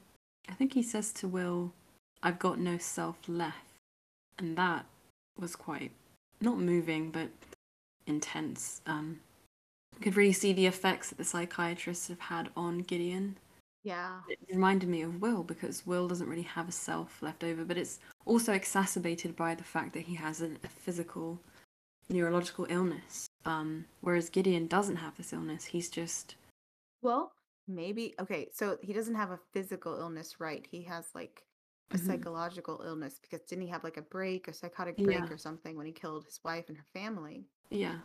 I 0.49 0.53
think 0.53 0.73
he 0.73 0.83
says 0.83 1.11
to 1.13 1.27
Will, 1.27 1.73
"I've 2.23 2.39
got 2.39 2.59
no 2.59 2.77
self 2.77 3.17
left," 3.27 3.73
and 4.37 4.57
that 4.57 4.85
was 5.37 5.55
quite 5.55 5.91
not 6.39 6.59
moving 6.59 7.11
but 7.11 7.29
intense. 8.07 8.81
Um, 8.85 9.21
you 9.95 10.01
could 10.01 10.17
really 10.17 10.33
see 10.33 10.53
the 10.53 10.65
effects 10.65 11.09
that 11.09 11.17
the 11.17 11.23
psychiatrists 11.23 12.07
have 12.07 12.19
had 12.19 12.49
on 12.55 12.79
Gideon 12.79 13.37
yeah. 13.83 14.19
it 14.29 14.39
reminded 14.49 14.89
me 14.89 15.01
of 15.01 15.21
Will 15.21 15.43
because 15.43 15.85
Will 15.85 16.07
doesn't 16.07 16.29
really 16.29 16.43
have 16.43 16.69
a 16.69 16.73
self 16.73 17.21
left 17.21 17.43
over, 17.43 17.63
but 17.63 17.77
it's 17.77 17.99
also 18.25 18.53
exacerbated 18.53 19.35
by 19.35 19.55
the 19.55 19.63
fact 19.63 19.93
that 19.93 20.03
he 20.03 20.15
has 20.15 20.41
a, 20.41 20.51
a 20.63 20.67
physical 20.67 21.39
neurological 22.09 22.67
illness. 22.69 23.27
Um, 23.45 23.85
whereas 24.01 24.29
Gideon 24.29 24.67
doesn't 24.67 24.97
have 24.97 25.17
this 25.17 25.33
illness. 25.33 25.65
He's 25.65 25.89
just 25.89 26.35
Well, 27.01 27.31
maybe 27.67 28.15
okay, 28.19 28.49
so 28.53 28.77
he 28.81 28.93
doesn't 28.93 29.15
have 29.15 29.31
a 29.31 29.39
physical 29.53 29.97
illness, 29.99 30.39
right? 30.39 30.65
He 30.69 30.83
has 30.83 31.13
like 31.15 31.43
a 31.91 31.97
Mhm. 31.97 32.05
psychological 32.07 32.81
illness 32.85 33.19
because 33.21 33.41
didn't 33.45 33.63
he 33.63 33.69
have 33.69 33.83
like 33.83 33.97
a 33.97 34.01
break, 34.01 34.47
a 34.47 34.53
psychotic 34.53 35.03
break 35.03 35.29
Yeah. 35.29 35.33
or 35.35 35.37
something 35.37 35.75
when 35.77 35.85
he 35.85 35.91
killed 35.91 36.25
his 36.25 36.39
wife 36.43 36.69
and 36.69 36.77
her 36.77 36.85
family? 36.93 37.45
yeah, 37.69 37.99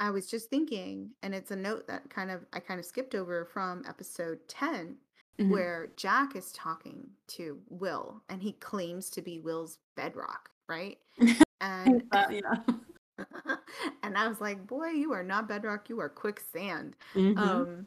I 0.00 0.10
was 0.10 0.26
just 0.28 0.50
thinking, 0.50 1.10
and 1.22 1.34
it's 1.34 1.50
a 1.52 1.56
note 1.56 1.86
that 1.86 2.10
kind 2.10 2.30
of 2.30 2.44
I 2.52 2.60
kind 2.60 2.80
of 2.80 2.86
skipped 2.86 3.14
over 3.14 3.44
from 3.44 3.84
episode 3.88 4.46
10 4.48 4.98
Mhm. 5.38 5.48
where 5.50 5.88
Jack 5.96 6.36
is 6.36 6.52
talking 6.52 7.08
to 7.28 7.60
Will 7.68 8.22
and 8.28 8.42
he 8.42 8.52
claims 8.54 9.10
to 9.10 9.22
be 9.22 9.38
Will's 9.38 9.78
bedrock, 9.96 10.50
right? 10.68 10.98
And 11.60 12.02
Uh, 12.10 12.24
yeah. 12.30 12.56
and 14.02 14.16
I 14.16 14.26
was 14.28 14.40
like, 14.40 14.66
boy, 14.66 14.88
you 14.88 15.12
are 15.12 15.22
not 15.22 15.48
bedrock, 15.48 15.88
you 15.88 16.00
are 16.00 16.08
quicksand. 16.08 16.96
Mhm. 17.14 17.38
Um, 17.38 17.86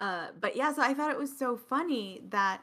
uh, 0.00 0.28
but 0.40 0.56
yeah, 0.56 0.72
so 0.72 0.82
I 0.82 0.94
thought 0.94 1.10
it 1.10 1.18
was 1.18 1.36
so 1.36 1.56
funny 1.56 2.20
that, 2.30 2.62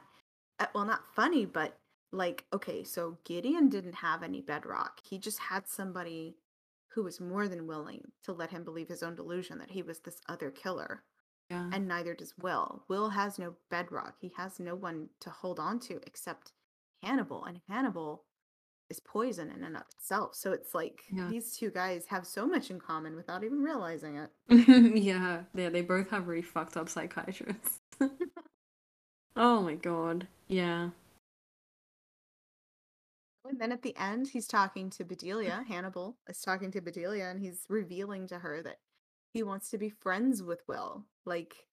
uh, 0.59 0.67
well, 0.73 0.85
not 0.85 1.01
funny, 1.15 1.45
but 1.45 1.77
like, 2.11 2.45
okay, 2.53 2.83
so 2.83 3.17
Gideon 3.25 3.69
didn't 3.69 3.95
have 3.95 4.23
any 4.23 4.41
bedrock. 4.41 4.99
He 5.03 5.17
just 5.17 5.39
had 5.39 5.67
somebody 5.67 6.37
who 6.93 7.03
was 7.03 7.19
more 7.19 7.47
than 7.49 7.67
willing 7.67 8.11
to 8.23 8.31
let 8.31 8.51
him 8.51 8.63
believe 8.63 8.87
his 8.87 9.03
own 9.03 9.15
delusion 9.15 9.59
that 9.59 9.71
he 9.71 9.81
was 9.81 9.99
this 9.99 10.21
other 10.29 10.49
killer. 10.49 11.03
yeah. 11.49 11.69
And 11.73 11.87
neither 11.87 12.15
does 12.15 12.33
Will. 12.37 12.83
Will 12.87 13.09
has 13.09 13.37
no 13.37 13.55
bedrock. 13.69 14.15
He 14.21 14.31
has 14.37 14.59
no 14.59 14.75
one 14.75 15.09
to 15.19 15.29
hold 15.29 15.59
on 15.59 15.79
to 15.81 15.99
except 16.07 16.53
Hannibal. 17.03 17.43
And 17.43 17.59
Hannibal 17.67 18.23
is 18.89 18.99
poison 18.99 19.51
in 19.51 19.63
and 19.63 19.75
of 19.75 19.83
itself. 19.91 20.35
So 20.35 20.51
it's 20.51 20.73
like 20.73 21.03
Yeah. 21.11 21.27
these 21.29 21.55
two 21.57 21.71
guys 21.71 22.05
have 22.07 22.25
so 22.25 22.45
much 22.45 22.69
in 22.69 22.79
common 22.79 23.15
without 23.15 23.43
even 23.43 23.61
realizing 23.63 24.17
it. 24.17 24.31
yeah, 24.97 25.43
yeah, 25.53 25.69
they 25.69 25.81
both 25.81 26.09
have 26.11 26.27
really 26.27 26.41
fucked 26.41 26.77
up 26.77 26.89
psychiatrists. 26.89 27.79
oh 29.35 29.61
my 29.61 29.75
god. 29.75 30.27
Yeah. 30.47 30.89
And 33.47 33.59
then 33.59 33.71
at 33.71 33.83
the 33.83 33.95
end, 33.97 34.27
he's 34.27 34.47
talking 34.47 34.89
to 34.91 35.03
Bedelia. 35.03 35.63
Hannibal 35.67 36.17
is 36.27 36.41
talking 36.41 36.71
to 36.71 36.81
Bedelia, 36.81 37.29
and 37.29 37.39
he's 37.39 37.65
revealing 37.69 38.27
to 38.27 38.39
her 38.39 38.61
that 38.63 38.77
he 39.33 39.43
wants 39.43 39.69
to 39.69 39.77
be 39.77 39.89
friends 39.89 40.41
with 40.41 40.61
Will. 40.67 41.05
Like, 41.25 41.67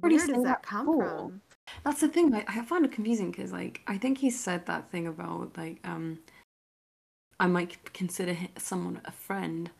where 0.00 0.10
does 0.10 0.26
that 0.26 0.42
that 0.44 0.62
come 0.62 0.86
before. 0.86 1.08
from? 1.08 1.40
That's 1.84 2.00
the 2.00 2.08
thing. 2.08 2.34
I, 2.34 2.44
I 2.48 2.62
find 2.64 2.84
it 2.84 2.92
confusing 2.92 3.30
because, 3.30 3.52
like, 3.52 3.80
I 3.86 3.96
think 3.98 4.18
he 4.18 4.30
said 4.30 4.66
that 4.66 4.90
thing 4.90 5.06
about 5.06 5.56
like, 5.56 5.78
um, 5.84 6.18
I 7.40 7.46
might 7.46 7.92
consider 7.92 8.36
someone 8.58 9.00
a 9.04 9.12
friend, 9.12 9.70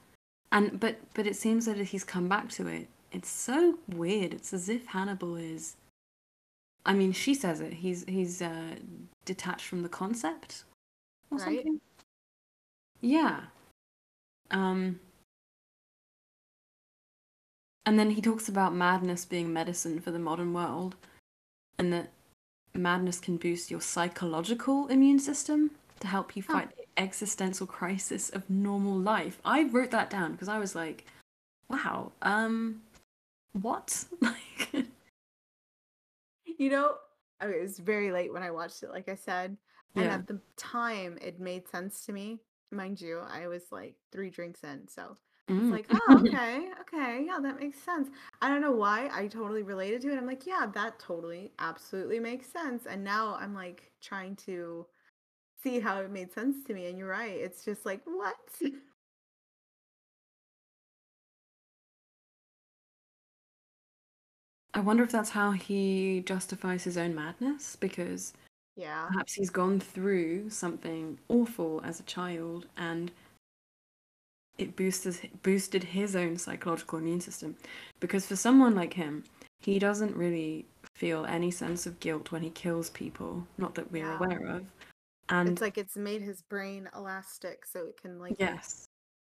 And 0.50 0.78
but 0.80 0.96
but 1.14 1.26
it 1.26 1.36
seems 1.36 1.66
that 1.66 1.76
he's 1.78 2.04
come 2.04 2.28
back 2.28 2.48
to 2.50 2.66
it. 2.66 2.88
It's 3.10 3.28
so 3.28 3.78
weird. 3.88 4.32
It's 4.34 4.52
as 4.52 4.68
if 4.68 4.86
Hannibal 4.86 5.36
is. 5.36 5.76
I 6.84 6.94
mean, 6.94 7.12
she 7.12 7.34
says 7.34 7.60
it. 7.60 7.72
He's 7.74 8.04
he's 8.08 8.42
uh, 8.42 8.76
detached 9.24 9.66
from 9.66 9.82
the 9.82 9.88
concept, 9.88 10.64
or 11.30 11.38
Right. 11.38 11.44
something. 11.44 11.80
Yeah. 13.00 13.40
Um. 14.50 15.00
And 17.84 17.98
then 17.98 18.10
he 18.10 18.20
talks 18.22 18.48
about 18.48 18.74
madness 18.74 19.24
being 19.24 19.52
medicine 19.52 20.00
for 20.00 20.10
the 20.12 20.18
modern 20.18 20.52
world, 20.52 20.94
and 21.78 21.92
that 21.92 22.10
madness 22.74 23.18
can 23.20 23.36
boost 23.36 23.70
your 23.70 23.80
psychological 23.80 24.86
immune 24.88 25.18
system 25.18 25.72
to 26.00 26.06
help 26.06 26.36
you 26.36 26.42
Huh. 26.46 26.52
fight 26.54 26.76
the 26.76 26.84
existential 26.96 27.66
crisis 27.66 28.30
of 28.30 28.48
normal 28.48 28.96
life. 28.96 29.40
I 29.44 29.64
wrote 29.64 29.90
that 29.90 30.10
down 30.10 30.32
because 30.32 30.48
I 30.48 30.58
was 30.58 30.74
like, 30.74 31.06
wow, 31.68 32.12
um, 32.22 32.82
what? 33.52 34.04
Like, 34.20 34.86
You 36.58 36.70
know, 36.70 36.94
okay, 37.42 37.58
it 37.58 37.62
was 37.62 37.78
very 37.78 38.12
late 38.12 38.32
when 38.32 38.42
I 38.42 38.50
watched 38.50 38.82
it, 38.82 38.90
like 38.90 39.08
I 39.08 39.14
said. 39.14 39.56
And 39.96 40.06
yeah. 40.06 40.14
at 40.14 40.26
the 40.26 40.40
time, 40.56 41.18
it 41.20 41.40
made 41.40 41.68
sense 41.68 42.04
to 42.06 42.12
me. 42.12 42.40
Mind 42.70 43.00
you, 43.00 43.20
I 43.20 43.48
was 43.48 43.62
like 43.70 43.94
three 44.12 44.30
drinks 44.30 44.62
in. 44.64 44.88
So 44.88 45.16
it's 45.58 45.70
Mm. 45.70 45.72
like, 45.72 45.86
oh, 45.92 46.22
okay, 46.26 46.70
okay, 46.80 47.24
yeah, 47.26 47.38
that 47.40 47.60
makes 47.60 47.78
sense. 47.78 48.08
I 48.40 48.48
don't 48.48 48.60
know 48.62 48.72
why 48.72 49.08
I 49.12 49.26
totally 49.28 49.62
related 49.62 50.02
to 50.02 50.12
it. 50.12 50.18
I'm 50.18 50.26
like, 50.26 50.46
yeah, 50.46 50.66
that 50.74 50.98
totally, 50.98 51.52
absolutely 51.58 52.18
makes 52.20 52.46
sense. 52.48 52.86
And 52.86 53.04
now 53.04 53.36
I'm 53.36 53.54
like 53.54 53.92
trying 54.00 54.36
to 54.46 54.86
see 55.62 55.80
how 55.80 56.00
it 56.00 56.10
made 56.10 56.32
sense 56.32 56.64
to 56.66 56.74
me. 56.74 56.86
And 56.88 56.98
you're 56.98 57.08
right. 57.08 57.36
It's 57.36 57.64
just 57.64 57.86
like, 57.86 58.02
what? 58.04 58.36
I 64.74 64.80
wonder 64.80 65.02
if 65.02 65.10
that's 65.12 65.30
how 65.30 65.52
he 65.52 66.22
justifies 66.26 66.84
his 66.84 66.96
own 66.96 67.14
madness 67.14 67.76
because 67.76 68.32
Yeah. 68.76 69.12
perhaps 69.12 69.34
he's 69.34 69.50
gone 69.50 69.80
through 69.80 70.50
something 70.50 71.18
awful 71.28 71.80
as 71.84 72.00
a 72.00 72.04
child 72.04 72.66
and 72.76 73.12
it 74.58 74.76
boosted 74.76 75.30
boosted 75.42 75.82
his 75.84 76.14
own 76.14 76.36
psychological 76.36 76.98
immune 76.98 77.20
system. 77.20 77.56
Because 78.00 78.26
for 78.26 78.36
someone 78.36 78.74
like 78.74 78.94
him 78.94 79.24
he 79.60 79.78
doesn't 79.78 80.16
really 80.16 80.66
feel 80.94 81.24
any 81.24 81.50
sense 81.50 81.86
of 81.86 81.98
guilt 82.00 82.32
when 82.32 82.42
he 82.42 82.50
kills 82.50 82.90
people 82.90 83.46
not 83.58 83.74
that 83.74 83.90
we're 83.92 84.04
Yeah. 84.04 84.16
aware 84.16 84.46
of. 84.46 84.66
And 85.28 85.48
It's 85.48 85.62
like 85.62 85.78
it's 85.78 85.96
made 85.96 86.20
his 86.22 86.42
brain 86.42 86.88
elastic 86.94 87.64
so 87.64 87.86
it 87.86 87.96
can 88.00 88.18
like 88.18 88.36
yes. 88.38 88.84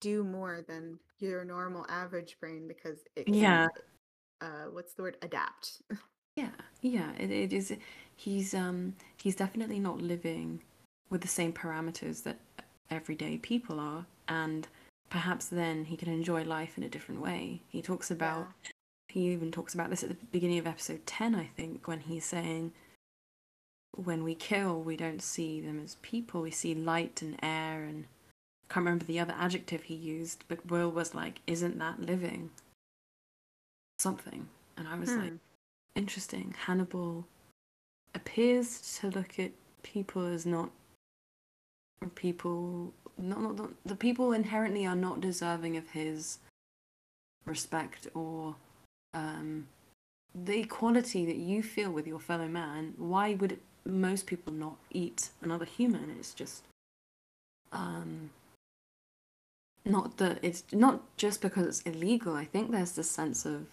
do 0.00 0.24
more 0.24 0.62
than 0.66 0.98
your 1.18 1.44
normal 1.44 1.86
average 1.88 2.36
brain 2.40 2.66
because 2.66 2.98
it 3.16 3.26
can 3.26 3.34
yeah. 3.34 3.68
uh 4.40 4.64
what's 4.72 4.94
the 4.94 5.02
word? 5.02 5.16
Adapt. 5.22 5.82
Yeah 6.36 6.50
yeah 6.80 7.12
it, 7.18 7.30
it 7.30 7.52
is 7.52 7.72
he's 8.16 8.54
um 8.54 8.94
he's 9.22 9.36
definitely 9.36 9.78
not 9.78 10.00
living 10.02 10.60
with 11.10 11.20
the 11.20 11.28
same 11.28 11.52
parameters 11.52 12.22
that 12.24 12.38
everyday 12.90 13.38
people 13.38 13.78
are 13.78 14.04
and 14.28 14.66
perhaps 15.10 15.46
then 15.46 15.84
he 15.86 15.96
can 15.96 16.08
enjoy 16.12 16.42
life 16.44 16.76
in 16.76 16.82
a 16.84 16.88
different 16.88 17.20
way. 17.20 17.62
He 17.68 17.82
talks 17.82 18.10
about 18.10 18.48
yeah 18.64 18.70
he 19.08 19.28
even 19.30 19.52
talks 19.52 19.74
about 19.74 19.90
this 19.90 20.02
at 20.02 20.08
the 20.08 20.16
beginning 20.32 20.58
of 20.58 20.66
episode 20.66 21.06
10 21.06 21.34
i 21.36 21.44
think 21.56 21.86
when 21.86 22.00
he's 22.00 22.24
saying 22.24 22.72
when 23.96 24.24
we 24.24 24.34
kill 24.34 24.80
we 24.80 24.96
don't 24.96 25.22
see 25.22 25.60
them 25.60 25.80
as 25.82 25.96
people. 26.02 26.42
We 26.42 26.50
see 26.50 26.74
light 26.74 27.22
and 27.22 27.38
air 27.42 27.84
and 27.84 28.06
I 28.68 28.74
can't 28.74 28.84
remember 28.84 29.04
the 29.04 29.20
other 29.20 29.34
adjective 29.38 29.84
he 29.84 29.94
used 29.94 30.44
but 30.48 30.68
will 30.68 30.90
was 30.90 31.14
like 31.14 31.40
isn't 31.46 31.78
that 31.78 32.00
living? 32.00 32.50
Something. 33.98 34.48
And 34.76 34.88
i 34.88 34.98
was 34.98 35.14
like 35.14 35.30
Hmm. 35.30 35.36
interesting. 35.94 36.54
Hannibal 36.66 37.26
appears 38.14 38.98
to 38.98 39.10
look 39.10 39.38
at 39.38 39.52
people 39.84 40.26
as 40.26 40.44
not 40.44 40.70
people 42.16 42.92
not, 43.18 43.40
not, 43.40 43.56
not 43.56 43.70
the 43.84 43.96
people 43.96 44.32
inherently 44.32 44.86
are 44.86 44.96
not 44.96 45.20
deserving 45.20 45.76
of 45.76 45.90
his 45.90 46.38
respect 47.44 48.08
or 48.14 48.56
um, 49.12 49.68
the 50.34 50.60
equality 50.60 51.24
that 51.26 51.36
you 51.36 51.62
feel 51.62 51.90
with 51.90 52.06
your 52.06 52.18
fellow 52.18 52.48
man. 52.48 52.94
Why 52.96 53.34
would 53.34 53.58
most 53.84 54.26
people 54.26 54.52
not 54.52 54.76
eat 54.90 55.30
another 55.42 55.64
human? 55.64 56.14
It's 56.18 56.34
just 56.34 56.64
um 57.72 58.30
not 59.84 60.16
that 60.18 60.38
it's 60.42 60.64
not 60.72 61.02
just 61.16 61.40
because 61.42 61.66
it's 61.66 61.82
illegal. 61.82 62.34
I 62.34 62.44
think 62.44 62.70
there's 62.70 62.92
this 62.92 63.10
sense 63.10 63.44
of 63.44 63.66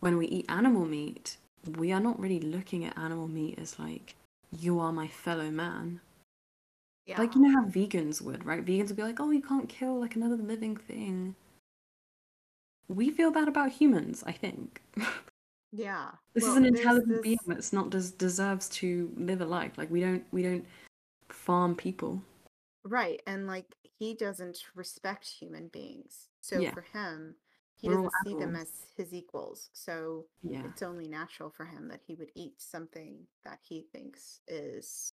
when 0.00 0.16
we 0.16 0.26
eat 0.26 0.46
animal 0.48 0.84
meat 0.84 1.36
we 1.66 1.92
are 1.92 2.00
not 2.00 2.18
really 2.18 2.40
looking 2.40 2.84
at 2.84 2.96
animal 2.96 3.28
meat 3.28 3.58
as 3.58 3.78
like 3.78 4.14
you 4.56 4.78
are 4.78 4.92
my 4.92 5.08
fellow 5.08 5.50
man 5.50 6.00
yeah. 7.06 7.18
Like 7.18 7.34
you 7.34 7.40
know 7.42 7.52
how 7.52 7.64
vegans 7.66 8.20
would 8.20 8.44
right? 8.44 8.64
Vegans 8.64 8.88
would 8.88 8.96
be 8.96 9.02
like 9.02 9.20
oh 9.20 9.30
you 9.30 9.40
can't 9.40 9.68
kill 9.68 10.00
like 10.00 10.16
another 10.16 10.36
living 10.36 10.76
thing. 10.76 11.36
We 12.88 13.10
feel 13.10 13.30
that 13.32 13.48
about 13.48 13.72
humans 13.72 14.22
i 14.26 14.32
think. 14.32 14.82
Yeah. 15.72 16.10
This 16.34 16.44
well 16.44 16.52
is 16.52 16.58
an 16.58 16.66
intelligent 16.66 17.22
being 17.22 17.38
that's 17.46 17.72
not 17.72 17.90
des- 17.90 18.12
deserves 18.18 18.68
to 18.70 19.10
live 19.16 19.40
a 19.40 19.46
life. 19.46 19.78
Like 19.78 19.90
we 19.90 20.00
don't 20.00 20.24
we 20.32 20.42
don't 20.42 20.66
farm 21.30 21.74
people. 21.74 22.20
Right 22.84 23.22
and 23.26 23.46
like 23.46 23.66
he 23.98 24.14
doesn't 24.14 24.58
respect 24.74 25.26
human 25.26 25.68
beings. 25.68 26.28
So 26.40 26.58
Yeah. 26.58 26.74
for 26.74 26.82
him 26.92 27.36
he 27.76 27.88
We're 27.88 27.94
doesn't 27.96 28.12
see 28.24 28.34
them 28.34 28.56
as 28.56 28.70
his 28.96 29.14
equals. 29.14 29.70
So 29.72 30.26
yeah. 30.42 30.62
it's 30.66 30.82
only 30.82 31.08
natural 31.08 31.50
for 31.50 31.66
him 31.66 31.88
that 31.88 32.00
he 32.06 32.14
would 32.14 32.30
eat 32.34 32.60
something 32.60 33.26
that 33.44 33.60
he 33.62 33.86
thinks 33.92 34.40
is 34.48 35.12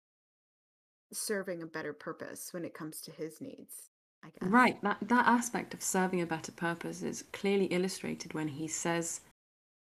serving 1.12 1.62
a 1.62 1.66
better 1.66 1.92
purpose 1.92 2.52
when 2.52 2.64
it 2.64 2.74
comes 2.74 3.00
to 3.00 3.10
his 3.12 3.40
needs 3.40 3.90
i 4.24 4.28
guess. 4.28 4.50
Right 4.50 4.82
that 4.82 4.98
that 5.02 5.26
aspect 5.26 5.74
of 5.74 5.82
serving 5.82 6.20
a 6.20 6.26
better 6.26 6.52
purpose 6.52 7.02
is 7.02 7.24
clearly 7.32 7.66
illustrated 7.66 8.34
when 8.34 8.48
he 8.48 8.68
says 8.68 9.20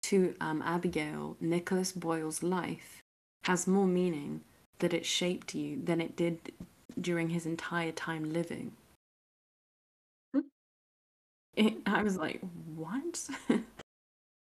to 0.05 0.35
um, 0.41 0.63
abigail 0.63 1.37
nicholas 1.41 1.93
boyle's 1.93 2.43
life 2.43 3.03
has 3.45 3.67
more 3.67 3.87
meaning 3.87 4.41
that 4.79 4.95
it 4.95 5.07
shaped 5.07 5.55
you 5.55 5.81
than 5.83 6.01
it 6.01 6.17
did 6.17 6.53
during 7.01 7.31
his 7.31 7.47
entire 7.47 7.93
time 7.93 8.33
living. 8.33 8.73
Hmm. 10.33 10.41
it, 11.57 11.75
i 11.87 12.03
was 12.03 12.17
like 12.17 12.41
what? 12.75 13.29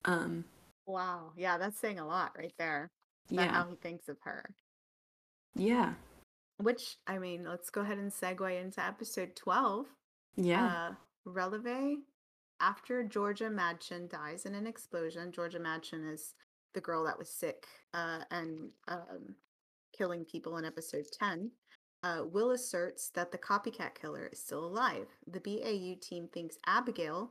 Um. 0.05 0.45
Wow 0.87 1.31
yeah 1.37 1.59
that's 1.59 1.79
saying 1.79 2.01
a 2.01 2.07
lot 2.07 2.33
right 2.37 2.53
there 2.59 2.91
about 3.31 3.45
yeah. 3.45 3.53
how 3.53 3.69
he 3.69 3.77
thinks 3.77 4.09
of 4.09 4.17
her. 4.25 4.51
Yeah 5.55 5.95
which 6.63 6.97
i 7.07 7.19
mean 7.19 7.45
let's 7.45 7.71
go 7.71 7.81
ahead 7.81 7.99
and 7.99 8.11
segue 8.11 8.61
into 8.61 8.85
episode 8.85 9.35
12 9.37 9.87
yeah 10.37 10.67
uh 10.67 10.95
Relevés 11.27 11.97
after 12.61 13.03
georgia 13.05 13.51
madchen 13.51 14.09
dies 14.09 14.47
in 14.47 14.55
an 14.55 14.67
explosion 14.67 15.33
georgia 15.33 15.59
madchen 15.59 16.13
is 16.13 16.35
the 16.75 16.81
girl 16.81 17.05
that 17.05 17.19
was 17.19 17.29
sick 17.29 17.67
uh 17.95 18.21
and 18.31 18.71
um 18.89 19.35
killing 19.97 20.25
people 20.25 20.57
in 20.57 20.65
episode 20.65 21.07
10 21.13 21.51
uh, 22.03 22.25
Will 22.33 22.51
asserts 22.51 23.11
that 23.11 23.31
the 23.31 23.39
copycat 23.39 23.95
killer 23.95 24.29
is 24.33 24.41
still 24.41 24.65
alive. 24.65 25.07
The 25.27 25.41
BAU 25.41 26.01
team 26.01 26.29
thinks 26.33 26.59
Abigail, 26.67 27.31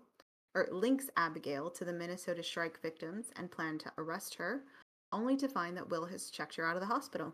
or 0.55 0.67
links 0.71 1.09
Abigail 1.17 1.69
to 1.71 1.85
the 1.85 1.93
Minnesota 1.93 2.41
Shrike 2.41 2.81
victims 2.81 3.31
and 3.35 3.51
plan 3.51 3.77
to 3.79 3.91
arrest 3.97 4.35
her, 4.35 4.63
only 5.11 5.35
to 5.37 5.49
find 5.49 5.75
that 5.75 5.89
Will 5.89 6.05
has 6.05 6.29
checked 6.29 6.55
her 6.55 6.65
out 6.65 6.75
of 6.75 6.81
the 6.81 6.87
hospital. 6.87 7.33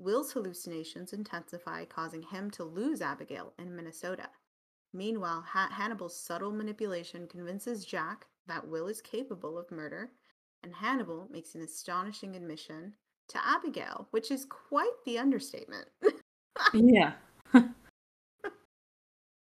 Will's 0.00 0.32
hallucinations 0.32 1.12
intensify, 1.12 1.84
causing 1.84 2.22
him 2.22 2.50
to 2.52 2.64
lose 2.64 3.02
Abigail 3.02 3.52
in 3.58 3.74
Minnesota. 3.74 4.28
Meanwhile, 4.92 5.44
ha- 5.46 5.70
Hannibal's 5.72 6.18
subtle 6.18 6.52
manipulation 6.52 7.26
convinces 7.26 7.84
Jack 7.84 8.26
that 8.46 8.66
Will 8.66 8.86
is 8.86 9.02
capable 9.02 9.58
of 9.58 9.70
murder, 9.70 10.10
and 10.62 10.74
Hannibal 10.74 11.28
makes 11.30 11.54
an 11.54 11.62
astonishing 11.62 12.36
admission 12.36 12.94
to 13.28 13.46
Abigail, 13.46 14.08
which 14.10 14.30
is 14.30 14.46
quite 14.46 14.90
the 15.04 15.18
understatement. 15.18 15.86
yeah 16.72 17.12
uh, 17.54 17.68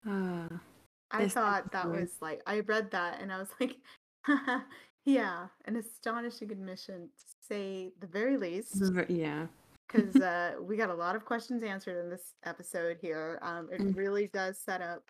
I 1.11 1.27
thought 1.27 1.71
that 1.71 1.89
was 1.89 2.17
like 2.21 2.41
I 2.45 2.59
read 2.61 2.91
that 2.91 3.21
and 3.21 3.31
I 3.31 3.39
was 3.39 3.49
like, 3.59 3.77
yeah, 5.05 5.47
an 5.65 5.77
astonishing 5.77 6.51
admission 6.51 7.09
to 7.17 7.23
say 7.47 7.91
the 7.99 8.07
very 8.07 8.37
least. 8.37 8.81
yeah 9.07 9.47
Because 9.87 10.15
uh, 10.21 10.53
we 10.61 10.75
got 10.77 10.89
a 10.89 10.93
lot 10.95 11.15
of 11.15 11.25
questions 11.25 11.63
answered 11.63 11.97
in 12.03 12.09
this 12.09 12.33
episode 12.45 12.97
here. 13.01 13.39
Um, 13.41 13.69
it 13.71 13.81
Mm. 13.81 13.95
really 13.95 14.27
does 14.27 14.59
set 14.59 14.81
up 14.81 15.03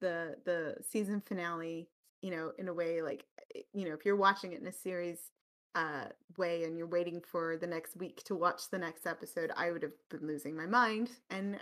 the 0.00 0.36
the 0.44 0.76
season 0.82 1.20
finale. 1.20 1.88
You 2.22 2.32
know, 2.32 2.52
in 2.58 2.68
a 2.68 2.74
way 2.74 3.00
like 3.02 3.24
eh, 3.54 3.60
you 3.72 3.84
know, 3.88 3.94
if 3.94 4.04
you're 4.04 4.16
watching 4.16 4.52
it 4.52 4.60
in 4.60 4.66
a 4.66 4.72
series 4.72 5.30
uh 5.74 6.06
way 6.38 6.64
and 6.64 6.76
you're 6.76 6.86
waiting 6.88 7.20
for 7.20 7.56
the 7.58 7.66
next 7.66 7.96
week 7.96 8.22
to 8.24 8.34
watch 8.34 8.70
the 8.70 8.78
next 8.78 9.06
episode, 9.06 9.52
I 9.56 9.70
would 9.70 9.82
have 9.82 9.92
been 10.10 10.26
losing 10.26 10.56
my 10.56 10.66
mind 10.66 11.10
and 11.30 11.58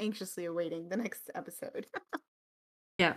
anxiously 0.00 0.46
awaiting 0.46 0.88
the 0.88 0.96
next 0.96 1.30
episode. 1.34 1.86
Yeah. 2.98 3.14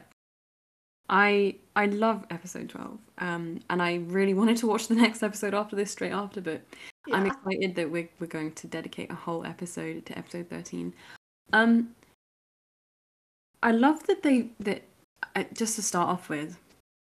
I 1.10 1.56
I 1.76 1.88
love 1.88 2.26
episode 2.30 2.70
twelve, 2.70 3.00
um, 3.18 3.60
and 3.70 3.82
I 3.82 3.96
really 3.96 4.34
wanted 4.34 4.58
to 4.58 4.68
watch 4.68 4.88
the 4.88 4.96
next 4.96 5.24
episode 5.24 5.54
after 5.54 5.76
this, 5.76 5.92
straight 5.92 6.12
after, 6.14 6.40
but 6.40 6.62
yeah. 7.08 7.16
I'm 7.16 7.26
excited 7.26 7.76
that 7.76 7.90
we're 7.90 8.10
we're 8.20 8.28
going 8.28 8.52
to 8.54 8.68
dedicate 8.68 9.12
a 9.12 9.16
whole 9.16 9.46
episode 9.46 10.06
to 10.06 10.18
episode 10.18 10.50
thirteen. 10.50 10.94
Um, 11.54 11.96
I 13.64 13.72
love 13.72 14.06
that 14.08 14.24
they 14.24 14.50
that 14.60 14.84
uh, 15.36 15.44
just 15.54 15.76
to 15.76 15.82
start 15.82 16.10
off 16.10 16.30
with 16.30 16.58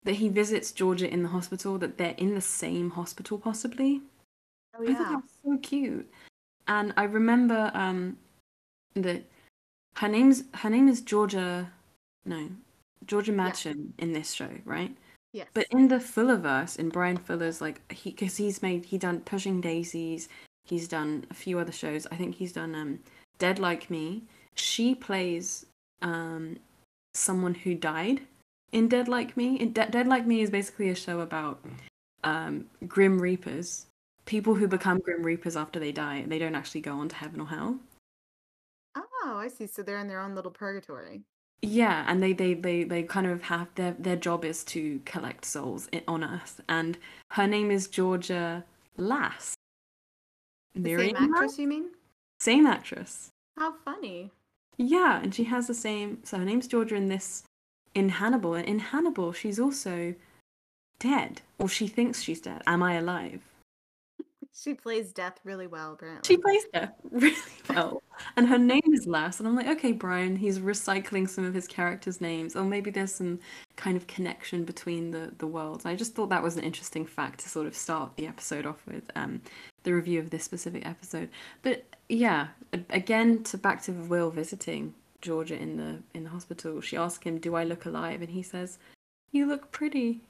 that 0.04 0.16
he 0.16 0.30
visits 0.30 0.72
Georgia 0.72 1.12
in 1.12 1.24
the 1.24 1.30
hospital. 1.30 1.78
That 1.78 1.98
they're 1.98 2.16
in 2.18 2.36
the 2.36 2.42
same 2.42 2.92
hospital, 2.92 3.38
possibly. 3.38 4.02
Oh 4.78 4.84
yeah, 4.84 4.92
I 4.92 4.94
thought 4.96 5.10
that 5.10 5.24
was 5.24 5.32
so 5.44 5.58
cute. 5.62 6.10
And 6.68 6.94
I 6.98 7.04
remember 7.04 7.72
um 7.74 8.18
that 8.96 9.24
her 9.98 10.08
name's 10.08 10.44
her 10.56 10.70
name 10.70 10.88
is 10.88 11.02
Georgia. 11.02 11.72
No, 12.26 12.50
Georgia 13.06 13.32
Madchen 13.32 13.76
yeah. 13.98 14.04
in 14.04 14.14
this 14.14 14.32
show, 14.32 14.50
right? 14.66 14.96
Yes. 15.36 15.48
But 15.54 15.68
in 15.70 15.90
the 15.90 15.98
Fullerverse, 15.98 16.80
in 16.80 16.88
Brian 16.88 17.18
Fuller's, 17.18 17.60
like 17.60 17.92
he, 17.92 18.12
because 18.12 18.38
he's 18.38 18.62
made 18.62 18.86
he 18.86 18.98
done 18.98 19.20
Pushing 19.20 19.60
Daisies, 19.60 20.30
he's 20.64 20.88
done 20.88 21.26
a 21.30 21.34
few 21.34 21.60
other 21.60 21.74
shows. 21.74 22.08
I 22.10 22.16
think 22.16 22.36
he's 22.36 22.54
done 22.54 22.74
um 22.74 23.00
Dead 23.38 23.60
Like 23.60 23.90
Me. 23.90 24.24
She 24.54 24.96
plays 24.96 25.66
um 26.02 26.56
someone 27.14 27.54
who 27.54 27.76
died 27.76 28.22
in 28.72 28.88
Dead 28.88 29.10
Like 29.10 29.36
Me. 29.36 29.58
In 29.58 29.74
De- 29.74 29.90
Dead 29.90 30.08
Like 30.08 30.26
Me 30.26 30.40
is 30.40 30.50
basically 30.50 30.88
a 30.88 30.96
show 30.96 31.20
about 31.20 31.60
um 32.24 32.68
grim 32.88 33.22
reapers, 33.22 33.88
people 34.24 34.56
who 34.56 34.70
become 34.70 35.00
grim 35.00 35.22
reapers 35.22 35.58
after 35.58 35.82
they 35.82 35.92
die. 35.92 36.24
They 36.26 36.40
don't 36.40 36.56
actually 36.56 36.80
go 36.80 36.94
on 36.94 37.10
to 37.10 37.16
heaven 37.18 37.42
or 37.42 37.48
hell. 37.48 37.78
Oh, 38.96 39.38
I 39.38 39.50
see. 39.50 39.68
So 39.68 39.84
they're 39.84 40.00
in 40.00 40.08
their 40.08 40.22
own 40.22 40.34
little 40.34 40.52
purgatory. 40.52 41.24
Yeah, 41.62 42.06
and 42.08 42.22
they, 42.22 42.34
they, 42.34 42.54
they, 42.54 42.84
they 42.84 43.04
kind 43.04 43.26
of 43.26 43.44
have 43.44 43.68
their 43.76 43.96
their 43.98 44.16
job 44.16 44.46
is 44.46 44.64
to 44.66 45.02
collect 45.06 45.46
souls 45.46 45.90
on 46.08 46.24
Earth, 46.24 46.62
and 46.70 46.98
her 47.32 47.48
name 47.48 47.72
is 47.72 47.88
Georgia 47.88 48.64
Lass. 48.98 49.56
The 50.76 50.98
same 50.98 51.16
actress, 51.16 51.58
you 51.58 51.68
mean? 51.68 51.90
Same 52.40 52.68
actress. 52.68 53.30
How 53.58 53.74
funny. 53.84 54.32
Yeah, 54.78 55.22
and 55.22 55.34
she 55.34 55.46
has 55.46 55.68
the 55.68 55.74
same. 55.74 56.20
So 56.24 56.38
her 56.38 56.46
name's 56.46 56.68
Georgia 56.68 56.96
in 56.96 57.08
this, 57.08 57.44
in 57.94 58.10
Hannibal, 58.10 58.54
and 58.54 58.68
in 58.68 58.80
Hannibal 58.80 59.32
she's 59.32 59.60
also 59.60 60.14
dead, 61.00 61.42
or 61.58 61.70
she 61.70 61.88
thinks 61.88 62.22
she's 62.22 62.42
dead. 62.42 62.62
Am 62.68 62.84
I 62.84 62.96
alive? 62.96 63.42
She 64.58 64.74
plays 64.74 65.12
death 65.12 65.40
really 65.44 65.68
well, 65.68 65.94
apparently. 65.94 66.26
She 66.26 66.38
plays 66.38 66.64
death 66.74 66.94
really 67.12 67.36
well. 67.70 68.02
and 68.38 68.48
her 68.48 68.58
name 68.58 68.94
is 68.94 69.06
Lass. 69.06 69.40
And 69.40 69.48
I'm 69.48 69.56
like, 69.56 69.68
okay, 69.68 69.92
Brian, 69.92 70.38
he's 70.38 70.60
recycling 70.60 71.28
some 71.28 71.44
of 71.44 71.54
his 71.54 71.68
characters' 71.68 72.22
names. 72.22 72.56
Or 72.56 72.64
maybe 72.64 72.90
there's 72.90 73.14
some 73.14 73.40
kind 73.76 73.98
of 73.98 74.08
connection 74.08 74.64
between 74.64 75.12
the, 75.12 75.34
the 75.40 75.48
worlds. 75.48 75.86
I 75.86 75.96
just 75.96 76.16
thought 76.16 76.30
that 76.30 76.42
was 76.42 76.56
an 76.56 76.64
interesting 76.64 77.06
fact 77.06 77.42
to 77.42 77.50
sort 77.50 77.68
of 77.68 77.76
start 77.76 78.16
the 78.16 78.28
episode 78.28 78.66
off 78.66 78.82
with, 78.88 79.04
um, 79.16 79.42
the 79.84 79.94
review 79.94 80.20
of 80.20 80.30
this 80.30 80.44
specific 80.44 80.86
episode. 80.86 81.30
But 81.62 81.84
yeah, 82.08 82.48
again, 82.90 83.44
to 83.44 83.58
back 83.58 83.84
to 83.84 83.92
Will 83.92 84.32
visiting 84.32 84.94
Georgia 85.22 85.58
in 85.58 85.76
the 85.78 86.00
in 86.14 86.24
the 86.24 86.30
hospital, 86.30 86.80
she 86.80 86.96
asks 86.96 87.24
him, 87.26 87.40
Do 87.40 87.56
I 87.56 87.66
look 87.66 87.86
alive? 87.86 88.22
And 88.22 88.30
he 88.30 88.42
says, 88.42 88.80
You 89.32 89.48
look 89.48 89.72
pretty. 89.72 90.22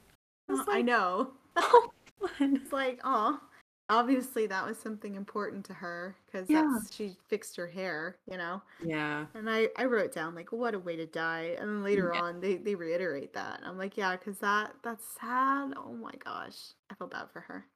I, 0.48 0.54
like, 0.54 0.68
I 0.68 0.82
know. 0.82 1.30
Oh, 1.58 1.90
it's 2.40 2.70
like, 2.70 3.00
oh, 3.02 3.40
obviously 3.88 4.46
that 4.46 4.66
was 4.66 4.78
something 4.78 5.14
important 5.14 5.64
to 5.64 5.74
her 5.74 6.16
because 6.26 6.48
yeah. 6.50 6.66
that's 6.72 6.94
she 6.94 7.14
fixed 7.28 7.56
her 7.56 7.66
hair 7.66 8.16
you 8.30 8.36
know? 8.36 8.62
Yeah. 8.84 9.26
And 9.34 9.48
i 9.48 9.68
i 9.76 9.84
wrote 9.84 10.12
down 10.12 10.34
like 10.34 10.52
what 10.52 10.74
a 10.74 10.78
way 10.78 10.96
to 10.96 11.06
die. 11.06 11.56
And 11.58 11.68
then 11.68 11.84
later 11.84 12.12
yeah. 12.14 12.20
on 12.20 12.40
they 12.40 12.56
they 12.56 12.74
reiterate 12.74 13.32
that. 13.34 13.60
I'm 13.64 13.78
like 13.78 13.96
yeah 13.96 14.16
because 14.16 14.38
that 14.38 14.74
that's 14.82 15.04
sad. 15.20 15.74
Oh 15.76 15.92
my 15.92 16.14
gosh. 16.24 16.56
I 16.90 16.94
felt 16.94 17.12
bad 17.12 17.30
for 17.32 17.40
her. 17.40 17.66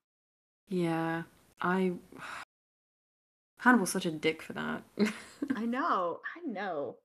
Yeah. 0.68 1.22
I 1.60 1.92
hannibal's 3.58 3.90
such 3.90 4.06
a 4.06 4.10
dick 4.10 4.42
for 4.42 4.54
that. 4.54 4.82
I 5.54 5.64
know. 5.66 6.20
I 6.36 6.46
know. 6.46 6.96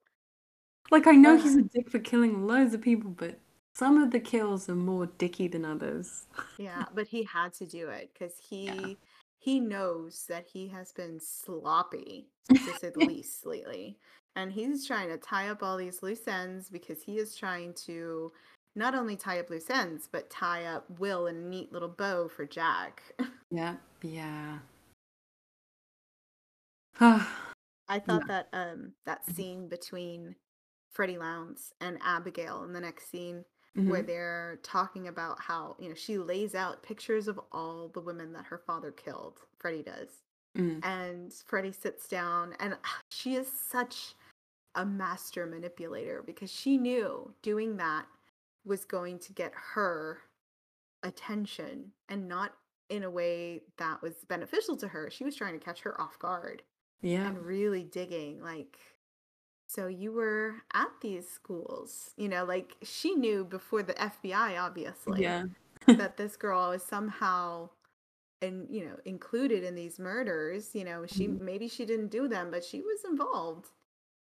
Like 0.90 1.06
i 1.06 1.12
know 1.12 1.36
he's 1.36 1.56
a 1.56 1.62
dick 1.62 1.90
for 1.90 1.98
killing 1.98 2.46
loads 2.46 2.72
of 2.72 2.80
people 2.80 3.10
but 3.10 3.40
some 3.76 4.02
of 4.02 4.10
the 4.10 4.20
kills 4.20 4.70
are 4.70 4.74
more 4.74 5.04
dicky 5.18 5.48
than 5.48 5.62
others. 5.62 6.26
yeah, 6.56 6.84
but 6.94 7.06
he 7.06 7.24
had 7.24 7.52
to 7.52 7.66
do 7.66 7.90
it 7.90 8.08
because 8.12 8.32
he 8.38 8.64
yeah. 8.64 8.94
he 9.38 9.60
knows 9.60 10.24
that 10.30 10.46
he 10.50 10.66
has 10.68 10.92
been 10.92 11.20
sloppy, 11.20 12.26
to 12.48 12.78
say 12.78 12.90
the 12.90 13.00
least, 13.06 13.44
lately. 13.44 13.98
And 14.34 14.50
he's 14.50 14.86
trying 14.86 15.10
to 15.10 15.18
tie 15.18 15.48
up 15.48 15.62
all 15.62 15.76
these 15.76 16.02
loose 16.02 16.26
ends 16.26 16.70
because 16.70 17.02
he 17.02 17.18
is 17.18 17.36
trying 17.36 17.74
to 17.84 18.32
not 18.74 18.94
only 18.94 19.14
tie 19.14 19.40
up 19.40 19.50
loose 19.50 19.68
ends, 19.68 20.08
but 20.10 20.30
tie 20.30 20.64
up 20.64 20.86
Will 20.98 21.26
in 21.26 21.36
a 21.36 21.40
neat 21.40 21.70
little 21.70 21.88
bow 21.88 22.28
for 22.28 22.46
Jack. 22.46 23.02
yeah, 23.50 23.74
yeah. 24.02 24.58
I 26.98 27.98
thought 27.98 28.22
yeah. 28.26 28.42
that 28.42 28.48
um 28.54 28.92
that 29.04 29.22
mm-hmm. 29.24 29.34
scene 29.34 29.68
between 29.68 30.34
Freddie 30.92 31.18
Lounds 31.18 31.74
and 31.78 31.98
Abigail 32.02 32.64
in 32.64 32.72
the 32.72 32.80
next 32.80 33.10
scene 33.10 33.44
mm-hmm. 33.76 33.90
where 33.90 34.02
they're 34.02 34.58
talking 34.62 35.08
about 35.08 35.40
how 35.40 35.76
you 35.78 35.88
know 35.88 35.94
she 35.94 36.18
lays 36.18 36.54
out 36.54 36.82
pictures 36.82 37.28
of 37.28 37.40
all 37.52 37.88
the 37.88 38.00
women 38.00 38.32
that 38.32 38.46
her 38.46 38.58
father 38.58 38.90
killed. 38.90 39.40
Freddie 39.58 39.82
does, 39.82 40.22
mm. 40.56 40.84
and 40.84 41.32
Freddie 41.32 41.72
sits 41.72 42.08
down, 42.08 42.54
and 42.60 42.76
she 43.10 43.34
is 43.34 43.48
such 43.68 44.14
a 44.74 44.84
master 44.84 45.46
manipulator 45.46 46.22
because 46.24 46.50
she 46.50 46.76
knew 46.76 47.32
doing 47.42 47.76
that 47.78 48.06
was 48.64 48.84
going 48.84 49.18
to 49.18 49.32
get 49.32 49.52
her 49.54 50.18
attention 51.02 51.92
and 52.08 52.28
not 52.28 52.52
in 52.90 53.04
a 53.04 53.10
way 53.10 53.62
that 53.78 54.00
was 54.02 54.14
beneficial 54.28 54.76
to 54.76 54.88
her. 54.88 55.10
She 55.10 55.24
was 55.24 55.34
trying 55.34 55.58
to 55.58 55.64
catch 55.64 55.80
her 55.82 56.00
off 56.00 56.18
guard. 56.18 56.62
Yeah. 57.02 57.26
And 57.26 57.38
really 57.38 57.84
digging 57.84 58.42
like 58.42 58.78
so 59.66 59.88
you 59.88 60.12
were 60.12 60.54
at 60.72 60.90
these 61.00 61.28
schools, 61.28 62.12
you 62.16 62.28
know, 62.28 62.44
like 62.44 62.76
she 62.82 63.14
knew 63.14 63.44
before 63.44 63.82
the 63.82 63.94
FBI, 63.94 64.60
obviously, 64.60 65.22
yeah. 65.22 65.44
that 65.86 66.16
this 66.16 66.36
girl 66.36 66.72
is 66.72 66.82
somehow 66.82 67.68
and 68.42 68.66
you 68.70 68.84
know 68.84 68.96
included 69.06 69.64
in 69.64 69.74
these 69.74 69.98
murders 69.98 70.74
you 70.74 70.84
know 70.84 71.06
she 71.06 71.26
mm-hmm. 71.26 71.42
maybe 71.42 71.66
she 71.66 71.86
didn't 71.86 72.08
do 72.08 72.28
them 72.28 72.50
but 72.50 72.62
she 72.64 72.80
was 72.80 73.04
involved. 73.04 73.70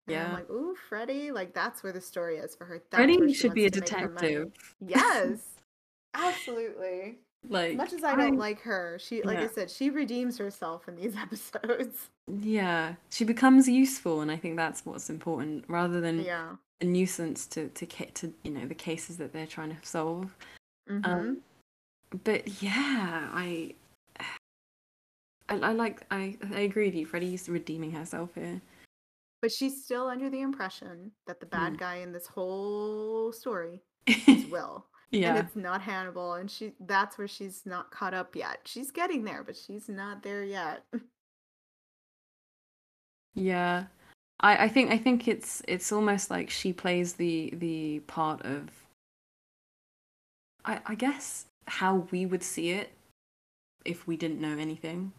And 0.07 0.15
yeah. 0.15 0.27
I'm 0.27 0.35
like 0.35 0.51
ooh 0.51 0.77
freddie 0.89 1.33
like 1.33 1.53
that's 1.53 1.83
where 1.83 1.93
the 1.93 2.01
story 2.01 2.37
is 2.37 2.55
for 2.55 2.65
her. 2.65 2.83
That's 2.91 3.05
freddie 3.05 3.33
should 3.33 3.55
be 3.55 3.67
a 3.67 3.71
detective. 3.71 4.53
Yes 4.81 5.41
absolutely 6.15 7.19
like 7.49 7.77
much 7.77 7.93
as 7.93 8.03
i 8.05 8.15
don't 8.15 8.39
like 8.39 8.61
her 8.61 8.99
she 9.01 9.23
like 9.23 9.39
yeah. 9.39 9.45
i 9.45 9.47
said 9.47 9.71
she 9.71 9.91
redeems 9.91 10.39
herself 10.39 10.89
in 10.89 10.97
these 10.97 11.15
episodes 11.23 12.11
yeah 12.41 12.95
she 13.11 13.25
becomes 13.25 13.69
useful 13.69 14.21
and 14.21 14.31
i 14.31 14.37
think 14.37 14.57
that's 14.57 14.85
what's 14.87 15.11
important 15.11 15.65
rather 15.69 16.01
than 16.01 16.23
yeah 16.23 16.51
a 16.81 16.85
nuisance 16.85 17.47
to 17.47 17.69
to 17.71 17.87
to 17.87 18.33
you 18.43 18.51
know 18.51 18.67
the 18.67 18.75
cases 18.75 19.17
that 19.17 19.33
they're 19.33 19.47
trying 19.47 19.71
to 19.71 19.77
solve 19.83 20.35
mm-hmm. 20.91 21.11
um 21.11 21.39
but 22.25 22.63
yeah 22.63 23.29
i 23.33 23.73
I, 25.49 25.57
I 25.57 25.73
like 25.73 26.03
I 26.11 26.37
I 26.55 26.61
agree 26.61 26.87
with 26.87 26.95
you. 26.95 27.07
Freddie's 27.07 27.49
redeeming 27.49 27.93
herself 27.93 28.31
here. 28.35 28.61
But 29.43 29.53
she's 29.53 29.85
still 29.85 30.07
under 30.07 30.31
the 30.31 30.41
impression 30.41 31.11
that 31.27 31.39
the 31.39 31.47
bad 31.47 31.75
mm. 31.75 31.79
guy 31.79 31.97
in 31.97 32.13
this 32.13 32.27
whole 32.27 33.31
story 33.33 33.83
is 34.07 34.47
Will. 34.47 34.87
Yeah. 35.15 35.37
And 35.37 35.47
it's 35.47 35.57
not 35.57 35.83
Hannibal 35.83 36.35
and 36.35 36.51
she 36.51 36.73
that's 36.81 37.19
where 37.19 37.29
she's 37.29 37.63
not 37.65 37.91
caught 37.91 38.15
up 38.15 38.35
yet. 38.35 38.61
She's 38.65 38.91
getting 38.91 39.25
there, 39.25 39.43
but 39.45 39.57
she's 39.57 39.89
not 39.89 40.23
there 40.23 40.45
yet. 40.45 40.85
yeah. 43.35 43.85
I, 44.41 44.65
I 44.65 44.69
think 44.69 44.91
I 44.91 44.99
think 44.99 45.29
it's 45.29 45.63
it's 45.69 45.93
almost 45.93 46.31
like 46.31 46.51
she 46.51 46.73
plays 46.73 47.15
the 47.15 47.53
the 47.57 48.01
part 48.01 48.43
of 48.43 48.69
I, 50.65 50.81
I 50.87 50.95
guess 50.95 51.47
how 51.67 52.07
we 52.11 52.27
would 52.27 52.43
see 52.43 52.71
it 52.71 52.93
if 53.85 54.07
we 54.07 54.17
didn't 54.17 54.41
know 54.41 54.59
anything. 54.59 55.13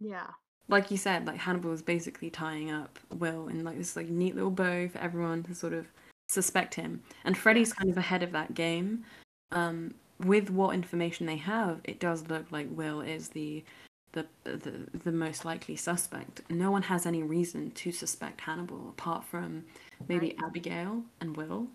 Yeah. 0.00 0.26
Like 0.68 0.90
you 0.90 0.96
said, 0.96 1.26
like 1.26 1.38
Hannibal 1.38 1.72
is 1.72 1.82
basically 1.82 2.30
tying 2.30 2.70
up 2.70 2.98
Will 3.18 3.48
in 3.48 3.64
like 3.64 3.78
this 3.78 3.96
like 3.96 4.08
neat 4.08 4.34
little 4.34 4.50
bow 4.50 4.88
for 4.88 4.98
everyone 4.98 5.42
to 5.44 5.54
sort 5.54 5.72
of 5.72 5.86
suspect 6.28 6.74
him. 6.74 7.02
And 7.24 7.36
Freddie's 7.36 7.72
kind 7.72 7.90
of 7.90 7.96
ahead 7.96 8.22
of 8.22 8.32
that 8.32 8.54
game 8.54 9.04
um, 9.52 9.94
with 10.18 10.50
what 10.50 10.74
information 10.74 11.26
they 11.26 11.36
have, 11.36 11.80
it 11.84 12.00
does 12.00 12.28
look 12.28 12.50
like 12.50 12.66
Will 12.70 13.00
is 13.00 13.28
the, 13.28 13.64
the 14.12 14.26
the 14.44 14.88
the 15.04 15.12
most 15.12 15.44
likely 15.44 15.76
suspect. 15.76 16.42
No 16.50 16.70
one 16.70 16.82
has 16.82 17.06
any 17.06 17.22
reason 17.22 17.70
to 17.72 17.92
suspect 17.92 18.40
Hannibal 18.40 18.88
apart 18.90 19.24
from 19.24 19.64
maybe 20.08 20.28
right. 20.28 20.46
Abigail 20.46 21.02
and 21.20 21.36
Will. 21.36 21.68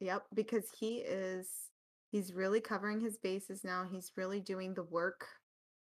Yep, 0.00 0.26
because 0.34 0.66
he 0.78 0.98
is 0.98 1.48
he's 2.10 2.32
really 2.32 2.60
covering 2.60 3.00
his 3.00 3.16
bases 3.16 3.64
now. 3.64 3.86
He's 3.90 4.12
really 4.16 4.40
doing 4.40 4.74
the 4.74 4.84
work 4.84 5.26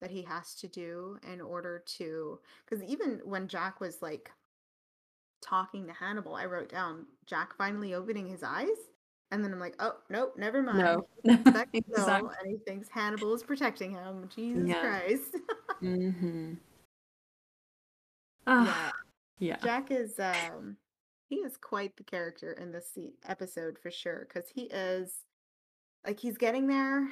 that 0.00 0.10
he 0.10 0.22
has 0.22 0.54
to 0.54 0.68
do 0.68 1.18
in 1.30 1.40
order 1.40 1.82
to 1.98 2.38
because 2.64 2.82
even 2.84 3.20
when 3.24 3.48
Jack 3.48 3.80
was 3.80 4.00
like 4.00 4.30
talking 5.42 5.86
to 5.86 5.92
Hannibal, 5.92 6.34
I 6.34 6.46
wrote 6.46 6.70
down 6.70 7.06
Jack 7.26 7.56
finally 7.56 7.94
opening 7.94 8.26
his 8.26 8.42
eyes 8.42 8.68
And 9.32 9.44
then 9.44 9.52
I'm 9.52 9.60
like, 9.60 9.76
oh 9.78 9.94
nope, 10.08 10.34
never 10.36 10.62
mind. 10.62 10.78
No. 10.78 11.06
Expect 11.24 11.74
no, 11.74 11.80
exactly. 11.86 12.30
and 12.42 12.50
he 12.50 12.56
thinks 12.66 12.88
Hannibal 12.88 13.32
is 13.34 13.42
protecting 13.44 13.92
him. 13.92 14.28
Jesus 14.34 14.68
Yeah. 14.68 14.80
Christ. 14.80 15.36
Mm-hmm. 15.82 16.54
Ah, 18.46 18.92
yeah. 19.38 19.56
yeah. 19.56 19.64
Jack 19.64 19.90
is 19.90 20.18
um 20.18 20.76
he 21.28 21.36
is 21.36 21.56
quite 21.56 21.96
the 21.96 22.02
character 22.04 22.52
in 22.52 22.70
this 22.72 22.98
episode 23.26 23.78
for 23.78 23.90
sure 23.90 24.26
because 24.28 24.48
he 24.54 24.62
is 24.64 25.12
like 26.06 26.20
he's 26.20 26.36
getting 26.36 26.66
there 26.66 27.08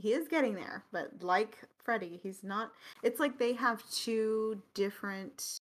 he 0.00 0.12
is 0.12 0.26
getting 0.28 0.54
there 0.54 0.84
but 0.92 1.10
like 1.22 1.58
Freddie 1.84 2.18
he's 2.22 2.42
not 2.42 2.72
it's 3.02 3.18
like 3.20 3.38
they 3.38 3.52
have 3.54 3.82
two 3.90 4.62
different 4.72 5.58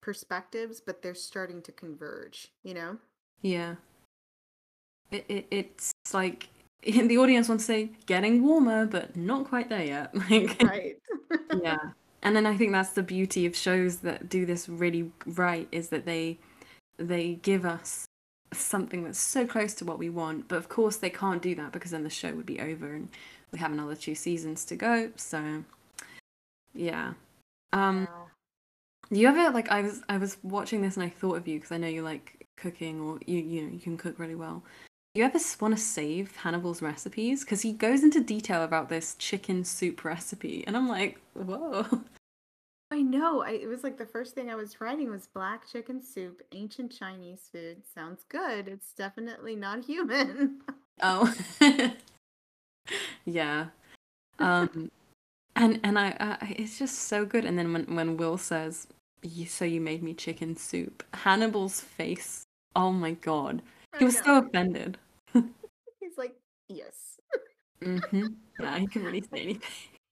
perspectives 0.00 0.80
but 0.80 1.02
they're 1.02 1.14
starting 1.14 1.60
to 1.62 1.72
converge 1.72 2.48
you 2.62 2.72
know 2.74 2.96
Yeah. 3.42 3.74
It, 5.10 5.24
it 5.28 5.46
it's 5.50 5.92
like 6.12 6.48
the 6.82 7.18
audience 7.18 7.48
wants 7.48 7.64
to 7.66 7.72
say 7.72 7.90
getting 8.06 8.42
warmer, 8.42 8.86
but 8.86 9.16
not 9.16 9.46
quite 9.48 9.68
there 9.68 9.84
yet. 9.84 10.14
Like 10.30 10.60
right 10.62 10.96
yeah. 11.50 11.78
And 12.22 12.34
then 12.34 12.46
I 12.46 12.56
think 12.56 12.72
that's 12.72 12.90
the 12.90 13.02
beauty 13.02 13.44
of 13.46 13.54
shows 13.56 13.98
that 13.98 14.28
do 14.28 14.46
this 14.46 14.68
really 14.68 15.12
right 15.26 15.68
is 15.72 15.88
that 15.90 16.06
they 16.06 16.38
they 16.98 17.34
give 17.42 17.64
us 17.66 18.06
something 18.52 19.04
that's 19.04 19.18
so 19.18 19.46
close 19.46 19.74
to 19.74 19.84
what 19.84 19.98
we 19.98 20.10
want, 20.10 20.48
but 20.48 20.56
of 20.56 20.68
course 20.68 20.96
they 20.96 21.10
can't 21.10 21.42
do 21.42 21.54
that 21.56 21.72
because 21.72 21.90
then 21.90 22.04
the 22.04 22.10
show 22.10 22.34
would 22.34 22.46
be 22.46 22.60
over 22.60 22.94
and 22.94 23.08
we 23.52 23.58
have 23.58 23.72
another 23.72 23.96
two 23.96 24.14
seasons 24.14 24.64
to 24.66 24.76
go. 24.76 25.10
So 25.16 25.64
yeah. 26.74 27.14
Um 27.72 28.08
Yeah. 29.10 29.18
you 29.18 29.28
ever 29.28 29.50
like 29.50 29.70
I 29.70 29.82
was 29.82 30.02
I 30.08 30.18
was 30.18 30.38
watching 30.42 30.82
this 30.82 30.96
and 30.96 31.04
I 31.04 31.08
thought 31.08 31.36
of 31.36 31.46
you 31.48 31.58
because 31.58 31.72
I 31.72 31.78
know 31.78 31.88
you 31.88 32.02
like 32.02 32.46
cooking 32.56 33.00
or 33.00 33.18
you 33.26 33.38
you 33.40 33.62
know 33.62 33.72
you 33.72 33.80
can 33.80 33.96
cook 33.96 34.18
really 34.18 34.34
well. 34.34 34.62
You 35.14 35.22
ever 35.22 35.38
want 35.60 35.76
to 35.76 35.80
save 35.80 36.34
Hannibal's 36.34 36.82
recipes 36.82 37.44
because 37.44 37.62
he 37.62 37.72
goes 37.72 38.02
into 38.02 38.20
detail 38.20 38.64
about 38.64 38.88
this 38.88 39.14
chicken 39.14 39.62
soup 39.62 40.04
recipe 40.04 40.64
and 40.66 40.76
I'm 40.76 40.88
like, 40.88 41.20
whoa. 41.34 41.86
I 42.90 43.00
know. 43.00 43.42
I, 43.42 43.50
it 43.50 43.68
was 43.68 43.84
like 43.84 43.96
the 43.96 44.06
first 44.06 44.34
thing 44.34 44.50
I 44.50 44.56
was 44.56 44.80
writing 44.80 45.10
was 45.10 45.28
black 45.28 45.70
chicken 45.70 46.02
soup, 46.02 46.42
ancient 46.52 46.92
Chinese 46.92 47.48
food. 47.52 47.82
Sounds 47.94 48.24
good. 48.28 48.66
It's 48.66 48.92
definitely 48.92 49.54
not 49.54 49.84
human. 49.84 50.60
Oh, 51.02 51.32
yeah. 53.24 53.66
Um, 54.38 54.90
and 55.56 55.80
and 55.82 55.98
I, 55.98 56.10
uh, 56.10 56.36
it's 56.42 56.78
just 56.78 56.98
so 57.02 57.24
good. 57.24 57.44
And 57.44 57.58
then 57.58 57.72
when 57.72 57.96
when 57.96 58.16
Will 58.16 58.38
says, 58.38 58.86
"You 59.22 59.46
so 59.46 59.64
you 59.64 59.80
made 59.80 60.04
me 60.04 60.14
chicken 60.14 60.56
soup," 60.56 61.02
Hannibal's 61.14 61.80
face. 61.80 62.44
Oh 62.76 62.92
my 62.92 63.12
god, 63.12 63.60
he 63.98 64.04
was 64.04 64.18
so 64.18 64.38
offended. 64.38 64.98
Yes. 66.68 67.18
hmm 67.82 68.26
Yeah, 68.60 68.78
he 68.78 68.86
couldn't 68.86 69.06
really 69.06 69.20
say 69.22 69.28
anything. 69.42 69.62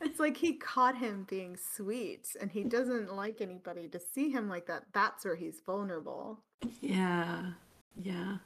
It's 0.01 0.19
like 0.19 0.37
he 0.37 0.55
caught 0.55 0.97
him 0.99 1.27
being 1.31 1.57
sweet 1.57 2.27
and 2.41 2.51
he 2.51 2.65
doesn't 2.65 3.15
like 3.15 3.41
anybody 3.41 3.89
to 3.89 4.01
see 4.01 4.31
him 4.31 4.49
like 4.49 4.67
that. 4.67 4.85
That's 4.93 5.25
where 5.25 5.37
he's 5.37 5.61
vulnerable. 5.65 6.41
Yeah, 6.81 7.53
yeah. 7.97 8.39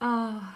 Oh, 0.00 0.54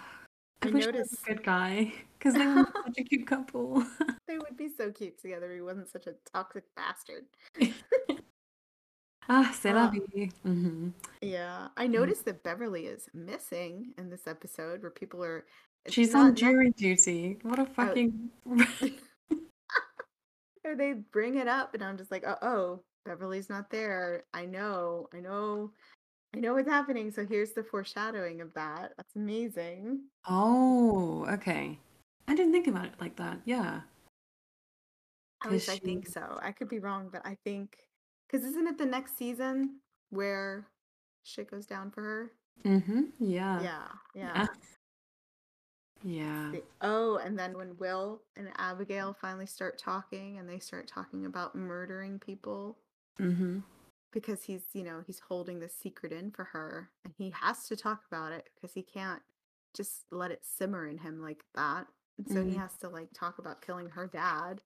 I, 0.61 0.67
I 0.67 0.69
wish 0.69 0.71
he 0.71 0.75
was 0.77 0.85
noticed- 0.87 1.21
a 1.23 1.25
good 1.33 1.43
guy 1.43 1.93
because 2.17 2.33
they 2.33 2.47
were 2.47 2.65
such 2.85 2.97
a 2.97 3.03
cute 3.09 3.27
couple. 3.27 3.83
They 4.27 4.37
would 4.39 4.57
be 4.57 4.69
so 4.69 4.89
cute 4.89 5.19
together. 5.21 5.53
He 5.53 5.61
wasn't 5.61 5.89
such 5.91 6.07
a 6.07 6.13
toxic 6.33 6.63
bastard. 6.75 7.25
ah, 9.29 9.51
c'est 9.53 9.73
la 9.73 9.85
Ah. 9.87 9.91
vie. 9.91 10.29
hmm 10.43 10.89
Yeah. 11.21 11.67
I 11.77 11.85
noticed 11.87 12.25
that 12.25 12.41
Beverly 12.41 12.87
is 12.87 13.09
missing 13.13 13.93
in 13.97 14.09
this 14.09 14.25
episode 14.25 14.81
where 14.81 14.89
people 14.91 15.23
are. 15.23 15.45
She's 15.89 16.15
on 16.15 16.29
nec- 16.29 16.35
jury 16.35 16.71
duty. 16.71 17.37
What 17.43 17.59
a 17.59 17.65
fucking. 17.65 18.29
or 20.63 20.75
they 20.75 20.93
bring 21.11 21.37
it 21.37 21.47
up 21.47 21.73
and 21.73 21.83
I'm 21.83 21.97
just 21.97 22.11
like, 22.11 22.23
oh, 22.25 22.37
oh, 22.41 22.79
Beverly's 23.05 23.49
not 23.49 23.69
there. 23.69 24.23
I 24.33 24.45
know, 24.45 25.07
I 25.13 25.19
know, 25.19 25.71
I 26.35 26.39
know 26.39 26.53
what's 26.53 26.69
happening. 26.69 27.11
So 27.11 27.25
here's 27.25 27.51
the 27.51 27.63
foreshadowing 27.63 28.41
of 28.41 28.53
that. 28.53 28.93
That's 28.97 29.15
amazing. 29.15 30.01
oh, 30.29 31.25
okay. 31.29 31.77
I 32.27 32.35
didn't 32.35 32.53
think 32.53 32.67
about 32.67 32.85
it 32.85 32.93
like 33.01 33.15
that. 33.17 33.39
Yeah. 33.45 33.81
At 35.43 35.51
least 35.51 35.69
I 35.69 35.77
think 35.77 36.07
so. 36.07 36.39
I 36.41 36.53
could 36.53 36.69
be 36.69 36.79
wrong, 36.79 37.09
but 37.11 37.21
I 37.25 37.37
think 37.43 37.75
because 38.25 38.47
isn't 38.47 38.65
it 38.65 38.77
the 38.77 38.85
next 38.85 39.17
season 39.17 39.81
where 40.09 40.65
shit 41.23 41.51
goes 41.51 41.65
down 41.65 41.91
for 41.91 42.01
her? 42.01 42.31
Mm-hmm. 42.65 43.01
Yeah. 43.19 43.61
yeah, 43.61 43.87
yeah. 44.15 44.47
Yeah. 46.03 46.49
The- 46.51 46.63
oh, 46.81 47.17
and 47.17 47.37
then 47.39 47.57
when 47.57 47.77
Will 47.77 48.21
and 48.35 48.49
Abigail 48.57 49.13
finally 49.19 49.45
start 49.45 49.77
talking 49.77 50.37
and 50.37 50.47
they 50.49 50.59
start 50.59 50.87
talking 50.87 51.25
about 51.25 51.55
murdering 51.55 52.19
people 52.19 52.77
Mm-hmm. 53.19 53.59
because 54.11 54.43
he's, 54.43 54.63
you 54.73 54.83
know, 54.83 55.03
he's 55.05 55.19
holding 55.19 55.59
the 55.59 55.69
secret 55.69 56.11
in 56.11 56.31
for 56.31 56.45
her 56.45 56.89
and 57.05 57.13
he 57.17 57.31
has 57.41 57.67
to 57.67 57.75
talk 57.75 58.01
about 58.11 58.31
it 58.31 58.49
because 58.55 58.73
he 58.73 58.81
can't 58.81 59.21
just 59.75 60.05
let 60.11 60.31
it 60.31 60.41
simmer 60.43 60.87
in 60.87 60.97
him 60.97 61.21
like 61.21 61.43
that. 61.55 61.85
And 62.17 62.27
so 62.27 62.43
he 62.43 62.51
Mhm. 62.51 62.57
has 62.57 62.75
to 62.77 62.89
like 62.89 63.09
talk 63.13 63.37
about 63.39 63.61
killing 63.61 63.89
her 63.89 64.07
dad. 64.07 64.61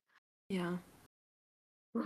Yeah. 0.50 0.78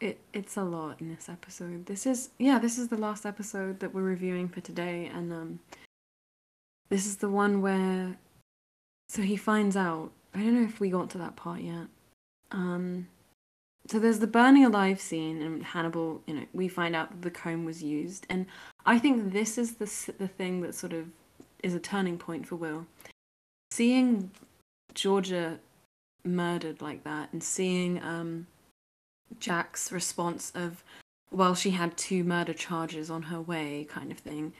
It 0.00 0.20
it's 0.32 0.56
a 0.56 0.62
lot 0.62 1.00
in 1.00 1.12
this 1.12 1.28
episode. 1.28 1.86
This 1.86 2.06
is 2.06 2.30
yeah, 2.38 2.60
this 2.60 2.78
is 2.78 2.86
the 2.86 2.96
last 2.96 3.26
episode 3.26 3.80
that 3.80 3.92
we're 3.92 4.02
reviewing 4.04 4.48
for 4.48 4.60
today, 4.60 5.06
and 5.12 5.32
um, 5.32 5.58
this 6.88 7.04
is 7.04 7.16
the 7.16 7.28
one 7.28 7.60
where, 7.62 8.16
so 9.08 9.22
he 9.22 9.36
finds 9.36 9.76
out. 9.76 10.10
I 10.34 10.40
don't 10.40 10.54
know 10.54 10.68
if 10.68 10.80
we 10.80 10.90
got 10.90 11.10
to 11.10 11.18
that 11.18 11.36
part 11.36 11.60
yet. 11.60 11.86
Um, 12.50 13.08
so 13.86 13.98
there's 13.98 14.18
the 14.18 14.26
burning 14.26 14.64
alive 14.64 15.00
scene, 15.00 15.40
and 15.40 15.62
Hannibal. 15.62 16.22
You 16.26 16.34
know, 16.34 16.46
we 16.52 16.68
find 16.68 16.94
out 16.94 17.10
that 17.10 17.22
the 17.22 17.30
comb 17.30 17.64
was 17.64 17.82
used, 17.82 18.26
and 18.28 18.46
I 18.84 18.98
think 18.98 19.32
this 19.32 19.58
is 19.58 19.74
the 19.74 20.12
the 20.18 20.28
thing 20.28 20.60
that 20.62 20.74
sort 20.74 20.92
of 20.92 21.06
is 21.62 21.74
a 21.74 21.80
turning 21.80 22.18
point 22.18 22.46
for 22.46 22.56
Will. 22.56 22.86
Seeing 23.70 24.30
Georgia 24.94 25.58
murdered 26.24 26.82
like 26.82 27.04
that, 27.04 27.32
and 27.32 27.42
seeing 27.42 28.02
um 28.02 28.46
Jack's 29.40 29.92
response 29.92 30.52
of, 30.54 30.82
well, 31.30 31.54
she 31.54 31.70
had 31.70 31.96
two 31.96 32.24
murder 32.24 32.54
charges 32.54 33.10
on 33.10 33.22
her 33.22 33.40
way, 33.40 33.86
kind 33.88 34.10
of 34.10 34.18
thing. 34.18 34.52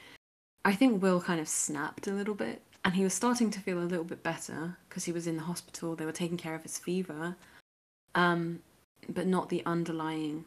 I 0.65 0.73
think 0.73 1.01
Will 1.01 1.21
kind 1.21 1.39
of 1.39 1.47
snapped 1.47 2.07
a 2.07 2.13
little 2.13 2.35
bit, 2.35 2.61
and 2.85 2.95
he 2.95 3.03
was 3.03 3.13
starting 3.13 3.51
to 3.51 3.59
feel 3.59 3.79
a 3.79 3.85
little 3.85 4.05
bit 4.05 4.23
better 4.23 4.77
because 4.87 5.05
he 5.05 5.11
was 5.11 5.27
in 5.27 5.37
the 5.37 5.43
hospital. 5.43 5.95
They 5.95 6.05
were 6.05 6.11
taking 6.11 6.37
care 6.37 6.55
of 6.55 6.63
his 6.63 6.77
fever, 6.77 7.35
um, 8.15 8.59
but 9.07 9.27
not 9.27 9.49
the 9.49 9.63
underlying 9.65 10.45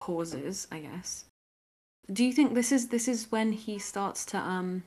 causes, 0.00 0.68
I 0.70 0.80
guess. 0.80 1.24
Do 2.12 2.24
you 2.24 2.32
think 2.32 2.54
this 2.54 2.70
is 2.70 2.88
this 2.88 3.08
is 3.08 3.32
when 3.32 3.52
he 3.52 3.78
starts 3.78 4.24
to 4.26 4.38
um 4.38 4.84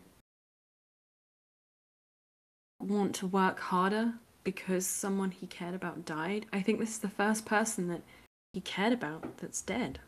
want 2.80 3.14
to 3.16 3.28
work 3.28 3.60
harder 3.60 4.14
because 4.44 4.86
someone 4.86 5.32
he 5.32 5.48
cared 5.48 5.76
about 5.76 6.06
died. 6.06 6.46
I 6.54 6.62
think 6.62 6.80
this 6.80 6.92
is 6.92 7.00
the 7.00 7.10
first 7.10 7.46
person 7.46 7.88
that 7.90 8.02
he 8.54 8.62
cared 8.62 8.94
about 8.94 9.38
that's 9.38 9.62
dead. 9.62 10.00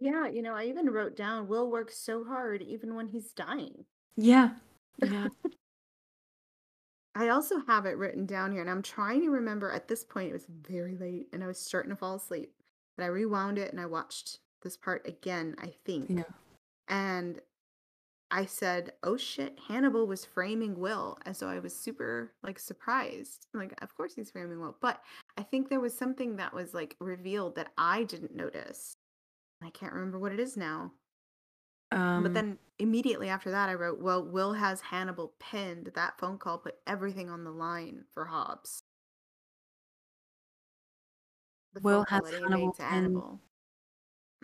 Yeah, 0.00 0.26
you 0.26 0.42
know, 0.42 0.54
I 0.54 0.64
even 0.64 0.90
wrote 0.90 1.16
down 1.16 1.48
Will 1.48 1.70
works 1.70 1.98
so 1.98 2.24
hard 2.24 2.62
even 2.62 2.94
when 2.94 3.08
he's 3.08 3.32
dying. 3.32 3.84
Yeah. 4.16 4.50
Yeah. 5.02 5.26
I 7.14 7.28
also 7.28 7.60
have 7.66 7.86
it 7.86 7.96
written 7.96 8.26
down 8.26 8.52
here, 8.52 8.60
and 8.60 8.70
I'm 8.70 8.82
trying 8.82 9.22
to 9.22 9.30
remember 9.30 9.70
at 9.70 9.88
this 9.88 10.04
point, 10.04 10.30
it 10.30 10.32
was 10.32 10.46
very 10.46 10.96
late 10.96 11.28
and 11.32 11.44
I 11.44 11.46
was 11.46 11.58
starting 11.58 11.90
to 11.90 11.96
fall 11.96 12.16
asleep. 12.16 12.52
But 12.96 13.04
I 13.04 13.08
rewound 13.08 13.58
it 13.58 13.70
and 13.70 13.80
I 13.80 13.86
watched 13.86 14.38
this 14.62 14.76
part 14.76 15.06
again, 15.06 15.56
I 15.60 15.74
think. 15.84 16.06
Yeah. 16.10 16.22
And 16.88 17.40
I 18.30 18.46
said, 18.46 18.92
oh 19.02 19.16
shit, 19.16 19.58
Hannibal 19.68 20.06
was 20.06 20.24
framing 20.24 20.78
Will. 20.78 21.18
And 21.24 21.36
so 21.36 21.48
I 21.48 21.60
was 21.60 21.74
super 21.74 22.32
like 22.42 22.58
surprised. 22.58 23.46
Like, 23.54 23.74
of 23.82 23.94
course 23.96 24.14
he's 24.14 24.30
framing 24.30 24.60
Will. 24.60 24.76
But 24.80 25.00
I 25.38 25.42
think 25.42 25.68
there 25.68 25.80
was 25.80 25.96
something 25.96 26.36
that 26.36 26.52
was 26.52 26.74
like 26.74 26.96
revealed 27.00 27.54
that 27.56 27.72
I 27.78 28.04
didn't 28.04 28.34
notice. 28.34 28.96
I 29.62 29.70
can't 29.70 29.92
remember 29.92 30.18
what 30.18 30.32
it 30.32 30.40
is 30.40 30.56
now. 30.56 30.92
Um, 31.92 32.22
But 32.22 32.34
then 32.34 32.58
immediately 32.78 33.28
after 33.28 33.50
that, 33.50 33.68
I 33.68 33.74
wrote, 33.74 34.00
well, 34.00 34.24
Will 34.24 34.52
has 34.54 34.80
Hannibal 34.80 35.34
pinned. 35.38 35.90
That 35.94 36.18
phone 36.18 36.38
call 36.38 36.58
put 36.58 36.76
everything 36.86 37.30
on 37.30 37.44
the 37.44 37.50
line 37.52 38.04
for 38.12 38.24
Hobbs. 38.24 38.82
The 41.74 41.80
Will 41.80 42.04
has 42.08 42.22
Hannibal 42.30 42.72
to 42.72 42.82
pinned. 42.82 42.92
Hannibal. 42.92 43.40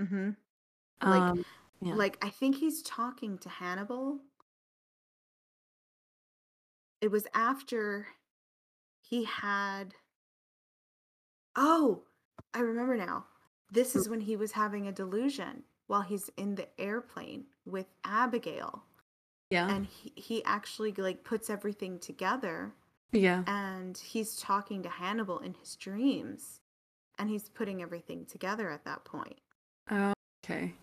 Mm-hmm. 0.01 0.31
like- 1.11 1.21
um, 1.23 1.45
yeah. 1.83 1.95
Like, 1.95 2.19
I 2.23 2.29
think 2.29 2.57
he's 2.57 2.83
talking 2.83 3.39
to 3.39 3.49
Hannibal. 3.49 4.19
It 7.01 7.11
was 7.11 7.27
after 7.33 8.07
he 9.01 9.25
had. 9.25 9.95
Oh, 11.57 12.03
I 12.53 12.61
remember 12.61 12.97
now. 12.99 13.25
This 13.71 13.97
is 13.97 14.11
when 14.11 14.21
he 14.21 14.37
was 14.37 14.53
having 14.53 14.87
a 14.87 14.93
delusion 14.93 15.63
while 15.91 16.03
he's 16.03 16.31
in 16.37 16.55
the 16.55 16.69
airplane 16.81 17.47
with 17.67 17.87
Abigail. 18.05 18.85
Yeah. 19.51 19.69
and 19.69 19.87
he, 19.87 20.13
he 20.15 20.45
actually 20.45 20.93
like 20.93 21.25
puts 21.25 21.51
everything 21.51 21.99
together 21.99 22.73
Yeah. 23.11 23.43
and 23.49 23.99
he's 23.99 24.37
talking 24.37 24.85
to 24.85 24.89
Hannibal 24.89 25.41
in 25.41 25.55
his 25.55 25.75
dreams 25.75 26.61
and 27.19 27.29
he's 27.29 27.49
putting 27.49 27.83
everything 27.83 28.25
together 28.27 28.71
at 28.71 28.85
that 28.85 29.05
point. 29.05 29.41
Oh, 29.91 30.13
okay. 30.45 30.75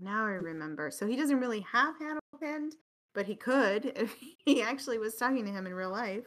Now 0.00 0.24
I 0.24 0.30
remember. 0.30 0.90
So 0.90 1.06
he 1.06 1.14
doesn't 1.16 1.38
really 1.38 1.60
have 1.70 1.98
Hannibal 1.98 2.22
pinned, 2.40 2.76
but 3.12 3.26
he 3.26 3.34
could 3.34 3.92
if 3.96 4.16
he 4.46 4.62
actually 4.62 4.96
was 4.96 5.14
talking 5.16 5.44
to 5.44 5.50
him 5.52 5.66
in 5.66 5.74
real 5.74 5.90
life. 5.90 6.24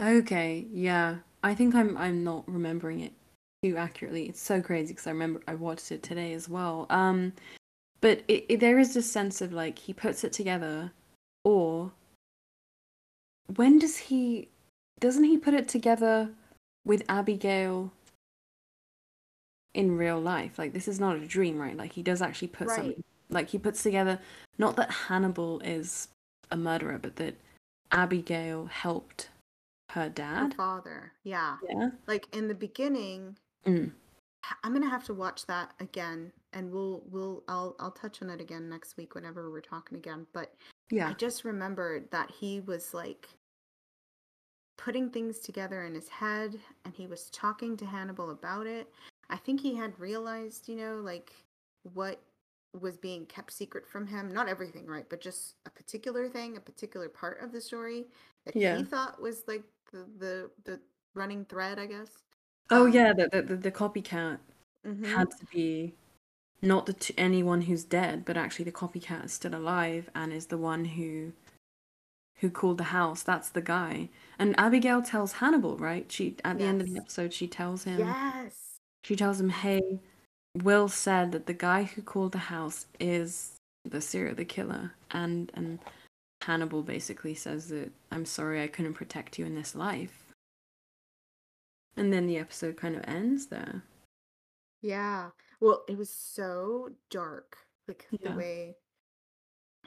Okay. 0.00 0.66
Yeah. 0.72 1.18
I 1.44 1.54
think 1.54 1.76
I'm 1.76 1.96
I'm 1.96 2.24
not 2.24 2.42
remembering 2.48 2.98
it 2.98 3.12
too 3.62 3.76
accurately. 3.76 4.28
It's 4.28 4.40
so 4.40 4.62
crazy 4.62 4.92
because 4.94 5.06
I 5.06 5.10
remember 5.10 5.40
I 5.46 5.54
watched 5.54 5.92
it 5.92 6.02
today 6.02 6.32
as 6.32 6.48
well. 6.48 6.86
Um, 6.90 7.32
but 8.00 8.22
it, 8.28 8.46
it, 8.48 8.60
there 8.60 8.78
is 8.78 8.94
this 8.94 9.10
sense 9.10 9.40
of 9.40 9.52
like 9.52 9.78
he 9.78 9.92
puts 9.92 10.24
it 10.24 10.32
together, 10.32 10.92
or 11.44 11.92
when 13.56 13.78
does 13.78 13.96
he? 13.96 14.48
Doesn't 15.00 15.24
he 15.24 15.36
put 15.38 15.54
it 15.54 15.68
together 15.68 16.30
with 16.84 17.02
Abigail 17.08 17.92
in 19.74 19.96
real 19.96 20.20
life? 20.20 20.58
Like 20.58 20.72
this 20.72 20.88
is 20.88 20.98
not 21.00 21.16
a 21.16 21.26
dream, 21.26 21.58
right? 21.58 21.76
Like 21.76 21.92
he 21.92 22.02
does 22.02 22.22
actually 22.22 22.48
put 22.48 22.68
Right. 22.68 22.76
something. 22.76 23.04
Like 23.28 23.48
he 23.50 23.58
puts 23.58 23.82
together 23.82 24.18
not 24.58 24.76
that 24.76 24.90
Hannibal 24.90 25.60
is 25.60 26.08
a 26.50 26.56
murderer, 26.56 26.98
but 27.00 27.16
that 27.16 27.34
Abigail 27.92 28.66
helped 28.66 29.28
her 29.90 30.04
Her 30.04 30.08
dad. 30.08 30.54
father. 30.54 31.12
Yeah. 31.24 31.58
Yeah. 31.68 31.90
Like 32.06 32.26
in 32.34 32.48
the 32.48 32.54
beginning, 32.54 33.36
Mm. 33.66 33.92
I'm 34.64 34.72
gonna 34.72 34.88
have 34.88 35.04
to 35.04 35.14
watch 35.14 35.46
that 35.46 35.72
again 35.80 36.32
and 36.52 36.70
we'll 36.72 37.02
we'll 37.10 37.42
I'll 37.48 37.76
I'll 37.78 37.90
touch 37.90 38.22
on 38.22 38.30
it 38.30 38.40
again 38.40 38.68
next 38.68 38.96
week 38.96 39.14
whenever 39.14 39.50
we're 39.50 39.60
talking 39.60 39.98
again. 39.98 40.26
But 40.32 40.54
yeah, 40.90 41.08
I 41.08 41.12
just 41.12 41.44
remembered 41.44 42.10
that 42.10 42.30
he 42.30 42.60
was 42.60 42.94
like 42.94 43.28
putting 44.78 45.10
things 45.10 45.40
together 45.40 45.84
in 45.84 45.94
his 45.94 46.08
head 46.08 46.58
and 46.84 46.94
he 46.94 47.06
was 47.06 47.28
talking 47.30 47.76
to 47.76 47.84
Hannibal 47.84 48.30
about 48.30 48.66
it. 48.66 48.88
I 49.28 49.36
think 49.36 49.60
he 49.60 49.74
had 49.74 49.98
realized, 50.00 50.68
you 50.68 50.76
know, 50.76 50.96
like 51.04 51.32
what 51.94 52.20
was 52.80 52.96
being 52.96 53.26
kept 53.26 53.52
secret 53.52 53.86
from 53.86 54.06
him. 54.06 54.32
Not 54.32 54.48
everything, 54.48 54.86
right? 54.86 55.04
But 55.08 55.20
just 55.20 55.56
a 55.66 55.70
particular 55.70 56.28
thing, 56.28 56.56
a 56.56 56.60
particular 56.60 57.08
part 57.08 57.42
of 57.42 57.52
the 57.52 57.60
story 57.60 58.06
that 58.46 58.56
Yeah. 58.56 58.78
he 58.78 58.84
thought 58.84 59.20
was 59.20 59.42
like 59.46 59.64
the 59.92 60.06
the, 60.18 60.50
the 60.64 60.80
running 61.14 61.44
thread, 61.44 61.78
I 61.78 61.86
guess. 61.86 62.10
Oh 62.70 62.86
Um, 62.86 62.92
yeah, 62.92 63.12
the 63.12 63.28
the, 63.28 63.42
the, 63.42 63.56
the 63.56 63.72
copycat 63.72 64.38
mhm. 64.86 65.04
had 65.06 65.30
to 65.32 65.46
be 65.46 65.94
not 66.62 66.86
the 66.86 66.92
t- 66.92 67.14
anyone 67.18 67.62
who's 67.62 67.84
dead, 67.84 68.24
but 68.24 68.36
actually 68.36 68.66
the 68.66 68.72
copycat 68.72 69.24
is 69.24 69.32
still 69.32 69.54
alive 69.54 70.10
and 70.14 70.32
is 70.32 70.46
the 70.46 70.58
one 70.58 70.84
who 70.84 71.32
who 72.40 72.50
called 72.50 72.78
the 72.78 72.84
house. 72.84 73.22
That's 73.22 73.50
the 73.50 73.60
guy. 73.60 74.08
And 74.38 74.58
Abigail 74.58 75.02
tells 75.02 75.32
Hannibal, 75.34 75.76
right? 75.76 76.10
She 76.10 76.36
at 76.44 76.58
the 76.58 76.64
end 76.64 76.80
of 76.80 76.86
the 76.86 76.94
Yes. 76.94 77.02
episode, 77.02 77.32
she 77.34 77.46
tells 77.48 77.84
him. 77.84 77.98
Yes. 78.00 78.76
She 79.04 79.16
tells 79.16 79.40
him, 79.40 79.50
"Hey, 79.50 80.00
Will 80.54 80.88
said 80.88 81.32
that 81.32 81.46
the 81.46 81.54
guy 81.54 81.84
who 81.84 82.02
called 82.02 82.32
the 82.32 82.38
house 82.54 82.86
is 82.98 83.56
the 83.84 84.00
serial 84.00 84.34
the 84.34 84.44
killer." 84.44 84.94
And 85.10 85.50
and 85.54 85.78
Hannibal 86.42 86.82
basically 86.82 87.34
says 87.34 87.68
that 87.68 87.90
I'm 88.10 88.24
sorry 88.26 88.62
I 88.62 88.68
couldn't 88.68 88.94
protect 88.94 89.38
you 89.38 89.46
in 89.46 89.54
this 89.54 89.74
life. 89.74 90.29
And 91.96 92.12
then 92.12 92.26
the 92.26 92.38
episode 92.38 92.76
kind 92.76 92.96
of 92.96 93.04
ends 93.06 93.46
there. 93.46 93.82
Yeah. 94.82 95.30
Well, 95.60 95.84
it 95.88 95.98
was 95.98 96.10
so 96.10 96.90
dark. 97.10 97.56
Like 97.88 98.06
the 98.22 98.32
way 98.32 98.76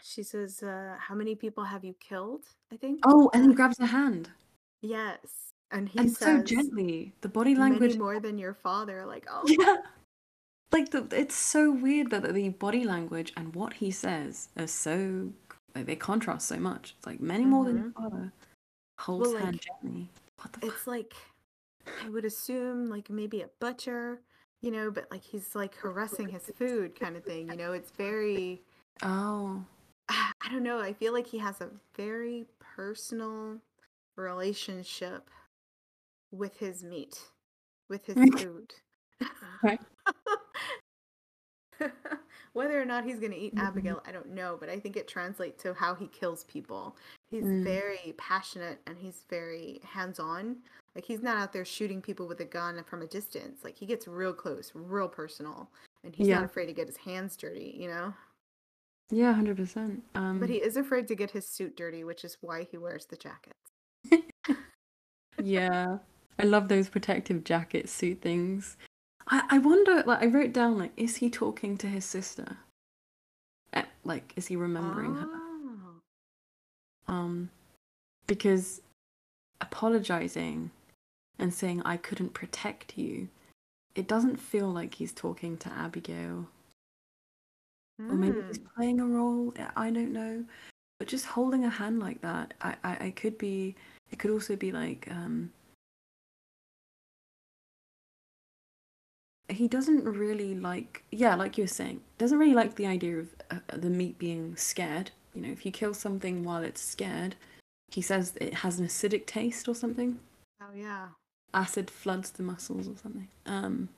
she 0.02 0.24
says, 0.24 0.62
uh, 0.62 0.96
how 1.00 1.16
many 1.16 1.36
people 1.36 1.64
have 1.64 1.84
you 1.84 1.96
killed? 2.00 2.46
I 2.72 2.78
think. 2.78 3.00
Oh, 3.06 3.30
and 3.34 3.46
he 3.50 3.54
grabs 3.54 3.80
her 3.80 3.86
hand. 3.86 4.30
Yes. 4.82 5.54
And 5.72 5.90
he 5.90 5.98
and 5.98 6.12
so 6.12 6.44
gently. 6.44 7.14
The 7.22 7.30
body 7.30 7.56
many 7.56 7.72
language. 7.72 7.98
more 7.98 8.20
than 8.20 8.38
your 8.38 8.54
father. 8.54 9.06
Like, 9.06 9.26
oh 9.32 9.44
Yeah. 9.46 9.78
Like 10.72 10.90
the, 10.90 11.08
it's 11.12 11.36
so 11.36 11.72
weird 11.72 12.10
that 12.10 12.34
the 12.34 12.50
body 12.50 12.84
language 12.84 13.32
and 13.38 13.54
what 13.54 13.74
he 13.74 13.92
says 13.92 14.50
are 14.58 14.68
so 14.68 15.30
like 15.76 15.86
they 15.86 15.96
contrast 15.96 16.48
so 16.48 16.58
much. 16.58 16.96
It's 16.98 17.08
like 17.08 17.22
many 17.22 17.46
more 17.46 17.66
than 17.66 17.78
your 17.78 17.92
father 17.92 18.34
holds 19.00 19.28
Mm-hmm. 19.28 19.34
Well, 19.36 19.44
hand 19.44 19.56
like, 19.56 19.82
gently. 19.82 20.10
What 20.38 20.54
the 20.54 20.60
fuck? 20.60 20.70
it's 20.70 20.88
like 20.88 21.14
I 22.04 22.10
would 22.10 22.26
assume 22.26 22.90
like 22.90 23.10
maybe 23.10 23.42
a 23.42 23.50
butcher, 23.60 24.22
you 24.62 24.72
know, 24.72 24.92
but 24.92 25.10
like 25.12 25.24
he's 25.24 25.56
like 25.56 25.76
caressing 25.76 26.30
his 26.30 26.52
food 26.58 27.00
kind 27.00 27.16
of 27.16 27.24
thing, 27.24 27.50
you 27.50 27.58
know. 27.58 27.74
It's 27.74 27.92
very 27.92 28.62
Oh, 29.02 29.64
I 30.10 30.50
don't 30.52 30.64
know. 30.64 30.80
I 30.80 30.94
feel 30.94 31.14
like 31.14 31.28
he 31.28 31.38
has 31.40 31.62
a 31.62 31.70
very 31.96 32.46
personal 32.60 33.58
relationship 34.16 35.30
with 36.32 36.58
his 36.58 36.84
meat, 36.84 37.20
with 37.90 38.06
his 38.06 38.18
food. 38.38 38.74
Whether 42.54 42.80
or 42.80 42.86
not 42.86 43.04
he's 43.04 43.20
going 43.20 43.32
to 43.32 43.38
eat 43.38 43.56
Mhm. 43.56 43.68
Abigail, 43.68 44.02
I 44.06 44.12
don't 44.12 44.30
know, 44.30 44.58
but 44.60 44.70
I 44.70 44.80
think 44.80 44.96
it 44.96 45.08
translates 45.08 45.62
to 45.64 45.74
how 45.74 45.96
he 45.96 46.08
kills 46.08 46.44
people. 46.46 46.96
He's 47.32 47.46
Mm. 47.46 47.64
very 47.64 48.14
passionate 48.18 48.80
and 48.86 48.98
he's 48.98 49.24
very 49.30 49.80
hands 49.84 50.20
on. 50.20 50.58
Like, 50.96 51.06
he's 51.06 51.22
not 51.24 51.38
out 51.38 51.54
there 51.54 51.66
shooting 51.66 52.02
people 52.02 52.28
with 52.28 52.40
a 52.42 52.46
gun 52.46 52.84
from 52.88 53.02
a 53.02 53.08
distance. 53.08 53.64
Like, 53.64 53.76
he 53.78 53.86
gets 53.86 54.08
real 54.08 54.34
close, 54.34 54.72
real 54.76 55.08
personal, 55.08 55.70
and 56.04 56.16
he's 56.16 56.28
Yeah. 56.28 56.36
not 56.36 56.46
afraid 56.46 56.68
to 56.68 56.74
get 56.74 56.88
his 56.88 56.98
hands 56.98 57.36
dirty, 57.36 57.76
you 57.78 57.88
know? 57.88 58.14
yeah, 59.10 59.34
hundred 59.34 59.58
percent. 59.58 60.04
Um, 60.16 60.40
But 60.40 60.50
he 60.50 60.58
is 60.58 60.78
afraid 60.78 61.08
to 61.08 61.16
get 61.16 61.32
his 61.32 61.48
suit 61.48 61.76
dirty, 61.76 62.04
which 62.04 62.24
is 62.24 62.38
why 62.42 62.64
he 62.64 62.78
wears 62.78 63.06
the 63.06 63.18
jackets. 63.18 63.60
yeah, 65.44 65.98
I 66.40 66.44
love 66.44 66.68
those 66.68 66.90
protective 66.90 67.44
jacket 67.44 67.90
suit 67.90 68.22
things. 68.22 68.78
I 69.28 69.44
I 69.50 69.58
wonder. 69.60 70.04
Like, 70.06 70.22
I 70.24 70.28
wrote 70.28 70.54
down 70.54 70.78
like, 70.78 70.92
is 70.98 71.18
he 71.18 71.30
talking 71.30 71.78
to 71.78 71.88
his 71.88 72.06
sister? 72.06 72.58
Eh, 73.74 73.84
Like, 74.04 74.34
is 74.36 74.48
he 74.48 74.56
remembering 74.56 75.16
her? 75.16 75.28
Oh. 75.32 76.00
um 77.08 77.50
because 78.28 78.82
apologizing 79.62 80.72
and 81.40 81.54
saying 81.54 81.82
i 81.86 81.98
couldn't 81.98 82.34
protect 82.34 82.98
you 82.98 83.28
it 83.96 84.08
doesn't 84.08 84.38
feel 84.38 84.68
like 84.70 84.96
he's 84.96 85.12
talking 85.12 85.58
to 85.58 85.70
abigail 85.72 86.48
or 88.10 88.16
maybe 88.16 88.44
he's 88.48 88.58
Hmm. 88.58 88.66
playing 88.76 89.00
a 89.00 89.06
role 89.06 89.54
i 89.76 89.90
don't 89.90 90.12
know 90.14 90.44
but 91.00 91.08
just 91.08 91.26
holding 91.26 91.64
a 91.66 91.70
hand 91.70 92.00
like 92.00 92.22
that 92.22 92.54
i 92.62 92.76
i, 92.84 93.06
I 93.08 93.12
could 93.12 93.38
be 93.38 93.76
it 94.12 94.20
could 94.20 94.32
also 94.32 94.56
be 94.56 94.72
like 94.72 95.08
um 95.12 95.52
he 99.50 99.68
doesn't 99.68 100.04
really 100.06 100.56
like 100.56 101.04
yeah 101.12 101.36
like 101.36 101.58
you 101.58 101.64
were 101.66 101.68
saying 101.68 102.02
doesn't 102.18 102.40
really 102.40 102.54
like 102.54 102.76
the 102.76 102.88
idea 102.88 103.18
of 103.18 103.36
uh, 103.52 103.60
the 103.74 103.90
meat 103.90 104.18
being 104.18 104.56
scared 104.56 105.12
you 105.34 105.42
know 105.42 105.52
if 105.52 105.66
you 105.66 105.72
kill 105.72 105.94
something 105.94 106.44
while 106.44 106.64
it's 106.64 106.82
scared 106.82 107.36
he 107.92 108.02
says 108.02 108.34
it 108.42 108.54
has 108.56 108.80
an 108.80 108.88
acidic 108.88 109.26
taste 109.26 109.68
or 109.68 109.76
something 109.76 110.20
Oh, 110.62 110.74
yeah. 110.74 111.10
Acid 111.54 111.90
floods 111.90 112.32
the 112.32 112.44
muscles 112.44 112.88
or 112.88 112.98
something 112.98 113.28
um 113.46 113.90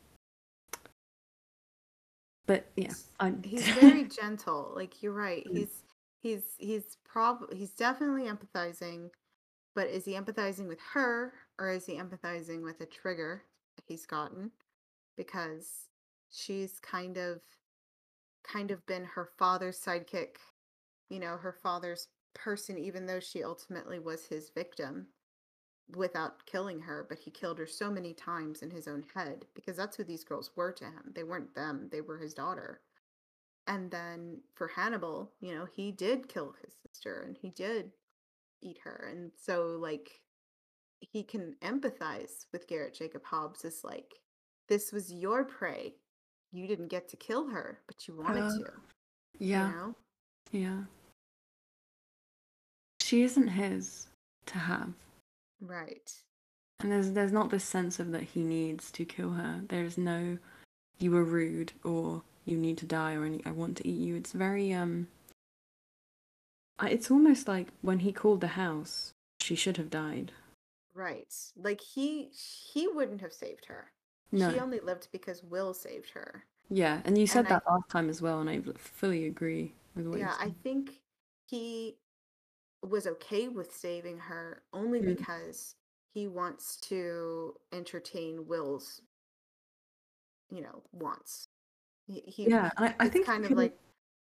but 2.45 2.65
yeah 2.75 2.93
I, 3.19 3.33
He's 3.43 3.67
very 3.79 4.05
gentle. 4.05 4.71
Like, 4.75 5.01
you're 5.01 5.13
right. 5.13 5.45
He's 5.51 5.83
he's 6.21 6.43
he's 6.57 6.97
prob 7.05 7.53
he's 7.53 7.71
definitely 7.71 8.23
empathizing, 8.23 9.09
but 9.73 9.87
is 9.87 10.05
he 10.05 10.13
empathizing 10.13 10.67
with 10.67 10.79
her 10.93 11.33
or 11.59 11.69
is 11.69 11.85
he 11.85 11.93
empathizing 11.93 12.63
with 12.63 12.81
a 12.81 12.85
trigger 12.85 13.43
he's 13.87 14.05
gotten? 14.05 14.51
Because 15.17 15.89
she's 16.31 16.79
kind 16.79 17.17
of 17.17 17.41
kind 18.43 18.71
of 18.71 18.85
been 18.85 19.05
her 19.05 19.29
father's 19.37 19.79
sidekick, 19.79 20.37
you 21.09 21.19
know, 21.19 21.37
her 21.37 21.53
father's 21.53 22.09
person, 22.33 22.77
even 22.77 23.05
though 23.05 23.19
she 23.19 23.43
ultimately 23.43 23.97
was 23.99 24.25
his 24.25 24.49
victim 24.49 25.07
without 25.95 26.45
killing 26.45 26.79
her, 26.81 27.05
but 27.07 27.19
he 27.19 27.29
killed 27.31 27.59
her 27.59 27.67
so 27.67 27.91
many 27.91 28.13
times 28.13 28.61
in 28.61 28.71
his 28.71 28.87
own 28.87 29.03
head 29.13 29.45
because 29.53 29.77
that's 29.77 29.95
who 29.95 30.03
these 30.03 30.23
girls 30.23 30.51
were 30.55 30.71
to 30.71 30.85
him. 30.85 31.11
They 31.13 31.23
weren't 31.23 31.53
them, 31.53 31.89
they 31.91 32.01
were 32.01 32.17
his 32.17 32.33
daughter. 32.33 32.81
And 33.67 33.89
then 33.91 34.41
for 34.55 34.67
Hannibal, 34.67 35.31
you 35.41 35.53
know, 35.55 35.65
he 35.65 35.91
did 35.91 36.27
kill 36.27 36.53
his 36.63 36.73
sister 36.87 37.23
and 37.25 37.37
he 37.39 37.49
did 37.49 37.91
eat 38.61 38.77
her. 38.83 39.07
And 39.11 39.31
so, 39.41 39.77
like, 39.79 40.21
he 40.99 41.23
can 41.23 41.55
empathize 41.63 42.45
with 42.51 42.67
Garrett 42.67 42.93
Jacob 42.93 43.23
Hobbs 43.25 43.65
as 43.65 43.83
like, 43.83 44.13
this 44.69 44.91
was 44.91 45.11
your 45.11 45.43
prey. 45.43 45.95
You 46.51 46.67
didn't 46.67 46.87
get 46.87 47.07
to 47.09 47.17
kill 47.17 47.47
her, 47.49 47.79
but 47.87 48.07
you 48.07 48.15
wanted 48.15 48.43
Uh, 48.43 48.57
to. 48.59 48.71
yeah 49.39 49.67
You 49.69 49.75
know? 49.75 49.95
yeah 50.51 50.83
she 53.01 53.23
isn't 53.23 53.47
his 53.47 54.07
to 54.47 54.57
have 54.57 54.93
Right. 55.61 56.11
And 56.79 56.91
there's 56.91 57.11
there's 57.11 57.31
not 57.31 57.49
this 57.49 57.63
sense 57.63 57.99
of 57.99 58.11
that 58.11 58.23
he 58.23 58.43
needs 58.43 58.91
to 58.91 59.05
kill 59.05 59.31
her. 59.31 59.61
There's 59.67 59.97
no 59.97 60.37
you 60.99 61.11
were 61.11 61.23
rude 61.23 61.73
or 61.83 62.23
you 62.45 62.57
need 62.57 62.77
to 62.79 62.85
die 62.85 63.15
or 63.15 63.25
any 63.25 63.41
I 63.45 63.51
want 63.51 63.77
to 63.77 63.87
eat 63.87 63.99
you. 63.99 64.15
It's 64.15 64.33
very 64.33 64.73
um 64.73 65.07
It's 66.81 67.09
almost 67.09 67.47
like 67.47 67.67
when 67.81 67.99
he 67.99 68.11
called 68.11 68.41
the 68.41 68.47
house, 68.47 69.13
she 69.41 69.55
should 69.55 69.77
have 69.77 69.89
died. 69.89 70.31
Right. 70.93 71.33
Like 71.55 71.81
he 71.81 72.29
he 72.73 72.87
wouldn't 72.87 73.21
have 73.21 73.33
saved 73.33 73.65
her. 73.65 73.91
No. 74.31 74.51
She 74.51 74.59
only 74.59 74.79
lived 74.79 75.07
because 75.11 75.43
Will 75.43 75.73
saved 75.73 76.09
her. 76.11 76.45
Yeah, 76.69 77.01
and 77.05 77.17
you 77.17 77.27
said 77.27 77.45
And 77.45 77.47
I- 77.47 77.49
that 77.51 77.69
last 77.69 77.89
time 77.89 78.09
as 78.09 78.21
well, 78.21 78.41
and 78.41 78.49
I 78.49 78.59
fully 78.77 79.27
agree 79.27 79.73
with 79.95 80.07
what 80.07 80.19
Yeah, 80.19 80.33
I 80.39 80.49
think 80.63 80.99
he 81.47 81.97
was 82.89 83.07
okay 83.07 83.47
with 83.47 83.73
saving 83.75 84.17
her 84.19 84.61
only 84.73 85.01
Mm. 85.01 85.17
because 85.17 85.75
he 86.13 86.27
wants 86.27 86.77
to 86.77 87.55
entertain 87.73 88.47
Will's, 88.47 89.01
you 90.49 90.61
know, 90.61 90.81
wants. 90.91 91.47
He, 92.07 92.21
he 92.25 92.49
Yeah, 92.49 92.69
I, 92.77 92.95
I 92.99 93.09
think 93.09 93.25
kind 93.25 93.43
of 93.43 93.49
people- 93.49 93.63
like 93.63 93.77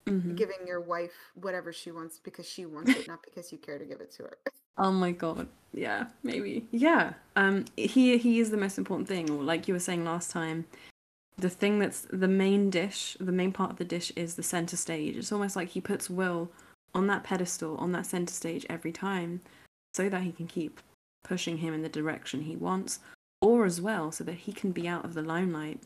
Mhm. 0.06 0.36
giving 0.36 0.68
your 0.68 0.82
wife 0.82 1.32
whatever 1.36 1.72
she 1.72 1.90
wants 1.92 2.20
because 2.20 2.46
she 2.48 2.66
wants 2.66 2.92
it, 2.92 3.08
not 3.08 3.24
because 3.24 3.52
you 3.54 3.58
care 3.58 3.80
to 3.80 3.86
give 3.86 4.02
it 4.02 4.12
to 4.14 4.24
her. 4.24 4.38
Oh 4.76 4.92
my 4.92 5.12
god. 5.12 5.48
Yeah, 5.72 6.10
maybe. 6.24 6.68
Yeah. 6.72 7.14
Um 7.36 7.66
he 7.78 8.18
he 8.18 8.40
is 8.40 8.50
the 8.50 8.58
most 8.58 8.80
important 8.80 9.08
thing 9.08 9.30
or 9.30 9.44
like 9.44 9.68
you 9.68 9.74
were 9.76 9.80
saying 9.80 10.04
last 10.04 10.32
time 10.32 10.66
the 11.38 11.50
thing 11.50 11.78
that's 11.78 12.08
the 12.10 12.28
main 12.28 12.72
dish, 12.72 13.16
the 13.20 13.32
main 13.32 13.52
part 13.52 13.70
of 13.70 13.78
the 13.78 13.86
dish 13.86 14.12
is 14.16 14.34
the 14.36 14.42
center 14.42 14.76
stage. 14.76 15.16
It's 15.16 15.32
almost 15.32 15.56
like 15.56 15.70
he 15.70 15.80
puts 15.80 16.10
Will 16.10 16.50
on 16.94 17.08
that 17.08 17.24
pedestal, 17.24 17.76
on 17.78 17.92
that 17.94 18.06
center 18.06 18.34
stage 18.34 18.66
every 18.70 18.92
time 18.92 19.42
so 19.94 20.10
that 20.10 20.22
he 20.24 20.32
can 20.32 20.48
keep 20.48 20.80
pushing 21.24 21.58
him 21.58 21.74
in 21.74 21.82
the 21.82 21.90
direction 21.90 22.42
he 22.42 22.56
wants 22.56 23.00
or 23.42 23.66
as 23.66 23.80
well 23.82 24.12
so 24.12 24.24
that 24.24 24.34
he 24.36 24.52
can 24.54 24.72
be 24.72 24.88
out 24.88 25.06
of 25.06 25.14
the 25.14 25.22
limelight 25.22 25.80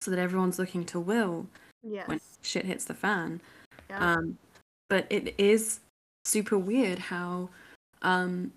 so 0.00 0.10
that 0.10 0.18
everyone's 0.20 0.58
looking 0.58 0.84
to 0.84 1.00
Will 1.00 1.46
Yes. 1.82 2.08
when 2.08 2.20
shit 2.42 2.64
hits 2.64 2.84
the 2.84 2.94
fan. 2.94 3.40
yeah. 3.88 4.14
Um, 4.14 4.38
but 4.88 5.06
it 5.10 5.34
is 5.38 5.80
super 6.24 6.58
weird 6.58 6.98
how, 6.98 7.50
um, 8.02 8.52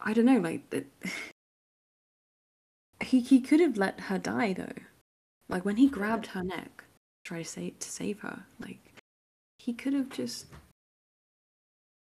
I 0.00 0.12
don't 0.12 0.26
know, 0.26 0.38
like 0.38 0.68
the, 0.70 0.84
he 3.00 3.20
he 3.20 3.40
could 3.40 3.60
have 3.60 3.76
let 3.76 4.00
her 4.00 4.18
die 4.18 4.52
though. 4.52 4.82
Like 5.48 5.64
when 5.64 5.76
he 5.76 5.88
grabbed 5.88 6.26
her 6.28 6.42
neck, 6.42 6.84
try 7.24 7.42
to 7.42 7.48
save 7.48 7.78
to 7.78 7.88
save 7.90 8.20
her, 8.20 8.44
like 8.60 8.78
he 9.58 9.72
could 9.72 9.92
have 9.92 10.10
just 10.10 10.46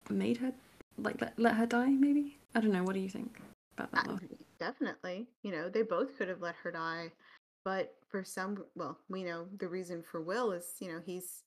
made 0.09 0.39
her 0.39 0.53
like 0.99 1.21
let, 1.21 1.39
let 1.39 1.55
her 1.55 1.67
die. 1.67 1.91
Maybe 1.91 2.39
I 2.55 2.61
don't 2.61 2.73
know. 2.73 2.83
What 2.83 2.95
do 2.95 3.01
you 3.01 3.09
think 3.09 3.41
about 3.77 3.93
that? 3.93 4.09
Uh, 4.09 4.19
definitely. 4.59 5.27
You 5.43 5.53
know, 5.53 5.69
they 5.69 5.83
both 5.83 6.17
could 6.17 6.29
have 6.29 6.41
let 6.41 6.55
her 6.63 6.71
die, 6.71 7.13
but 7.65 7.95
for 8.09 8.25
some, 8.25 8.65
well, 8.75 8.99
we 9.09 9.23
know 9.23 9.47
the 9.59 9.69
reason 9.69 10.03
for 10.03 10.21
Will 10.21 10.53
is, 10.53 10.65
you 10.81 10.89
know, 10.89 11.01
he's 11.05 11.43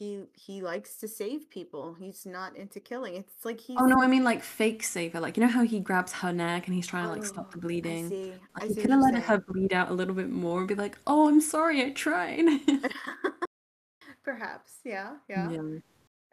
he 0.00 0.22
he 0.32 0.62
likes 0.62 0.96
to 0.96 1.08
save 1.08 1.50
people. 1.50 1.94
He's 1.98 2.24
not 2.24 2.56
into 2.56 2.80
killing. 2.80 3.16
It's 3.16 3.44
like 3.44 3.60
he 3.60 3.76
Oh 3.76 3.84
no, 3.86 4.02
I 4.02 4.06
mean 4.06 4.24
like 4.24 4.42
fake 4.42 4.82
save 4.82 5.12
her. 5.12 5.20
Like 5.20 5.36
you 5.36 5.42
know 5.42 5.48
how 5.50 5.62
he 5.62 5.78
grabs 5.78 6.12
her 6.12 6.32
neck 6.32 6.66
and 6.66 6.74
he's 6.74 6.86
trying 6.86 7.04
to 7.04 7.12
like 7.12 7.24
stop 7.24 7.50
the 7.50 7.58
Oh, 7.58 7.60
bleeding. 7.60 8.06
I 8.06 8.08
see. 8.08 8.32
Like, 8.54 8.64
I 8.64 8.66
he 8.68 8.74
could 8.76 8.90
have 8.90 9.00
let 9.00 9.22
her 9.22 9.38
bleed 9.38 9.72
out 9.72 9.90
a 9.90 9.94
little 9.94 10.14
bit 10.14 10.30
more 10.30 10.60
and 10.60 10.68
be 10.68 10.74
like, 10.74 10.98
"Oh, 11.06 11.28
I'm 11.28 11.40
sorry, 11.40 11.84
I 11.84 11.90
tried." 11.90 12.46
Perhaps, 14.24 14.78
yeah, 14.84 15.16
yeah. 15.28 15.50
Yeah. 15.50 15.78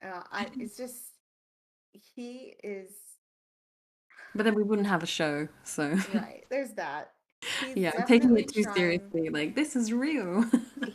Uh, 0.03 0.21
I, 0.31 0.47
it's 0.59 0.77
just 0.77 0.97
he 2.15 2.53
is 2.63 2.89
But 4.35 4.43
then 4.43 4.55
we 4.55 4.63
wouldn't 4.63 4.87
have 4.87 5.03
a 5.03 5.07
show, 5.07 5.47
so 5.63 5.95
right. 6.13 6.43
There's 6.49 6.71
that. 6.73 7.13
He's 7.65 7.75
yeah, 7.77 7.91
taking 8.05 8.35
it 8.37 8.47
too 8.51 8.63
trying- 8.63 8.75
seriously. 8.75 9.29
Like 9.29 9.55
this 9.55 9.75
is 9.75 9.91
real. 9.93 10.45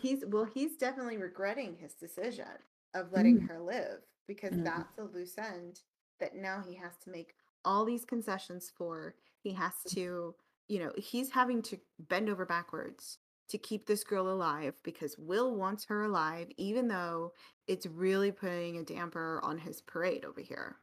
He's 0.00 0.24
well, 0.26 0.44
he's 0.44 0.76
definitely 0.76 1.16
regretting 1.16 1.76
his 1.76 1.94
decision 1.94 2.46
of 2.94 3.12
letting 3.12 3.40
Mm. 3.40 3.48
her 3.48 3.60
live 3.60 4.00
because 4.26 4.52
Mm. 4.52 4.64
that's 4.64 4.98
a 4.98 5.04
loose 5.04 5.38
end 5.38 5.80
that 6.20 6.34
now 6.36 6.62
he 6.66 6.74
has 6.76 6.96
to 7.04 7.10
make 7.10 7.34
all 7.64 7.84
these 7.84 8.04
concessions 8.04 8.70
for. 8.76 9.14
He 9.40 9.52
has 9.54 9.72
to, 9.90 10.34
you 10.68 10.78
know, 10.78 10.92
he's 10.96 11.30
having 11.30 11.62
to 11.62 11.78
bend 11.98 12.28
over 12.28 12.44
backwards 12.44 13.18
to 13.52 13.58
keep 13.58 13.86
this 13.86 14.04
girl 14.04 14.28
alive 14.30 14.74
because 14.84 15.18
Will 15.18 15.54
wants 15.56 15.86
her 15.86 16.04
alive, 16.04 16.48
even 16.58 16.88
though 16.88 17.34
it's 17.68 17.86
really 17.86 18.32
putting 18.32 18.78
a 18.78 18.84
damper 18.84 19.40
on 19.44 19.58
his 19.58 19.82
parade 19.82 20.26
over 20.26 20.42
here. 20.42 20.78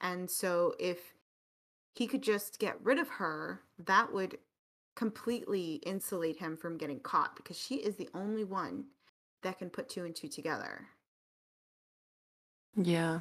And 0.00 0.30
so 0.30 0.74
if 0.80 1.14
he 1.94 2.06
could 2.08 2.22
just 2.22 2.58
get 2.60 2.78
rid 2.84 2.98
of 2.98 3.08
her, 3.08 3.62
that 3.78 4.12
would 4.12 4.38
completely 4.96 5.76
insulate 5.86 6.38
him 6.38 6.56
from 6.56 6.78
getting 6.78 7.00
caught 7.00 7.36
because 7.36 7.58
she 7.58 7.76
is 7.76 7.96
the 7.96 8.10
only 8.14 8.44
one 8.44 8.86
that 9.42 9.58
can 9.58 9.70
put 9.70 9.88
two 9.88 10.04
and 10.04 10.16
two 10.16 10.28
together. 10.28 10.88
yeah. 12.76 13.20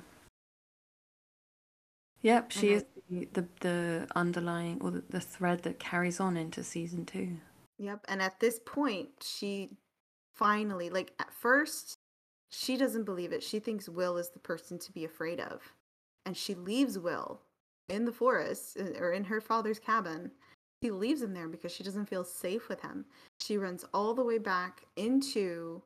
Yep, 2.24 2.52
she 2.52 2.74
is 2.74 2.86
the, 3.10 3.28
the 3.34 3.48
the 3.62 4.08
underlying 4.16 4.80
or 4.82 4.92
the, 4.92 5.04
the 5.10 5.22
thread 5.22 5.64
that 5.64 5.80
carries 5.80 6.20
on 6.20 6.38
into 6.38 6.64
season 6.64 7.06
two. 7.06 7.38
Yep. 7.84 8.06
And 8.08 8.22
at 8.22 8.40
this 8.40 8.62
point, 8.66 9.10
she 9.22 9.72
finally, 10.34 10.90
like 10.90 11.12
at 11.20 11.34
first, 11.34 11.98
she 12.50 12.78
doesn't 12.78 13.04
believe 13.04 13.34
it. 13.34 13.44
She 13.44 13.60
thinks 13.60 13.90
Will 13.90 14.18
is 14.18 14.30
the 14.30 14.40
person 14.40 14.80
to 14.80 14.92
be 14.94 15.04
afraid 15.04 15.42
of. 15.42 15.74
And 16.26 16.38
she 16.38 16.56
leaves 16.56 16.98
Will 16.98 17.42
in 17.90 18.06
the 18.06 18.12
forest 18.14 18.78
uh, 18.80 18.98
or 18.98 19.12
in 19.12 19.26
her 19.26 19.42
father's 19.42 19.80
cabin. 19.80 20.32
She 20.82 20.92
leaves 20.92 21.22
him 21.22 21.34
there 21.34 21.50
because 21.50 21.74
she 21.74 21.84
doesn't 21.84 22.10
feel 22.10 22.24
safe 22.24 22.70
with 22.70 22.82
him. 22.82 23.06
She 23.42 23.58
runs 23.58 23.84
all 23.94 24.14
the 24.14 24.24
way 24.24 24.38
back 24.38 24.84
into 24.96 25.82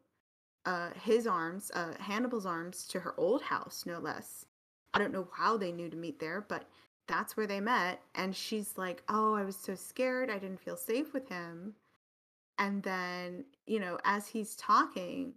uh, 0.65 0.90
his 1.02 1.26
arms, 1.26 1.72
uh, 1.74 1.94
Hannibal's 1.99 2.45
arms, 2.45 2.86
to 2.90 2.99
her 2.99 3.15
old 3.18 3.41
house, 3.41 3.86
no 3.88 3.98
less. 3.98 4.45
I 4.94 4.99
don't 4.99 5.14
know 5.14 5.28
how 5.34 5.57
they 5.57 5.72
knew 5.72 5.90
to 5.90 5.98
meet 5.98 6.19
there, 6.19 6.45
but 6.48 6.68
that's 7.07 7.36
where 7.36 7.48
they 7.48 7.60
met. 7.60 8.02
And 8.14 8.36
she's 8.36 8.78
like, 8.78 9.02
Oh, 9.10 9.34
I 9.34 9.44
was 9.44 9.56
so 9.56 9.74
scared. 9.74 10.30
I 10.30 10.38
didn't 10.38 10.60
feel 10.60 10.78
safe 10.78 11.14
with 11.14 11.28
him. 11.30 11.74
And 12.60 12.82
then, 12.84 13.46
you 13.66 13.80
know, 13.80 14.00
as 14.04 14.28
he's 14.28 14.56
talking, 14.56 15.34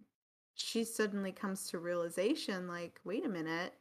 she 0.55 0.85
suddenly 0.85 1.33
comes 1.33 1.69
to 1.69 1.79
realization 1.79 2.67
like, 2.67 3.01
wait 3.05 3.25
a 3.25 3.29
minute, 3.29 3.75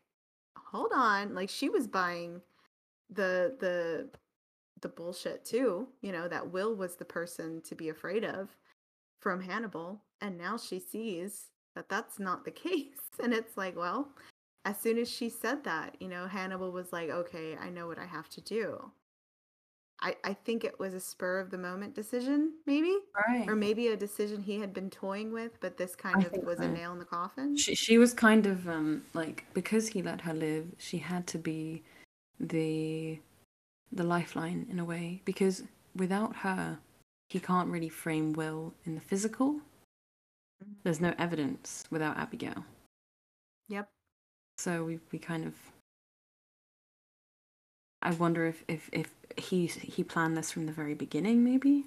hold 0.58 0.92
on. 0.94 1.34
Like 1.34 1.50
she 1.50 1.70
was 1.70 1.88
buying 1.88 2.42
the 3.10 3.56
the 3.60 4.10
the 4.82 4.90
bullshit 4.90 5.44
too, 5.44 5.88
you 6.02 6.12
know, 6.12 6.28
that 6.28 6.52
Will 6.52 6.76
was 6.76 6.96
the 6.96 7.06
person 7.06 7.62
to 7.64 7.76
be 7.76 7.90
afraid 7.90 8.24
of 8.24 8.56
from 9.20 9.42
Hannibal. 9.42 10.02
And 10.22 10.38
now 10.38 10.58
she 10.58 10.80
sees 10.80 11.48
that 11.76 11.90
that's 11.90 12.20
not 12.20 12.46
the 12.46 12.52
case. 12.66 12.98
And 13.22 13.34
it's 13.34 13.58
like, 13.58 13.76
well, 13.76 14.10
as 14.66 14.78
soon 14.80 14.98
as 14.98 15.10
she 15.10 15.30
said 15.30 15.64
that, 15.64 15.96
you 16.00 16.08
know, 16.08 16.28
Hannibal 16.28 16.72
was 16.72 16.94
like, 16.94 17.10
okay, 17.10 17.58
I 17.58 17.70
know 17.70 17.88
what 17.88 18.00
I 18.00 18.06
have 18.06 18.30
to 18.30 18.42
do. 18.42 18.92
I, 20.02 20.16
I 20.24 20.34
think 20.34 20.64
it 20.64 20.80
was 20.80 20.94
a 20.94 21.00
spur 21.00 21.40
of 21.40 21.50
the 21.50 21.58
moment 21.58 21.94
decision, 21.94 22.54
maybe, 22.66 22.98
Right. 23.28 23.48
or 23.50 23.56
maybe 23.56 23.88
a 23.90 23.98
decision 23.98 24.42
he 24.42 24.58
had 24.60 24.74
been 24.74 24.90
toying 24.90 25.34
with, 25.34 25.60
but 25.60 25.76
this 25.78 25.96
kind 25.96 26.24
I 26.24 26.28
of 26.28 26.44
was 26.46 26.58
so. 26.60 26.64
a 26.64 26.68
nail 26.70 26.94
in 26.94 27.00
the 27.00 27.06
coffin. 27.06 27.58
She 27.58 27.76
she 27.76 27.98
was 27.98 28.14
kind 28.14 28.46
of 28.46 28.68
um 28.68 29.04
like 29.14 29.46
because 29.54 29.90
he 29.90 30.02
let 30.02 30.22
her 30.22 30.34
live, 30.34 30.68
she 30.78 31.00
had 31.00 31.28
to 31.28 31.38
be 31.38 31.84
the 32.40 33.20
the 33.92 34.04
lifeline 34.04 34.68
in 34.70 34.80
a 34.80 34.86
way 34.86 35.22
because 35.26 35.64
without 35.96 36.36
her, 36.38 36.80
he 37.28 37.40
can't 37.40 37.70
really 37.70 37.90
frame 37.90 38.34
Will 38.34 38.74
in 38.86 38.96
the 38.96 39.02
physical. 39.02 39.60
Mhm. 40.64 40.76
There's 40.84 41.02
no 41.02 41.14
evidence 41.18 41.84
without 41.92 42.18
Abigail. 42.18 42.64
Yep. 43.68 43.90
So 44.58 44.86
we 44.86 45.00
we 45.12 45.20
kind 45.20 45.46
of 45.46 45.56
I 48.02 48.12
wonder 48.12 48.46
if 48.48 48.64
if 48.68 48.90
if 48.92 49.14
he 49.38 49.68
he 49.68 50.04
planned 50.04 50.38
this 50.38 50.52
from 50.52 50.66
the 50.66 50.72
very 50.74 50.94
beginning 50.96 51.44
maybe 51.44 51.86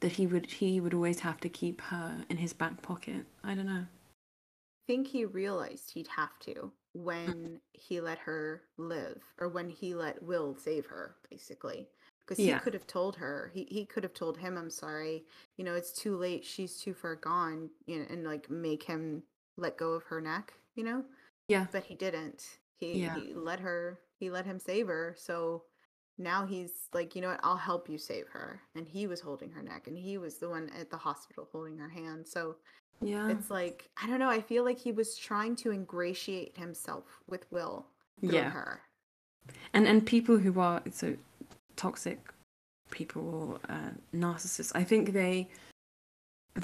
that 0.00 0.12
he 0.12 0.26
would 0.26 0.46
he 0.52 0.80
would 0.80 0.94
always 0.94 1.20
have 1.20 1.40
to 1.40 1.48
keep 1.48 1.80
her 1.82 2.24
in 2.28 2.38
his 2.38 2.52
back 2.52 2.82
pocket. 2.82 3.26
I 3.42 3.54
don't 3.54 3.66
know. 3.66 3.86
think 4.86 5.08
he 5.08 5.24
realized 5.24 5.90
he'd 5.92 6.08
have 6.08 6.38
to 6.40 6.72
when 6.92 7.30
mm. 7.34 7.60
he 7.72 8.00
let 8.00 8.18
her 8.18 8.62
live 8.76 9.22
or 9.38 9.48
when 9.48 9.68
he 9.68 9.94
let 9.94 10.22
Will 10.22 10.54
save 10.56 10.86
her, 10.86 11.16
basically. 11.30 11.88
Because 12.20 12.44
he 12.44 12.46
Yeah. 12.48 12.58
could 12.58 12.74
have 12.74 12.86
told 12.86 13.16
her, 13.16 13.50
he, 13.54 13.64
he 13.64 13.84
could 13.84 14.02
have 14.02 14.14
told 14.14 14.38
him, 14.38 14.56
I'm 14.56 14.70
sorry, 14.70 15.24
you 15.56 15.64
know, 15.64 15.74
it's 15.74 15.92
too 15.92 16.16
late, 16.16 16.44
she's 16.44 16.78
too 16.78 16.94
far 16.94 17.16
gone, 17.16 17.70
you 17.86 17.98
know, 17.98 18.06
and 18.08 18.24
like 18.24 18.48
make 18.50 18.84
him 18.84 19.22
let 19.56 19.76
go 19.76 19.92
of 19.92 20.04
her 20.04 20.20
neck, 20.20 20.54
you 20.74 20.84
know? 20.84 21.04
Yeah. 21.48 21.66
But 21.72 21.84
he 21.84 21.94
didn't. 21.94 22.58
He, 22.78 23.00
Yeah. 23.00 23.14
he 23.14 23.34
let 23.34 23.60
her, 23.60 24.00
he 24.24 24.30
let 24.30 24.46
him 24.46 24.58
save 24.58 24.86
her. 24.88 25.14
So 25.18 25.64
now 26.18 26.46
he's 26.46 26.74
like, 26.92 27.14
you 27.14 27.22
know 27.22 27.28
what, 27.32 27.40
I'll 27.42 27.56
help 27.70 27.88
you 27.88 27.98
save 27.98 28.26
her. 28.28 28.60
And 28.76 28.86
he 28.86 29.06
was 29.06 29.20
holding 29.20 29.50
her 29.50 29.62
neck 29.62 29.86
and 29.88 29.96
he 29.98 30.18
was 30.18 30.34
the 30.38 30.48
one 30.48 30.70
at 30.80 30.90
the 30.90 30.96
hospital 30.96 31.48
holding 31.52 31.78
her 31.78 31.88
hand. 32.00 32.26
So 32.26 32.56
Yeah. 33.00 33.28
it's 33.32 33.50
like 33.50 33.78
I 34.00 34.06
don't 34.08 34.20
know. 34.22 34.30
I 34.38 34.40
feel 34.40 34.64
like 34.64 34.78
he 34.78 34.92
was 34.92 35.16
trying 35.16 35.54
to 35.62 35.72
ingratiate 35.72 36.56
himself 36.56 37.04
with 37.32 37.44
Will 37.50 37.86
through 38.20 38.30
Yeah. 38.38 38.50
her. 38.50 38.70
and 39.74 39.86
and 39.86 40.06
people 40.06 40.36
who 40.38 40.52
are 40.68 40.80
so 40.90 41.08
toxic 41.76 42.18
people 42.90 43.60
uh, 43.68 43.90
narcissists 44.14 44.72
i 44.74 44.84
think 44.90 45.12
they 45.12 45.36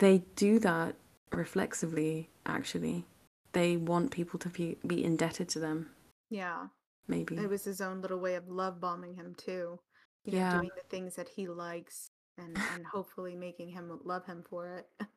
they 0.05 0.15
do 0.47 0.59
that 0.59 0.95
reflexively 1.43 2.15
actually 2.47 3.05
they 3.53 3.77
want 3.77 4.11
people 4.13 4.39
to 4.39 4.49
be, 4.49 4.77
be 4.87 5.03
indebted 5.05 5.49
to 5.51 5.59
them. 5.59 5.91
Yeah. 6.31 6.69
Maybe. 7.11 7.37
It 7.37 7.49
was 7.51 7.65
his 7.65 7.81
own 7.81 8.01
little 8.01 8.21
way 8.21 8.37
of 8.37 8.49
love 8.49 8.81
bombing 8.81 9.15
him 9.15 9.35
too. 9.37 9.79
You 10.25 10.33
know, 10.33 10.39
Yeah. 10.39 10.53
doing 10.59 10.71
the 10.77 10.83
things 10.89 11.17
that 11.17 11.29
he 11.29 11.49
likes 11.49 12.11
and 12.39 12.57
and 12.75 12.87
hopefully 12.87 13.35
making 13.37 13.71
him 13.71 14.01
love 14.05 14.25
him 14.27 14.43
for 14.49 14.69
it. 14.69 14.89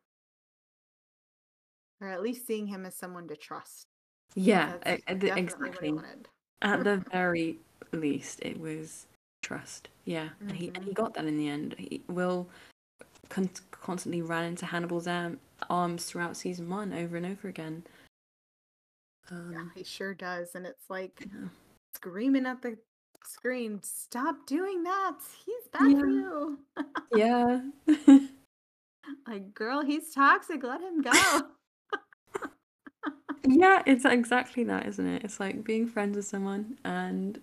or 2.00 2.08
at 2.08 2.22
least 2.22 2.46
seeing 2.46 2.66
him 2.66 2.84
as 2.84 2.96
someone 2.96 3.28
to 3.28 3.36
trust. 3.36 3.86
Yeah, 4.34 4.76
That's 4.84 5.04
the- 5.06 5.14
definitely 5.14 5.70
what 5.70 5.80
he 5.82 5.88
exactly. 5.88 6.22
At 6.62 6.84
the 6.84 6.96
very 7.12 7.58
least, 7.92 8.40
it 8.42 8.58
was 8.58 9.06
trust. 9.42 9.88
Yeah, 10.04 10.30
and 10.40 10.52
he 10.52 10.68
and 10.74 10.84
he 10.84 10.90
Mhm. 10.90 10.94
got 10.94 11.14
that 11.14 11.24
in 11.26 11.36
the 11.38 11.48
end. 11.48 11.74
He 11.78 12.02
Will 12.08 12.48
con- 13.28 13.48
constantly 13.70 14.22
ran 14.22 14.44
into 14.44 14.66
Hannibal's 14.66 15.06
arm- 15.06 15.38
arms 15.70 16.06
throughout 16.06 16.36
season 16.36 16.68
one, 16.68 16.92
over 16.92 17.16
and 17.16 17.24
over 17.26 17.48
again. 17.48 17.86
Yeah, 19.30 19.36
Um, 19.60 19.72
he 19.74 19.84
sure 19.84 20.12
does. 20.14 20.54
And 20.54 20.66
it's 20.66 20.90
like 20.90 21.20
yeah. 21.32 21.48
Screaming 22.04 22.44
at 22.46 22.60
the 22.62 22.76
screen, 23.24 23.80
stop 23.82 24.46
doing 24.46 24.82
that. 24.82 25.16
He's 25.46 25.68
bad 25.72 25.98
for 25.98 26.06
you. 26.08 26.58
yeah. 27.14 27.60
Like, 29.28 29.52
girl, 29.54 29.82
he's 29.84 30.12
toxic. 30.14 30.62
Let 30.62 30.80
him 30.80 31.02
go. 31.02 31.12
Yeah, 33.46 33.82
it's 33.84 34.06
exactly 34.06 34.64
that, 34.64 34.86
isn't 34.86 35.06
it? 35.06 35.22
It's 35.24 35.38
like 35.38 35.64
being 35.64 35.86
friends 35.86 36.16
with 36.16 36.24
someone 36.24 36.78
and 36.82 37.38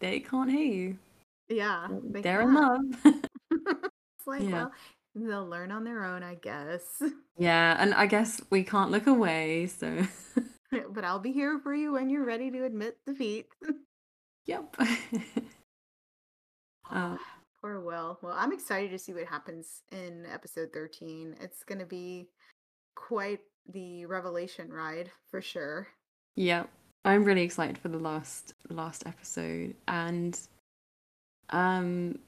they 0.00 0.20
can't 0.20 0.50
hear 0.50 0.64
you. 0.64 0.98
yeah. 1.50 1.86
they 2.10 2.22
They're 2.22 2.40
in 2.40 2.54
can't. 2.54 2.96
love. 3.04 3.14
It's 4.18 4.26
like, 4.26 4.40
Yeah. 4.42 4.50
well, 4.50 4.72
they'll 5.14 5.46
learn 5.46 5.70
on 5.70 5.84
their 5.84 6.02
own, 6.04 6.22
I 6.22 6.36
guess. 6.36 7.02
yeah, 7.36 7.76
and 7.78 7.92
I 7.92 8.06
guess 8.06 8.40
we 8.48 8.64
can't 8.64 8.90
look 8.90 9.06
away, 9.06 9.66
so 9.66 10.06
but 10.90 11.04
I'll 11.04 11.18
be 11.18 11.32
here 11.32 11.58
for 11.62 11.74
you 11.74 11.92
when 11.92 12.10
you're 12.10 12.24
ready 12.24 12.50
to 12.50 12.64
admit 12.64 12.98
defeat. 13.06 13.46
yep. 14.46 14.74
Uh, 16.90 17.16
Poor 17.60 17.80
Will. 17.80 18.18
Well, 18.22 18.34
I'm 18.36 18.52
excited 18.52 18.90
to 18.90 18.98
see 18.98 19.14
what 19.14 19.26
happens 19.26 19.82
in 19.90 20.26
episode 20.32 20.70
13. 20.72 21.36
It's 21.40 21.64
going 21.64 21.78
to 21.78 21.86
be 21.86 22.28
quite 22.94 23.40
the 23.72 24.04
revelation 24.06 24.70
ride 24.70 25.10
for 25.30 25.40
sure. 25.40 25.88
Yep. 26.36 26.68
I'm 27.06 27.24
really 27.24 27.42
excited 27.42 27.78
for 27.78 27.88
the 27.88 27.98
last 27.98 28.54
last 28.70 29.06
episode, 29.06 29.74
and 29.88 30.38
um, 31.50 32.18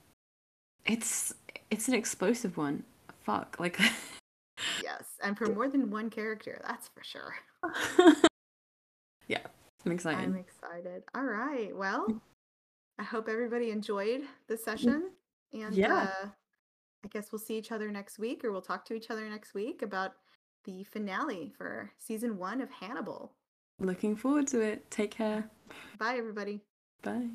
it's 0.84 1.34
it's 1.70 1.88
an 1.88 1.94
explosive 1.94 2.58
one. 2.58 2.82
Fuck, 3.24 3.56
like 3.58 3.80
Yes. 4.82 5.04
And 5.22 5.36
for 5.36 5.46
more 5.46 5.68
than 5.68 5.90
one 5.90 6.10
character, 6.10 6.60
that's 6.66 6.88
for 6.88 7.02
sure. 7.02 7.34
Yeah, 9.28 9.40
I'm 9.84 9.92
excited. 9.92 10.24
I'm 10.24 10.36
excited. 10.36 11.02
All 11.14 11.24
right. 11.24 11.74
Well, 11.76 12.20
I 12.98 13.02
hope 13.02 13.28
everybody 13.28 13.70
enjoyed 13.70 14.22
the 14.48 14.56
session. 14.56 15.10
And 15.52 15.74
Yeah. 15.74 15.94
uh, 16.24 16.28
I 17.04 17.08
guess 17.08 17.30
we'll 17.30 17.38
see 17.38 17.56
each 17.56 17.70
other 17.72 17.90
next 17.90 18.18
week, 18.18 18.44
or 18.44 18.52
we'll 18.52 18.62
talk 18.62 18.84
to 18.86 18.94
each 18.94 19.10
other 19.10 19.28
next 19.28 19.54
week 19.54 19.82
about 19.82 20.12
the 20.64 20.82
finale 20.84 21.52
for 21.56 21.92
season 21.98 22.36
one 22.38 22.60
of 22.60 22.70
Hannibal. 22.70 23.32
Looking 23.78 24.16
forward 24.16 24.48
to 24.48 24.60
it. 24.60 24.90
Take 24.90 25.12
care. 25.12 25.48
Bye, 25.98 26.16
everybody. 26.16 26.62
Bye. 27.02 27.28